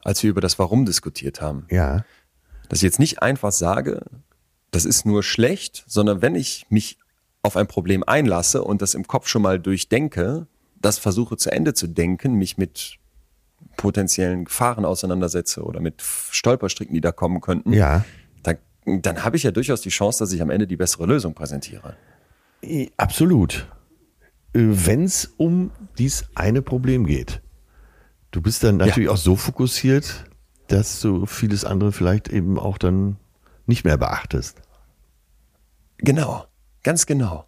als 0.03 0.23
wir 0.23 0.31
über 0.31 0.41
das 0.41 0.59
Warum 0.59 0.85
diskutiert 0.85 1.41
haben. 1.41 1.67
ja. 1.71 2.05
Dass 2.69 2.79
ich 2.79 2.85
jetzt 2.85 3.01
nicht 3.01 3.21
einfach 3.21 3.53
sage, 3.53 4.01
das 4.71 4.87
ist 4.87 5.05
nur 5.05 5.23
schlecht, 5.23 5.85
sondern 5.87 6.23
wenn 6.23 6.35
ich 6.35 6.65
mich 6.71 6.97
auf 7.43 7.59
ein 7.59 7.67
Problem 7.67 8.03
einlasse 8.03 8.65
und 8.65 8.81
das 8.81 8.95
im 8.95 9.07
Kopf 9.07 9.27
schon 9.29 9.43
mal 9.43 9.61
durchdenke, 9.61 10.47
das 10.81 10.97
versuche 10.99 11.37
zu 11.37 11.53
Ende 11.53 11.75
zu 11.75 11.87
denken, 11.87 12.33
mich 12.35 12.57
mit 12.57 12.97
potenziellen 13.77 14.47
Gefahren 14.47 14.87
auseinandersetze 14.87 15.65
oder 15.65 15.81
mit 15.81 16.03
Stolperstricken, 16.31 16.95
die 16.95 17.03
da 17.03 17.13
kommen 17.13 17.43
könnten, 17.43 17.75
Ja. 17.75 18.07
Dann, 18.85 19.25
habe 19.25 19.37
ich 19.37 19.43
ja 19.45 19.51
durchaus 19.51 19.81
die 19.81 19.91
Chance, 19.91 20.19
dass 20.21 20.33
ich 20.33 20.43
am 20.43 20.51
Ende 20.51 20.67
die 20.67 20.77
bessere 20.77 21.07
Lösung 21.07 21.35
präsentiere. 21.35 21.97
Absolut. 22.97 23.67
Wenn 24.53 25.05
es 25.05 25.33
um 25.37 25.71
dies 25.99 26.27
eine 26.35 26.63
Problem 26.63 27.07
geht. 27.07 27.41
Du 28.31 28.41
bist 28.41 28.63
dann 28.65 28.77
natürlich 28.79 29.09
auch 29.09 29.17
so 29.17 29.37
fokussiert, 29.37 30.25
dass 30.69 31.01
du 31.01 31.27
vieles 31.27 31.65
andere 31.65 31.93
vielleicht 31.93 32.29
eben 32.29 32.59
auch 32.59 32.79
dann 32.79 33.17
nicht 33.67 33.85
mehr 33.85 33.97
beachtest. 33.99 34.61
Genau, 35.99 36.45
ganz 36.83 37.07
genau. 37.07 37.47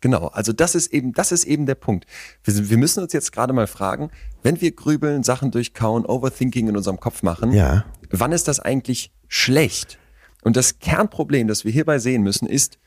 Genau, 0.00 0.26
also 0.28 0.52
das 0.52 0.74
ist 0.74 0.92
eben, 0.92 1.12
das 1.12 1.32
ist 1.32 1.44
eben 1.44 1.64
der 1.66 1.74
Punkt. 1.74 2.06
Wir, 2.44 2.68
wir 2.68 2.76
müssen 2.76 3.02
uns 3.02 3.12
jetzt 3.12 3.32
gerade 3.32 3.52
mal 3.52 3.66
fragen, 3.66 4.10
wenn 4.42 4.60
wir 4.60 4.70
grübeln, 4.72 5.22
Sachen 5.22 5.50
durchkauen, 5.50 6.04
Overthinking 6.04 6.68
in 6.68 6.76
unserem 6.76 7.00
Kopf 7.00 7.22
machen, 7.22 7.52
Ja. 7.52 7.84
wann 8.10 8.32
ist 8.32 8.46
das 8.46 8.60
eigentlich 8.60 9.10
schlecht? 9.26 9.98
Und 10.46 10.56
das 10.56 10.78
Kernproblem, 10.78 11.48
das 11.48 11.64
wir 11.64 11.72
hierbei 11.72 11.98
sehen 11.98 12.22
müssen, 12.22 12.46
ist, 12.46 12.78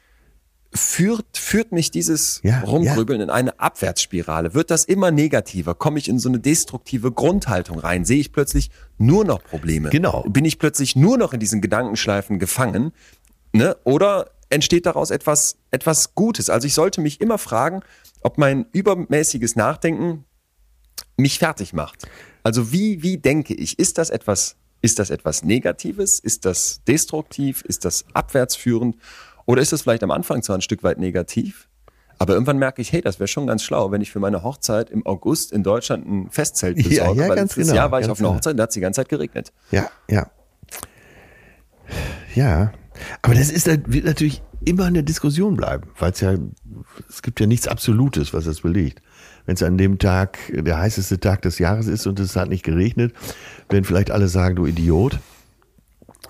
führt, 0.73 1.37
führt 1.37 1.73
mich 1.73 1.91
dieses 1.91 2.39
Ja, 2.41 2.61
Rumgrübeln 2.61 3.19
in 3.19 3.29
eine 3.29 3.59
Abwärtsspirale? 3.59 4.53
Wird 4.53 4.71
das 4.71 4.85
immer 4.85 5.11
negativer? 5.11 5.75
Komme 5.75 5.99
ich 5.99 6.07
in 6.07 6.19
so 6.19 6.29
eine 6.29 6.39
destruktive 6.39 7.11
Grundhaltung 7.11 7.77
rein? 7.77 8.05
Sehe 8.05 8.21
ich 8.21 8.31
plötzlich 8.31 8.71
nur 8.97 9.25
noch 9.25 9.43
Probleme? 9.43 9.89
Genau. 9.89 10.23
Bin 10.29 10.45
ich 10.45 10.57
plötzlich 10.57 10.95
nur 10.95 11.17
noch 11.17 11.33
in 11.33 11.41
diesen 11.41 11.59
Gedankenschleifen 11.59 12.39
gefangen? 12.39 12.93
Ne? 13.51 13.75
Oder 13.83 14.31
entsteht 14.49 14.85
daraus 14.85 15.11
etwas, 15.11 15.57
etwas 15.69 16.15
Gutes? 16.15 16.49
Also 16.49 16.65
ich 16.65 16.73
sollte 16.73 17.01
mich 17.01 17.19
immer 17.19 17.37
fragen, 17.37 17.81
ob 18.21 18.37
mein 18.37 18.67
übermäßiges 18.71 19.57
Nachdenken 19.57 20.23
mich 21.17 21.39
fertig 21.39 21.73
macht. 21.73 22.07
Also 22.41 22.71
wie, 22.71 23.03
wie 23.03 23.17
denke 23.17 23.53
ich? 23.53 23.77
Ist 23.79 23.97
das 23.97 24.11
etwas, 24.11 24.55
ist 24.81 24.99
das 24.99 25.09
etwas 25.09 25.43
Negatives? 25.43 26.19
Ist 26.19 26.45
das 26.45 26.83
destruktiv? 26.85 27.61
Ist 27.61 27.85
das 27.85 28.05
abwärtsführend? 28.13 28.95
Oder 29.45 29.61
ist 29.61 29.73
das 29.73 29.81
vielleicht 29.81 30.03
am 30.03 30.11
Anfang 30.11 30.41
zwar 30.43 30.57
ein 30.57 30.61
Stück 30.61 30.83
weit 30.83 30.99
negativ? 30.99 31.67
Aber 32.19 32.33
irgendwann 32.33 32.57
merke 32.57 32.81
ich, 32.81 32.91
hey, 32.91 33.01
das 33.01 33.19
wäre 33.19 33.29
schon 33.29 33.47
ganz 33.47 33.63
schlau, 33.63 33.91
wenn 33.91 34.01
ich 34.01 34.11
für 34.11 34.19
meine 34.19 34.43
Hochzeit 34.43 34.89
im 34.89 35.05
August 35.05 35.53
in 35.53 35.63
Deutschland 35.63 36.05
ein 36.05 36.29
Festzelt 36.29 36.77
Ja, 36.77 36.87
besorge, 36.87 37.21
ja, 37.21 37.29
weil 37.29 37.35
ganz 37.35 37.51
letztes 37.51 37.67
genau, 37.67 37.75
Jahr 37.75 37.91
war 37.91 38.01
ich 38.01 38.09
auf 38.09 38.19
einer 38.19 38.27
genau. 38.27 38.37
Hochzeit, 38.37 38.59
da 38.59 38.63
hat 38.63 38.69
es 38.69 38.73
die 38.73 38.81
ganze 38.81 38.99
Zeit 38.99 39.09
geregnet. 39.09 39.53
Ja, 39.71 39.89
ja. 40.09 40.29
Ja. 42.35 42.73
Aber 43.21 43.33
das 43.33 43.49
ist, 43.49 43.67
wird 43.67 44.05
natürlich 44.05 44.41
immer 44.65 44.85
eine 44.85 45.03
Diskussion 45.03 45.55
bleiben, 45.55 45.89
weil 45.97 46.11
es 46.11 46.19
ja, 46.19 46.35
es 47.07 47.21
gibt 47.21 47.39
ja 47.39 47.47
nichts 47.47 47.67
Absolutes, 47.67 48.33
was 48.33 48.43
das 48.45 48.61
belegt. 48.61 49.01
Wenn 49.49 49.55
es 49.55 49.63
an 49.63 49.79
dem 49.79 49.97
Tag 49.97 50.37
der 50.53 50.77
heißeste 50.77 51.19
Tag 51.19 51.41
des 51.41 51.57
Jahres 51.57 51.87
ist 51.87 52.05
und 52.05 52.19
es 52.19 52.35
hat 52.35 52.49
nicht 52.49 52.63
geregnet, 52.63 53.15
werden 53.67 53.83
vielleicht 53.83 54.11
alle 54.11 54.27
sagen, 54.27 54.55
du 54.55 54.67
Idiot. 54.67 55.17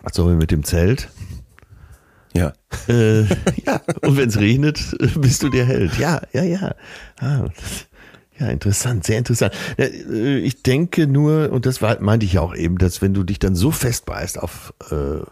Was 0.04 0.16
sollen 0.16 0.30
wir 0.30 0.36
mit 0.38 0.52
dem 0.52 0.64
Zelt? 0.64 1.10
Ja. 2.34 2.54
Äh, 2.88 3.24
ja, 3.66 3.82
und 4.04 4.16
wenn 4.16 4.30
es 4.30 4.40
regnet, 4.40 4.96
bist 5.20 5.44
du 5.44 5.50
der 5.50 5.66
Held. 5.66 5.98
Ja, 5.98 6.22
ja, 6.32 6.44
ja. 6.44 6.76
Ah, 7.20 7.50
ja, 8.40 8.48
interessant, 8.48 9.04
sehr 9.04 9.18
interessant. 9.18 9.54
Äh, 9.78 10.38
ich 10.38 10.64
denke 10.64 11.06
nur, 11.06 11.52
und 11.52 11.66
das 11.66 11.82
war, 11.82 12.00
meinte 12.00 12.26
ich 12.26 12.32
ja 12.32 12.42
auch 12.42 12.56
eben, 12.56 12.78
dass 12.78 13.02
wenn 13.02 13.14
du 13.14 13.24
dich 13.24 13.40
dann 13.40 13.54
so 13.54 13.72
festbeißt 13.72 14.40
auf 14.40 14.74
äh, 14.92 15.26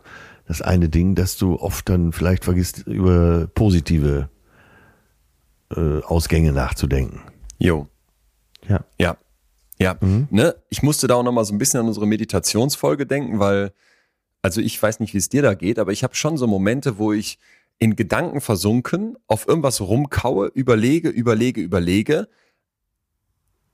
das 0.45 0.61
eine 0.61 0.89
Ding, 0.89 1.15
dass 1.15 1.37
du 1.37 1.55
oft 1.55 1.87
dann 1.87 2.11
vielleicht 2.11 2.43
vergisst, 2.43 2.79
über 2.85 3.47
positive 3.47 4.27
äh, 5.73 6.01
Ausgänge 6.01 6.51
nachzudenken. 6.51 7.21
Jo. 7.59 7.87
Ja. 8.67 8.83
Ja. 8.99 9.17
Ja. 9.79 9.97
Mhm. 10.01 10.27
Ne? 10.31 10.55
Ich 10.69 10.83
musste 10.83 11.07
da 11.07 11.15
auch 11.15 11.23
nochmal 11.23 11.45
so 11.45 11.53
ein 11.53 11.57
bisschen 11.57 11.79
an 11.79 11.87
unsere 11.87 12.07
Meditationsfolge 12.07 13.05
denken, 13.05 13.39
weil, 13.39 13.71
also 14.41 14.61
ich 14.61 14.81
weiß 14.81 14.99
nicht, 14.99 15.13
wie 15.13 15.17
es 15.19 15.29
dir 15.29 15.41
da 15.41 15.53
geht, 15.53 15.79
aber 15.79 15.91
ich 15.91 16.03
habe 16.03 16.15
schon 16.15 16.37
so 16.37 16.47
Momente, 16.47 16.97
wo 16.97 17.13
ich 17.13 17.37
in 17.79 17.95
Gedanken 17.95 18.41
versunken 18.41 19.17
auf 19.27 19.47
irgendwas 19.47 19.81
rumkaue, 19.81 20.47
überlege, 20.47 21.09
überlege, 21.09 21.61
überlege. 21.61 22.27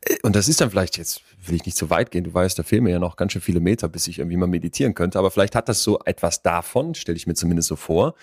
Äh, 0.02 0.18
Und 0.24 0.36
das 0.36 0.50
ist 0.50 0.60
dann 0.60 0.70
vielleicht, 0.70 0.98
jetzt 0.98 1.22
will 1.46 1.56
ich 1.56 1.66
nicht 1.66 1.78
so 1.78 1.90
weit 1.90 2.12
gehen, 2.12 2.26
du 2.26 2.34
weißt, 2.34 2.60
da 2.60 2.64
fehlen 2.64 2.84
mir 2.84 2.92
ja 2.92 3.00
noch 3.00 3.16
ganz 3.16 3.32
schön 3.32 3.42
viele 3.42 3.62
Meter, 3.62 3.88
bis 3.88 4.08
ich 4.08 4.20
irgendwie 4.20 4.38
mal 4.38 4.48
meditieren 4.48 4.94
könnte, 4.94 5.20
aber 5.20 5.32
vielleicht 5.32 5.56
hat 5.56 5.70
das 5.70 5.84
so 5.84 6.00
etwas 6.04 6.42
davon, 6.42 6.96
stelle 6.96 7.16
ich 7.16 7.28
mir 7.28 7.34
zumindest 7.34 7.70
so 7.70 7.78
vor. 7.78 8.16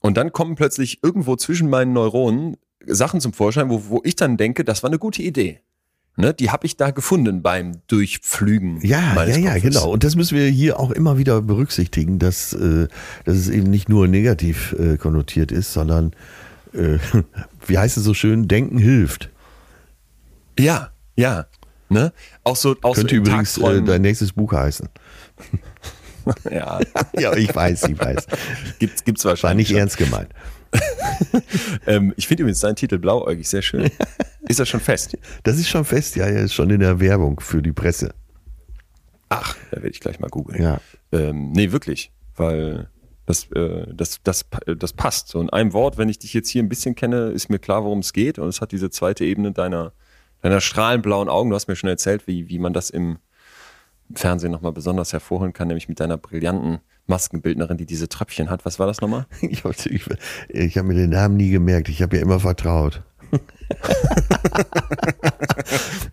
Und 0.00 0.16
dann 0.16 0.32
kommen 0.32 0.56
plötzlich 0.56 1.04
irgendwo 1.04 1.36
zwischen 1.36 1.70
meinen 1.70 1.92
Neuronen 1.92 2.56
Sachen 2.86 3.20
zum 3.20 3.32
Vorschein, 3.32 3.70
wo, 3.70 3.82
wo 3.88 4.00
ich 4.04 4.16
dann 4.16 4.36
denke, 4.36 4.64
das 4.64 4.82
war 4.82 4.90
eine 4.90 4.98
gute 4.98 5.22
Idee. 5.22 5.60
Ne, 6.16 6.34
die 6.34 6.50
habe 6.50 6.66
ich 6.66 6.76
da 6.76 6.90
gefunden 6.90 7.40
beim 7.40 7.80
Durchpflügen. 7.86 8.80
Ja, 8.82 9.24
ja, 9.24 9.36
ja, 9.38 9.54
Kopfes. 9.54 9.62
genau. 9.62 9.90
Und 9.90 10.04
das 10.04 10.14
müssen 10.14 10.36
wir 10.36 10.46
hier 10.48 10.78
auch 10.78 10.90
immer 10.90 11.16
wieder 11.16 11.40
berücksichtigen, 11.40 12.18
dass, 12.18 12.52
äh, 12.52 12.88
dass 13.24 13.36
es 13.36 13.48
eben 13.48 13.70
nicht 13.70 13.88
nur 13.88 14.06
negativ 14.08 14.76
äh, 14.78 14.98
konnotiert 14.98 15.50
ist, 15.50 15.72
sondern, 15.72 16.12
äh, 16.74 16.98
wie 17.66 17.78
heißt 17.78 17.96
es 17.96 18.04
so 18.04 18.12
schön, 18.12 18.46
Denken 18.46 18.76
hilft. 18.76 19.30
Ja, 20.58 20.90
ja. 21.16 21.46
Ne? 21.88 22.12
Auch 22.44 22.56
so, 22.56 22.76
auch 22.82 22.94
Könnte 22.94 23.14
so 23.14 23.16
übrigens 23.16 23.56
äh, 23.56 23.80
dein 23.82 24.02
nächstes 24.02 24.32
Buch 24.34 24.52
heißen. 24.52 24.90
ja, 26.50 26.78
Ja, 27.18 27.34
ich 27.34 27.54
weiß, 27.54 27.84
ich 27.84 27.98
weiß. 27.98 28.26
gibt's, 28.78 29.04
gibt's 29.04 29.24
War 29.24 29.30
wahrscheinlich. 29.30 29.70
nicht 29.70 29.78
ernst 29.78 29.96
gemeint. 29.96 30.28
Ähm, 31.86 32.12
ich 32.16 32.28
finde 32.28 32.42
übrigens 32.42 32.60
deinen 32.60 32.76
Titel 32.76 32.98
blauäugig 32.98 33.48
sehr 33.48 33.62
schön. 33.62 33.90
Ist 34.48 34.60
das 34.60 34.68
schon 34.68 34.80
fest? 34.80 35.16
Das 35.44 35.56
ist 35.58 35.68
schon 35.68 35.84
fest, 35.84 36.16
ja, 36.16 36.28
ja, 36.28 36.40
ist 36.40 36.54
schon 36.54 36.68
in 36.70 36.80
der 36.80 37.00
Werbung 37.00 37.40
für 37.40 37.62
die 37.62 37.72
Presse. 37.72 38.14
Ach, 39.28 39.56
da 39.70 39.76
werde 39.76 39.90
ich 39.90 40.00
gleich 40.00 40.20
mal 40.20 40.28
googeln. 40.28 40.62
Ja. 40.62 40.80
Ähm, 41.10 41.52
nee, 41.52 41.72
wirklich, 41.72 42.12
weil 42.36 42.88
das, 43.24 43.50
äh, 43.52 43.86
das, 43.94 44.20
das, 44.22 44.44
das 44.66 44.92
passt. 44.92 45.28
So 45.28 45.40
in 45.40 45.48
einem 45.48 45.72
Wort, 45.72 45.96
wenn 45.96 46.08
ich 46.08 46.18
dich 46.18 46.34
jetzt 46.34 46.48
hier 46.48 46.62
ein 46.62 46.68
bisschen 46.68 46.94
kenne, 46.94 47.28
ist 47.28 47.48
mir 47.48 47.58
klar, 47.58 47.84
worum 47.84 48.00
es 48.00 48.12
geht. 48.12 48.38
Und 48.38 48.48
es 48.48 48.60
hat 48.60 48.72
diese 48.72 48.90
zweite 48.90 49.24
Ebene 49.24 49.52
deiner, 49.52 49.92
deiner 50.42 50.60
strahlenblauen 50.60 51.28
Augen. 51.28 51.50
Du 51.50 51.56
hast 51.56 51.68
mir 51.68 51.76
schon 51.76 51.90
erzählt, 51.90 52.26
wie, 52.26 52.48
wie 52.48 52.58
man 52.58 52.72
das 52.72 52.90
im 52.90 53.18
Fernsehen 54.12 54.52
nochmal 54.52 54.72
besonders 54.72 55.12
hervorholen 55.12 55.52
kann, 55.52 55.68
nämlich 55.68 55.88
mit 55.88 56.00
deiner 56.00 56.18
brillanten 56.18 56.80
Maskenbildnerin, 57.06 57.76
die 57.76 57.86
diese 57.86 58.08
Tröpfchen 58.08 58.48
hat. 58.50 58.64
Was 58.64 58.78
war 58.78 58.86
das 58.86 59.00
nochmal? 59.00 59.26
Ich, 59.42 59.64
hab- 59.64 59.74
ich, 59.86 60.02
ich 60.48 60.78
habe 60.78 60.88
mir 60.88 60.94
den 60.94 61.10
Namen 61.10 61.36
nie 61.36 61.50
gemerkt. 61.50 61.88
Ich 61.88 62.00
habe 62.02 62.16
ja 62.16 62.22
immer 62.22 62.40
vertraut. 62.40 63.02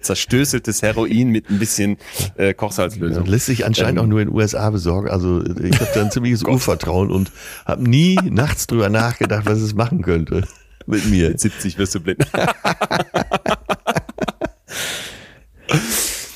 Zerstößeltes 0.01 0.81
Heroin 0.81 1.29
mit 1.29 1.49
ein 1.49 1.59
bisschen 1.59 1.97
äh, 2.37 2.53
Kochsalzlösung. 2.53 3.25
lässt 3.25 3.47
sich 3.47 3.65
anscheinend 3.65 3.97
Ähm, 3.99 4.05
auch 4.05 4.07
nur 4.07 4.21
in 4.21 4.29
den 4.29 4.35
USA 4.35 4.69
besorgen. 4.69 5.09
Also 5.09 5.43
ich 5.43 5.79
habe 5.79 5.89
da 5.93 6.01
ein 6.01 6.11
ziemliches 6.11 6.43
Urvertrauen 6.43 7.11
und 7.11 7.31
habe 7.65 7.83
nie 7.89 8.15
nachts 8.23 8.67
drüber 8.67 8.87
nachgedacht, 8.89 9.45
was 9.45 9.59
es 9.59 9.73
machen 9.73 10.01
könnte 10.01 10.47
mit 10.85 11.05
mir. 11.09 11.29
Mit 11.29 11.39
70 11.41 11.77
wirst 11.77 11.95
du 11.95 11.99
blind. 11.99 12.25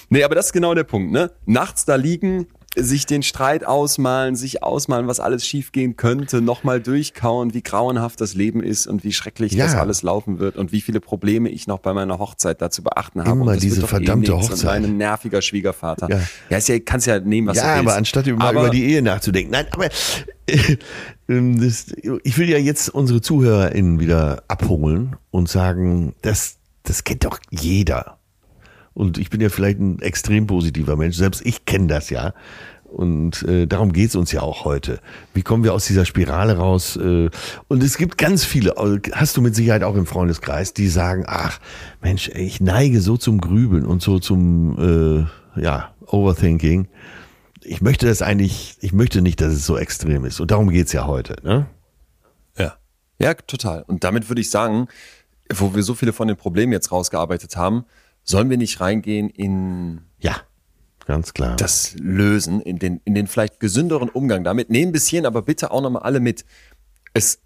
nee, 0.10 0.24
aber 0.24 0.36
das 0.36 0.48
ist 0.48 0.54
genau 0.54 0.74
der 0.74 0.84
Punkt, 0.84 1.12
ne? 1.12 1.32
Nachts 1.46 1.86
da 1.86 1.96
liegen, 1.96 2.48
sich 2.76 3.06
den 3.06 3.22
Streit 3.22 3.66
ausmalen, 3.68 4.36
sich 4.36 4.64
ausmalen, 4.64 5.08
was 5.08 5.20
alles 5.20 5.46
schiefgehen 5.46 5.96
könnte, 5.96 6.42
nochmal 6.42 6.82
durchkauen, 6.82 7.54
wie 7.54 7.62
grauenhaft 7.62 8.20
das 8.20 8.34
Leben 8.34 8.64
ist 8.64 8.88
und 8.88 9.04
wie 9.04 9.14
schrecklich 9.14 9.52
Ja. 9.54 9.66
das 9.66 9.76
alles 9.76 10.02
laufen 10.02 10.40
wird 10.40 10.58
und 10.58 10.72
wie 10.72 10.82
viele 10.82 11.00
Probleme 11.00 11.50
ich 11.50 11.68
noch 11.68 11.80
bei 11.80 11.94
meiner 11.94 12.18
Hochzeit 12.18 12.62
da 12.62 12.72
zu 12.72 12.82
beachten 12.82 13.22
habe. 13.24 13.32
Immer 13.42 13.58
diese 13.58 13.82
doch 13.82 13.90
verdammte 13.90 14.32
eh 14.32 14.36
Hochzeit. 14.36 14.78
Und 14.82 14.88
mein 14.90 14.98
nerviger 14.98 15.42
Schwiegervater. 15.44 16.10
Ja. 16.10 16.20
Ja, 16.50 16.58
ist 16.58 16.68
ja 16.68 16.80
kannst 16.80 17.06
ja 17.06 17.20
nehmen, 17.20 17.48
was 17.48 17.58
Ja, 17.58 17.64
du 17.64 17.70
willst. 17.82 17.88
aber 17.90 17.98
anstatt 17.98 18.28
über, 18.28 18.44
Aber- 18.44 18.60
über 18.62 18.70
die 18.72 18.86
Ehe 18.86 19.02
nachzudenken. 19.04 19.52
Nein, 19.52 19.68
aber 19.72 19.86
äh, 20.48 20.78
ähm, 21.30 21.62
das, 21.62 21.88
ich 22.24 22.38
will 22.38 22.50
ja 22.50 22.58
jetzt 22.58 22.90
unsere 22.90 23.22
ZuhörerInnen 23.22 24.00
wieder 24.00 24.44
abholen 24.48 25.16
und 25.30 25.48
sagen, 25.48 26.16
das, 26.24 26.56
das 26.84 27.04
kennt 27.04 27.24
doch 27.26 27.40
jeder. 27.52 28.18
Und 28.94 29.18
ich 29.18 29.30
bin 29.30 29.42
ja 29.42 29.50
vielleicht 29.50 29.80
ein 29.80 30.00
extrem 30.00 30.48
positiver 30.48 30.96
Mensch. 30.96 31.18
Selbst 31.18 31.46
ich 31.46 31.66
kenne 31.66 31.88
das 31.88 32.10
ja. 32.10 32.34
Und 32.94 33.42
äh, 33.44 33.66
darum 33.66 33.92
geht's 33.92 34.16
uns 34.16 34.32
ja 34.32 34.42
auch 34.42 34.66
heute. 34.66 35.00
Wie 35.34 35.42
kommen 35.42 35.64
wir 35.64 35.74
aus 35.74 35.86
dieser 35.86 36.06
Spirale 36.06 36.58
raus? 36.58 36.96
Äh, 36.96 37.32
und 37.68 37.82
es 37.82 37.98
gibt 37.98 38.20
ganz 38.20 38.46
viele, 38.46 38.76
äh, 38.78 39.00
hast 39.14 39.36
du 39.36 39.42
mit 39.42 39.56
Sicherheit 39.56 39.82
auch 39.82 39.96
im 39.96 40.06
Freundeskreis, 40.06 40.76
die 40.76 40.88
sagen, 40.88 41.24
ach 41.26 41.60
Mensch, 42.04 42.30
ich 42.30 42.62
neige 42.62 43.02
so 43.02 43.18
zum 43.18 43.42
Grübeln 43.42 43.88
und 43.88 44.04
so 44.04 44.20
zum 44.20 45.26
äh, 45.58 45.60
ja, 45.60 45.96
Overthinking. 46.06 46.88
Ich 47.64 47.82
möchte 47.82 48.06
das 48.06 48.22
eigentlich, 48.22 48.78
ich 48.82 48.94
möchte 48.94 49.24
nicht, 49.24 49.42
dass 49.42 49.54
es 49.54 49.66
so 49.66 49.76
extrem 49.76 50.24
ist. 50.24 50.40
Und 50.40 50.52
darum 50.52 50.70
geht's 50.70 50.94
ja 50.94 51.08
heute. 51.08 51.36
Ne? 51.44 51.66
Ja. 52.60 52.78
Ja, 53.18 53.34
total. 53.34 53.84
Und 53.88 54.04
damit 54.04 54.30
würde 54.30 54.42
ich 54.42 54.52
sagen, 54.52 54.88
wo 55.52 55.74
wir 55.74 55.82
so 55.82 55.96
viele 55.96 56.14
von 56.14 56.28
den 56.28 56.38
Problemen 56.38 56.72
jetzt 56.72 56.92
rausgearbeitet 56.92 57.58
haben, 57.58 57.86
sollen 58.24 58.50
wir 58.50 58.58
nicht 58.58 58.80
reingehen 58.82 59.30
in 59.30 60.02
Ja, 60.20 60.38
ganz 61.06 61.34
klar. 61.34 61.56
das 61.58 61.96
Lösen, 62.00 62.62
in 62.62 62.80
den, 62.80 63.02
in 63.06 63.16
den 63.16 63.28
vielleicht 63.28 63.60
gesünderen 63.60 64.10
Umgang 64.10 64.44
damit. 64.44 64.70
Nehmen 64.70 64.92
bis 64.92 65.08
hierhin 65.08 65.26
aber 65.26 65.42
bitte 65.42 65.72
auch 65.72 65.82
nochmal 65.82 66.04
alle 66.04 66.20
mit. 66.20 66.46
Es, 67.14 67.40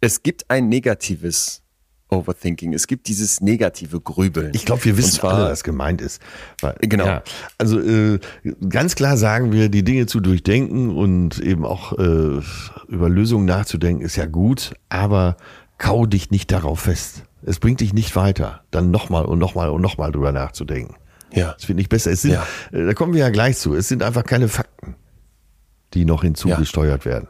es 0.00 0.22
gibt 0.22 0.50
ein 0.50 0.68
negatives 0.68 1.62
Overthinking. 2.08 2.74
Es 2.74 2.86
gibt 2.86 3.08
dieses 3.08 3.40
negative 3.40 3.98
Grübeln. 4.00 4.50
Ich 4.54 4.66
glaube, 4.66 4.84
wir 4.84 4.98
wissen 4.98 5.12
zwar- 5.12 5.32
alle, 5.34 5.50
was 5.50 5.64
gemeint 5.64 6.02
ist. 6.02 6.20
Weil, 6.60 6.74
Genau. 6.80 7.06
Ja, 7.06 7.22
also 7.56 7.80
äh, 7.80 8.18
ganz 8.68 8.96
klar 8.96 9.16
sagen 9.16 9.50
wir, 9.52 9.70
die 9.70 9.82
Dinge 9.82 10.04
zu 10.06 10.20
durchdenken 10.20 10.90
und 10.90 11.38
eben 11.38 11.64
auch 11.64 11.98
äh, 11.98 12.40
über 12.88 13.08
Lösungen 13.08 13.46
nachzudenken, 13.46 14.02
ist 14.04 14.16
ja 14.16 14.26
gut, 14.26 14.74
aber 14.90 15.38
kau 15.78 16.04
dich 16.04 16.30
nicht 16.30 16.52
darauf 16.52 16.80
fest. 16.80 17.22
Es 17.44 17.58
bringt 17.58 17.80
dich 17.80 17.92
nicht 17.92 18.14
weiter, 18.16 18.62
dann 18.70 18.90
nochmal 18.90 19.24
und 19.24 19.38
nochmal 19.38 19.70
und 19.70 19.80
nochmal 19.80 20.12
drüber 20.12 20.32
nachzudenken. 20.32 20.94
Ja. 21.32 21.52
Das 21.52 21.64
finde 21.64 21.82
ich 21.82 21.88
besser. 21.88 22.10
Es 22.10 22.22
sind, 22.22 22.32
Ja. 22.32 22.46
äh, 22.72 22.86
da 22.86 22.94
kommen 22.94 23.14
wir 23.14 23.20
ja 23.20 23.30
gleich 23.30 23.56
zu. 23.58 23.74
Es 23.74 23.88
sind 23.88 24.02
einfach 24.02 24.24
keine 24.24 24.48
Fakten, 24.48 24.96
die 25.94 26.04
noch 26.04 26.22
hinzugesteuert 26.22 27.04
werden. 27.04 27.28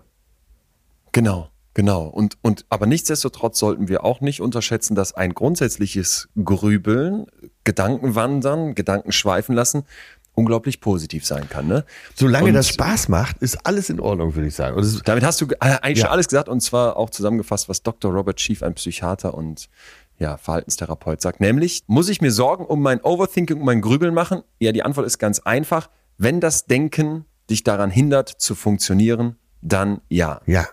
Genau, 1.12 1.48
genau. 1.74 2.06
Und, 2.06 2.36
und, 2.42 2.64
aber 2.68 2.86
nichtsdestotrotz 2.86 3.58
sollten 3.58 3.88
wir 3.88 4.04
auch 4.04 4.20
nicht 4.20 4.40
unterschätzen, 4.40 4.94
dass 4.94 5.12
ein 5.14 5.34
grundsätzliches 5.34 6.28
Grübeln, 6.42 7.26
Gedanken 7.64 8.14
wandern, 8.14 8.74
Gedanken 8.74 9.12
schweifen 9.12 9.54
lassen, 9.54 9.84
unglaublich 10.34 10.80
positiv 10.80 11.26
sein 11.26 11.48
kann. 11.50 11.68
Ne? 11.68 11.84
Solange 12.14 12.48
Und- 12.48 12.54
das 12.54 12.68
Spaß 12.68 13.08
macht, 13.08 13.38
ist 13.42 13.66
alles 13.66 13.90
in 13.90 14.00
Ordnung, 14.00 14.34
würde 14.34 14.48
ich 14.48 14.54
sagen. 14.54 14.80
Damit 15.04 15.22
hast 15.24 15.40
du 15.42 15.46
äh, 15.46 15.56
eigentlich 15.60 15.98
Ja. 15.98 16.06
schon 16.06 16.12
alles 16.12 16.28
gesagt 16.28 16.48
und 16.48 16.60
zwar 16.62 16.96
auch 16.96 17.10
zusammengefasst, 17.10 17.68
was 17.68 17.82
Dr. 17.82 18.10
Robert 18.10 18.40
Schief, 18.40 18.62
ein 18.62 18.74
Psychiater 18.74 19.34
und 19.34 19.68
ja, 20.22 20.36
Verhaltenstherapeut 20.36 21.20
sagt. 21.20 21.40
Nämlich, 21.40 21.82
muss 21.88 22.08
ich 22.08 22.20
mir 22.20 22.30
Sorgen 22.30 22.64
um 22.64 22.80
mein 22.80 23.00
Overthinking, 23.02 23.58
um 23.58 23.66
mein 23.66 23.80
Grübeln 23.80 24.14
machen? 24.14 24.42
Ja, 24.60 24.72
die 24.72 24.84
Antwort 24.84 25.06
ist 25.06 25.18
ganz 25.18 25.40
einfach. 25.40 25.90
Wenn 26.16 26.40
das 26.40 26.66
Denken 26.66 27.24
dich 27.50 27.64
daran 27.64 27.90
hindert 27.90 28.28
zu 28.28 28.54
funktionieren, 28.54 29.36
dann 29.60 30.00
ja. 30.08 30.40
ja, 30.46 30.66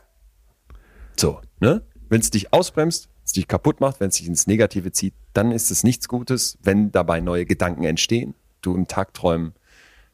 So, 1.17 1.41
ne? 1.59 1.81
Wenn 2.09 2.21
es 2.21 2.29
dich 2.29 2.53
ausbremst, 2.53 3.09
es 3.25 3.33
dich 3.33 3.47
kaputt 3.47 3.81
macht, 3.81 3.99
wenn 3.99 4.09
es 4.09 4.17
dich 4.17 4.27
ins 4.27 4.47
Negative 4.47 4.91
zieht, 4.91 5.13
dann 5.33 5.51
ist 5.51 5.71
es 5.71 5.83
nichts 5.83 6.07
Gutes, 6.07 6.57
wenn 6.61 6.91
dabei 6.91 7.19
neue 7.19 7.45
Gedanken 7.45 7.83
entstehen. 7.83 8.35
Du 8.61 8.75
im 8.75 8.87
Tagträumen 8.87 9.53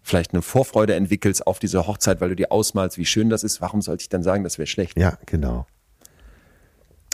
vielleicht 0.01 0.33
eine 0.33 0.41
Vorfreude 0.41 0.95
entwickelst 0.95 1.45
auf 1.45 1.59
diese 1.59 1.87
Hochzeit, 1.87 2.21
weil 2.21 2.29
du 2.29 2.35
dir 2.35 2.51
ausmalst, 2.51 2.97
wie 2.97 3.05
schön 3.05 3.29
das 3.29 3.43
ist. 3.43 3.59
Warum 3.59 3.81
sollte 3.81 4.01
ich 4.01 4.09
dann 4.09 4.23
sagen, 4.23 4.43
das 4.43 4.57
wäre 4.57 4.67
schlecht? 4.67 4.97
ja, 4.97 5.17
genau. 5.25 5.67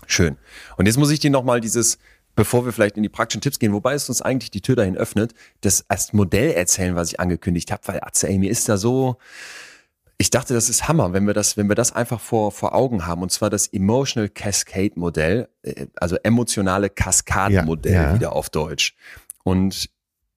Schön. 0.07 0.37
Und 0.77 0.85
jetzt 0.85 0.97
muss 0.97 1.11
ich 1.11 1.19
dir 1.19 1.31
nochmal 1.31 1.61
dieses, 1.61 1.97
bevor 2.35 2.65
wir 2.65 2.73
vielleicht 2.73 2.97
in 2.97 3.03
die 3.03 3.09
praktischen 3.09 3.41
Tipps 3.41 3.59
gehen, 3.59 3.73
wobei 3.73 3.93
es 3.93 4.09
uns 4.09 4.21
eigentlich 4.21 4.51
die 4.51 4.61
Tür 4.61 4.75
dahin 4.75 4.97
öffnet, 4.97 5.33
das 5.61 5.85
als 5.89 6.13
Modell 6.13 6.51
erzählen, 6.51 6.95
was 6.95 7.09
ich 7.09 7.19
angekündigt 7.19 7.71
habe, 7.71 7.81
weil 7.87 8.01
ey, 8.23 8.37
mir 8.37 8.49
ist 8.49 8.67
da 8.69 8.77
so, 8.77 9.17
Ich 10.17 10.29
dachte, 10.29 10.53
das 10.53 10.69
ist 10.69 10.87
Hammer, 10.87 11.13
wenn 11.13 11.25
wir 11.25 11.33
das, 11.33 11.57
wenn 11.57 11.67
wir 11.67 11.75
das 11.75 11.95
einfach 11.95 12.19
vor, 12.19 12.51
vor 12.51 12.75
Augen 12.75 13.07
haben. 13.07 13.23
Und 13.23 13.31
zwar 13.31 13.49
das 13.49 13.65
Emotional 13.67 14.29
Cascade 14.29 14.91
Modell, 14.95 15.49
äh, 15.63 15.87
also 15.95 16.15
emotionale 16.17 16.91
Kaskadenmodell 16.91 17.93
Ja, 17.93 18.03
ja. 18.03 18.13
wieder 18.13 18.33
auf 18.33 18.51
Deutsch. 18.51 18.95
Und 19.43 19.89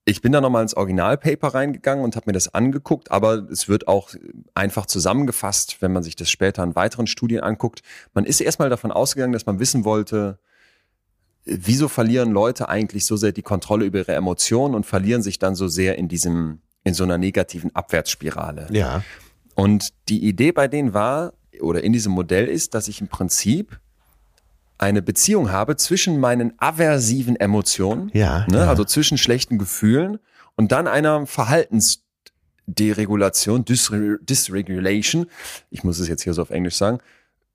ich 0.06 0.20
bin 0.20 0.32
da 0.32 0.40
nochmal 0.40 0.62
ins 0.62 0.74
Originalpaper 0.74 1.48
reingegangen 1.48 2.04
und 2.04 2.14
habe 2.16 2.24
mir 2.26 2.34
das 2.34 2.52
angeguckt, 2.52 3.10
aber 3.10 3.48
es 3.50 3.68
wird 3.68 3.88
auch 3.88 4.10
einfach 4.52 4.86
zusammengefasst, 4.86 5.78
wenn 5.80 5.92
man 5.92 6.02
sich 6.02 6.14
das 6.14 6.30
später 6.30 6.62
in 6.62 6.74
weiteren 6.74 7.06
Studien 7.06 7.40
anguckt. 7.40 7.82
Man 8.12 8.24
ist 8.24 8.40
erstmal 8.40 8.68
davon 8.68 8.92
ausgegangen, 8.92 9.32
dass 9.32 9.46
man 9.46 9.60
wissen 9.60 9.84
wollte, 9.84 10.38
wieso 11.46 11.88
verlieren 11.88 12.32
Leute 12.32 12.68
eigentlich 12.68 13.06
so 13.06 13.16
sehr 13.16 13.32
die 13.32 13.42
Kontrolle 13.42 13.86
über 13.86 13.98
ihre 13.98 14.14
Emotionen 14.14 14.74
und 14.74 14.84
verlieren 14.84 15.22
sich 15.22 15.38
dann 15.38 15.54
so 15.54 15.68
sehr 15.68 15.96
in 15.96 16.08
diesem, 16.08 16.60
in 16.84 16.92
so 16.92 17.04
einer 17.04 17.16
negativen 17.16 17.74
Abwärtsspirale. 17.74 18.68
Ja. 18.70 19.02
Und 19.54 19.90
die 20.08 20.26
Idee 20.26 20.52
bei 20.52 20.68
denen 20.68 20.92
war, 20.92 21.32
oder 21.60 21.82
in 21.82 21.92
diesem 21.92 22.12
Modell 22.12 22.48
ist, 22.48 22.74
dass 22.74 22.88
ich 22.88 23.00
im 23.00 23.08
Prinzip 23.08 23.78
eine 24.84 25.02
Beziehung 25.02 25.50
habe 25.50 25.76
zwischen 25.76 26.20
meinen 26.20 26.52
aversiven 26.58 27.34
Emotionen, 27.36 28.10
Ja, 28.12 28.46
ne, 28.48 28.58
ja. 28.58 28.68
also 28.68 28.84
zwischen 28.84 29.18
schlechten 29.18 29.58
Gefühlen 29.58 30.18
und 30.56 30.70
dann 30.72 30.86
einer 30.86 31.26
Verhaltensderegulation, 31.26 33.64
Dysre 33.64 34.18
Dysregulation, 34.20 35.26
ich 35.70 35.82
muss 35.84 35.98
es 35.98 36.08
jetzt 36.08 36.22
hier 36.22 36.34
so 36.34 36.42
auf 36.42 36.50
Englisch 36.50 36.76
sagen, 36.76 36.98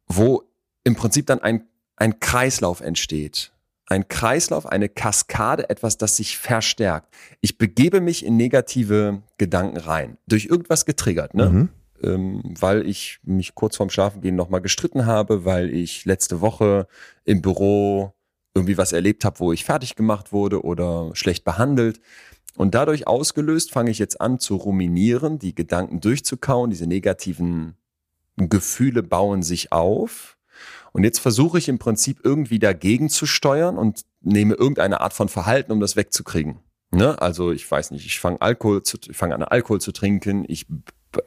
wo 0.08 0.44
im 0.84 0.96
Prinzip 0.96 1.28
dann 1.28 1.40
ein, 1.40 1.64
ein 1.96 2.20
Kreislauf 2.20 2.82
entsteht. 2.82 3.52
Ein 3.86 4.08
Kreislauf, 4.08 4.68
eine 4.68 4.88
Kaskade, 4.88 5.70
etwas, 5.70 5.98
das 5.98 6.16
sich 6.16 6.38
verstärkt. 6.38 7.12
Ich 7.42 7.58
begebe 7.58 8.02
mich 8.02 8.24
in 8.24 8.38
negative 8.38 9.24
Gedanken 9.40 9.78
rein. 9.78 10.18
Durch 10.28 10.46
irgendwas 10.46 10.86
getriggert, 10.86 11.34
ne? 11.34 11.50
Mhm. 11.50 11.70
Ähm, 12.04 12.42
weil 12.60 12.88
ich 12.88 13.20
mich 13.24 13.56
kurz 13.56 13.78
vorm 13.78 13.90
Schlafengehen 13.90 14.36
nochmal 14.36 14.62
gestritten 14.62 15.06
habe, 15.06 15.46
weil 15.46 15.74
ich 15.74 16.06
letzte 16.06 16.42
Woche 16.42 16.88
im 17.26 17.42
Büro 17.42 18.14
irgendwie 18.54 18.78
was 18.78 18.94
erlebt 18.94 19.26
habe, 19.26 19.40
wo 19.40 19.54
ich 19.54 19.64
fertig 19.64 19.96
gemacht 19.96 20.32
wurde 20.32 20.64
oder 20.64 21.12
schlecht 21.14 21.44
behandelt. 21.44 22.02
Und 22.56 22.76
dadurch 22.76 23.08
ausgelöst 23.08 23.72
fange 23.72 23.92
ich 23.92 24.00
jetzt 24.00 24.20
an 24.20 24.40
zu 24.40 24.56
ruminieren, 24.56 25.40
die 25.40 25.56
Gedanken 25.56 26.02
durchzukauen, 26.02 26.70
diese 26.70 26.88
negativen 26.88 27.76
Gefühle 28.36 29.04
bauen 29.04 29.44
sich 29.44 29.72
auf. 29.72 30.38
Und 30.92 31.04
jetzt 31.04 31.20
versuche 31.20 31.58
ich 31.58 31.70
im 31.70 31.80
Prinzip 31.80 32.20
irgendwie 32.24 32.60
dagegen 32.60 33.10
zu 33.10 33.26
steuern 33.26 33.78
und 33.78 34.02
nehme 34.22 34.56
irgendeine 34.56 35.02
Art 35.02 35.14
von 35.14 35.30
Verhalten, 35.30 35.72
um 35.72 35.80
das 35.80 35.96
wegzukriegen. 35.96 36.60
Ne? 36.92 37.22
Also 37.22 37.52
ich 37.52 37.70
weiß 37.70 37.92
nicht, 37.92 38.06
ich 38.06 38.20
fange 38.20 38.42
Alkohol 38.42 38.84
zu, 38.84 38.98
ich 39.08 39.16
fange 39.16 39.36
an 39.36 39.44
Alkohol 39.44 39.80
zu 39.80 39.92
trinken, 39.92 40.44
ich 40.48 40.66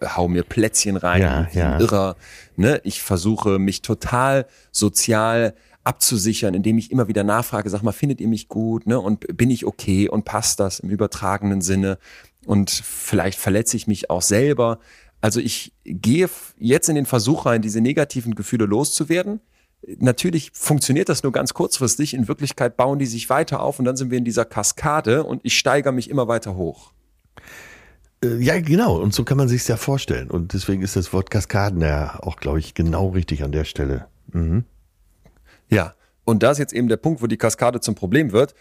hau 0.05 0.29
mir 0.29 0.43
Plätzchen 0.45 0.97
rein, 0.97 1.23
Ja, 1.23 1.49
ja. 1.53 1.79
Irrer. 1.79 2.17
Ne? 2.57 2.81
Ich 2.85 3.03
versuche 3.03 3.59
mich 3.59 3.83
total 3.83 4.47
sozial 4.71 5.55
abzusichern, 5.85 6.55
indem 6.55 6.79
ich 6.79 6.91
immer 6.91 7.09
wieder 7.09 7.25
nachfrage, 7.25 7.69
sag 7.69 7.83
mal, 7.83 7.93
findet 7.93 8.21
ihr 8.21 8.29
mich 8.29 8.49
gut, 8.49 8.87
ne? 8.87 9.01
Und 9.01 9.37
bin 9.37 9.51
ich 9.51 9.67
okay 9.67 10.09
und 10.09 10.25
passt 10.25 10.61
das 10.61 10.81
im 10.81 10.91
übertragenen 10.91 11.61
Sinne? 11.61 11.99
Und 12.47 12.71
vielleicht 12.71 13.39
verletze 13.39 13.77
ich 13.77 13.87
mich 13.87 14.11
auch 14.11 14.23
selber. 14.23 14.79
Also 15.21 15.41
ich 15.41 15.73
gehe 15.85 16.29
jetzt 16.59 16.89
in 16.89 16.95
den 16.95 17.07
Versuch 17.07 17.47
rein, 17.47 17.63
diese 17.63 17.81
negativen 17.81 18.35
Gefühle 18.35 18.67
loszuwerden. 18.67 19.41
Natürlich 19.99 20.51
funktioniert 20.55 21.09
das 21.09 21.25
nur 21.25 21.33
ganz 21.33 21.55
kurzfristig. 21.55 22.15
In 22.15 22.29
Wirklichkeit 22.29 22.77
bauen 22.77 22.99
die 22.99 23.07
sich 23.07 23.29
weiter 23.31 23.61
auf 23.63 23.79
und 23.79 23.85
dann 23.85 23.97
sind 23.97 24.11
wir 24.11 24.19
in 24.19 24.25
dieser 24.25 24.45
Kaskade 24.45 25.25
und 25.25 25.41
ich 25.45 25.59
steigere 25.59 25.93
mich 25.93 26.11
immer 26.11 26.29
weiter 26.29 26.55
hoch. 26.55 26.93
Äh, 28.23 28.37
Ja, 28.39 28.61
genau. 28.61 28.97
Und 29.01 29.15
so 29.15 29.25
kann 29.25 29.37
man 29.37 29.49
sich 29.49 29.67
ja 29.69 29.77
vorstellen. 29.77 30.31
Und 30.31 30.53
deswegen 30.53 30.83
ist 30.83 30.97
das 30.97 31.13
Wort 31.13 31.31
Kaskaden 31.31 31.81
ja 31.81 32.19
auch, 32.23 32.37
glaube 32.37 32.59
ich, 32.59 32.75
genau 32.75 33.09
richtig 33.09 33.43
an 33.43 33.53
der 33.53 33.65
Stelle. 33.65 34.07
Mhm. 34.33 34.65
Ja, 35.69 35.95
und 36.25 36.43
da 36.43 36.51
ist 36.51 36.59
jetzt 36.59 36.73
eben 36.73 36.89
der 36.89 36.97
Punkt, 36.99 37.23
wo 37.23 37.27
die 37.27 37.37
Kaskade 37.39 37.81
zum 37.81 37.95
Problem 37.95 38.33
wird. 38.33 38.55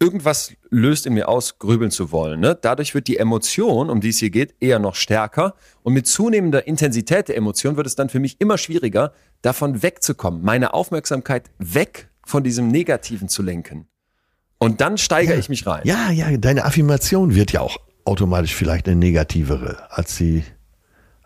Irgendwas 0.00 0.54
löst 0.70 1.06
in 1.06 1.14
mir 1.14 1.28
aus, 1.28 1.60
grübeln 1.60 1.92
zu 1.92 2.10
wollen. 2.10 2.40
Ne? 2.40 2.58
Dadurch 2.60 2.92
wird 2.92 3.06
die 3.06 3.18
Emotion, 3.18 3.88
um 3.88 4.00
die 4.00 4.08
es 4.08 4.18
hier 4.18 4.30
geht, 4.30 4.54
eher 4.58 4.80
noch 4.80 4.96
stärker. 4.96 5.54
Und 5.84 5.92
mit 5.92 6.08
zunehmender 6.08 6.66
Intensität 6.66 7.28
der 7.28 7.36
Emotion 7.36 7.76
wird 7.76 7.86
es 7.86 7.94
dann 7.94 8.08
für 8.08 8.18
mich 8.18 8.40
immer 8.40 8.58
schwieriger, 8.58 9.12
davon 9.42 9.82
wegzukommen, 9.84 10.42
meine 10.42 10.74
Aufmerksamkeit 10.74 11.50
weg 11.58 12.08
von 12.26 12.42
diesem 12.42 12.66
Negativen 12.68 13.28
zu 13.28 13.42
lenken. 13.42 13.86
Und 14.58 14.80
dann 14.80 14.98
steigere 14.98 15.34
Ja. 15.34 15.40
ich 15.40 15.48
mich 15.48 15.66
rein. 15.66 15.82
Ja, 15.84 16.10
ja, 16.10 16.36
deine 16.36 16.64
Affirmation 16.64 17.34
wird 17.36 17.52
ja 17.52 17.60
auch 17.60 17.76
automatisch 18.04 18.54
vielleicht 18.54 18.86
eine 18.86 18.96
negativere, 18.96 19.90
als 19.90 20.16
sie, 20.16 20.44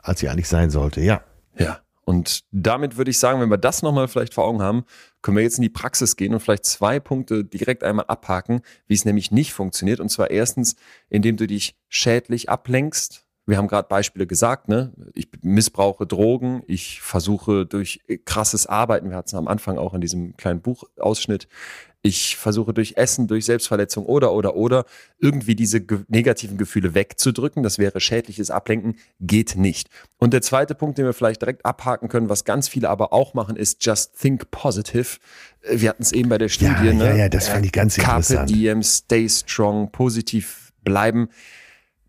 als 0.02 0.20
sie 0.20 0.28
eigentlich 0.28 0.48
sein 0.48 0.70
sollte. 0.70 1.00
Ja. 1.00 1.22
Ja. 1.58 1.80
Und 2.04 2.44
damit 2.52 2.96
würde 2.96 3.10
ich 3.10 3.18
sagen, 3.18 3.40
wenn 3.40 3.50
wir 3.50 3.58
das 3.58 3.82
nochmal 3.82 4.06
vielleicht 4.06 4.32
vor 4.32 4.44
Augen 4.44 4.62
haben, 4.62 4.84
können 5.22 5.36
wir 5.36 5.42
jetzt 5.42 5.58
in 5.58 5.62
die 5.62 5.68
Praxis 5.68 6.14
gehen 6.14 6.34
und 6.34 6.40
vielleicht 6.40 6.64
zwei 6.64 7.00
Punkte 7.00 7.44
direkt 7.44 7.82
einmal 7.82 8.04
abhaken, 8.06 8.60
wie 8.86 8.94
es 8.94 9.04
nämlich 9.04 9.32
nicht 9.32 9.52
funktioniert. 9.52 9.98
Und 9.98 10.08
zwar 10.08 10.30
erstens, 10.30 10.76
indem 11.08 11.36
du 11.36 11.48
dich 11.48 11.74
schädlich 11.88 12.48
ablenkst. 12.48 13.24
Wir 13.44 13.56
haben 13.58 13.66
gerade 13.66 13.88
Beispiele 13.88 14.26
gesagt, 14.26 14.68
ne? 14.68 14.92
Ich 15.14 15.28
missbrauche 15.42 16.06
Drogen, 16.06 16.62
ich 16.68 17.00
versuche 17.00 17.66
durch 17.66 18.00
krasses 18.24 18.66
Arbeiten, 18.66 19.10
wir 19.10 19.16
hatten 19.16 19.28
es 19.28 19.34
am 19.34 19.48
Anfang 19.48 19.78
auch 19.78 19.94
in 19.94 20.00
diesem 20.00 20.36
kleinen 20.36 20.60
Buchausschnitt, 20.60 21.48
ich 22.02 22.36
versuche 22.36 22.72
durch 22.72 22.94
Essen, 22.96 23.26
durch 23.26 23.44
Selbstverletzung 23.44 24.06
oder, 24.06 24.32
oder, 24.32 24.54
oder 24.54 24.84
irgendwie 25.18 25.56
diese 25.56 25.80
ge 25.80 26.00
negativen 26.08 26.56
Gefühle 26.56 26.94
wegzudrücken. 26.94 27.62
Das 27.62 27.78
wäre 27.78 27.98
schädliches 28.00 28.50
Ablenken, 28.50 28.96
geht 29.20 29.56
nicht. 29.56 29.88
Und 30.18 30.32
der 30.32 30.42
zweite 30.42 30.74
Punkt, 30.74 30.98
den 30.98 31.04
wir 31.04 31.12
vielleicht 31.12 31.42
direkt 31.42 31.64
abhaken 31.64 32.08
können, 32.08 32.28
was 32.28 32.44
ganz 32.44 32.68
viele 32.68 32.90
aber 32.90 33.12
auch 33.12 33.34
machen, 33.34 33.56
ist 33.56 33.84
just 33.84 34.18
think 34.20 34.50
positive. 34.50 35.18
Äh, 35.62 35.80
Wir 35.80 35.88
hatten 35.88 36.02
es 36.02 36.12
eben 36.12 36.28
bei 36.28 36.38
der 36.38 36.48
Studie. 36.48 36.86
Ja, 36.86 36.92
ne? 36.92 37.04
ja, 37.06 37.16
ja, 37.16 37.28
das 37.28 37.48
fand 37.48 37.66
ich 37.66 37.72
ganz 37.72 37.96
Carpe 37.96 38.18
interessant. 38.18 38.50
diem, 38.50 38.82
stay 38.82 39.28
strong, 39.28 39.90
positiv 39.90 40.72
bleiben. 40.84 41.28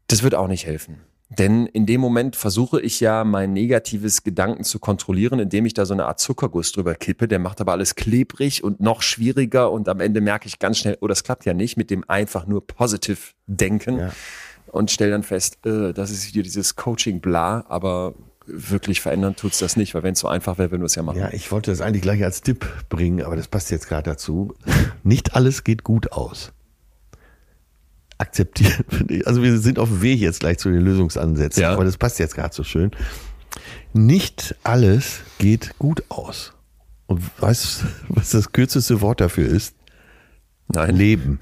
Das 0.08 0.22
wird 0.22 0.36
auch 0.36 0.48
nicht 0.48 0.66
helfen. 0.68 1.02
Denn 1.30 1.66
in 1.66 1.86
dem 1.86 2.00
Moment 2.00 2.36
versuche 2.38 2.80
ich 2.80 3.02
ja, 3.02 3.24
mein 3.26 3.52
negatives 3.52 4.24
Gedanken 4.24 4.64
zu 4.64 4.80
kontrollieren, 4.80 5.40
indem 5.40 5.66
ich 5.66 5.74
da 5.74 5.86
so 5.86 5.94
eine 5.94 6.06
Art 6.06 6.20
Zuckerguss 6.22 6.72
drüber 6.72 6.96
kippe. 6.96 7.28
Der 7.28 7.40
macht 7.40 7.60
aber 7.60 7.74
alles 7.74 7.96
klebrig 7.96 8.64
und 8.64 8.80
noch 8.80 9.02
schwieriger 9.02 9.72
und 9.72 9.90
am 9.90 10.00
Ende 10.00 10.22
merke 10.22 10.48
ich 10.48 10.58
ganz 10.60 10.78
schnell, 10.78 10.98
oh, 11.02 11.08
das 11.08 11.24
klappt 11.26 11.46
ja 11.46 11.54
nicht 11.54 11.76
mit 11.76 11.90
dem 11.90 12.10
einfach 12.10 12.48
nur 12.48 12.66
positiv 12.66 13.36
denken 13.46 14.00
Ja. 14.00 14.12
und 14.68 14.90
stelle 14.90 15.12
dann 15.12 15.24
fest, 15.24 15.58
äh, 15.66 15.92
das 15.94 16.12
ist 16.12 16.34
wieder 16.34 16.44
dieses 16.44 16.78
Coaching-Bla, 16.78 17.66
aber 17.68 18.14
wirklich 18.46 19.02
verändern 19.02 19.36
tut's 19.36 19.60
das 19.60 19.76
nicht, 19.76 19.94
weil 19.94 20.04
wenn 20.04 20.14
es 20.14 20.20
so 20.20 20.30
einfach 20.30 20.58
wäre, 20.58 20.72
würden 20.72 20.82
wir 20.82 20.86
es 20.86 20.96
ja 20.96 21.04
machen. 21.04 21.20
Ja, 21.20 21.34
ich 21.34 21.52
wollte 21.52 21.72
das 21.72 21.82
eigentlich 21.82 22.04
gleich 22.04 22.24
als 22.24 22.42
Tipp 22.42 22.66
bringen, 22.88 23.22
aber 23.26 23.36
das 23.36 23.50
passt 23.50 23.70
jetzt 23.72 23.90
gerade 23.90 24.12
dazu. 24.12 24.54
Nicht 25.04 25.36
alles 25.36 25.66
geht 25.66 25.84
gut 25.84 26.14
aus. 26.14 26.54
Akzeptieren. 28.18 28.84
Also 29.26 29.42
wir 29.44 29.58
sind 29.60 29.80
auf 29.80 29.90
dem 29.90 30.02
Weg 30.02 30.20
jetzt 30.20 30.40
gleich 30.40 30.58
zu 30.58 30.70
den 30.70 30.82
Lösungsansätzen, 30.82 31.62
Ja. 31.64 31.74
aber 31.74 31.86
das 31.86 31.98
passt 31.98 32.20
jetzt 32.20 32.36
gerade 32.36 32.54
so 32.54 32.64
schön. 32.64 32.92
Nicht 33.94 34.56
alles 34.64 35.22
geht 35.40 35.78
gut 35.80 36.04
aus. 36.10 36.54
Und 37.08 37.22
weißt 37.40 37.82
du, 37.82 37.86
was 38.16 38.32
das 38.32 38.52
kürzeste 38.52 39.02
Wort 39.02 39.22
dafür 39.22 39.48
ist? 39.48 39.76
Nein, 40.68 40.96
Leben. 40.96 41.40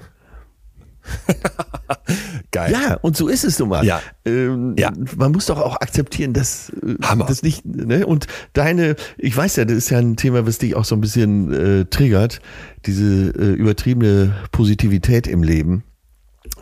geil. 2.50 2.72
Ja, 2.72 2.94
und 3.02 3.16
so 3.16 3.28
ist 3.28 3.44
es 3.44 3.58
nun 3.58 3.68
mal. 3.68 3.84
Ja. 3.84 4.00
Ähm, 4.24 4.74
Ja. 4.78 4.92
Man 5.16 5.32
muss 5.32 5.46
doch 5.46 5.58
auch 5.60 5.76
akzeptieren, 5.80 6.32
dass 6.32 6.70
äh, 6.70 6.96
Hammer. 7.02 7.26
das 7.26 7.42
nicht, 7.42 7.64
ne? 7.64 8.06
Und 8.06 8.26
deine, 8.52 8.96
ich 9.18 9.36
weiß 9.36 9.56
ja, 9.56 9.64
das 9.64 9.76
ist 9.76 9.90
ja 9.90 9.98
ein 9.98 10.16
Thema, 10.16 10.46
was 10.46 10.58
dich 10.58 10.74
auch 10.74 10.84
so 10.84 10.94
ein 10.96 11.00
bisschen 11.00 11.52
äh, 11.52 11.84
triggert, 11.86 12.40
diese 12.86 13.30
äh, 13.30 13.52
übertriebene 13.54 14.34
Positivität 14.52 15.26
im 15.26 15.42
Leben. 15.42 15.84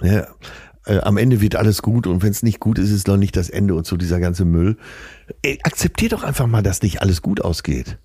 Ja, 0.04 0.26
äh, 0.86 0.98
am 1.00 1.16
Ende 1.16 1.40
wird 1.40 1.56
alles 1.56 1.82
gut 1.82 2.06
und 2.06 2.22
wenn 2.22 2.30
es 2.30 2.42
nicht 2.42 2.60
gut 2.60 2.78
ist, 2.78 2.90
ist 2.90 2.96
es 2.96 3.06
noch 3.06 3.16
nicht 3.16 3.36
das 3.36 3.48
Ende 3.48 3.74
und 3.74 3.86
so 3.86 3.96
dieser 3.96 4.20
ganze 4.20 4.44
Müll. 4.44 4.76
Ey, 5.42 5.58
akzeptier 5.62 6.10
doch 6.10 6.22
einfach 6.22 6.46
mal, 6.46 6.62
dass 6.62 6.82
nicht 6.82 7.00
alles 7.00 7.22
gut 7.22 7.40
ausgeht. 7.40 7.98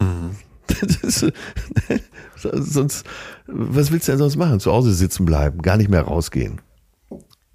Ist, 1.02 1.30
sonst, 2.36 3.04
was 3.46 3.92
willst 3.92 4.08
du 4.08 4.12
denn 4.12 4.18
sonst 4.18 4.36
machen? 4.36 4.60
Zu 4.60 4.72
Hause 4.72 4.92
sitzen 4.92 5.24
bleiben, 5.24 5.62
gar 5.62 5.76
nicht 5.76 5.90
mehr 5.90 6.02
rausgehen. 6.02 6.60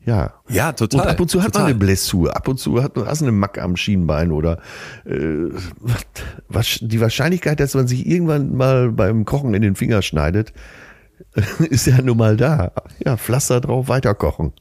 Ja. 0.06 0.34
Ja, 0.48 0.72
total. 0.72 1.02
Und 1.02 1.08
ab 1.08 1.20
und 1.20 1.30
zu 1.30 1.40
hat 1.42 1.48
total. 1.48 1.64
man 1.64 1.72
eine 1.72 1.80
Blessur, 1.80 2.36
ab 2.36 2.48
und 2.48 2.60
zu 2.60 2.82
hat, 2.82 2.94
hast 2.96 3.22
du 3.22 3.26
eine 3.26 3.32
Macke 3.32 3.62
am 3.62 3.76
Schienbein 3.76 4.32
oder 4.32 4.60
äh, 5.06 5.50
was, 6.48 6.80
die 6.82 7.02
Wahrscheinlichkeit, 7.02 7.60
dass 7.60 7.76
man 7.76 7.88
sich 7.88 8.08
irgendwann 8.08 8.56
mal 8.56 8.92
beim 8.92 9.26
Kochen 9.26 9.54
in 9.54 9.62
den 9.62 9.76
Finger 9.76 10.02
schneidet, 10.02 10.54
ist 11.70 11.88
ja 11.88 12.02
nun 12.02 12.18
mal 12.18 12.38
da. 12.38 12.72
Ja, 13.04 13.18
Pflaster 13.18 13.62
drauf, 13.62 13.88
weiterkochen. 13.88 14.54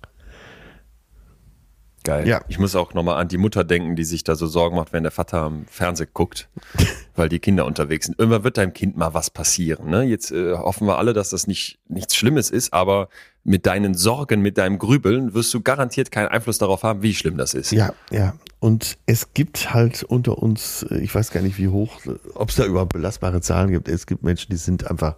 Geil. 2.09 2.27
Ja. 2.27 2.41
Ich 2.49 2.59
muss 2.59 2.75
auch 2.75 2.95
nochmal 2.95 3.21
an 3.21 3.29
die 3.29 3.37
Mutter 3.37 3.65
denken, 3.65 3.95
die 3.95 4.05
sich 4.05 4.25
da 4.25 4.35
so 4.35 4.47
Sorgen 4.47 4.77
macht, 4.77 4.95
wenn 4.95 5.03
der 5.03 5.13
Vater 5.13 5.43
am 5.43 5.67
Fernsehen 5.67 6.09
guckt, 6.15 6.49
weil 7.17 7.29
die 7.29 7.39
Kinder 7.39 7.67
unterwegs 7.67 8.07
sind. 8.07 8.19
Irgendwann 8.19 8.45
wird 8.45 8.57
deinem 8.57 8.73
Kind 8.73 8.97
mal 8.97 9.13
was 9.13 9.29
passieren. 9.29 9.91
Ne? 9.91 10.05
Jetzt 10.05 10.31
äh, 10.31 10.55
hoffen 10.55 10.87
wir 10.87 10.97
alle, 10.97 11.13
dass 11.13 11.31
das 11.31 11.47
nicht 11.47 11.79
nichts 11.87 12.17
Schlimmes 12.17 12.49
ist, 12.49 12.73
aber 12.73 13.11
mit 13.45 13.67
deinen 13.67 13.95
Sorgen, 13.95 14.41
mit 14.41 14.57
deinem 14.57 14.79
Grübeln 14.79 15.35
wirst 15.35 15.53
du 15.53 15.61
garantiert 15.61 16.11
keinen 16.11 16.29
Einfluss 16.29 16.57
darauf 16.57 16.83
haben, 16.83 17.03
wie 17.03 17.15
schlimm 17.15 17.37
das 17.37 17.53
ist. 17.53 17.73
Ja, 17.73 17.93
ja. 18.11 18.35
Und 18.59 18.97
es 19.07 19.35
gibt 19.35 19.75
halt 19.75 20.03
unter 20.03 20.39
uns, 20.39 20.85
äh, 20.85 20.99
ich 21.01 21.15
weiß 21.15 21.31
gar 21.31 21.43
nicht 21.43 21.59
wie 21.59 21.69
hoch, 21.69 22.01
ob 22.35 22.49
es 22.49 22.57
da 22.57 22.65
überhaupt 22.65 22.95
belastbare 22.95 23.41
Zahlen 23.41 23.71
gibt. 23.71 23.89
Es 23.89 24.07
gibt 24.07 24.23
Menschen, 24.23 24.51
die 24.51 24.57
sind 24.57 24.91
einfach 24.91 25.17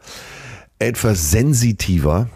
etwas 0.81 1.31
sensitiver. 1.31 2.29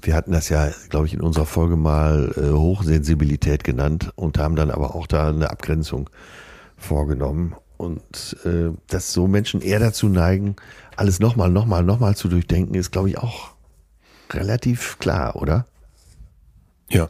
Wir 0.00 0.14
hatten 0.14 0.32
das 0.32 0.48
ja, 0.48 0.70
glaube 0.88 1.06
ich, 1.06 1.14
in 1.14 1.20
unserer 1.20 1.46
Folge 1.46 1.76
mal 1.76 2.34
äh, 2.36 2.50
Hochsensibilität 2.50 3.62
genannt 3.62 4.10
und 4.16 4.38
haben 4.38 4.56
dann 4.56 4.70
aber 4.70 4.96
auch 4.96 5.06
da 5.06 5.28
eine 5.28 5.50
Abgrenzung 5.50 6.10
vorgenommen. 6.76 7.54
Und 7.76 8.36
äh, 8.44 8.70
dass 8.88 9.12
so 9.12 9.28
Menschen 9.28 9.60
eher 9.60 9.78
dazu 9.78 10.08
neigen, 10.08 10.56
alles 10.96 11.20
nochmal, 11.20 11.50
nochmal, 11.50 11.84
nochmal 11.84 12.16
zu 12.16 12.28
durchdenken, 12.28 12.74
ist, 12.74 12.92
glaube 12.92 13.10
ich, 13.10 13.18
auch 13.18 13.54
relativ 14.30 14.98
klar, 14.98 15.36
oder? 15.36 15.66
Ja. 16.88 17.08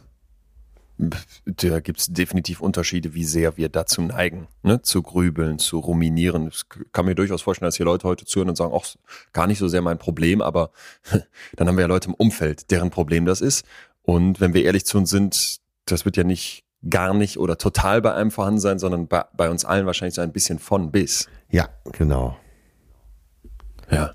Da 0.97 1.81
gibt 1.81 1.99
es 1.99 2.07
definitiv 2.07 2.61
Unterschiede, 2.61 3.13
wie 3.13 3.25
sehr 3.25 3.57
wir 3.57 3.67
dazu 3.67 4.01
neigen, 4.01 4.47
ne? 4.63 4.81
zu 4.81 5.01
grübeln, 5.01 5.59
zu 5.59 5.79
ruminieren. 5.79 6.47
Ich 6.47 6.63
kann 6.93 7.05
mir 7.05 7.15
durchaus 7.15 7.41
vorstellen, 7.41 7.67
dass 7.67 7.75
hier 7.75 7.85
Leute 7.85 8.07
heute 8.07 8.25
zuhören 8.25 8.49
und 8.49 8.55
sagen, 8.55 8.73
ach, 8.73 8.95
gar 9.33 9.45
nicht 9.45 9.59
so 9.59 9.67
sehr 9.67 9.81
mein 9.81 9.97
Problem, 9.97 10.41
aber 10.41 10.71
dann 11.55 11.67
haben 11.67 11.75
wir 11.75 11.81
ja 11.81 11.87
Leute 11.87 12.07
im 12.09 12.13
Umfeld, 12.13 12.71
deren 12.71 12.91
Problem 12.91 13.25
das 13.25 13.41
ist. 13.41 13.65
Und 14.03 14.39
wenn 14.39 14.53
wir 14.53 14.63
ehrlich 14.63 14.85
zu 14.85 14.97
uns 14.97 15.09
sind, 15.09 15.57
das 15.85 16.05
wird 16.05 16.15
ja 16.15 16.23
nicht 16.23 16.63
gar 16.89 17.13
nicht 17.13 17.39
oder 17.39 17.57
total 17.57 18.01
bei 18.01 18.13
einem 18.13 18.31
vorhanden 18.31 18.59
sein, 18.59 18.79
sondern 18.79 19.07
bei, 19.07 19.25
bei 19.35 19.49
uns 19.49 19.65
allen 19.65 19.85
wahrscheinlich 19.85 20.15
so 20.15 20.21
ein 20.21 20.31
bisschen 20.31 20.59
von 20.59 20.91
bis. 20.91 21.27
Ja, 21.49 21.69
genau. 21.91 22.37
Ja. 23.89 24.13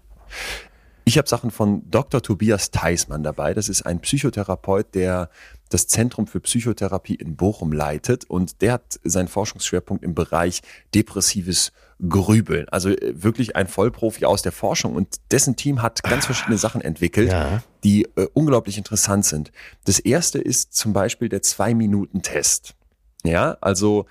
Ich 1.05 1.19
habe 1.19 1.29
Sachen 1.29 1.51
von 1.51 1.91
Dr. 1.91 2.23
Tobias 2.23 2.71
Theismann 2.71 3.23
dabei. 3.23 3.55
Das 3.55 3.69
ist 3.69 3.83
ein 3.83 4.01
Psychotherapeut, 4.01 4.95
der 4.95 5.31
das 5.71 5.87
Zentrum 5.87 6.27
für 6.27 6.41
Psychotherapie 6.41 7.15
in 7.15 7.37
Bochum 7.37 7.73
leitet 7.73 8.25
und 8.29 8.61
der 8.61 8.75
hat 8.75 9.01
seinen 9.05 9.29
Forschungsschwerpunkt 9.29 10.05
im 10.05 10.15
Bereich 10.15 10.61
depressives 10.95 11.73
Grübeln. 12.07 12.69
Also 12.71 12.91
äh, 12.91 13.23
wirklich 13.23 13.57
ein 13.57 13.67
Vollprofi 13.69 14.25
aus 14.27 14.43
der 14.43 14.53
Forschung 14.53 14.95
und 14.95 15.17
dessen 15.31 15.57
Team 15.57 15.81
hat 15.83 16.03
ganz 16.03 16.27
verschiedene 16.27 16.59
Sachen 16.59 16.81
entwickelt, 16.81 17.31
Ja. 17.31 17.63
die 17.85 18.05
äh, 18.17 18.27
unglaublich 18.35 18.79
interessant 18.79 19.25
sind. 19.25 19.53
Das 19.85 19.99
erste 19.99 20.39
ist 20.39 20.75
zum 20.75 20.93
Beispiel 20.93 21.29
der 21.29 21.43
Zwei-Minuten-Test. 21.43 22.75
Ja, 23.23 23.57
also 23.61 24.07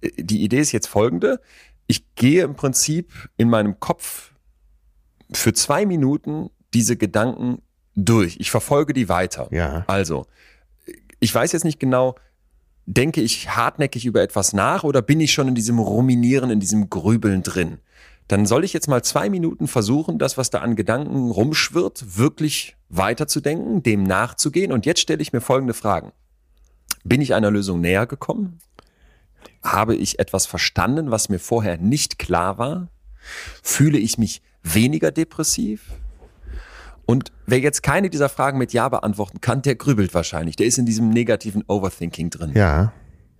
äh, 0.00 0.10
die 0.18 0.42
Idee 0.42 0.60
ist 0.60 0.72
jetzt 0.72 0.88
folgende. 0.88 1.40
Ich 1.86 2.14
gehe 2.14 2.42
im 2.44 2.54
Prinzip 2.56 3.12
in 3.36 3.48
meinem 3.50 3.78
Kopf 3.80 4.32
für 5.32 5.52
zwei 5.52 5.86
Minuten 5.86 6.50
diese 6.72 6.96
Gedanken 6.96 7.62
durch. 7.96 8.36
Ich 8.40 8.50
verfolge 8.50 8.92
die 8.94 9.08
weiter. 9.08 9.48
Ja. 9.50 9.84
Also, 9.88 10.26
ich 11.20 11.34
weiß 11.34 11.52
jetzt 11.52 11.64
nicht 11.64 11.78
genau, 11.78 12.16
denke 12.86 13.20
ich 13.20 13.50
hartnäckig 13.50 14.06
über 14.06 14.22
etwas 14.22 14.52
nach 14.52 14.84
oder 14.84 15.02
bin 15.02 15.20
ich 15.20 15.32
schon 15.32 15.48
in 15.48 15.54
diesem 15.54 15.78
Ruminieren, 15.78 16.50
in 16.50 16.60
diesem 16.60 16.90
Grübeln 16.90 17.42
drin? 17.42 17.78
Dann 18.26 18.46
soll 18.46 18.64
ich 18.64 18.72
jetzt 18.72 18.88
mal 18.88 19.02
zwei 19.02 19.28
Minuten 19.28 19.66
versuchen, 19.66 20.18
das, 20.18 20.38
was 20.38 20.50
da 20.50 20.60
an 20.60 20.76
Gedanken 20.76 21.30
rumschwirrt, 21.30 22.16
wirklich 22.16 22.76
weiterzudenken, 22.88 23.82
dem 23.82 24.04
nachzugehen. 24.04 24.72
Und 24.72 24.86
jetzt 24.86 25.00
stelle 25.00 25.20
ich 25.20 25.32
mir 25.32 25.40
folgende 25.40 25.74
Fragen. 25.74 26.12
Bin 27.02 27.20
ich 27.20 27.34
einer 27.34 27.50
Lösung 27.50 27.80
näher 27.80 28.06
gekommen? 28.06 28.58
Habe 29.62 29.96
ich 29.96 30.18
etwas 30.18 30.46
verstanden, 30.46 31.10
was 31.10 31.28
mir 31.28 31.40
vorher 31.40 31.76
nicht 31.76 32.18
klar 32.18 32.56
war? 32.56 32.88
Fühle 33.62 33.98
ich 33.98 34.16
mich 34.16 34.42
weniger 34.62 35.10
depressiv? 35.10 35.90
Und 37.06 37.32
wer 37.46 37.58
jetzt 37.58 37.82
keine 37.82 38.10
dieser 38.10 38.28
Fragen 38.28 38.58
mit 38.58 38.72
Ja 38.72 38.88
beantworten 38.88 39.40
kann, 39.40 39.62
der 39.62 39.74
grübelt 39.74 40.14
wahrscheinlich. 40.14 40.56
Der 40.56 40.66
ist 40.66 40.78
in 40.78 40.86
diesem 40.86 41.10
negativen 41.10 41.64
Overthinking 41.66 42.30
drin. 42.30 42.52
Ja. 42.54 42.92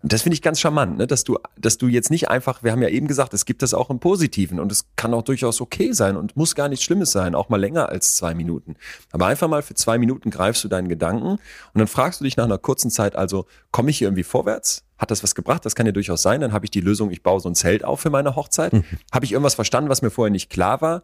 Und 0.03 0.15
das 0.15 0.23
finde 0.23 0.35
ich 0.35 0.43
ganz 0.43 0.59
charmant, 0.59 0.97
ne? 0.97 1.07
dass 1.07 1.25
du, 1.25 1.39
dass 1.59 1.77
du 1.77 1.87
jetzt 1.87 2.11
nicht 2.11 2.31
einfach, 2.31 2.63
wir 2.63 2.73
haben 2.73 2.81
ja 2.81 2.89
eben 2.89 3.07
gesagt, 3.07 3.35
es 3.35 3.45
gibt 3.45 3.61
das 3.61 3.75
auch 3.75 3.91
im 3.91 4.01
Positiven 4.01 4.59
und 4.59 4.73
es 4.73 4.87
kann 4.97 5.13
auch 5.13 5.23
durchaus 5.23 5.61
okay 5.61 5.93
sein 5.93 6.17
und 6.17 6.37
muss 6.39 6.55
gar 6.55 6.71
nichts 6.71 6.85
Schlimmes 6.85 7.13
sein, 7.13 7.35
auch 7.35 7.51
mal 7.51 7.61
länger 7.61 7.91
als 7.91 8.15
zwei 8.15 8.35
Minuten. 8.35 8.77
Aber 9.13 9.27
einfach 9.27 9.49
mal 9.49 9.61
für 9.61 9.75
zwei 9.75 9.99
Minuten 9.99 10.31
greifst 10.31 10.65
du 10.65 10.69
deinen 10.69 10.89
Gedanken 10.89 11.33
und 11.33 11.41
dann 11.75 11.87
fragst 11.87 12.21
du 12.21 12.25
dich 12.25 12.39
nach 12.39 12.45
einer 12.45 12.57
kurzen 12.57 12.91
Zeit 12.91 13.15
also, 13.15 13.45
komme 13.73 13.91
ich 13.91 13.99
hier 13.99 14.09
irgendwie 14.09 14.23
vorwärts? 14.23 14.85
Hat 14.97 15.11
das 15.11 15.23
was 15.23 15.35
gebracht? 15.35 15.65
Das 15.65 15.75
kann 15.75 15.87
ja 15.87 15.93
durchaus 15.93 16.21
sein. 16.21 16.43
Dann 16.43 16.53
habe 16.53 16.67
ich 16.67 16.71
die 16.71 16.81
Lösung, 16.81 17.11
ich 17.11 17.23
baue 17.23 17.41
so 17.41 17.49
ein 17.49 17.55
Zelt 17.55 17.85
auf 17.85 18.01
für 18.01 18.11
meine 18.11 18.37
Hochzeit. 18.37 18.73
Habe 19.13 19.25
ich 19.25 19.33
irgendwas 19.33 19.55
verstanden, 19.55 19.89
was 19.89 20.03
mir 20.03 20.11
vorher 20.11 20.31
nicht 20.31 20.51
klar 20.51 20.83
war? 20.83 21.03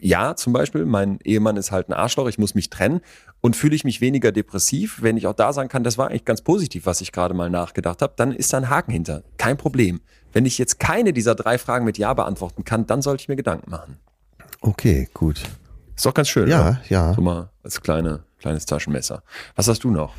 Ja, 0.00 0.36
zum 0.36 0.52
Beispiel, 0.52 0.84
mein 0.84 1.18
Ehemann 1.24 1.56
ist 1.56 1.72
halt 1.72 1.88
ein 1.88 1.92
Arschloch, 1.92 2.28
ich 2.28 2.38
muss 2.38 2.54
mich 2.54 2.70
trennen. 2.70 3.00
Und 3.40 3.54
fühle 3.54 3.76
ich 3.76 3.84
mich 3.84 4.00
weniger 4.00 4.32
depressiv, 4.32 5.00
wenn 5.00 5.16
ich 5.16 5.26
auch 5.28 5.34
da 5.34 5.52
sagen 5.52 5.68
kann, 5.68 5.84
das 5.84 5.96
war 5.96 6.08
eigentlich 6.08 6.24
ganz 6.24 6.42
positiv, 6.42 6.86
was 6.86 7.00
ich 7.00 7.12
gerade 7.12 7.34
mal 7.34 7.50
nachgedacht 7.50 8.02
habe, 8.02 8.12
dann 8.16 8.32
ist 8.32 8.52
da 8.52 8.56
ein 8.56 8.68
Haken 8.68 8.90
hinter. 8.90 9.22
Kein 9.36 9.56
Problem. 9.56 10.00
Wenn 10.32 10.44
ich 10.44 10.58
jetzt 10.58 10.80
keine 10.80 11.12
dieser 11.12 11.34
drei 11.36 11.56
Fragen 11.56 11.84
mit 11.84 11.98
Ja 11.98 12.12
beantworten 12.14 12.64
kann, 12.64 12.86
dann 12.86 13.00
sollte 13.00 13.22
ich 13.22 13.28
mir 13.28 13.36
Gedanken 13.36 13.70
machen. 13.70 13.98
Okay, 14.60 15.08
gut. 15.14 15.42
Ist 15.94 16.04
doch 16.04 16.14
ganz 16.14 16.28
schön. 16.28 16.48
Ja, 16.48 16.60
oder? 16.60 16.80
ja. 16.88 17.14
So 17.14 17.20
mal 17.20 17.50
als 17.62 17.80
kleine, 17.80 18.24
kleines 18.38 18.66
Taschenmesser. 18.66 19.22
Was 19.54 19.68
hast 19.68 19.84
du 19.84 19.90
noch? 19.90 20.14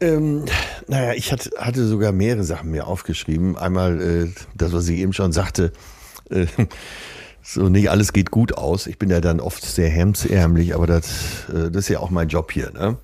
Ähm, 0.00 0.44
naja, 0.86 1.12
ich 1.14 1.32
hatte, 1.32 1.50
hatte 1.58 1.84
sogar 1.86 2.12
mehrere 2.12 2.44
Sachen 2.44 2.70
mir 2.70 2.86
aufgeschrieben. 2.86 3.56
Einmal 3.56 4.00
äh, 4.00 4.32
das, 4.54 4.72
was 4.72 4.88
ich 4.88 4.98
eben 4.98 5.12
schon 5.12 5.32
sagte, 5.32 5.72
äh, 6.30 6.46
so 7.50 7.68
nicht 7.68 7.90
alles 7.90 8.12
geht 8.12 8.30
gut 8.30 8.56
aus. 8.56 8.86
Ich 8.86 8.98
bin 8.98 9.10
ja 9.10 9.20
dann 9.20 9.40
oft 9.40 9.64
sehr 9.64 9.88
hemsärmlich, 9.88 10.74
aber 10.74 10.86
das, 10.86 11.48
äh, 11.48 11.70
das 11.70 11.84
ist 11.84 11.88
ja 11.88 12.00
auch 12.00 12.10
mein 12.10 12.28
Job 12.28 12.52
hier. 12.52 12.70
Ne? 12.72 12.96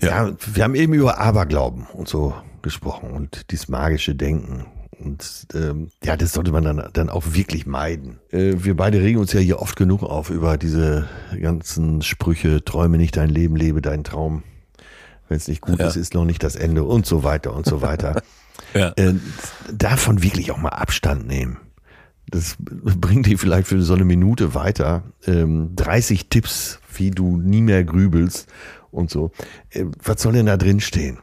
Ja. 0.00 0.32
wir 0.52 0.62
haben 0.64 0.74
eben 0.74 0.92
über 0.94 1.18
Aberglauben 1.18 1.86
und 1.92 2.08
so 2.08 2.34
gesprochen 2.62 3.10
und 3.10 3.50
dieses 3.50 3.68
magische 3.68 4.14
Denken. 4.14 4.66
Und 4.98 5.46
ähm, 5.54 5.90
ja, 6.04 6.16
das 6.16 6.32
sollte 6.32 6.52
man 6.52 6.64
dann, 6.64 6.88
dann 6.92 7.10
auch 7.10 7.24
wirklich 7.32 7.66
meiden. 7.66 8.18
Äh, 8.30 8.54
wir 8.58 8.76
beide 8.76 9.00
regen 9.00 9.18
uns 9.18 9.32
ja 9.32 9.40
hier 9.40 9.60
oft 9.60 9.76
genug 9.76 10.02
auf 10.02 10.30
über 10.30 10.56
diese 10.56 11.06
ganzen 11.40 12.00
Sprüche, 12.02 12.64
träume 12.64 12.96
nicht 12.96 13.16
dein 13.16 13.28
Leben, 13.28 13.56
lebe 13.56 13.82
deinen 13.82 14.04
Traum. 14.04 14.42
Wenn 15.28 15.36
es 15.38 15.48
nicht 15.48 15.60
gut 15.60 15.80
Ja. 15.80 15.88
ist, 15.88 15.96
ist 15.96 16.14
noch 16.14 16.24
nicht 16.24 16.42
das 16.42 16.56
Ende 16.56 16.84
und 16.84 17.04
so 17.04 17.24
weiter 17.24 17.52
und 17.54 17.66
so 17.66 17.82
weiter. 17.82 18.22
Ja. 18.74 18.92
äh, 18.96 19.14
davon 19.72 20.22
wirklich 20.22 20.50
auch 20.50 20.56
mal 20.56 20.70
Abstand 20.70 21.26
nehmen. 21.26 21.58
Das 22.28 22.56
bringt 22.58 23.26
dich 23.26 23.38
vielleicht 23.38 23.68
für 23.68 23.80
so 23.82 23.94
eine 23.94 24.04
Minute 24.04 24.54
weiter. 24.54 25.04
Ähm, 25.26 25.70
30 25.76 26.28
Tipps, 26.28 26.80
wie 26.94 27.10
du 27.10 27.36
nie 27.36 27.62
mehr 27.62 27.84
grübelst 27.84 28.48
und 28.90 29.10
so. 29.10 29.30
Äh, 29.70 29.84
was 30.02 30.22
soll 30.22 30.32
denn 30.32 30.46
da 30.46 30.56
drin 30.56 30.80
stehen? 30.80 31.18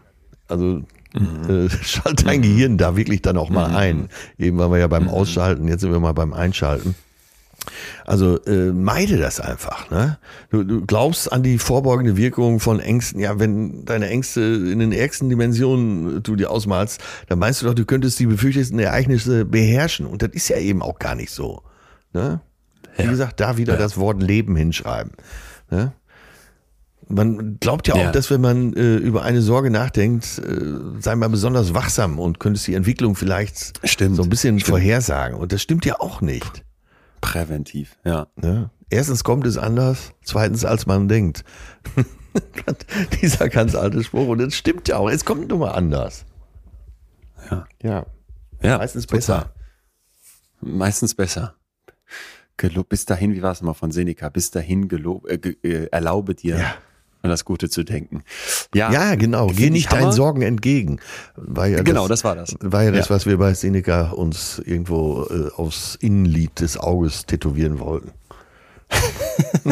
Also 0.47 0.81
äh, 1.13 1.69
schalt 1.81 2.25
dein 2.25 2.41
Gehirn 2.41 2.77
da 2.77 2.95
wirklich 2.95 3.21
dann 3.21 3.37
auch 3.37 3.49
mal 3.49 3.75
ein. 3.75 4.09
Eben 4.37 4.57
waren 4.57 4.71
wir 4.71 4.79
ja 4.79 4.87
beim 4.87 5.09
Ausschalten, 5.09 5.67
jetzt 5.67 5.81
sind 5.81 5.91
wir 5.91 5.99
mal 5.99 6.13
beim 6.13 6.33
Einschalten. 6.33 6.95
Also 8.05 8.41
äh, 8.43 8.71
meide 8.73 9.17
das 9.17 9.39
einfach. 9.39 9.89
Ne? 9.89 10.17
Du, 10.49 10.63
du 10.63 10.85
glaubst 10.85 11.31
an 11.31 11.43
die 11.43 11.57
vorbeugende 11.57 12.17
Wirkung 12.17 12.59
von 12.59 12.79
Ängsten. 12.79 13.19
Ja, 13.21 13.39
wenn 13.39 13.85
deine 13.85 14.09
Ängste 14.09 14.41
in 14.41 14.79
den 14.79 14.91
ärgsten 14.91 15.29
Dimensionen 15.29 16.17
äh, 16.17 16.21
du 16.21 16.35
dir 16.35 16.51
ausmalst, 16.51 16.99
dann 17.27 17.39
meinst 17.39 17.61
du 17.61 17.65
doch, 17.67 17.73
du 17.73 17.85
könntest 17.85 18.19
die 18.19 18.25
befürchteten 18.25 18.79
Ereignisse 18.79 19.45
beherrschen. 19.45 20.05
Und 20.05 20.21
das 20.21 20.31
ist 20.33 20.49
ja 20.49 20.57
eben 20.57 20.81
auch 20.81 20.99
gar 20.99 21.15
nicht 21.15 21.31
so. 21.31 21.61
Ne? 22.11 22.41
Wie 22.97 23.07
gesagt, 23.07 23.39
da 23.39 23.57
wieder 23.57 23.77
das 23.77 23.97
Wort 23.97 24.21
Leben 24.21 24.55
hinschreiben. 24.55 25.13
Ne? 25.71 25.93
Man 27.07 27.57
glaubt 27.59 27.87
ja 27.87 27.95
auch, 27.95 27.99
Ja. 27.99 28.11
dass 28.11 28.29
wenn 28.29 28.41
man 28.41 28.73
äh, 28.73 28.95
über 28.95 29.23
eine 29.23 29.41
Sorge 29.41 29.69
nachdenkt, 29.69 30.39
äh, 30.39 30.99
sei 30.99 31.15
man 31.15 31.31
besonders 31.31 31.73
wachsam 31.73 32.19
und 32.19 32.39
könntest 32.39 32.67
die 32.67 32.75
Entwicklung 32.75 33.15
vielleicht 33.15 33.79
Stimmt. 33.87 34.15
so 34.15 34.23
ein 34.23 34.29
bisschen 34.29 34.59
vorhersagen. 34.59 35.37
Und 35.37 35.51
das 35.51 35.61
stimmt 35.61 35.85
ja 35.85 35.99
auch 35.99 36.21
nicht. 36.21 36.63
Präventiv, 37.23 37.97
ja. 38.03 38.27
Ne? 38.35 38.69
Erstens 38.89 39.23
kommt 39.23 39.47
es 39.47 39.57
anders, 39.57 40.11
zweitens 40.25 40.65
als 40.65 40.85
man 40.85 41.07
denkt. 41.07 41.45
Dieser 43.21 43.47
ganz 43.47 43.75
alte 43.75 44.03
Spruch 44.03 44.27
und 44.27 44.39
das 44.39 44.55
stimmt 44.55 44.89
ja 44.89 44.97
auch. 44.97 45.09
Es 45.09 45.23
kommt 45.23 45.47
nur 45.47 45.59
mal 45.59 45.71
anders. 45.71 46.25
Ja. 47.49 47.65
Ja. 47.81 48.05
Ja, 48.61 48.77
Meistens 48.77 49.05
total. 49.07 49.17
besser. 49.17 49.53
Meistens 50.59 51.15
besser. 51.15 51.55
Gelob, 52.57 52.89
bis 52.89 53.05
dahin, 53.05 53.33
wie 53.33 53.41
war 53.41 53.53
es 53.53 53.61
mal 53.61 53.73
von 53.73 53.91
Seneca? 53.91 54.27
Bis 54.27 54.51
dahin 54.51 54.89
gelob, 54.89 55.25
äh, 55.29 55.35
äh, 55.35 55.87
erlaube 55.91 56.35
dir 56.35 56.57
Ja. 56.57 56.75
An 57.23 57.29
das 57.29 57.45
Gute 57.45 57.69
zu 57.69 57.83
denken. 57.83 58.23
Ja, 58.75 58.91
Ja, 58.91 59.15
genau. 59.15 59.47
Geh 59.47 59.65
ich 59.65 59.71
nicht 59.71 59.91
deinen 59.91 60.01
Hammer. 60.03 60.11
Sorgen 60.11 60.41
entgegen. 60.41 60.99
War 61.37 61.67
ja 61.67 61.81
Genau, 61.81 62.07
das 62.09 62.23
war 62.25 62.35
das. 62.35 62.53
War 62.59 62.83
ja 62.83 62.91
das, 62.91 63.07
Ja. 63.07 63.15
was 63.15 63.25
wir 63.25 63.37
bei 63.37 63.53
Seneca 63.53 64.11
uns 64.11 64.59
irgendwo 64.59 65.23
äh, 65.29 65.49
aufs 65.55 65.95
Innenlied 65.95 66.59
des 66.59 66.77
Auges 66.77 67.25
tätowieren 67.25 67.79
wollten. 67.79 68.11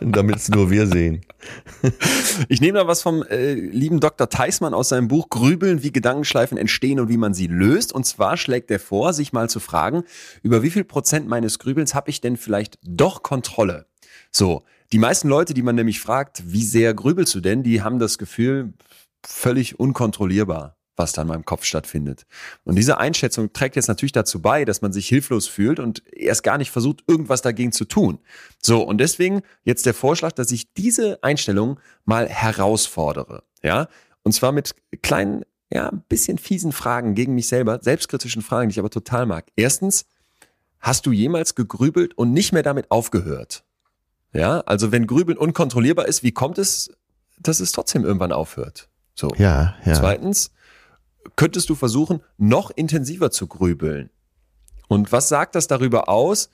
Damit 0.00 0.36
es 0.36 0.48
nur 0.48 0.70
wir 0.70 0.86
sehen. 0.88 1.20
Ich 2.48 2.60
nehme 2.60 2.78
da 2.80 2.86
was 2.88 3.00
vom 3.02 3.22
äh, 3.22 3.54
lieben 3.54 4.00
Dr. 4.00 4.28
Theismann 4.28 4.74
aus 4.74 4.88
seinem 4.90 5.06
Buch 5.08 5.30
Grübeln, 5.30 5.82
wie 5.84 5.92
Gedankenschleifen 5.92 6.58
entstehen 6.58 6.98
und 6.98 7.08
wie 7.08 7.16
man 7.16 7.32
sie 7.34 7.46
löst. 7.46 7.92
Und 7.92 8.04
zwar 8.04 8.36
schlägt 8.36 8.70
er 8.72 8.80
vor, 8.80 9.12
sich 9.12 9.32
mal 9.32 9.48
zu 9.48 9.60
fragen, 9.60 10.02
über 10.42 10.62
wie 10.64 10.70
viel 10.70 10.84
Prozent 10.84 11.28
meines 11.28 11.60
Grübelns 11.60 11.94
habe 11.94 12.10
ich 12.10 12.20
denn 12.20 12.36
vielleicht 12.36 12.78
doch 12.82 13.22
Kontrolle? 13.22 13.86
So, 14.32 14.64
die 14.92 14.98
meisten 14.98 15.28
Leute, 15.28 15.54
die 15.54 15.62
man 15.62 15.76
nämlich 15.76 16.00
fragt, 16.00 16.42
wie 16.52 16.64
sehr 16.64 16.94
grübelst 16.94 17.34
du 17.34 17.40
denn, 17.40 17.62
die 17.62 17.82
haben 17.82 17.98
das 17.98 18.18
Gefühl, 18.18 18.74
völlig 19.24 19.78
unkontrollierbar 19.78 20.76
was 21.00 21.12
da 21.12 21.22
in 21.22 21.28
meinem 21.28 21.44
Kopf 21.44 21.64
stattfindet. 21.64 22.26
Und 22.64 22.76
diese 22.76 22.98
Einschätzung 22.98 23.52
trägt 23.52 23.74
jetzt 23.74 23.88
natürlich 23.88 24.12
dazu 24.12 24.40
bei, 24.40 24.64
dass 24.64 24.82
man 24.82 24.92
sich 24.92 25.08
hilflos 25.08 25.48
fühlt 25.48 25.80
und 25.80 26.02
erst 26.12 26.44
gar 26.44 26.58
nicht 26.58 26.70
versucht, 26.70 27.02
irgendwas 27.08 27.42
dagegen 27.42 27.72
zu 27.72 27.86
tun. 27.86 28.20
So, 28.62 28.82
und 28.82 28.98
deswegen 28.98 29.42
jetzt 29.64 29.86
der 29.86 29.94
Vorschlag, 29.94 30.32
dass 30.32 30.52
ich 30.52 30.72
diese 30.74 31.22
Einstellung 31.24 31.80
mal 32.04 32.28
herausfordere. 32.28 33.42
Ja, 33.62 33.88
und 34.22 34.32
zwar 34.32 34.52
mit 34.52 34.74
kleinen, 35.02 35.44
ja, 35.72 35.88
ein 35.88 36.04
bisschen 36.08 36.38
fiesen 36.38 36.72
Fragen 36.72 37.14
gegen 37.14 37.34
mich 37.34 37.48
selber, 37.48 37.80
selbstkritischen 37.82 38.42
Fragen, 38.42 38.68
die 38.68 38.74
ich 38.74 38.78
aber 38.78 38.90
total 38.90 39.26
mag. 39.26 39.46
Erstens, 39.56 40.04
hast 40.78 41.06
du 41.06 41.12
jemals 41.12 41.54
gegrübelt 41.54 42.16
und 42.16 42.32
nicht 42.32 42.52
mehr 42.52 42.62
damit 42.62 42.90
aufgehört? 42.90 43.64
Ja, 44.32 44.60
also 44.60 44.92
wenn 44.92 45.06
Grübeln 45.06 45.38
unkontrollierbar 45.38 46.06
ist, 46.06 46.22
wie 46.22 46.32
kommt 46.32 46.58
es, 46.58 46.90
dass 47.38 47.60
es 47.60 47.72
trotzdem 47.72 48.04
irgendwann 48.04 48.32
aufhört? 48.32 48.88
So. 49.14 49.32
Ja, 49.36 49.76
ja. 49.84 49.94
Zweitens, 49.94 50.52
könntest 51.36 51.68
du 51.68 51.74
versuchen, 51.74 52.20
noch 52.38 52.70
intensiver 52.70 53.30
zu 53.30 53.46
grübeln. 53.46 54.10
Und 54.88 55.12
was 55.12 55.28
sagt 55.28 55.54
das 55.54 55.66
darüber 55.66 56.08
aus, 56.08 56.50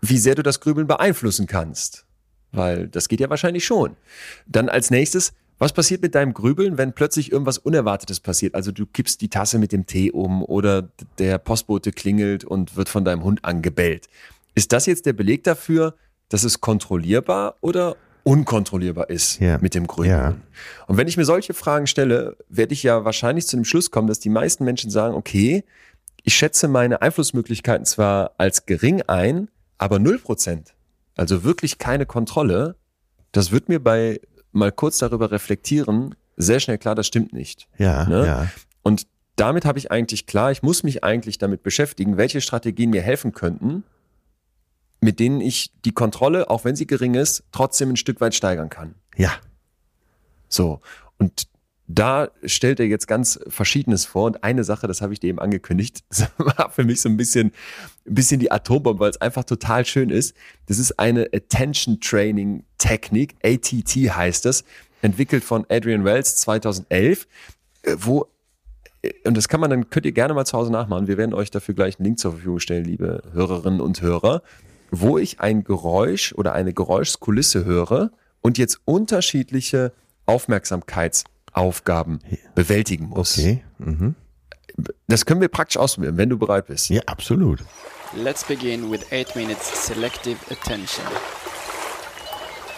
wie 0.00 0.18
sehr 0.18 0.34
du 0.34 0.42
das 0.42 0.60
Grübeln 0.60 0.86
beeinflussen 0.86 1.46
kannst? 1.46 2.06
Weil 2.52 2.88
das 2.88 3.08
geht 3.08 3.20
ja 3.20 3.30
wahrscheinlich 3.30 3.64
schon. 3.64 3.96
Dann 4.46 4.68
als 4.68 4.90
nächstes, 4.90 5.32
was 5.58 5.72
passiert 5.72 6.02
mit 6.02 6.14
deinem 6.14 6.32
Grübeln, 6.32 6.78
wenn 6.78 6.94
plötzlich 6.94 7.30
irgendwas 7.30 7.58
Unerwartetes 7.58 8.20
passiert? 8.20 8.54
Also 8.54 8.72
du 8.72 8.86
kippst 8.86 9.20
die 9.20 9.28
Tasse 9.28 9.58
mit 9.58 9.72
dem 9.72 9.86
Tee 9.86 10.10
um 10.10 10.42
oder 10.42 10.88
der 11.18 11.38
Postbote 11.38 11.92
klingelt 11.92 12.44
und 12.44 12.76
wird 12.76 12.88
von 12.88 13.04
deinem 13.04 13.22
Hund 13.22 13.44
angebellt. 13.44 14.08
Ist 14.54 14.72
das 14.72 14.86
jetzt 14.86 15.06
der 15.06 15.12
Beleg 15.12 15.44
dafür, 15.44 15.94
dass 16.30 16.42
es 16.44 16.60
kontrollierbar 16.62 17.56
oder 17.60 17.96
unkontrollierbar 18.24 19.10
ist 19.10 19.38
Ja. 19.40 19.58
mit 19.58 19.74
dem 19.74 19.86
Grübeln? 19.86 20.10
Ja. 20.10 20.34
Und 20.86 20.96
wenn 20.96 21.08
ich 21.08 21.16
mir 21.16 21.24
solche 21.24 21.52
Fragen 21.54 21.86
stelle, 21.86 22.36
werde 22.48 22.72
ich 22.72 22.82
ja 22.82 23.04
wahrscheinlich 23.04 23.46
zu 23.46 23.56
dem 23.56 23.64
Schluss 23.64 23.90
kommen, 23.90 24.08
dass 24.08 24.18
die 24.20 24.28
meisten 24.30 24.64
Menschen 24.64 24.90
sagen, 24.90 25.14
okay, 25.14 25.64
ich 26.22 26.34
schätze 26.34 26.68
meine 26.68 27.00
Einflussmöglichkeiten 27.02 27.84
zwar 27.86 28.32
als 28.38 28.66
gering 28.66 29.02
ein, 29.06 29.48
aber 29.78 29.96
0%, 29.98 30.74
also 31.16 31.44
wirklich 31.44 31.78
keine 31.78 32.04
Kontrolle, 32.06 32.76
das 33.32 33.52
wird 33.52 33.68
mir 33.68 33.80
bei 33.82 34.20
mal 34.52 34.72
kurz 34.72 34.98
darüber 34.98 35.30
reflektieren 35.30 36.14
sehr 36.36 36.60
schnell 36.60 36.78
klar, 36.78 36.94
das 36.94 37.06
stimmt 37.06 37.32
nicht. 37.32 37.68
Ja, 37.78 38.04
Ne? 38.06 38.26
ja. 38.26 38.48
Und 38.82 39.06
damit 39.36 39.64
habe 39.64 39.78
ich 39.78 39.90
eigentlich 39.90 40.26
klar, 40.26 40.50
ich 40.52 40.62
muss 40.62 40.82
mich 40.82 41.02
eigentlich 41.04 41.38
damit 41.38 41.62
beschäftigen, 41.62 42.16
welche 42.18 42.40
Strategien 42.42 42.90
mir 42.90 43.02
helfen 43.02 43.32
könnten, 43.32 43.84
mit 45.00 45.18
denen 45.18 45.40
ich 45.40 45.72
die 45.84 45.92
Kontrolle, 45.92 46.50
auch 46.50 46.64
wenn 46.64 46.76
sie 46.76 46.86
gering 46.86 47.14
ist, 47.14 47.44
trotzdem 47.52 47.90
ein 47.90 47.96
Stück 47.96 48.20
weit 48.20 48.34
steigern 48.34 48.68
kann. 48.68 48.94
Ja. 49.16 49.32
So. 50.48 50.80
Und 51.18 51.48
da 51.92 52.28
stellt 52.44 52.78
er 52.78 52.86
jetzt 52.86 53.08
ganz 53.08 53.40
Verschiedenes 53.48 54.04
vor. 54.04 54.24
Und 54.24 54.44
eine 54.44 54.62
Sache, 54.62 54.86
das 54.86 55.00
habe 55.00 55.12
ich 55.12 55.20
dir 55.20 55.28
eben 55.28 55.40
angekündigt, 55.40 56.04
das 56.08 56.30
war 56.38 56.70
für 56.70 56.84
mich 56.84 57.00
so 57.00 57.08
ein 57.08 57.16
bisschen, 57.16 57.52
ein 58.06 58.14
bisschen 58.14 58.40
die 58.40 58.52
Atombombe, 58.52 59.00
weil 59.00 59.10
es 59.10 59.20
einfach 59.20 59.44
total 59.44 59.84
schön 59.84 60.10
ist. 60.10 60.34
Das 60.66 60.78
ist 60.78 60.98
eine 60.98 61.28
Attention 61.32 62.00
Training 62.00 62.64
Technik, 62.78 63.34
ATT 63.42 63.94
heißt 63.96 64.44
das, 64.44 64.64
entwickelt 65.02 65.44
von 65.44 65.66
Adrian 65.68 66.04
Wells 66.04 66.36
2011, 66.36 67.26
äh, 67.82 67.96
wo 67.98 68.28
äh, 69.02 69.12
und 69.24 69.36
das 69.36 69.48
kann 69.48 69.60
man 69.60 69.70
dann, 69.70 69.90
könnt 69.90 70.06
ihr 70.06 70.12
gerne 70.12 70.34
mal 70.34 70.44
zu 70.44 70.56
Hause 70.56 70.70
nachmachen. 70.70 71.08
Wir 71.08 71.18
werden 71.18 71.34
euch 71.34 71.50
dafür 71.50 71.74
gleich 71.74 71.98
einen 71.98 72.04
Link 72.04 72.18
zur 72.18 72.32
Verfügung 72.32 72.60
stellen, 72.60 72.84
liebe 72.84 73.22
Hörerinnen 73.32 73.80
und 73.80 74.00
Hörer, 74.00 74.42
wo 74.90 75.18
ich 75.18 75.40
ein 75.40 75.64
Geräusch 75.64 76.32
oder 76.34 76.52
eine 76.52 76.72
Geräuschkulisse 76.72 77.64
höre 77.64 78.10
und 78.40 78.58
jetzt 78.58 78.80
unterschiedliche 78.84 79.92
Aufmerksamkeitsaufgaben 80.26 82.20
bewältigen 82.54 83.06
muss. 83.06 83.38
Okay. 83.38 83.64
Mhm. 83.78 84.14
Das 85.08 85.26
können 85.26 85.40
wir 85.40 85.48
praktisch 85.48 85.76
ausprobieren, 85.76 86.16
wenn 86.16 86.30
du 86.30 86.38
bereit 86.38 86.66
bist. 86.66 86.88
Ja, 86.88 87.02
absolut. 87.06 87.64
Let's 88.14 88.44
begin 88.44 88.90
with 88.90 89.04
8 89.12 89.36
minutes 89.36 89.86
selective 89.86 90.38
attention. 90.50 91.04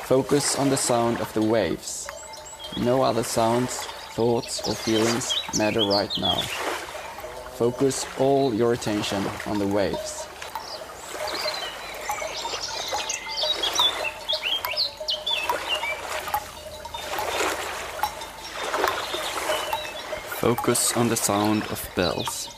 Focus 0.05 0.59
on 0.59 0.71
the 0.71 0.77
sound 0.77 1.21
of 1.21 1.29
the 1.35 1.41
waves. 1.41 2.07
No 2.77 3.03
other 3.03 3.25
sounds, 3.25 3.87
thoughts, 4.15 4.67
or 4.67 4.75
feelings 4.75 5.35
matter 5.57 5.83
right 5.83 6.11
now. 6.19 6.43
Focus 7.57 8.07
all 8.19 8.53
your 8.53 8.73
attention 8.73 9.25
on 9.47 9.59
the 9.59 9.67
waves. 9.67 10.27
Focus 20.43 20.97
on 20.97 21.09
the 21.09 21.15
sound 21.15 21.63
of 21.71 21.89
bells. 21.95 22.49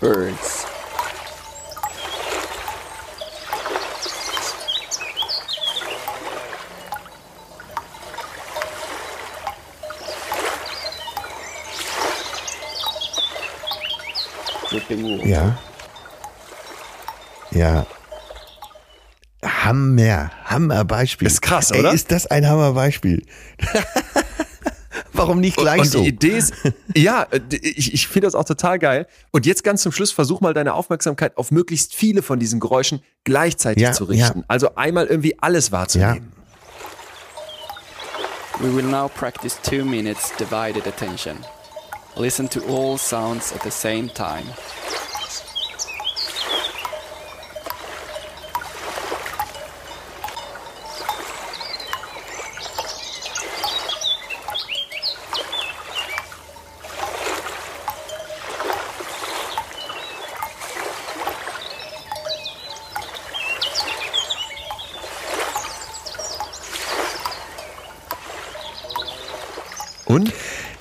Birds. 0.00 0.57
Ja. 15.28 15.58
Ja. 17.50 17.86
Hammer, 19.44 20.30
Hammerbeispiel. 20.44 21.26
Ist 21.26 21.42
krass, 21.42 21.70
Ey, 21.70 21.80
oder? 21.80 21.92
Ist 21.92 22.10
das 22.10 22.26
ein 22.26 22.48
Hammerbeispiel? 22.48 23.24
Warum 25.12 25.40
nicht 25.40 25.56
gleich 25.56 25.80
und 25.80 25.86
so? 25.86 26.02
die 26.02 26.08
Idee 26.08 26.38
ist, 26.38 26.54
ja, 26.94 27.24
äh, 27.30 27.40
ich, 27.50 27.92
ich 27.92 28.08
finde 28.08 28.26
das 28.26 28.34
auch 28.34 28.44
total 28.44 28.78
geil. 28.78 29.06
Und 29.30 29.46
jetzt 29.46 29.64
ganz 29.64 29.82
zum 29.82 29.92
Schluss, 29.92 30.12
versuch 30.12 30.40
mal 30.40 30.54
deine 30.54 30.74
Aufmerksamkeit 30.74 31.36
auf 31.36 31.50
möglichst 31.50 31.94
viele 31.94 32.22
von 32.22 32.38
diesen 32.38 32.58
Geräuschen 32.60 33.02
gleichzeitig 33.24 33.82
Ja, 33.82 33.92
zu 33.92 34.04
richten. 34.04 34.38
ja. 34.40 34.44
Also 34.48 34.74
einmal 34.76 35.06
irgendwie 35.06 35.38
alles 35.40 35.66
ja, 35.68 35.72
wahrzunehmen. 35.72 36.32
We 38.60 38.74
will 38.74 38.84
now 38.84 39.08
practice 39.08 39.56
two 39.62 39.84
minutes 39.84 40.32
divided 40.38 40.86
attention. 40.86 41.36
Listen 42.16 42.48
to 42.50 42.60
all 42.68 42.98
sounds 42.98 43.52
at 43.52 43.62
the 43.62 43.70
same 43.70 44.12
time. 44.12 44.44
Und? 70.06 70.32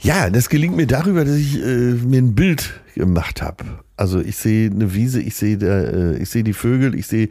Ja, 0.08 0.30
das 0.30 0.50
gelingt 0.50 0.76
mir 0.76 0.88
darüber, 0.88 1.26
dass 1.26 1.36
ich 1.36 1.58
äh, 1.62 1.94
mir 1.94 2.20
ein 2.22 2.34
Bild 2.36 2.74
gemacht 2.96 3.42
habe. 3.42 3.64
Also 3.96 4.20
ich 4.20 4.38
sehe 4.38 4.70
eine 4.72 4.94
Wiese, 4.94 5.22
ich 5.22 5.36
sehe 5.36 5.58
äh, 5.58 6.18
ich 6.22 6.30
sehe 6.30 6.44
die 6.44 6.54
Vögel, 6.54 6.96
ich 6.96 7.08
sehe 7.08 7.30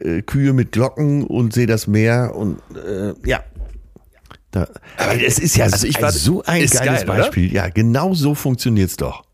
äh, 0.00 0.22
Kühe 0.22 0.52
mit 0.52 0.72
Glocken 0.72 1.24
und 1.24 1.52
sehe 1.52 1.66
das 1.66 1.86
Meer 1.86 2.34
und 2.34 2.58
äh, 2.76 3.14
ja. 3.28 3.42
Da, 4.50 4.68
Ey, 4.98 5.24
es 5.24 5.38
ist 5.38 5.56
ja 5.56 5.64
also 5.64 5.86
ich 5.86 6.00
war- 6.02 6.12
so 6.12 6.42
ein 6.42 6.58
geiles 6.66 6.72
geil, 6.72 7.04
oder? 7.04 7.16
Beispiel. 7.18 7.52
Ja, 7.52 7.68
genau 7.70 8.12
so 8.14 8.34
funktioniert's 8.34 8.96
doch. 8.96 9.24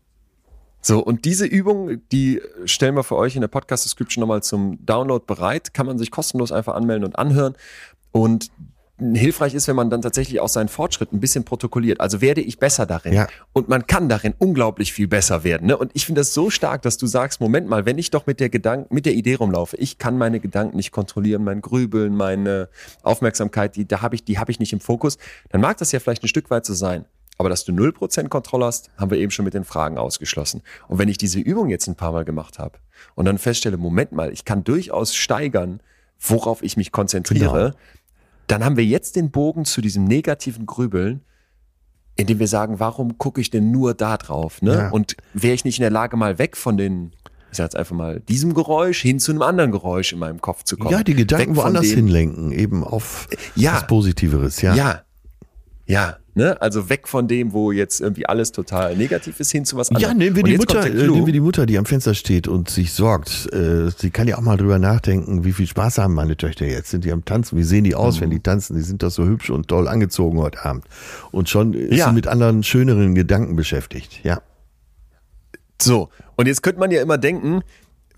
So, 0.81 1.03
und 1.03 1.25
diese 1.25 1.45
Übung, 1.45 2.01
die 2.13 2.41
stellen 2.63 2.95
wir 2.95 3.03
für 3.03 3.17
euch 3.17 3.35
in 3.35 3.41
der 3.41 3.49
Podcast-Description 3.49 4.21
nochmal 4.21 4.41
zum 4.43 4.77
Download 4.85 5.25
bereit. 5.27 5.73
Kann 5.73 5.85
man 5.85 5.97
sich 5.97 6.09
kostenlos 6.09 6.53
einfach 6.53 6.73
anmelden 6.75 7.03
und 7.03 7.19
anhören. 7.19 7.55
Und 8.13 8.49
hilfreich 8.99 9.53
ist, 9.53 9.67
wenn 9.67 9.75
man 9.75 9.89
dann 9.89 10.01
tatsächlich 10.01 10.39
auch 10.39 10.49
seinen 10.49 10.67
Fortschritt 10.67 11.11
ein 11.13 11.19
bisschen 11.19 11.43
protokolliert. 11.43 11.99
Also 12.01 12.21
werde 12.21 12.41
ich 12.41 12.59
besser 12.59 12.85
darin. 12.85 13.13
Ja. 13.13 13.27
Und 13.53 13.69
man 13.69 13.87
kann 13.87 14.09
darin 14.09 14.33
unglaublich 14.37 14.93
viel 14.93 15.07
besser 15.07 15.43
werden. 15.43 15.67
Ne? 15.67 15.77
Und 15.77 15.91
ich 15.93 16.05
finde 16.05 16.21
das 16.21 16.33
so 16.33 16.49
stark, 16.49 16.81
dass 16.81 16.97
du 16.97 17.07
sagst, 17.07 17.41
Moment 17.41 17.67
mal, 17.67 17.85
wenn 17.85 17.97
ich 17.97 18.11
doch 18.11 18.27
mit 18.27 18.39
der 18.39 18.49
Gedanken, 18.49 18.93
mit 18.93 19.05
der 19.05 19.13
Idee 19.13 19.35
rumlaufe, 19.35 19.77
ich 19.77 19.97
kann 19.97 20.17
meine 20.17 20.39
Gedanken 20.39 20.75
nicht 20.77 20.91
kontrollieren, 20.91 21.43
mein 21.43 21.61
Grübeln, 21.61 22.15
meine 22.15 22.69
Aufmerksamkeit, 23.03 23.75
die, 23.75 23.87
da 23.87 24.01
habe 24.01 24.15
ich, 24.15 24.23
die 24.23 24.37
habe 24.37 24.51
ich 24.51 24.59
nicht 24.59 24.73
im 24.73 24.79
Fokus, 24.79 25.17
dann 25.49 25.61
mag 25.61 25.77
das 25.77 25.91
ja 25.91 25.99
vielleicht 25.99 26.23
ein 26.23 26.27
Stück 26.27 26.49
weit 26.49 26.65
so 26.65 26.73
sein. 26.73 27.05
Aber 27.37 27.47
dass 27.47 27.63
du 27.63 27.71
0% 27.71 28.27
Kontrolle 28.27 28.65
hast, 28.65 28.91
haben 28.97 29.11
wir 29.11 29.17
eben 29.17 29.31
schon 29.31 29.45
mit 29.45 29.53
den 29.53 29.63
Fragen 29.63 29.97
ausgeschlossen. 29.97 30.61
Und 30.89 30.99
wenn 30.99 31.07
ich 31.07 31.17
diese 31.17 31.39
Übung 31.39 31.69
jetzt 31.69 31.87
ein 31.87 31.95
paar 31.95 32.11
Mal 32.11 32.25
gemacht 32.25 32.59
habe 32.59 32.79
und 33.15 33.25
dann 33.25 33.37
feststelle, 33.37 33.77
Moment 33.77 34.11
mal, 34.11 34.33
ich 34.33 34.43
kann 34.43 34.65
durchaus 34.65 35.15
steigern, 35.15 35.79
worauf 36.19 36.61
ich 36.61 36.75
mich 36.75 36.91
konzentriere, 36.91 37.71
Genau. 37.71 37.77
Dann 38.51 38.63
haben 38.63 38.77
wir 38.77 38.85
jetzt 38.85 39.15
den 39.15 39.31
Bogen 39.31 39.65
zu 39.65 39.81
diesem 39.81 40.05
negativen 40.05 40.65
Grübeln, 40.65 41.21
indem 42.15 42.39
wir 42.39 42.47
sagen, 42.47 42.79
warum 42.79 43.17
gucke 43.17 43.39
ich 43.41 43.49
denn 43.49 43.71
nur 43.71 43.93
da 43.93 44.17
drauf? 44.17 44.61
Ne? 44.61 44.73
Ja. 44.73 44.89
Und 44.89 45.15
wäre 45.33 45.53
ich 45.53 45.65
nicht 45.65 45.77
in 45.77 45.83
der 45.83 45.91
Lage, 45.91 46.17
mal 46.17 46.37
weg 46.37 46.57
von 46.57 46.75
den, 46.75 47.11
ich 47.51 47.57
sag 47.57 47.65
jetzt 47.65 47.75
einfach 47.75 47.95
mal, 47.95 48.19
diesem 48.21 48.53
Geräusch 48.53 49.01
hin 49.01 49.19
zu 49.19 49.31
einem 49.31 49.41
anderen 49.43 49.71
Geräusch 49.71 50.11
in 50.13 50.19
meinem 50.19 50.41
Kopf 50.41 50.63
zu 50.63 50.77
kommen. 50.77 50.91
Ja, 50.91 51.03
die 51.03 51.13
Gedanken 51.15 51.55
woanders 51.55 51.87
hinlenken, 51.87 52.51
eben 52.51 52.83
auf 52.83 53.27
Ja. 53.55 53.75
was 53.75 53.87
Positiveres, 53.87 54.61
ja. 54.61 54.75
Ja. 54.75 55.03
Ja. 55.89 56.17
Ne? 56.35 56.61
Also 56.61 56.87
weg 56.89 57.07
von 57.07 57.27
dem, 57.27 57.51
wo 57.51 57.71
jetzt 57.73 57.99
irgendwie 57.99 58.25
alles 58.27 58.51
total 58.53 58.95
negativ 58.95 59.39
ist, 59.41 59.51
hin 59.51 59.65
zu 59.65 59.75
was 59.75 59.89
anderem. 59.89 60.09
Ja, 60.09 60.13
nehmen 60.13 60.35
wir, 60.37 60.43
die 60.43 60.55
Mutter, 60.57 60.85
äh, 60.85 60.89
nehmen 60.93 61.25
wir 61.25 61.33
die 61.33 61.39
Mutter, 61.41 61.65
die 61.65 61.77
am 61.77 61.85
Fenster 61.85 62.13
steht 62.13 62.47
und 62.47 62.69
sich 62.69 62.93
sorgt. 62.93 63.51
Äh, 63.51 63.89
sie 63.97 64.09
kann 64.11 64.27
ja 64.27 64.37
auch 64.37 64.41
mal 64.41 64.55
drüber 64.55 64.79
nachdenken, 64.79 65.43
wie 65.43 65.51
viel 65.51 65.67
Spaß 65.67 65.97
haben 65.97 66.13
meine 66.13 66.37
Töchter 66.37 66.65
jetzt? 66.65 66.91
Sind 66.91 67.03
die 67.03 67.11
am 67.11 67.25
Tanzen? 67.25 67.57
Wie 67.57 67.63
sehen 67.63 67.83
die 67.83 67.95
aus, 67.95 68.17
Mhm. 68.17 68.21
wenn 68.21 68.29
die 68.29 68.39
tanzen? 68.39 68.75
Die 68.77 68.83
sind 68.83 69.03
doch 69.03 69.09
so 69.09 69.25
hübsch 69.25 69.49
und 69.49 69.67
toll 69.67 69.87
angezogen 69.89 70.37
heute 70.37 70.63
Abend. 70.63 70.85
Und 71.31 71.49
schon 71.49 71.73
ist 71.73 71.97
Ja. 71.97 72.07
sie 72.07 72.13
mit 72.13 72.27
anderen, 72.27 72.63
schöneren 72.63 73.15
Gedanken 73.15 73.55
beschäftigt. 73.57 74.21
Ja. 74.23 74.41
So, 75.81 76.09
und 76.35 76.47
jetzt 76.47 76.61
könnte 76.61 76.79
man 76.79 76.91
ja 76.91 77.01
immer 77.01 77.17
denken, 77.17 77.61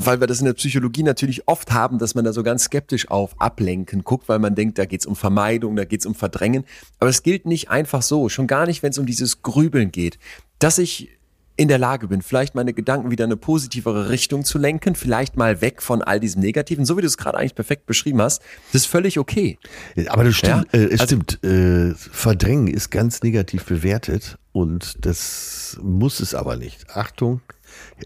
weil 0.06 0.20
wir 0.20 0.28
das 0.28 0.40
in 0.40 0.46
der 0.46 0.54
Psychologie 0.54 1.04
natürlich 1.04 1.48
oft 1.48 1.72
haben, 1.72 1.98
dass 2.00 2.16
man 2.16 2.26
da 2.26 2.34
so 2.34 2.44
ganz 2.44 2.64
skeptisch 2.66 3.10
auf 3.10 3.40
Ablenken 3.40 4.04
guckt, 4.04 4.30
weil 4.30 4.40
man 4.40 4.56
denkt, 4.56 4.78
da 4.78 4.86
geht's 4.86 5.06
um 5.06 5.16
Vermeidung, 5.16 5.76
da 5.76 5.86
geht's 5.86 6.06
um 6.06 6.16
Verdrängen. 6.16 6.64
Aber 7.00 7.10
es 7.10 7.24
gilt 7.24 7.46
nicht 7.46 7.70
einfach 7.70 8.02
so, 8.02 8.30
schon 8.30 8.48
gar 8.48 8.66
nicht, 8.66 8.84
wenn 8.84 8.92
es 8.92 8.98
um 8.98 9.06
dieses 9.06 9.42
Grübeln 9.42 9.92
geht, 9.92 10.18
dass 10.60 10.78
ich 10.78 11.10
in 11.58 11.68
der 11.68 11.78
Lage 11.78 12.08
bin, 12.08 12.22
vielleicht 12.22 12.56
meine 12.56 12.74
Gedanken 12.74 13.12
wieder 13.12 13.26
in 13.26 13.30
eine 13.30 13.38
positivere 13.38 14.10
Richtung 14.10 14.46
zu 14.46 14.58
lenken, 14.58 14.96
vielleicht 14.96 15.38
mal 15.38 15.62
weg 15.62 15.82
von 15.82 16.02
all 16.02 16.20
diesem 16.20 16.42
Negativen, 16.42 16.86
so 16.86 16.98
wie 16.98 17.02
du 17.02 17.08
es 17.08 17.18
gerade 17.18 17.38
eigentlich 17.38 17.54
perfekt 17.56 17.86
beschrieben 17.86 18.22
hast, 18.22 18.42
das 18.72 18.84
ist 18.84 18.88
völlig 18.88 19.20
okay. 19.20 19.60
Aber 20.08 20.24
das 20.24 20.36
stimmt, 20.36 20.68
Ja, 20.74 20.80
äh, 20.80 20.86
es 20.86 21.02
also- 21.02 21.18
stimmt. 21.18 21.44
Äh, 21.44 21.94
Verdrängen 21.96 22.68
ist 22.68 22.90
ganz 22.90 23.22
negativ 23.22 23.66
bewertet 23.66 24.38
und 24.54 25.06
das 25.06 25.78
muss 25.84 26.20
es 26.20 26.34
aber 26.34 26.56
nicht. 26.56 26.90
Achtung, 26.96 27.42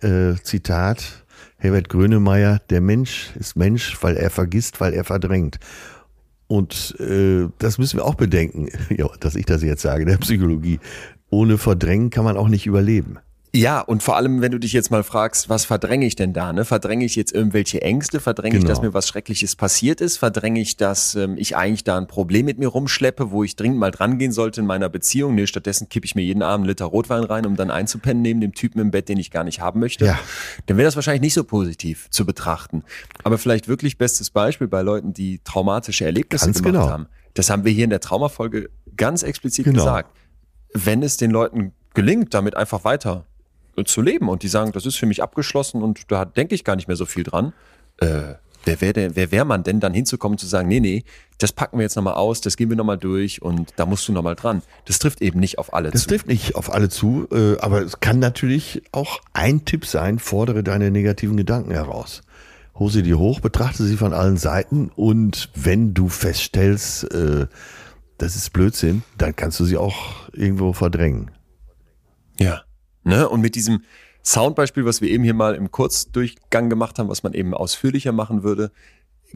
äh, 0.02 0.34
Zitat 0.44 1.24
Herbert 1.66 1.90
Grönemeyer, 1.90 2.62
der 2.70 2.80
Mensch 2.80 3.32
ist 3.40 3.56
Mensch, 3.56 3.98
weil 4.02 4.18
er 4.18 4.30
vergisst, 4.30 4.80
weil 4.82 4.94
er 4.94 5.04
verdrängt. 5.04 5.58
Und 6.46 6.96
äh, 7.00 7.48
das 7.58 7.80
müssen 7.80 7.98
wir 7.98 8.06
auch 8.06 8.14
bedenken, 8.14 8.70
ja, 8.96 9.08
dass 9.20 9.36
ich 9.36 9.48
das 9.48 9.64
jetzt 9.64 9.82
sage, 9.82 10.06
der 10.06 10.18
Psychologie. 10.18 10.80
Ohne 11.32 11.58
Verdrängen 11.58 12.12
kann 12.12 12.24
man 12.24 12.38
auch 12.38 12.50
nicht 12.50 12.68
überleben. 12.68 13.18
Ja, 13.56 13.80
und 13.80 14.04
vor 14.04 14.18
allem, 14.18 14.42
wenn 14.42 14.52
du 14.52 14.60
dich 14.60 14.74
jetzt 14.74 14.92
mal 14.92 15.04
fragst, 15.04 15.48
was 15.48 15.64
verdränge 15.64 16.06
ich 16.06 16.16
denn 16.16 16.34
da? 16.34 16.52
Ne? 16.52 16.66
Verdränge 16.66 17.06
ich 17.06 17.16
jetzt 17.16 17.34
irgendwelche 17.34 17.82
Ängste? 17.82 18.20
Verdränge 18.20 18.56
ich, 18.58 18.62
Genau. 18.64 18.74
dass 18.74 18.82
mir 18.82 18.94
was 18.94 19.08
Schreckliches 19.08 19.56
passiert 19.56 20.02
ist? 20.02 20.18
Verdränge 20.18 20.60
ich, 20.60 20.76
dass 20.76 21.16
ähm, 21.16 21.36
ich 21.38 21.56
eigentlich 21.56 21.86
da 21.86 21.98
ein 21.98 22.08
Problem 22.08 22.46
mit 22.48 22.60
mir 22.60 22.68
rumschleppe, 22.68 23.32
wo 23.32 23.46
ich 23.46 23.56
dringend 23.56 23.80
mal 23.80 23.92
dran 23.92 24.18
gehen 24.18 24.34
sollte 24.34 24.60
in 24.60 24.68
meiner 24.68 24.90
Beziehung? 24.90 25.36
Nee, 25.36 25.48
stattdessen 25.48 25.88
kippe 25.88 26.06
ich 26.06 26.16
mir 26.16 26.24
jeden 26.24 26.42
Abend 26.42 26.64
einen 26.64 26.70
Liter 26.70 26.86
Rotwein 26.86 27.24
rein, 27.24 27.46
um 27.46 27.56
dann 27.56 27.72
einzupennen 27.72 28.22
neben 28.22 28.42
dem 28.42 28.54
Typen 28.54 28.80
im 28.82 28.92
Bett, 28.92 29.08
den 29.08 29.18
ich 29.20 29.32
gar 29.32 29.46
nicht 29.46 29.62
haben 29.62 29.80
möchte. 29.80 30.06
Ja. 30.06 30.20
Dann 30.66 30.76
wäre 30.76 30.86
das 30.88 30.98
wahrscheinlich 30.98 31.22
nicht 31.22 31.34
so 31.36 31.46
positiv 31.46 32.10
zu 32.10 32.26
betrachten. 32.26 32.84
Aber 33.24 33.38
vielleicht 33.38 33.70
wirklich 33.70 33.98
bestes 33.98 34.32
Beispiel 34.32 34.68
bei 34.68 34.82
Leuten, 34.82 35.14
die 35.14 35.40
traumatische 35.46 36.04
Erlebnisse 36.04 36.46
Ganz 36.48 36.62
gemacht 36.62 36.74
genau. 36.82 36.90
haben. 36.92 37.08
Das 37.36 37.50
haben 37.50 37.64
wir 37.64 37.72
hier 37.72 37.86
in 37.86 37.90
der 37.90 38.02
Traumafolge 38.02 38.70
ganz 38.98 39.24
explizit 39.24 39.64
Genau. 39.66 39.78
gesagt 39.84 40.12
wenn 40.78 41.04
es 41.04 41.16
den 41.16 41.32
Leuten 41.32 41.72
gelingt, 41.94 42.34
damit 42.34 42.58
einfach 42.58 42.84
weiter 42.84 43.26
zu 43.84 44.02
leben 44.02 44.30
und 44.30 44.44
die 44.44 44.48
sagen, 44.48 44.72
das 44.72 44.86
ist 44.86 44.96
für 44.96 45.06
mich 45.06 45.22
abgeschlossen 45.22 45.82
und 45.82 46.12
da 46.12 46.26
denke 46.26 46.56
ich 46.56 46.64
gar 46.64 46.76
nicht 46.76 46.88
mehr 46.88 46.98
so 46.98 47.06
viel 47.06 47.24
dran, 47.24 47.54
äh, 47.98 48.36
wer 48.66 48.82
wäre 48.82 48.94
denn, 48.94 49.16
wer 49.16 49.32
wär 49.32 49.46
man 49.46 49.64
denn 49.64 49.80
dann 49.80 49.94
hinzukommen 49.94 50.38
zu 50.38 50.48
sagen, 50.48 50.68
nee, 50.68 50.80
nee, 50.80 51.04
das 51.38 51.52
packen 51.52 51.78
wir 51.78 51.84
jetzt 51.84 51.96
nochmal 51.96 52.16
aus, 52.16 52.42
das 52.42 52.58
gehen 52.58 52.70
wir 52.70 52.78
nochmal 52.78 52.98
durch 52.98 53.42
und 53.42 53.74
da 53.76 53.86
musst 53.86 54.08
du 54.08 54.14
nochmal 54.14 54.36
dran. 54.36 54.62
Das 54.86 55.00
trifft 55.00 55.22
eben 55.22 55.40
nicht 55.40 55.58
auf 55.60 55.74
alle 55.74 55.92
Das 55.92 56.04
zu. 56.04 56.10
trifft 56.10 56.28
nicht 56.28 56.56
auf 56.56 56.74
alle 56.74 56.90
zu, 56.90 57.28
äh, 57.32 57.58
aber 57.60 57.82
es 57.82 58.00
kann 58.00 58.20
natürlich 58.20 58.84
auch 58.92 59.20
ein 59.34 59.66
Tipp 59.66 59.86
sein, 59.86 60.20
fordere 60.20 60.64
deine 60.64 60.92
negativen 60.92 61.38
Gedanken 61.38 61.72
heraus. 61.72 62.22
Hose 62.78 63.04
die 63.04 63.14
hoch, 63.14 63.40
betrachte 63.40 63.84
sie 63.84 63.96
von 63.98 64.14
allen 64.14 64.38
Seiten 64.38 64.90
und 64.96 65.50
wenn 65.56 65.94
du 65.94 66.10
feststellst, 66.10 67.14
äh, 67.14 67.48
das 68.18 68.36
ist 68.36 68.52
Blödsinn, 68.52 69.04
dann 69.18 69.36
kannst 69.36 69.60
du 69.60 69.66
sie 69.66 69.78
auch 69.78 70.30
irgendwo 70.34 70.74
verdrängen. 70.74 71.32
Ja. 72.40 72.62
Ne? 73.06 73.30
Und 73.30 73.40
mit 73.40 73.56
diesem 73.56 73.84
Soundbeispiel, 74.24 74.86
was 74.86 75.00
wir 75.00 75.10
eben 75.10 75.24
hier 75.24 75.36
mal 75.36 75.56
im 75.56 75.72
Kurzdurchgang 75.72 76.70
gemacht 76.70 77.00
haben, 77.00 77.08
was 77.08 77.24
man 77.24 77.34
eben 77.34 77.54
ausführlicher 77.54 78.12
machen 78.12 78.44
würde, 78.44 78.72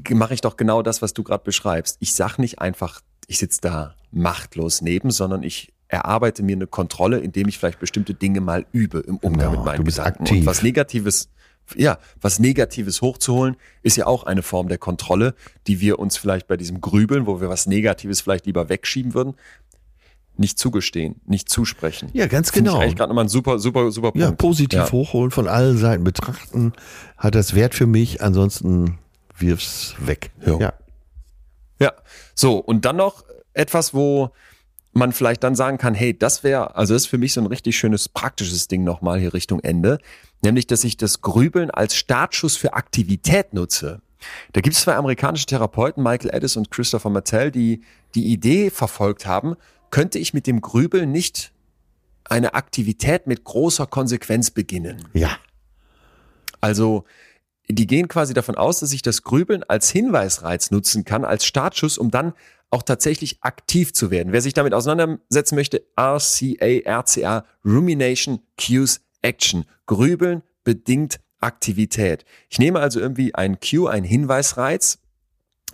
mache 0.10 0.34
ich 0.34 0.42
doch 0.42 0.58
genau 0.58 0.82
das, 0.82 1.02
was 1.02 1.14
du 1.14 1.24
gerade 1.24 1.44
beschreibst. 1.44 1.98
Ich 2.00 2.14
sag 2.14 2.38
nicht 2.40 2.60
einfach, 2.60 3.02
ich 3.28 3.38
sitze 3.38 3.62
da 3.62 3.96
machtlos 4.12 4.82
neben, 4.82 5.12
sondern 5.12 5.44
ich 5.44 5.72
erarbeite 5.88 6.44
mir 6.44 6.56
eine 6.56 6.68
Kontrolle, 6.68 7.20
indem 7.20 7.48
ich 7.48 7.58
vielleicht 7.58 7.80
bestimmte 7.80 8.14
Dinge 8.14 8.42
mal 8.42 8.66
übe 8.72 9.00
im 9.00 9.18
Umgang 9.18 9.52
Genau, 9.52 9.64
mit 9.64 9.66
meinen 9.66 9.84
Gedanken. 9.86 10.24
aktiv. 10.24 10.40
Und 10.40 10.46
was 10.46 10.64
Negatives, 10.64 11.30
ja, 11.76 12.00
was 12.22 12.40
Negatives 12.40 13.02
hochzuholen, 13.02 13.56
ist 13.84 13.98
ja 13.98 14.08
auch 14.08 14.24
eine 14.24 14.42
Form 14.42 14.68
der 14.70 14.78
Kontrolle, 14.80 15.36
die 15.68 15.80
wir 15.82 16.00
uns 16.00 16.18
vielleicht 16.18 16.48
bei 16.48 16.58
diesem 16.58 16.82
Grübeln, 16.82 17.28
wo 17.28 17.42
wir 17.42 17.50
was 17.50 17.68
Negatives 17.68 18.22
vielleicht 18.22 18.46
lieber 18.46 18.70
wegschieben 18.70 19.14
würden, 19.14 19.36
nicht 20.40 20.58
zugestehen, 20.58 21.22
nicht 21.26 21.50
zusprechen. 21.50 22.10
Ja, 22.14 22.28
ganz 22.28 22.52
Finde 22.52 22.70
genau. 22.70 22.80
Ich 22.80 22.84
eigentlich 22.86 22.96
gerade 22.98 23.10
nochmal 23.10 23.26
ein 23.26 23.30
super, 23.30 23.60
super, 23.60 23.92
super 23.92 24.12
Punkt. 24.12 24.26
Ja, 24.26 24.32
positiv 24.32 24.80
Ja. 24.80 24.92
hochholen, 24.92 25.32
von 25.32 25.48
allen 25.48 25.78
Seiten 25.78 26.04
betrachten, 26.04 26.74
hat 27.18 27.36
das 27.36 27.54
Wert 27.56 27.76
für 27.76 27.86
mich, 27.88 28.22
ansonsten 28.22 28.98
wirf's 29.38 29.96
weg. 30.00 30.32
Jo. 30.46 30.60
Ja. 30.60 30.74
Ja, 31.80 31.94
so 32.36 32.58
und 32.58 32.86
dann 32.86 32.98
noch 32.98 33.24
etwas, 33.54 33.94
wo 33.94 34.32
man 34.92 35.12
vielleicht 35.14 35.44
dann 35.44 35.56
sagen 35.56 35.78
kann, 35.78 35.94
hey, 35.94 36.18
das 36.18 36.44
wäre, 36.44 36.76
also 36.76 36.94
das 36.94 37.04
ist 37.04 37.08
für 37.10 37.18
mich 37.18 37.34
so 37.34 37.42
ein 37.42 37.48
richtig 37.48 37.78
schönes 37.78 38.10
praktisches 38.10 38.68
Ding 38.68 38.84
nochmal 38.84 39.20
hier 39.20 39.34
Richtung 39.34 39.60
Ende, 39.62 40.00
nämlich, 40.42 40.68
dass 40.68 40.84
ich 40.84 40.98
das 40.98 41.22
Grübeln 41.22 41.70
als 41.72 41.96
Startschuss 41.96 42.58
für 42.58 42.74
Aktivität 42.74 43.54
nutze. 43.54 44.02
Da 44.52 44.60
gibt 44.60 44.76
es 44.76 44.82
zwei 44.82 44.96
amerikanische 44.96 45.46
Therapeuten, 45.46 46.04
Michael 46.04 46.32
Addis 46.36 46.58
und 46.58 46.72
Christopher 46.72 47.10
Mattel, 47.10 47.52
die 47.52 47.82
die 48.16 48.26
Idee 48.26 48.70
verfolgt 48.70 49.26
haben, 49.26 49.56
könnte 49.92 50.20
ich 50.20 50.34
mit 50.34 50.48
dem 50.48 50.62
Grübeln 50.62 51.12
nicht 51.12 51.52
eine 52.26 52.54
Aktivität 52.54 53.28
mit 53.28 53.44
großer 53.44 53.88
Konsequenz 53.88 54.52
beginnen? 54.52 55.08
Ja. 55.14 55.38
Also 56.62 57.06
die 57.68 57.88
gehen 57.88 58.08
quasi 58.08 58.34
davon 58.34 58.56
aus, 58.56 58.80
dass 58.80 58.94
ich 58.94 59.02
das 59.02 59.24
Grübeln 59.24 59.64
als 59.64 59.90
Hinweisreiz 59.92 60.72
nutzen 60.72 61.06
kann, 61.06 61.24
als 61.24 61.46
Startschuss, 61.46 61.98
um 61.98 62.10
dann 62.12 62.34
auch 62.72 62.84
tatsächlich 62.84 63.38
aktiv 63.42 63.94
zu 63.94 64.12
werden. 64.12 64.32
Wer 64.34 64.42
sich 64.42 64.54
damit 64.54 64.74
auseinandersetzen 64.74 65.56
möchte, 65.56 65.84
RCA, 66.00 67.00
RCA, 67.00 67.46
Rumination, 67.66 68.40
Cues, 68.60 69.02
Action. 69.22 69.66
Grübeln 69.86 70.44
bedingt 70.64 71.20
Aktivität. 71.42 72.26
Ich 72.50 72.60
nehme 72.60 72.80
also 72.80 73.00
irgendwie 73.00 73.34
ein 73.34 73.60
Cue, 73.60 73.90
einen 73.90 74.06
Hinweisreiz, 74.06 75.00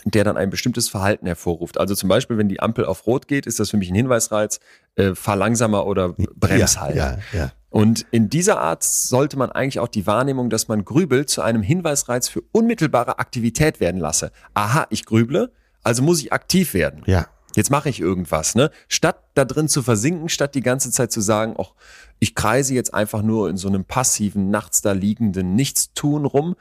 der 0.06 0.24
dann 0.24 0.38
ein 0.38 0.52
bestimmtes 0.52 0.88
Verhalten 0.88 1.26
hervorruft. 1.26 1.80
Also 1.80 1.96
zum 1.96 2.10
Beispiel, 2.10 2.38
wenn 2.38 2.48
die 2.48 2.60
Ampel 2.60 2.86
auf 2.86 3.08
Rot 3.08 3.28
geht, 3.28 3.48
ist 3.48 3.60
das 3.60 3.72
für 3.72 3.78
mich 3.78 3.90
ein 3.90 3.96
Hinweisreiz, 3.96 4.60
äh, 4.96 5.16
fahr 5.16 5.36
langsamer 5.36 5.86
oder 5.88 6.14
brems 6.36 6.76
ja, 6.76 6.82
halt. 6.82 6.96
Ja, 6.96 7.18
ja. 7.34 7.52
Und 7.72 8.06
in 8.12 8.30
dieser 8.30 8.62
Art 8.62 8.84
sollte 8.84 9.38
man 9.38 9.52
eigentlich 9.52 9.80
auch 9.80 9.88
die 9.88 10.08
Wahrnehmung, 10.08 10.50
dass 10.50 10.68
man 10.68 10.86
grübelt, 10.86 11.30
zu 11.30 11.42
einem 11.42 11.62
Hinweisreiz 11.62 12.30
für 12.30 12.42
unmittelbare 12.52 13.20
Aktivität 13.20 13.80
werden 13.80 14.00
lasse. 14.00 14.32
Aha, 14.54 14.86
ich 14.92 15.06
grüble, 15.06 15.52
also 15.84 16.04
muss 16.04 16.22
ich 16.22 16.32
aktiv 16.32 16.74
werden. 16.74 17.02
Ja. 17.06 17.28
Jetzt 17.56 17.72
mache 17.72 17.90
ich 17.90 18.00
irgendwas, 18.00 18.56
ne? 18.56 18.70
Statt 18.88 19.24
da 19.34 19.46
drin 19.46 19.68
zu 19.68 19.82
versinken, 19.82 20.30
statt 20.30 20.56
die 20.56 20.62
ganze 20.62 20.92
Zeit 20.92 21.12
zu 21.12 21.22
sagen, 21.22 21.56
ach, 21.58 21.72
ich 22.20 22.36
kreise 22.36 22.74
jetzt 22.74 22.94
einfach 22.94 23.22
nur 23.22 23.50
in 23.50 23.58
so 23.58 23.68
einem 23.68 23.86
passiven, 23.86 24.50
nachts 24.50 24.82
da 24.82 24.92
liegenden 24.92 25.56
Nichtstun 25.56 26.26
rum. 26.26 26.56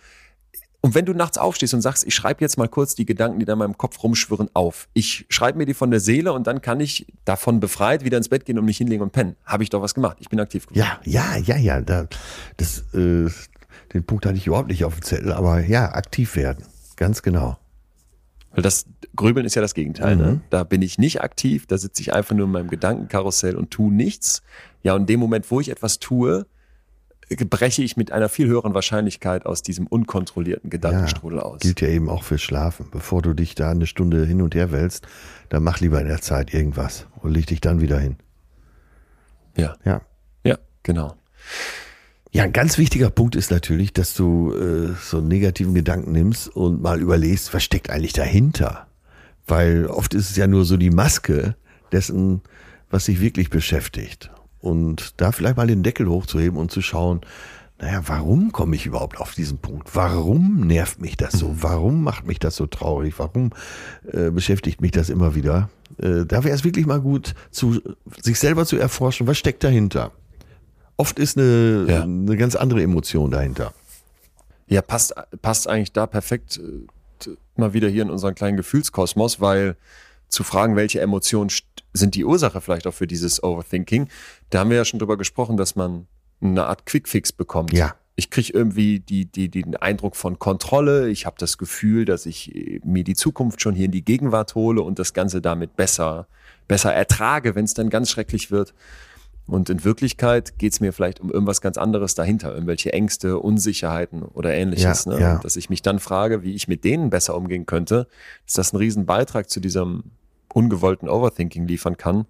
Und 0.84 0.94
wenn 0.94 1.06
du 1.06 1.14
nachts 1.14 1.38
aufstehst 1.38 1.72
und 1.72 1.80
sagst, 1.80 2.06
ich 2.06 2.14
schreibe 2.14 2.42
jetzt 2.42 2.58
mal 2.58 2.68
kurz 2.68 2.94
die 2.94 3.06
Gedanken, 3.06 3.38
die 3.38 3.46
da 3.46 3.54
in 3.54 3.58
meinem 3.58 3.78
Kopf 3.78 4.02
rumschwirren, 4.02 4.50
auf. 4.52 4.86
Ich 4.92 5.24
schreibe 5.30 5.56
mir 5.56 5.64
die 5.64 5.72
von 5.72 5.90
der 5.90 5.98
Seele 5.98 6.34
und 6.34 6.46
dann 6.46 6.60
kann 6.60 6.78
ich 6.78 7.06
davon 7.24 7.58
befreit 7.58 8.04
wieder 8.04 8.18
ins 8.18 8.28
Bett 8.28 8.44
gehen 8.44 8.58
und 8.58 8.66
mich 8.66 8.76
hinlegen 8.76 9.02
und 9.02 9.10
pennen. 9.10 9.34
Habe 9.46 9.62
ich 9.62 9.70
doch 9.70 9.80
was 9.80 9.94
gemacht. 9.94 10.18
Ich 10.20 10.28
bin 10.28 10.38
aktiv 10.40 10.66
geworden. 10.66 10.86
Ja, 10.86 11.00
ja, 11.06 11.38
ja, 11.38 11.56
ja. 11.56 11.80
Da, 11.80 12.06
das, 12.58 12.80
äh, 12.92 13.30
den 13.94 14.04
Punkt 14.04 14.26
hatte 14.26 14.36
ich 14.36 14.46
überhaupt 14.46 14.68
nicht 14.68 14.84
auf 14.84 14.92
dem 14.92 15.02
Zettel, 15.02 15.32
aber 15.32 15.60
ja, 15.60 15.90
aktiv 15.90 16.36
werden. 16.36 16.66
Ganz 16.96 17.22
genau. 17.22 17.56
Weil 18.50 18.62
das 18.62 18.84
Grübeln 19.16 19.46
ist 19.46 19.54
ja 19.54 19.62
das 19.62 19.72
Gegenteil. 19.72 20.16
Ne? 20.16 20.42
Da 20.50 20.64
bin 20.64 20.82
ich 20.82 20.98
nicht 20.98 21.22
aktiv, 21.22 21.64
da 21.66 21.78
sitze 21.78 22.02
ich 22.02 22.12
einfach 22.12 22.34
nur 22.34 22.44
in 22.44 22.52
meinem 22.52 22.68
Gedankenkarussell 22.68 23.56
und 23.56 23.70
tue 23.70 23.90
nichts. 23.90 24.42
Ja, 24.82 24.92
und 24.92 25.00
in 25.00 25.06
dem 25.06 25.20
Moment, 25.20 25.50
wo 25.50 25.60
ich 25.60 25.70
etwas 25.70 25.98
tue, 25.98 26.44
breche 27.28 27.82
ich 27.82 27.96
mit 27.96 28.12
einer 28.12 28.28
viel 28.28 28.46
höheren 28.48 28.74
Wahrscheinlichkeit 28.74 29.46
aus 29.46 29.62
diesem 29.62 29.86
unkontrollierten 29.86 30.70
Gedankenstrudel 30.70 31.40
aus. 31.40 31.60
Gilt 31.60 31.80
ja 31.80 31.88
eben 31.88 32.08
auch 32.08 32.22
fürs 32.22 32.42
Schlafen. 32.42 32.86
Bevor 32.90 33.22
du 33.22 33.34
dich 33.34 33.54
da 33.54 33.70
eine 33.70 33.86
Stunde 33.86 34.24
hin 34.26 34.42
und 34.42 34.54
her 34.54 34.72
wälzt, 34.72 35.06
dann 35.48 35.62
mach 35.62 35.80
lieber 35.80 36.00
in 36.00 36.08
der 36.08 36.20
Zeit 36.20 36.52
irgendwas 36.52 37.06
und 37.20 37.32
leg 37.32 37.46
dich 37.46 37.60
dann 37.60 37.80
wieder 37.80 37.98
hin. 37.98 38.16
Ja, 39.56 39.76
Ja. 39.84 40.02
ja, 40.44 40.58
genau. 40.82 41.16
Ja, 42.32 42.42
ein 42.42 42.52
ganz 42.52 42.78
wichtiger 42.78 43.10
Punkt 43.10 43.36
ist 43.36 43.52
natürlich, 43.52 43.92
dass 43.92 44.14
du 44.14 44.52
äh, 44.52 44.94
so 45.00 45.18
einen 45.18 45.28
negativen 45.28 45.72
Gedanken 45.72 46.10
nimmst 46.10 46.48
und 46.48 46.82
mal 46.82 47.00
überlegst, 47.00 47.54
was 47.54 47.62
steckt 47.62 47.90
eigentlich 47.90 48.12
dahinter? 48.12 48.88
Weil 49.46 49.86
oft 49.86 50.14
ist 50.14 50.30
es 50.30 50.36
ja 50.36 50.48
nur 50.48 50.64
so 50.64 50.76
die 50.76 50.90
Maske 50.90 51.54
dessen, 51.92 52.40
was 52.90 53.04
sich 53.04 53.20
wirklich 53.20 53.50
beschäftigt. 53.50 54.32
Und 54.64 55.20
da 55.20 55.30
vielleicht 55.30 55.58
mal 55.58 55.66
den 55.66 55.82
Deckel 55.82 56.08
hochzuheben 56.08 56.58
und 56.58 56.70
zu 56.70 56.80
schauen, 56.80 57.20
naja, 57.78 58.00
warum 58.06 58.50
komme 58.50 58.76
ich 58.76 58.86
überhaupt 58.86 59.20
auf 59.20 59.34
diesen 59.34 59.58
Punkt? 59.58 59.94
Warum 59.94 60.66
nervt 60.66 61.02
mich 61.02 61.18
das 61.18 61.34
so? 61.34 61.54
Warum 61.60 62.02
macht 62.02 62.26
mich 62.26 62.38
das 62.38 62.56
so 62.56 62.66
traurig? 62.66 63.14
Warum 63.18 63.50
äh, 64.10 64.30
beschäftigt 64.30 64.80
mich 64.80 64.92
das 64.92 65.10
immer 65.10 65.34
wieder? 65.34 65.68
Äh, 65.98 66.24
da 66.24 66.44
wäre 66.44 66.54
es 66.54 66.64
wirklich 66.64 66.86
mal 66.86 67.00
gut, 67.00 67.34
zu, 67.50 67.80
sich 68.22 68.38
selber 68.38 68.64
zu 68.64 68.78
erforschen, 68.78 69.26
was 69.26 69.36
steckt 69.36 69.64
dahinter? 69.64 70.12
Oft 70.96 71.18
ist 71.18 71.36
eine, 71.36 71.84
Ja. 71.86 72.02
eine 72.04 72.36
ganz 72.38 72.54
andere 72.56 72.82
Emotion 72.82 73.30
dahinter. 73.30 73.74
Ja, 74.66 74.80
passt, 74.80 75.12
passt 75.42 75.68
eigentlich 75.68 75.92
da 75.92 76.06
perfekt 76.06 76.58
äh, 76.58 77.30
mal 77.56 77.74
wieder 77.74 77.88
hier 77.88 78.02
in 78.02 78.10
unseren 78.10 78.34
kleinen 78.34 78.56
Gefühlskosmos, 78.56 79.40
weil 79.42 79.76
zu 80.34 80.44
fragen, 80.44 80.76
welche 80.76 81.00
Emotionen 81.00 81.50
sind 81.92 82.14
die 82.14 82.24
Ursache 82.24 82.60
vielleicht 82.60 82.86
auch 82.86 82.94
für 82.94 83.06
dieses 83.06 83.42
Overthinking, 83.42 84.08
da 84.50 84.60
haben 84.60 84.70
wir 84.70 84.76
ja 84.76 84.84
schon 84.84 84.98
drüber 84.98 85.16
gesprochen, 85.16 85.56
dass 85.56 85.76
man 85.76 86.06
eine 86.40 86.66
Art 86.66 86.86
Quickfix 86.86 87.32
bekommt. 87.32 87.72
Ja. 87.72 87.94
Ich 88.16 88.30
kriege 88.30 88.52
irgendwie 88.52 89.00
die, 89.00 89.26
die, 89.26 89.48
den 89.48 89.74
Eindruck 89.76 90.14
von 90.14 90.38
Kontrolle. 90.38 91.08
Ich 91.08 91.26
habe 91.26 91.36
das 91.38 91.58
Gefühl, 91.58 92.04
dass 92.04 92.26
ich 92.26 92.54
äh, 92.54 92.80
mir 92.84 93.02
die 93.02 93.14
Zukunft 93.14 93.60
schon 93.60 93.74
hier 93.74 93.86
in 93.86 93.90
die 93.90 94.04
Gegenwart 94.04 94.54
hole 94.54 94.82
und 94.82 94.98
das 94.98 95.14
Ganze 95.14 95.40
damit 95.40 95.74
besser, 95.76 96.28
besser 96.68 96.92
ertrage, 96.92 97.54
wenn 97.54 97.64
es 97.64 97.74
dann 97.74 97.90
ganz 97.90 98.10
schrecklich 98.10 98.50
wird. 98.50 98.74
Und 99.46 99.68
in 99.68 99.84
Wirklichkeit 99.84 100.58
geht 100.58 100.72
es 100.72 100.80
mir 100.80 100.92
vielleicht 100.92 101.20
um 101.20 101.30
irgendwas 101.30 101.60
ganz 101.60 101.76
anderes 101.76 102.14
dahinter, 102.14 102.52
irgendwelche 102.52 102.92
Ängste, 102.92 103.38
Unsicherheiten 103.38 104.22
oder 104.22 104.54
ähnliches. 104.54 105.04
Ja, 105.04 105.12
ne? 105.12 105.20
ja. 105.20 105.38
Dass 105.38 105.56
ich 105.56 105.68
mich 105.68 105.82
dann 105.82 105.98
frage, 105.98 106.42
wie 106.42 106.54
ich 106.54 106.66
mit 106.66 106.84
denen 106.84 107.10
besser 107.10 107.36
umgehen 107.36 107.66
könnte, 107.66 108.06
dass 108.46 108.54
das 108.54 108.72
einen 108.72 108.78
riesen 108.78 109.06
Beitrag 109.06 109.50
zu 109.50 109.60
diesem 109.60 110.04
ungewollten 110.54 111.08
Overthinking 111.08 111.66
liefern 111.66 111.96
kann. 111.96 112.24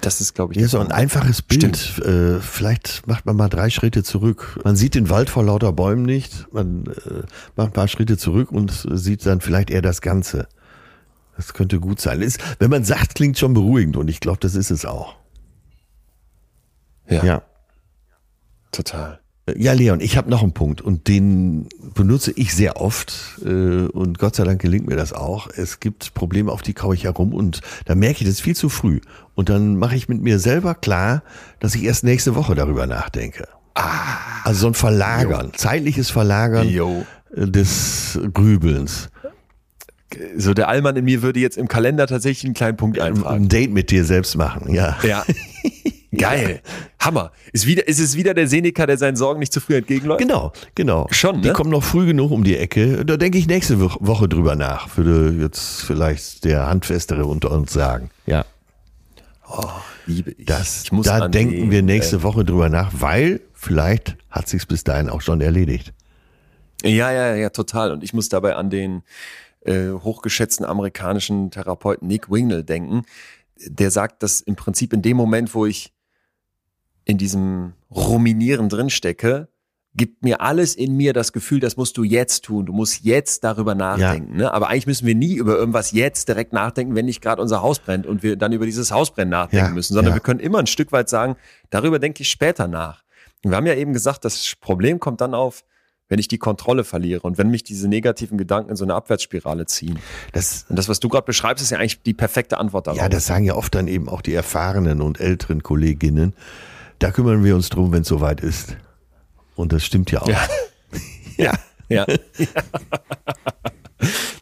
Das 0.00 0.20
ist, 0.20 0.34
glaube 0.34 0.54
ich, 0.54 0.60
Ja, 0.60 0.66
so 0.68 0.78
ein 0.80 0.90
einfaches 0.90 1.42
Bild. 1.42 1.98
Äh, 1.98 2.40
vielleicht 2.40 3.06
macht 3.06 3.26
man 3.26 3.36
mal 3.36 3.48
drei 3.48 3.68
Schritte 3.70 4.02
zurück. 4.02 4.58
Man 4.64 4.76
sieht 4.76 4.94
den 4.94 5.10
Wald 5.10 5.28
vor 5.30 5.44
lauter 5.44 5.72
Bäumen 5.72 6.04
nicht. 6.04 6.46
Man 6.52 6.86
äh, 6.86 7.22
macht 7.54 7.68
ein 7.68 7.72
paar 7.72 7.88
Schritte 7.88 8.16
zurück 8.16 8.50
und 8.50 8.86
sieht 8.92 9.24
dann 9.26 9.40
vielleicht 9.40 9.70
eher 9.70 9.82
das 9.82 10.00
Ganze. 10.00 10.48
Das 11.36 11.52
könnte 11.52 11.80
gut 11.80 12.00
sein. 12.00 12.22
Ist, 12.22 12.40
wenn 12.60 12.70
man 12.70 12.84
sagt, 12.84 13.14
klingt 13.14 13.38
schon 13.38 13.54
beruhigend 13.54 13.96
und 13.96 14.08
ich 14.08 14.20
glaube, 14.20 14.38
das 14.40 14.54
ist 14.54 14.70
es 14.70 14.84
auch. 14.86 15.16
Ja, 17.08 17.24
Ja. 17.24 17.42
total. 18.72 19.20
Ja, 19.56 19.74
Leon, 19.74 20.00
ich 20.00 20.16
habe 20.16 20.30
noch 20.30 20.42
einen 20.42 20.54
Punkt 20.54 20.80
und 20.80 21.06
den 21.06 21.68
benutze 21.94 22.32
ich 22.34 22.54
sehr 22.54 22.80
oft 22.80 23.40
äh, 23.44 23.48
und 23.48 24.18
Gott 24.18 24.36
sei 24.36 24.44
Dank 24.44 24.62
gelingt 24.62 24.86
mir 24.86 24.96
das 24.96 25.12
auch. 25.12 25.48
Es 25.54 25.80
gibt 25.80 26.14
Probleme, 26.14 26.50
auf 26.50 26.62
die 26.62 26.72
kaue 26.72 26.94
ich 26.94 27.04
herum 27.04 27.34
und 27.34 27.60
da 27.84 27.94
merke 27.94 28.22
ich 28.22 28.26
das 28.28 28.40
viel 28.40 28.56
zu 28.56 28.70
früh. 28.70 29.00
Und 29.34 29.50
dann 29.50 29.76
mache 29.76 29.96
ich 29.96 30.08
mit 30.08 30.22
mir 30.22 30.38
selber 30.38 30.74
klar, 30.74 31.22
dass 31.60 31.74
ich 31.74 31.84
erst 31.84 32.04
nächste 32.04 32.34
Woche 32.36 32.54
darüber 32.54 32.86
nachdenke. 32.86 33.46
Also 34.44 34.60
so 34.60 34.66
ein 34.68 34.74
Verlagern, 34.74 35.52
zeitliches 35.54 36.08
Verlagern 36.08 36.68
Jo. 36.68 37.04
äh, 37.36 37.46
des 37.46 38.18
Grübelns. 38.32 39.10
So 40.38 40.54
der 40.54 40.68
Allmann 40.68 40.96
in 40.96 41.04
mir 41.04 41.20
würde 41.22 41.40
jetzt 41.40 41.58
im 41.58 41.68
Kalender 41.68 42.06
tatsächlich 42.06 42.44
einen 42.44 42.54
kleinen 42.54 42.76
Punkt 42.78 42.98
eintragen. 42.98 43.44
Ein 43.44 43.48
Date 43.48 43.72
mit 43.72 43.90
dir 43.90 44.04
selbst 44.04 44.36
machen, 44.36 44.72
ja. 44.72 44.96
Ja. 45.02 45.24
Geil. 46.16 46.60
Hammer. 47.00 47.32
Ist, 47.52 47.66
wieder, 47.66 47.86
ist 47.86 48.00
es 48.00 48.16
wieder 48.16 48.34
der 48.34 48.48
Seneca, 48.48 48.86
der 48.86 48.96
seinen 48.98 49.16
Sorgen 49.16 49.40
nicht 49.40 49.52
zu 49.52 49.60
früh 49.60 49.76
entgegenläuft? 49.76 50.20
Genau, 50.20 50.52
genau. 50.74 51.06
Schon, 51.10 51.42
Die 51.42 51.48
ne? 51.48 51.54
kommen 51.54 51.70
noch 51.70 51.82
früh 51.84 52.06
genug 52.06 52.30
um 52.30 52.44
die 52.44 52.56
Ecke. 52.56 53.04
Da 53.04 53.16
denke 53.16 53.38
ich 53.38 53.46
nächste 53.46 53.80
Wo- 53.80 53.96
Woche 54.00 54.28
drüber 54.28 54.56
nach, 54.56 54.96
würde 54.96 55.34
jetzt 55.42 55.82
vielleicht 55.82 56.44
der 56.44 56.66
Handfestere 56.66 57.26
unter 57.26 57.50
uns 57.50 57.72
sagen. 57.72 58.10
Ja. 58.26 58.44
Liebe 60.06 60.32
ich. 60.32 60.46
Das, 60.46 60.84
ich 60.84 60.92
muss 60.92 61.06
da 61.06 61.28
denken 61.28 61.70
wir 61.70 61.82
nächste 61.82 62.16
äh, 62.16 62.22
Woche 62.22 62.44
drüber 62.44 62.68
nach, 62.68 62.90
weil 62.98 63.40
vielleicht 63.52 64.16
hat 64.30 64.48
sich's 64.48 64.66
bis 64.66 64.84
dahin 64.84 65.08
auch 65.08 65.20
schon 65.20 65.40
erledigt. 65.40 65.92
Ja, 66.82 67.10
ja, 67.12 67.34
ja, 67.34 67.50
total. 67.50 67.92
Und 67.92 68.02
ich 68.04 68.12
muss 68.12 68.28
dabei 68.28 68.56
an 68.56 68.68
den 68.68 69.02
äh, 69.64 69.90
hochgeschätzten 69.90 70.66
amerikanischen 70.66 71.50
Therapeuten 71.50 72.06
Nick 72.08 72.30
Wingnall 72.30 72.64
denken. 72.64 73.02
Der 73.66 73.90
sagt, 73.90 74.22
dass 74.22 74.40
im 74.40 74.56
Prinzip 74.56 74.92
in 74.92 75.00
dem 75.00 75.16
Moment, 75.16 75.54
wo 75.54 75.64
ich 75.64 75.93
in 77.04 77.18
diesem 77.18 77.74
Ruminieren 77.90 78.68
drinstecke, 78.68 79.48
gibt 79.96 80.24
mir 80.24 80.40
alles 80.40 80.74
in 80.74 80.96
mir 80.96 81.12
das 81.12 81.32
Gefühl, 81.32 81.60
das 81.60 81.76
musst 81.76 81.96
du 81.96 82.02
jetzt 82.02 82.44
tun. 82.44 82.66
Du 82.66 82.72
musst 82.72 83.04
jetzt 83.04 83.44
darüber 83.44 83.74
nachdenken. 83.74 84.36
Ne? 84.36 84.52
Aber 84.52 84.68
eigentlich 84.68 84.86
müssen 84.86 85.06
wir 85.06 85.14
nie 85.14 85.34
über 85.34 85.56
irgendwas 85.56 85.92
jetzt 85.92 86.28
direkt 86.28 86.52
nachdenken, 86.52 86.96
wenn 86.96 87.04
nicht 87.04 87.20
gerade 87.20 87.40
unser 87.40 87.62
Haus 87.62 87.78
brennt 87.78 88.06
und 88.06 88.22
wir 88.22 88.36
dann 88.36 88.52
über 88.52 88.66
dieses 88.66 88.90
Hausbrennen 88.90 89.30
nachdenken 89.30 89.66
Ja, 89.66 89.72
müssen, 89.72 89.94
sondern 89.94 90.12
ja. 90.12 90.16
wir 90.16 90.20
können 90.20 90.40
immer 90.40 90.58
ein 90.58 90.66
Stück 90.66 90.90
weit 90.90 91.08
sagen, 91.08 91.36
darüber 91.70 91.98
denke 92.00 92.22
ich 92.22 92.28
später 92.30 92.66
nach. 92.66 93.04
Und 93.44 93.50
wir 93.52 93.56
haben 93.56 93.66
ja 93.66 93.74
eben 93.74 93.92
gesagt, 93.92 94.24
das 94.24 94.54
Problem 94.60 94.98
kommt 94.98 95.20
dann 95.20 95.34
auf, 95.34 95.64
wenn 96.08 96.18
ich 96.18 96.28
die 96.28 96.38
Kontrolle 96.38 96.84
verliere 96.84 97.22
und 97.22 97.38
wenn 97.38 97.50
mich 97.50 97.62
diese 97.62 97.88
negativen 97.88 98.36
Gedanken 98.36 98.70
in 98.70 98.76
so 98.76 98.84
eine 98.84 98.94
Abwärtsspirale 98.94 99.66
ziehen. 99.66 99.98
Das, 100.32 100.66
Und 100.68 100.76
das, 100.76 100.88
was 100.88 101.00
du 101.00 101.08
gerade 101.08 101.24
beschreibst, 101.24 101.62
ist 101.62 101.70
ja 101.70 101.78
eigentlich 101.78 102.02
die 102.02 102.14
perfekte 102.14 102.58
Antwort 102.58 102.86
darauf. 102.86 102.98
ja, 103.00 103.08
das 103.08 103.26
sagen 103.26 103.44
ja 103.44 103.54
oft 103.54 103.74
dann 103.74 103.88
eben 103.88 104.08
auch 104.08 104.22
die 104.22 104.34
erfahrenen 104.34 105.00
und 105.00 105.20
älteren 105.20 105.62
Kolleginnen. 105.62 106.34
Da 107.04 107.10
kümmern 107.10 107.44
wir 107.44 107.54
uns 107.54 107.68
drum, 107.68 107.92
wenn 107.92 108.00
es 108.00 108.08
soweit 108.08 108.40
ist. 108.40 108.78
Und 109.56 109.74
das 109.74 109.84
stimmt 109.84 110.10
ja 110.10 110.22
auch. 110.22 110.26
Ja. 110.26 110.40
ja. 111.36 111.52
ja. 111.90 112.06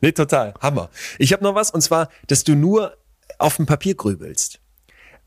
nee, 0.00 0.12
total. 0.12 0.54
Hammer. 0.60 0.88
Ich 1.18 1.32
habe 1.32 1.42
noch 1.42 1.56
was, 1.56 1.72
und 1.72 1.80
zwar, 1.80 2.08
dass 2.28 2.44
du 2.44 2.54
nur 2.54 2.96
auf 3.38 3.56
dem 3.56 3.66
Papier 3.66 3.96
grübelst. 3.96 4.60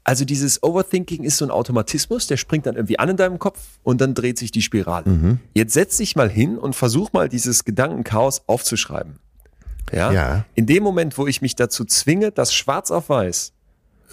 Also 0.06 0.24
dieses 0.24 0.64
Overthinking 0.64 1.26
ist 1.26 1.36
so 1.36 1.44
ein 1.44 1.52
Automatismus, 1.52 2.26
der 2.28 2.38
springt 2.38 2.68
dann 2.68 2.78
irgendwie 2.78 2.99
an 2.99 3.10
in 3.10 3.18
deinem 3.18 3.38
Kopf 3.38 3.60
und 3.84 3.99
dann 3.99 4.14
dreht 4.14 4.38
sich 4.38 4.52
die 4.52 4.62
Spirale. 4.62 5.03
Jetzt 5.53 5.74
setz 5.74 5.98
dich 5.98 6.16
mal 6.16 6.30
hin 6.30 6.57
und 6.57 6.74
versuch 6.74 7.12
mal 7.12 7.28
dieses 7.28 7.66
Gedankenchaos 7.66 8.44
aufzuschreiben. 8.48 9.20
Ja? 9.91 10.10
Ja. 10.14 10.45
In 10.56 10.68
dem 10.68 10.84
Moment, 10.84 11.18
wo 11.18 11.28
ich 11.28 11.41
mich 11.41 11.57
dazu 11.57 11.84
zwinge, 11.84 12.32
das 12.32 12.53
schwarz 12.53 12.91
auf 12.91 13.10
weiß 13.10 13.55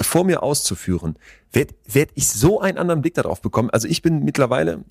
vor 0.00 0.24
mir 0.24 0.42
auszuführen, 0.42 1.16
werde 1.52 1.74
werd 1.86 2.10
ich 2.14 2.28
so 2.28 2.60
einen 2.60 2.78
anderen 2.78 3.02
Blick 3.02 3.14
darauf 3.14 3.40
bekommen. 3.42 3.70
Also 3.70 3.88
ich 3.88 4.02
bin 4.02 4.24
mittlerweile 4.24 4.84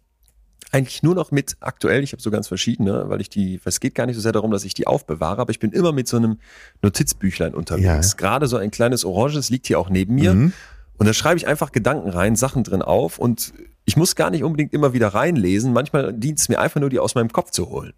eigentlich 0.72 1.04
nur 1.04 1.16
noch 1.16 1.32
mit 1.32 1.58
aktuell, 1.60 2.02
ich 2.04 2.14
habe 2.14 2.22
so 2.22 2.32
ganz 2.32 2.48
verschiedene, 2.48 3.10
weil 3.10 3.20
ich 3.20 3.30
die, 3.30 3.60
es 3.66 3.80
geht 3.80 3.94
gar 3.96 4.06
nicht 4.06 4.16
so 4.16 4.22
sehr 4.22 4.32
darum, 4.32 4.52
dass 4.52 4.64
ich 4.64 4.74
die 4.74 4.88
aufbewahre, 4.88 5.42
aber 5.42 5.52
ich 5.52 5.60
bin 5.60 5.72
immer 5.72 5.92
mit 5.92 6.08
so 6.08 6.16
einem 6.18 6.38
Notizbüchlein 6.82 7.54
unterwegs. 7.54 8.12
Ja. 8.12 8.18
Gerade 8.18 8.48
so 8.48 8.58
ein 8.58 8.72
kleines 8.72 9.04
Oranges 9.04 9.50
liegt 9.50 9.68
hier 9.68 9.80
auch 9.80 9.90
neben 9.90 10.16
mir. 10.16 10.34
Mhm. 10.34 10.54
Und 10.98 11.08
da 11.08 11.14
schreibe 11.14 11.38
ich 11.38 11.48
einfach 11.48 11.72
Gedanken 11.72 12.10
rein, 12.10 12.36
Sachen 12.36 12.64
drin 12.64 12.82
auf 12.84 13.18
und 13.18 13.54
ich 13.86 13.98
muss 13.98 14.16
gar 14.16 14.30
nicht 14.30 14.44
unbedingt 14.44 14.72
immer 14.74 14.94
wieder 14.94 15.10
reinlesen. 15.10 15.74
Manchmal 15.74 16.14
dient 16.14 16.40
es 16.40 16.48
mir 16.48 16.60
einfach 16.60 16.80
nur, 16.80 16.90
die 16.90 17.00
aus 17.00 17.16
meinem 17.16 17.32
Kopf 17.34 17.50
zu 17.52 17.70
holen. 17.70 17.94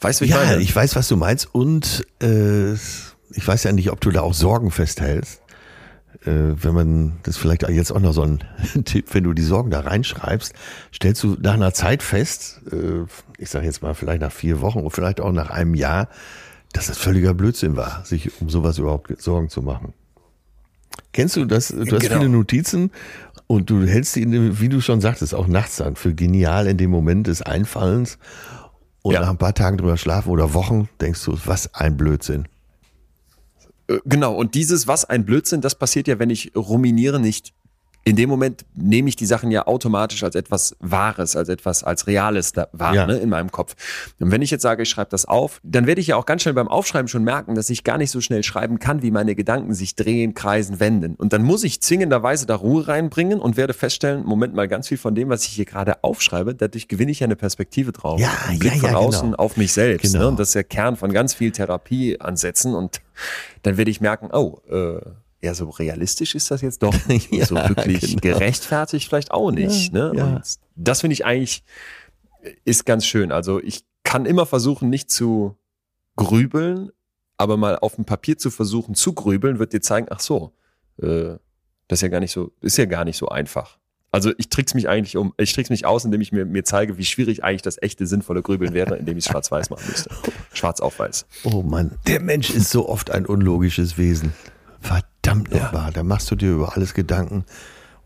Weißt 0.00 0.20
du, 0.20 0.24
wie 0.24 0.28
ich 0.28 0.34
Ja, 0.34 0.44
meine? 0.44 0.60
ich 0.60 0.74
weiß, 0.76 0.94
was 0.96 1.08
du 1.08 1.16
meinst. 1.16 1.52
Und 1.54 2.06
äh, 2.22 2.74
ich 2.74 3.46
weiß 3.46 3.64
ja 3.64 3.72
nicht, 3.72 3.90
ob 3.90 4.00
du 4.00 4.10
da 4.10 4.20
auch 4.20 4.34
Sorgen 4.34 4.70
festhältst. 4.70 5.40
Äh, 6.24 6.54
wenn 6.62 6.74
man, 6.74 7.12
das 7.24 7.36
vielleicht 7.36 7.68
jetzt 7.68 7.90
auch 7.90 8.00
noch 8.00 8.12
so 8.12 8.22
ein 8.22 8.42
Tipp, 8.84 9.08
wenn 9.12 9.24
du 9.24 9.32
die 9.32 9.42
Sorgen 9.42 9.70
da 9.70 9.80
reinschreibst, 9.80 10.52
stellst 10.94 11.22
du 11.22 11.36
nach 11.40 11.54
einer 11.54 11.74
Zeit 11.74 12.02
fest, 12.02 12.60
äh, 12.70 13.04
ich 13.38 13.50
sage 13.50 13.66
jetzt 13.66 13.82
mal 13.82 13.94
vielleicht 13.94 14.20
nach 14.20 14.32
vier 14.32 14.60
Wochen 14.60 14.80
oder 14.80 14.90
vielleicht 14.90 15.20
auch 15.20 15.32
nach 15.32 15.50
einem 15.50 15.74
Jahr, 15.74 16.08
dass 16.72 16.86
das 16.86 16.98
völliger 16.98 17.34
Blödsinn 17.34 17.76
war, 17.76 18.04
sich 18.04 18.40
um 18.40 18.48
sowas 18.50 18.78
überhaupt 18.78 19.20
Sorgen 19.20 19.48
zu 19.48 19.62
machen. 19.62 19.92
Kennst 21.12 21.36
du 21.36 21.44
das? 21.44 21.68
Du 21.68 21.78
hast 21.80 22.02
Genau. 22.02 22.16
viele 22.18 22.28
Notizen 22.28 22.90
und 23.46 23.70
du 23.70 23.84
hältst 23.86 24.16
die, 24.16 24.60
wie 24.60 24.68
du 24.68 24.80
schon 24.80 25.00
sagtest, 25.00 25.34
auch 25.34 25.46
nachts 25.46 25.80
an, 25.80 25.94
für 25.96 26.14
genial 26.14 26.66
in 26.66 26.76
dem 26.76 26.90
Moment 26.90 27.26
des 27.26 27.42
Einfallens. 27.42 28.18
Und 29.02 29.12
Ja. 29.14 29.20
nach 29.20 29.28
ein 29.30 29.38
paar 29.38 29.54
Tagen 29.54 29.76
drüber 29.76 29.96
schlafen 29.96 30.30
oder 30.30 30.54
Wochen 30.54 30.88
denkst 31.00 31.24
du, 31.24 31.36
was 31.44 31.74
ein 31.74 31.96
Blödsinn. 31.96 32.46
Äh, 33.88 33.98
Genau, 34.04 34.34
und 34.34 34.54
dieses, 34.54 34.86
was 34.86 35.04
ein 35.04 35.24
Blödsinn, 35.24 35.60
das 35.60 35.74
passiert 35.74 36.08
ja, 36.08 36.18
wenn 36.18 36.30
ich 36.30 36.52
ruminiere, 36.56 37.20
nicht. 37.20 37.52
In 38.06 38.16
dem 38.16 38.28
Moment 38.28 38.66
nehme 38.74 39.08
ich 39.08 39.16
die 39.16 39.24
Sachen 39.24 39.50
ja 39.50 39.66
automatisch 39.66 40.22
als 40.22 40.34
etwas 40.34 40.76
Wahres, 40.78 41.36
als 41.36 41.48
etwas, 41.48 41.82
als 41.82 42.06
Reales 42.06 42.52
da 42.52 42.68
wahr, 42.72 42.94
Ja. 42.94 43.06
ne, 43.06 43.16
in 43.16 43.30
meinem 43.30 43.50
Kopf. 43.50 43.74
Und 44.20 44.30
wenn 44.30 44.42
ich 44.42 44.50
jetzt 44.50 44.60
sage, 44.62 44.82
ich 44.82 44.90
schreibe 44.90 45.10
das 45.10 45.24
auf, 45.24 45.60
dann 45.62 45.86
werde 45.86 46.02
ich 46.02 46.08
ja 46.08 46.16
auch 46.16 46.26
ganz 46.26 46.42
schnell 46.42 46.52
beim 46.54 46.68
Aufschreiben 46.68 47.08
schon 47.08 47.24
merken, 47.24 47.54
dass 47.54 47.70
ich 47.70 47.82
gar 47.82 47.96
nicht 47.96 48.10
so 48.10 48.20
schnell 48.20 48.42
schreiben 48.42 48.78
kann, 48.78 49.00
wie 49.02 49.10
meine 49.10 49.34
Gedanken 49.34 49.72
sich 49.72 49.96
drehen, 49.96 50.34
kreisen, 50.34 50.80
wenden. 50.80 51.14
Und 51.14 51.32
dann 51.32 51.42
muss 51.42 51.64
ich 51.64 51.80
zwingenderweise 51.80 52.44
da 52.44 52.56
Ruhe 52.56 52.86
reinbringen 52.86 53.40
und 53.40 53.56
werde 53.56 53.72
feststellen, 53.72 54.24
Moment 54.24 54.54
mal, 54.54 54.68
ganz 54.68 54.88
viel 54.88 54.98
von 54.98 55.14
dem, 55.14 55.30
was 55.30 55.44
ich 55.44 55.52
hier 55.52 55.64
gerade 55.64 56.04
aufschreibe, 56.04 56.54
dadurch 56.54 56.88
gewinne 56.88 57.10
ich 57.10 57.20
ja 57.20 57.24
eine 57.24 57.36
Perspektive 57.36 57.92
drauf. 57.92 58.20
Ja, 58.20 58.30
Ein 58.48 58.58
Blick 58.58 58.74
ja, 58.74 58.80
von 58.80 58.90
ja, 58.90 58.96
außen 58.96 59.30
genau. 59.30 59.38
auf 59.42 59.56
mich 59.56 59.72
selbst. 59.72 60.12
Genau. 60.12 60.24
Ne? 60.24 60.28
Und 60.28 60.38
das 60.38 60.48
ist 60.48 60.54
der 60.54 60.64
Kern 60.64 60.96
von 60.96 61.10
ganz 61.10 61.32
viel 61.32 61.52
Therapieansätzen. 61.52 62.74
Und 62.74 63.00
dann 63.62 63.76
werde 63.78 63.90
ich 63.90 64.00
merken, 64.02 64.28
oh, 64.32 64.60
äh, 64.70 65.00
ja, 65.44 65.54
so 65.54 65.68
realistisch 65.68 66.34
ist 66.34 66.50
das 66.50 66.62
jetzt 66.62 66.82
doch 66.82 66.94
nicht. 67.06 67.32
Ja, 67.32 67.46
so 67.46 67.54
wirklich 67.54 68.16
genau. 68.16 68.20
gerechtfertigt 68.20 69.08
vielleicht 69.08 69.30
auch 69.30 69.50
nicht. 69.50 69.92
ne? 69.92 70.12
ja. 70.16 70.42
Das 70.74 71.02
finde 71.02 71.14
ich 71.14 71.24
eigentlich, 71.24 71.62
ist 72.64 72.86
ganz 72.86 73.06
schön. 73.06 73.30
Also 73.30 73.60
ich 73.60 73.84
kann 74.02 74.26
immer 74.26 74.46
versuchen, 74.46 74.90
nicht 74.90 75.10
zu 75.10 75.56
grübeln, 76.16 76.90
aber 77.36 77.56
mal 77.56 77.78
auf 77.78 77.96
dem 77.96 78.04
Papier 78.04 78.38
zu 78.38 78.50
versuchen 78.50 78.94
zu 78.94 79.12
grübeln, 79.12 79.58
wird 79.58 79.72
dir 79.72 79.80
zeigen, 79.80 80.06
ach 80.10 80.20
so, 80.20 80.52
äh, 81.00 81.36
das 81.88 81.98
ist 81.98 82.02
ja 82.02 82.08
gar 82.08 82.20
nicht 82.20 82.32
so, 82.32 82.52
ist 82.60 82.78
ja 82.78 82.86
gar 82.86 83.04
nicht 83.04 83.16
so 83.16 83.28
einfach. 83.28 83.78
Also 84.10 84.32
ich 84.38 84.48
trick's 84.48 84.74
mich 84.74 84.88
eigentlich 84.88 85.16
um, 85.16 85.34
ich 85.38 85.52
trick's 85.52 85.70
mich 85.70 85.86
aus, 85.86 86.04
indem 86.04 86.20
ich 86.20 86.30
mir, 86.30 86.44
mir 86.44 86.64
zeige, 86.64 86.98
wie 86.98 87.04
schwierig 87.04 87.42
eigentlich 87.42 87.62
das 87.62 87.82
echte 87.82 88.06
sinnvolle 88.06 88.42
Grübeln 88.42 88.72
wäre, 88.72 88.96
indem 88.96 89.18
ich 89.18 89.26
es 89.26 89.30
schwarz-weiß 89.30 89.70
machen 89.70 89.84
müsste. 89.88 90.08
Schwarz 90.52 90.80
auf 90.80 91.00
weiß. 91.00 91.26
Oh 91.42 91.62
Mann, 91.62 91.98
der 92.06 92.20
Mensch 92.20 92.50
ist 92.50 92.70
so 92.70 92.88
oft 92.88 93.10
ein 93.10 93.26
unlogisches 93.26 93.98
Wesen. 93.98 94.32
Verdammt 94.80 95.13
nochmal, 95.26 95.92
da 95.92 96.02
machst 96.02 96.30
du 96.30 96.36
dir 96.36 96.52
über 96.52 96.74
alles 96.76 96.94
Gedanken 96.94 97.44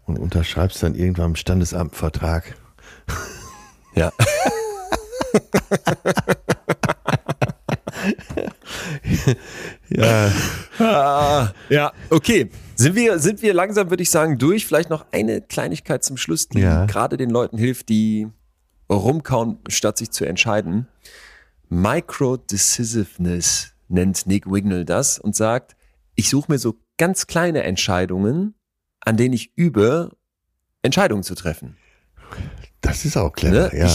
und 0.07 0.19
unterschreibst 0.19 0.83
dann 0.83 0.95
irgendwann 0.95 1.31
im 1.31 1.37
Standesamt 1.37 1.93
einen 1.93 1.99
Vertrag. 1.99 2.55
Ja. 3.95 4.13
Ja, 9.89 10.31
Ah, 10.79 11.53
ja, 11.69 11.93
okay. 12.11 12.51
Sind 12.77 12.95
wir, 12.95 13.19
sind 13.19 13.43
wir 13.43 13.53
langsam, 13.55 13.91
würde 13.91 14.03
ich 14.05 14.11
sagen, 14.11 14.39
durch. 14.39 14.65
Vielleicht 14.67 14.89
noch 14.91 15.07
eine 15.11 15.41
Kleinigkeit 15.41 16.05
zum 16.05 16.17
Schluss, 16.17 16.49
die 16.49 16.61
Ja. 16.61 16.87
gerade 16.87 17.17
den 17.17 17.31
Leuten 17.31 17.59
hilft, 17.59 17.89
die 17.89 18.29
rumkauen, 18.91 19.59
statt 19.69 19.99
sich 19.99 20.11
zu 20.13 20.25
entscheiden. 20.25 20.87
Micro-Decisiveness 21.69 23.73
nennt 23.89 24.27
Nick 24.27 24.47
Wignall 24.51 24.85
das 24.85 25.19
und 25.19 25.35
sagt, 25.35 25.75
ich 26.15 26.29
suche 26.31 26.53
mir 26.53 26.59
so 26.59 26.77
ganz 26.99 27.27
kleine 27.27 27.63
Entscheidungen, 27.63 28.55
an 29.01 29.17
denen 29.17 29.33
ich 29.35 29.53
übe, 29.57 30.11
Entscheidungen 30.83 31.23
zu 31.23 31.35
treffen. 31.35 31.77
das 32.81 33.05
ist 33.05 33.17
auch 33.17 33.33
clever, 33.33 33.71
Ne? 33.73 33.79
ja. 33.79 33.87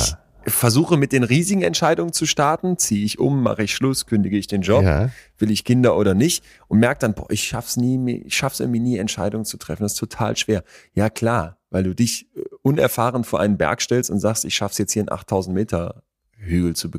Ich 0.45 0.51
versuche 0.53 0.97
mit 0.97 1.13
den 1.13 1.23
riesigen 1.23 1.61
Entscheidungen 1.61 2.11
zu 2.11 2.25
starten. 2.25 2.77
Ziehe 2.77 3.05
ich 3.05 3.17
um, 3.17 3.43
mache 3.43 3.63
ich 3.63 3.73
Schluss, 3.73 4.05
kündige 4.05 4.38
ich 4.38 4.47
den 4.47 4.61
Job, 4.61 4.84
Ja. 4.84 5.09
will 5.38 5.49
ich 5.51 5.63
Kinder 5.63 5.95
oder 5.95 6.13
nicht 6.15 6.43
und 6.67 6.80
merke 6.80 6.99
dann, 6.99 7.13
boah, 7.13 7.30
ich 7.30 7.43
schaff's 7.43 7.77
nie, 7.77 8.17
ich 8.25 8.35
schaff's 8.35 8.59
irgendwie 8.59 8.81
nie, 8.81 8.97
Entscheidungen 8.97 9.45
zu 9.45 9.55
treffen. 9.55 9.84
Das 9.84 9.93
ist 9.93 9.99
total 9.99 10.35
schwer. 10.35 10.63
Ja 10.93 11.09
klar, 11.09 11.59
weil 11.69 11.84
du 11.84 11.95
dich 11.95 12.27
äh, 12.35 12.41
unerfahren 12.61 13.23
vor 13.23 13.39
einen 13.39 13.57
Berg 13.57 13.81
stellst 13.81 14.11
und 14.11 14.19
sagst, 14.19 14.43
ich 14.43 14.53
schaff's 14.55 14.77
jetzt 14.77 14.91
hier 14.91 15.03
einen 15.03 15.11
8000 15.13 15.55
Meter 15.55 16.03
Hügel 16.38 16.75
zu 16.75 16.89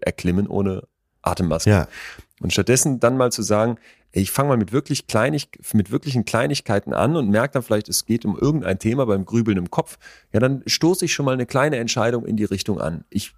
erklimmen 0.00 0.46
ohne 0.46 0.84
Atemmaske. 1.20 1.68
Ja. 1.68 1.88
Und 2.40 2.54
stattdessen 2.54 3.00
dann 3.00 3.18
mal 3.18 3.30
zu 3.30 3.42
sagen, 3.42 3.76
ich 4.22 4.30
fange 4.30 4.50
mal 4.50 4.56
mit 4.56 4.72
wirklich 4.72 5.06
kleinig, 5.06 5.48
mit 5.72 5.90
wirklichen 5.90 6.24
Kleinigkeiten 6.24 6.92
an 6.92 7.16
und 7.16 7.30
merke 7.30 7.54
dann 7.54 7.62
vielleicht, 7.62 7.88
es 7.88 8.06
geht 8.06 8.24
um 8.24 8.38
irgendein 8.38 8.78
Thema 8.78 9.06
beim 9.06 9.24
Grübeln 9.24 9.58
im 9.58 9.70
Kopf. 9.70 9.98
Ja, 10.32 10.40
dann 10.40 10.62
stoße 10.66 11.04
ich 11.04 11.12
schon 11.12 11.26
mal 11.26 11.32
eine 11.32 11.46
kleine 11.46 11.76
Entscheidung 11.78 12.24
in 12.24 12.36
die 12.36 12.44
Richtung 12.44 12.80
an. 12.80 13.04
Ich 13.10 13.34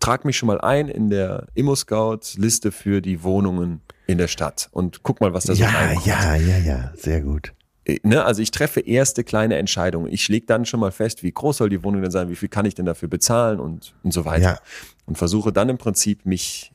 trage 0.00 0.26
mich 0.26 0.36
schon 0.36 0.46
mal 0.48 0.60
ein 0.60 0.88
in 0.88 1.08
der 1.10 1.46
Immo-Scout-Liste 1.54 2.72
für 2.72 3.00
die 3.00 3.22
Wohnungen 3.22 3.80
in 4.06 4.18
der 4.18 4.28
Stadt 4.28 4.68
und 4.72 5.02
guck 5.02 5.20
mal, 5.20 5.32
was 5.34 5.44
da 5.44 5.54
so 5.54 5.62
Ja, 5.62 5.68
reinkommt. 5.70 6.06
ja, 6.06 6.34
ja, 6.36 6.58
ja, 6.58 6.92
sehr 6.96 7.20
gut. 7.20 7.52
Äh, 7.84 7.98
Ne, 8.02 8.24
also 8.24 8.42
ich 8.42 8.50
treffe 8.50 8.80
erste 8.80 9.24
kleine 9.24 9.56
Entscheidungen. 9.56 10.12
Ich 10.12 10.28
lege 10.28 10.46
dann 10.46 10.66
schon 10.66 10.80
mal 10.80 10.92
fest, 10.92 11.22
wie 11.22 11.32
groß 11.32 11.58
soll 11.58 11.68
die 11.68 11.82
Wohnung 11.82 12.02
denn 12.02 12.10
sein, 12.10 12.28
wie 12.28 12.36
viel 12.36 12.48
kann 12.48 12.64
ich 12.66 12.74
denn 12.74 12.86
dafür 12.86 13.08
bezahlen 13.08 13.58
und, 13.60 13.94
und 14.02 14.12
so 14.12 14.24
weiter. 14.24 14.42
Ja. 14.44 14.58
Und 15.06 15.16
versuche 15.18 15.52
dann 15.52 15.68
im 15.68 15.78
Prinzip 15.78 16.26
mich 16.26 16.69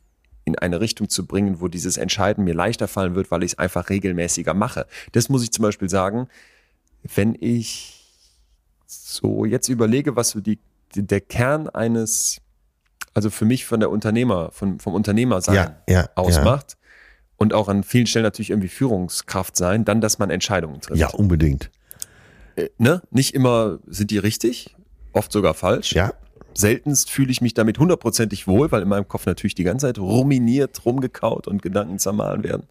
in 0.45 0.57
eine 0.57 0.79
Richtung 0.79 1.09
zu 1.09 1.25
bringen, 1.25 1.59
wo 1.59 1.67
dieses 1.67 1.97
Entscheiden 1.97 2.43
mir 2.43 2.53
leichter 2.53 2.87
fallen 2.87 3.15
wird, 3.15 3.31
weil 3.31 3.43
ich 3.43 3.53
es 3.53 3.59
einfach 3.59 3.89
regelmäßiger 3.89 4.53
mache. 4.53 4.85
Das 5.11 5.27
muss 5.27 5.43
ich 5.43 5.51
zum 5.51 5.63
Beispiel 5.63 5.89
sagen, 5.89 6.27
wenn 7.15 7.35
ich 7.39 8.05
so 8.85 9.43
jetzt 9.43 9.69
überlege, 9.69 10.15
was 10.15 10.29
so 10.29 10.39
die, 10.39 10.59
der 10.95 11.21
Kern 11.21 11.67
eines, 11.67 12.41
also 13.13 13.29
für 13.31 13.45
mich 13.45 13.65
von 13.65 13.79
der 13.79 13.89
Unternehmer, 13.89 14.51
von, 14.51 14.79
vom 14.79 14.93
Unternehmer 14.93 15.41
sein 15.41 15.55
Ja, 15.55 15.77
ja, 15.87 16.09
ausmacht 16.15 16.77
und 17.37 17.53
auch 17.53 17.67
an 17.67 17.83
vielen 17.83 18.05
Stellen 18.05 18.23
natürlich 18.23 18.51
irgendwie 18.51 18.69
Führungskraft 18.69 19.57
sein, 19.57 19.83
dann, 19.83 19.99
dass 19.99 20.19
man 20.19 20.29
Entscheidungen 20.29 20.79
trifft. 20.79 20.99
Ja, 20.99 21.09
unbedingt. 21.09 21.71
Äh, 22.55 22.69
ne? 22.77 23.01
Nicht 23.09 23.33
immer 23.33 23.79
sind 23.87 24.11
die 24.11 24.19
richtig, 24.19 24.75
oft 25.11 25.31
sogar 25.31 25.55
falsch. 25.55 25.93
Ja, 25.93 26.13
Seltenst 26.57 27.11
fühle 27.11 27.31
ich 27.31 27.41
mich 27.41 27.53
damit 27.53 27.79
hundertprozentig 27.79 28.47
wohl, 28.47 28.71
weil 28.71 28.81
in 28.81 28.87
meinem 28.87 29.07
Kopf 29.07 29.25
natürlich 29.25 29.55
die 29.55 29.63
ganze 29.63 29.87
Zeit 29.87 29.99
ruminiert, 29.99 30.85
rumgekaut 30.85 31.47
und 31.47 31.61
Gedanken 31.61 31.99
zermahlen 31.99 32.43
werden. 32.43 32.63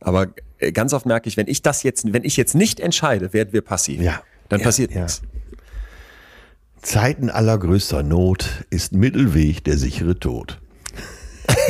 Aber 0.00 0.28
äh, 0.58 0.72
ganz 0.72 0.92
oft 0.92 1.06
merke 1.06 1.28
ich, 1.28 1.36
wenn 1.36 1.46
ich 1.46 1.62
das 1.62 1.84
jetzt, 1.84 2.12
wenn 2.12 2.24
ich 2.24 2.36
jetzt 2.36 2.54
nicht 2.54 2.80
entscheide, 2.80 3.32
werden 3.32 3.52
wir 3.52 3.62
passiv. 3.62 4.00
Ja. 4.00 4.22
Dann 4.48 4.60
Ja, 4.60 4.66
passiert 4.66 4.92
ja. 4.92 5.02
nichts. 5.02 5.22
Zeiten 6.82 7.30
allergrößter 7.30 8.02
Not 8.02 8.64
ist 8.70 8.92
Mittelweg 8.92 9.62
der 9.62 9.78
sichere 9.78 10.18
Tod. 10.18 10.58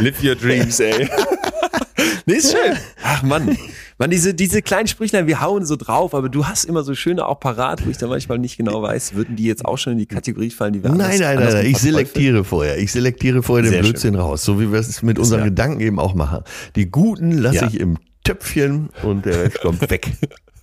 Live 0.00 0.22
your 0.22 0.34
dreams, 0.34 0.80
ey. 0.80 1.08
nee, 2.26 2.34
ist 2.34 2.52
schön. 2.52 2.76
Ach 3.02 3.22
Mann. 3.22 3.56
Mann, 3.98 4.10
diese, 4.10 4.34
diese 4.34 4.60
kleinen 4.60 4.86
Sprüchlein, 4.88 5.26
wir 5.26 5.40
hauen 5.40 5.64
so 5.64 5.76
drauf, 5.76 6.14
aber 6.14 6.28
du 6.28 6.46
hast 6.46 6.64
immer 6.64 6.82
so 6.82 6.94
schöne 6.94 7.24
auch 7.26 7.40
parat, 7.40 7.86
wo 7.86 7.90
ich 7.90 7.96
da 7.96 8.06
manchmal 8.06 8.38
nicht 8.38 8.58
genau 8.58 8.82
weiß, 8.82 9.14
würden 9.14 9.36
die 9.36 9.44
jetzt 9.44 9.64
auch 9.64 9.78
schon 9.78 9.94
in 9.94 9.98
die 9.98 10.06
Kategorie 10.06 10.50
fallen, 10.50 10.74
die 10.74 10.82
wir 10.82 10.90
Nein, 10.90 11.00
anders- 11.00 11.20
nein, 11.20 11.38
nein, 11.38 11.52
nein, 11.54 11.66
ich 11.66 11.78
selektiere 11.78 12.44
vorher. 12.44 12.76
Ich 12.78 12.92
selektiere 12.92 13.42
vorher 13.42 13.62
den 13.62 13.70
Sehr 13.70 13.82
schön. 13.82 13.90
Blödsinn 13.92 14.14
raus, 14.16 14.44
so 14.44 14.60
wie 14.60 14.70
wir 14.70 14.78
es 14.80 15.02
mit 15.02 15.18
unseren 15.18 15.40
ja- 15.40 15.44
Gedanken 15.46 15.80
eben 15.80 15.98
auch 15.98 16.14
machen. 16.14 16.42
Die 16.76 16.90
guten 16.90 17.32
lasse 17.32 17.56
Ja. 17.56 17.66
ich 17.68 17.80
im 17.80 17.96
Töpfchen 18.24 18.90
und 19.02 19.24
der 19.24 19.44
Rest 19.44 19.60
kommt 19.62 19.88
weg. 19.88 20.10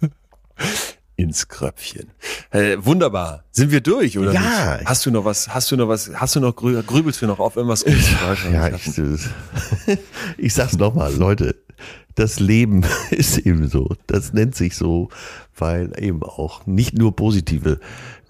ins 1.15 1.47
Kröpfchen. 1.47 2.09
Äh, 2.51 2.77
wunderbar. 2.79 3.43
Sind 3.51 3.71
wir 3.71 3.81
durch, 3.81 4.17
oder 4.17 4.31
Ja. 4.33 4.77
nicht? 4.77 4.87
Hast 4.87 5.05
du 5.05 5.11
noch 5.11 5.25
was, 5.25 5.53
hast 5.53 5.71
du 5.71 5.77
noch 5.77 5.87
was, 5.87 6.11
hast 6.15 6.35
du 6.35 6.39
noch, 6.39 6.55
grü- 6.55 6.81
grübelst 6.83 7.21
du 7.21 7.27
noch 7.27 7.39
auf 7.39 7.55
irgendwas? 7.55 7.85
Ja, 8.51 8.69
ich, 8.69 8.89
ich 10.37 10.53
sag's 10.53 10.77
nochmal, 10.77 11.13
Leute, 11.13 11.55
das 12.15 12.39
Leben 12.39 12.83
ist 13.11 13.37
eben 13.39 13.67
so. 13.67 13.89
Das 14.07 14.33
nennt 14.33 14.55
sich 14.55 14.75
so, 14.75 15.09
weil 15.55 15.91
eben 15.97 16.23
auch 16.23 16.65
nicht 16.65 16.97
nur 16.97 17.15
positive 17.15 17.79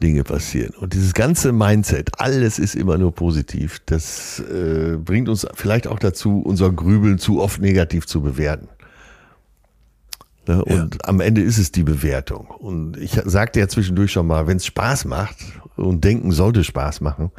Dinge 0.02 0.24
passieren. 0.24 0.74
Und 0.76 0.94
dieses 0.94 1.14
ganze 1.14 1.54
Mindset, 1.54 2.10
alles 2.20 2.60
ist 2.60 2.76
immer 2.76 2.98
nur 2.98 3.14
positiv, 3.14 3.80
das 3.86 4.40
äh, 4.40 4.98
bringt 4.98 5.30
uns 5.30 5.48
vielleicht 5.54 5.88
auch 5.88 6.00
dazu, 6.00 6.42
unser 6.46 6.72
Grübeln 6.72 7.18
zu 7.20 7.42
oft 7.42 7.62
negativ 7.62 8.06
zu 8.08 8.22
bewerten. 8.22 8.68
Ne? 10.48 10.64
Und 10.64 11.06
am 11.08 11.20
Ende 11.20 11.42
ist 11.42 11.58
es 11.58 11.72
die 11.72 11.84
Bewertung. 11.84 12.48
Und 12.48 12.98
ich 12.98 13.20
sagte 13.26 13.60
ja 13.60 13.68
zwischendurch 13.68 14.12
schon 14.12 14.28
mal, 14.28 14.48
wenn 14.48 14.58
es 14.58 14.66
Spaß 14.66 15.06
macht 15.06 15.38
und 15.76 16.04
Denken 16.04 16.32
sollte 16.32 16.64
Spaß 16.64 17.02
machen, 17.02 17.32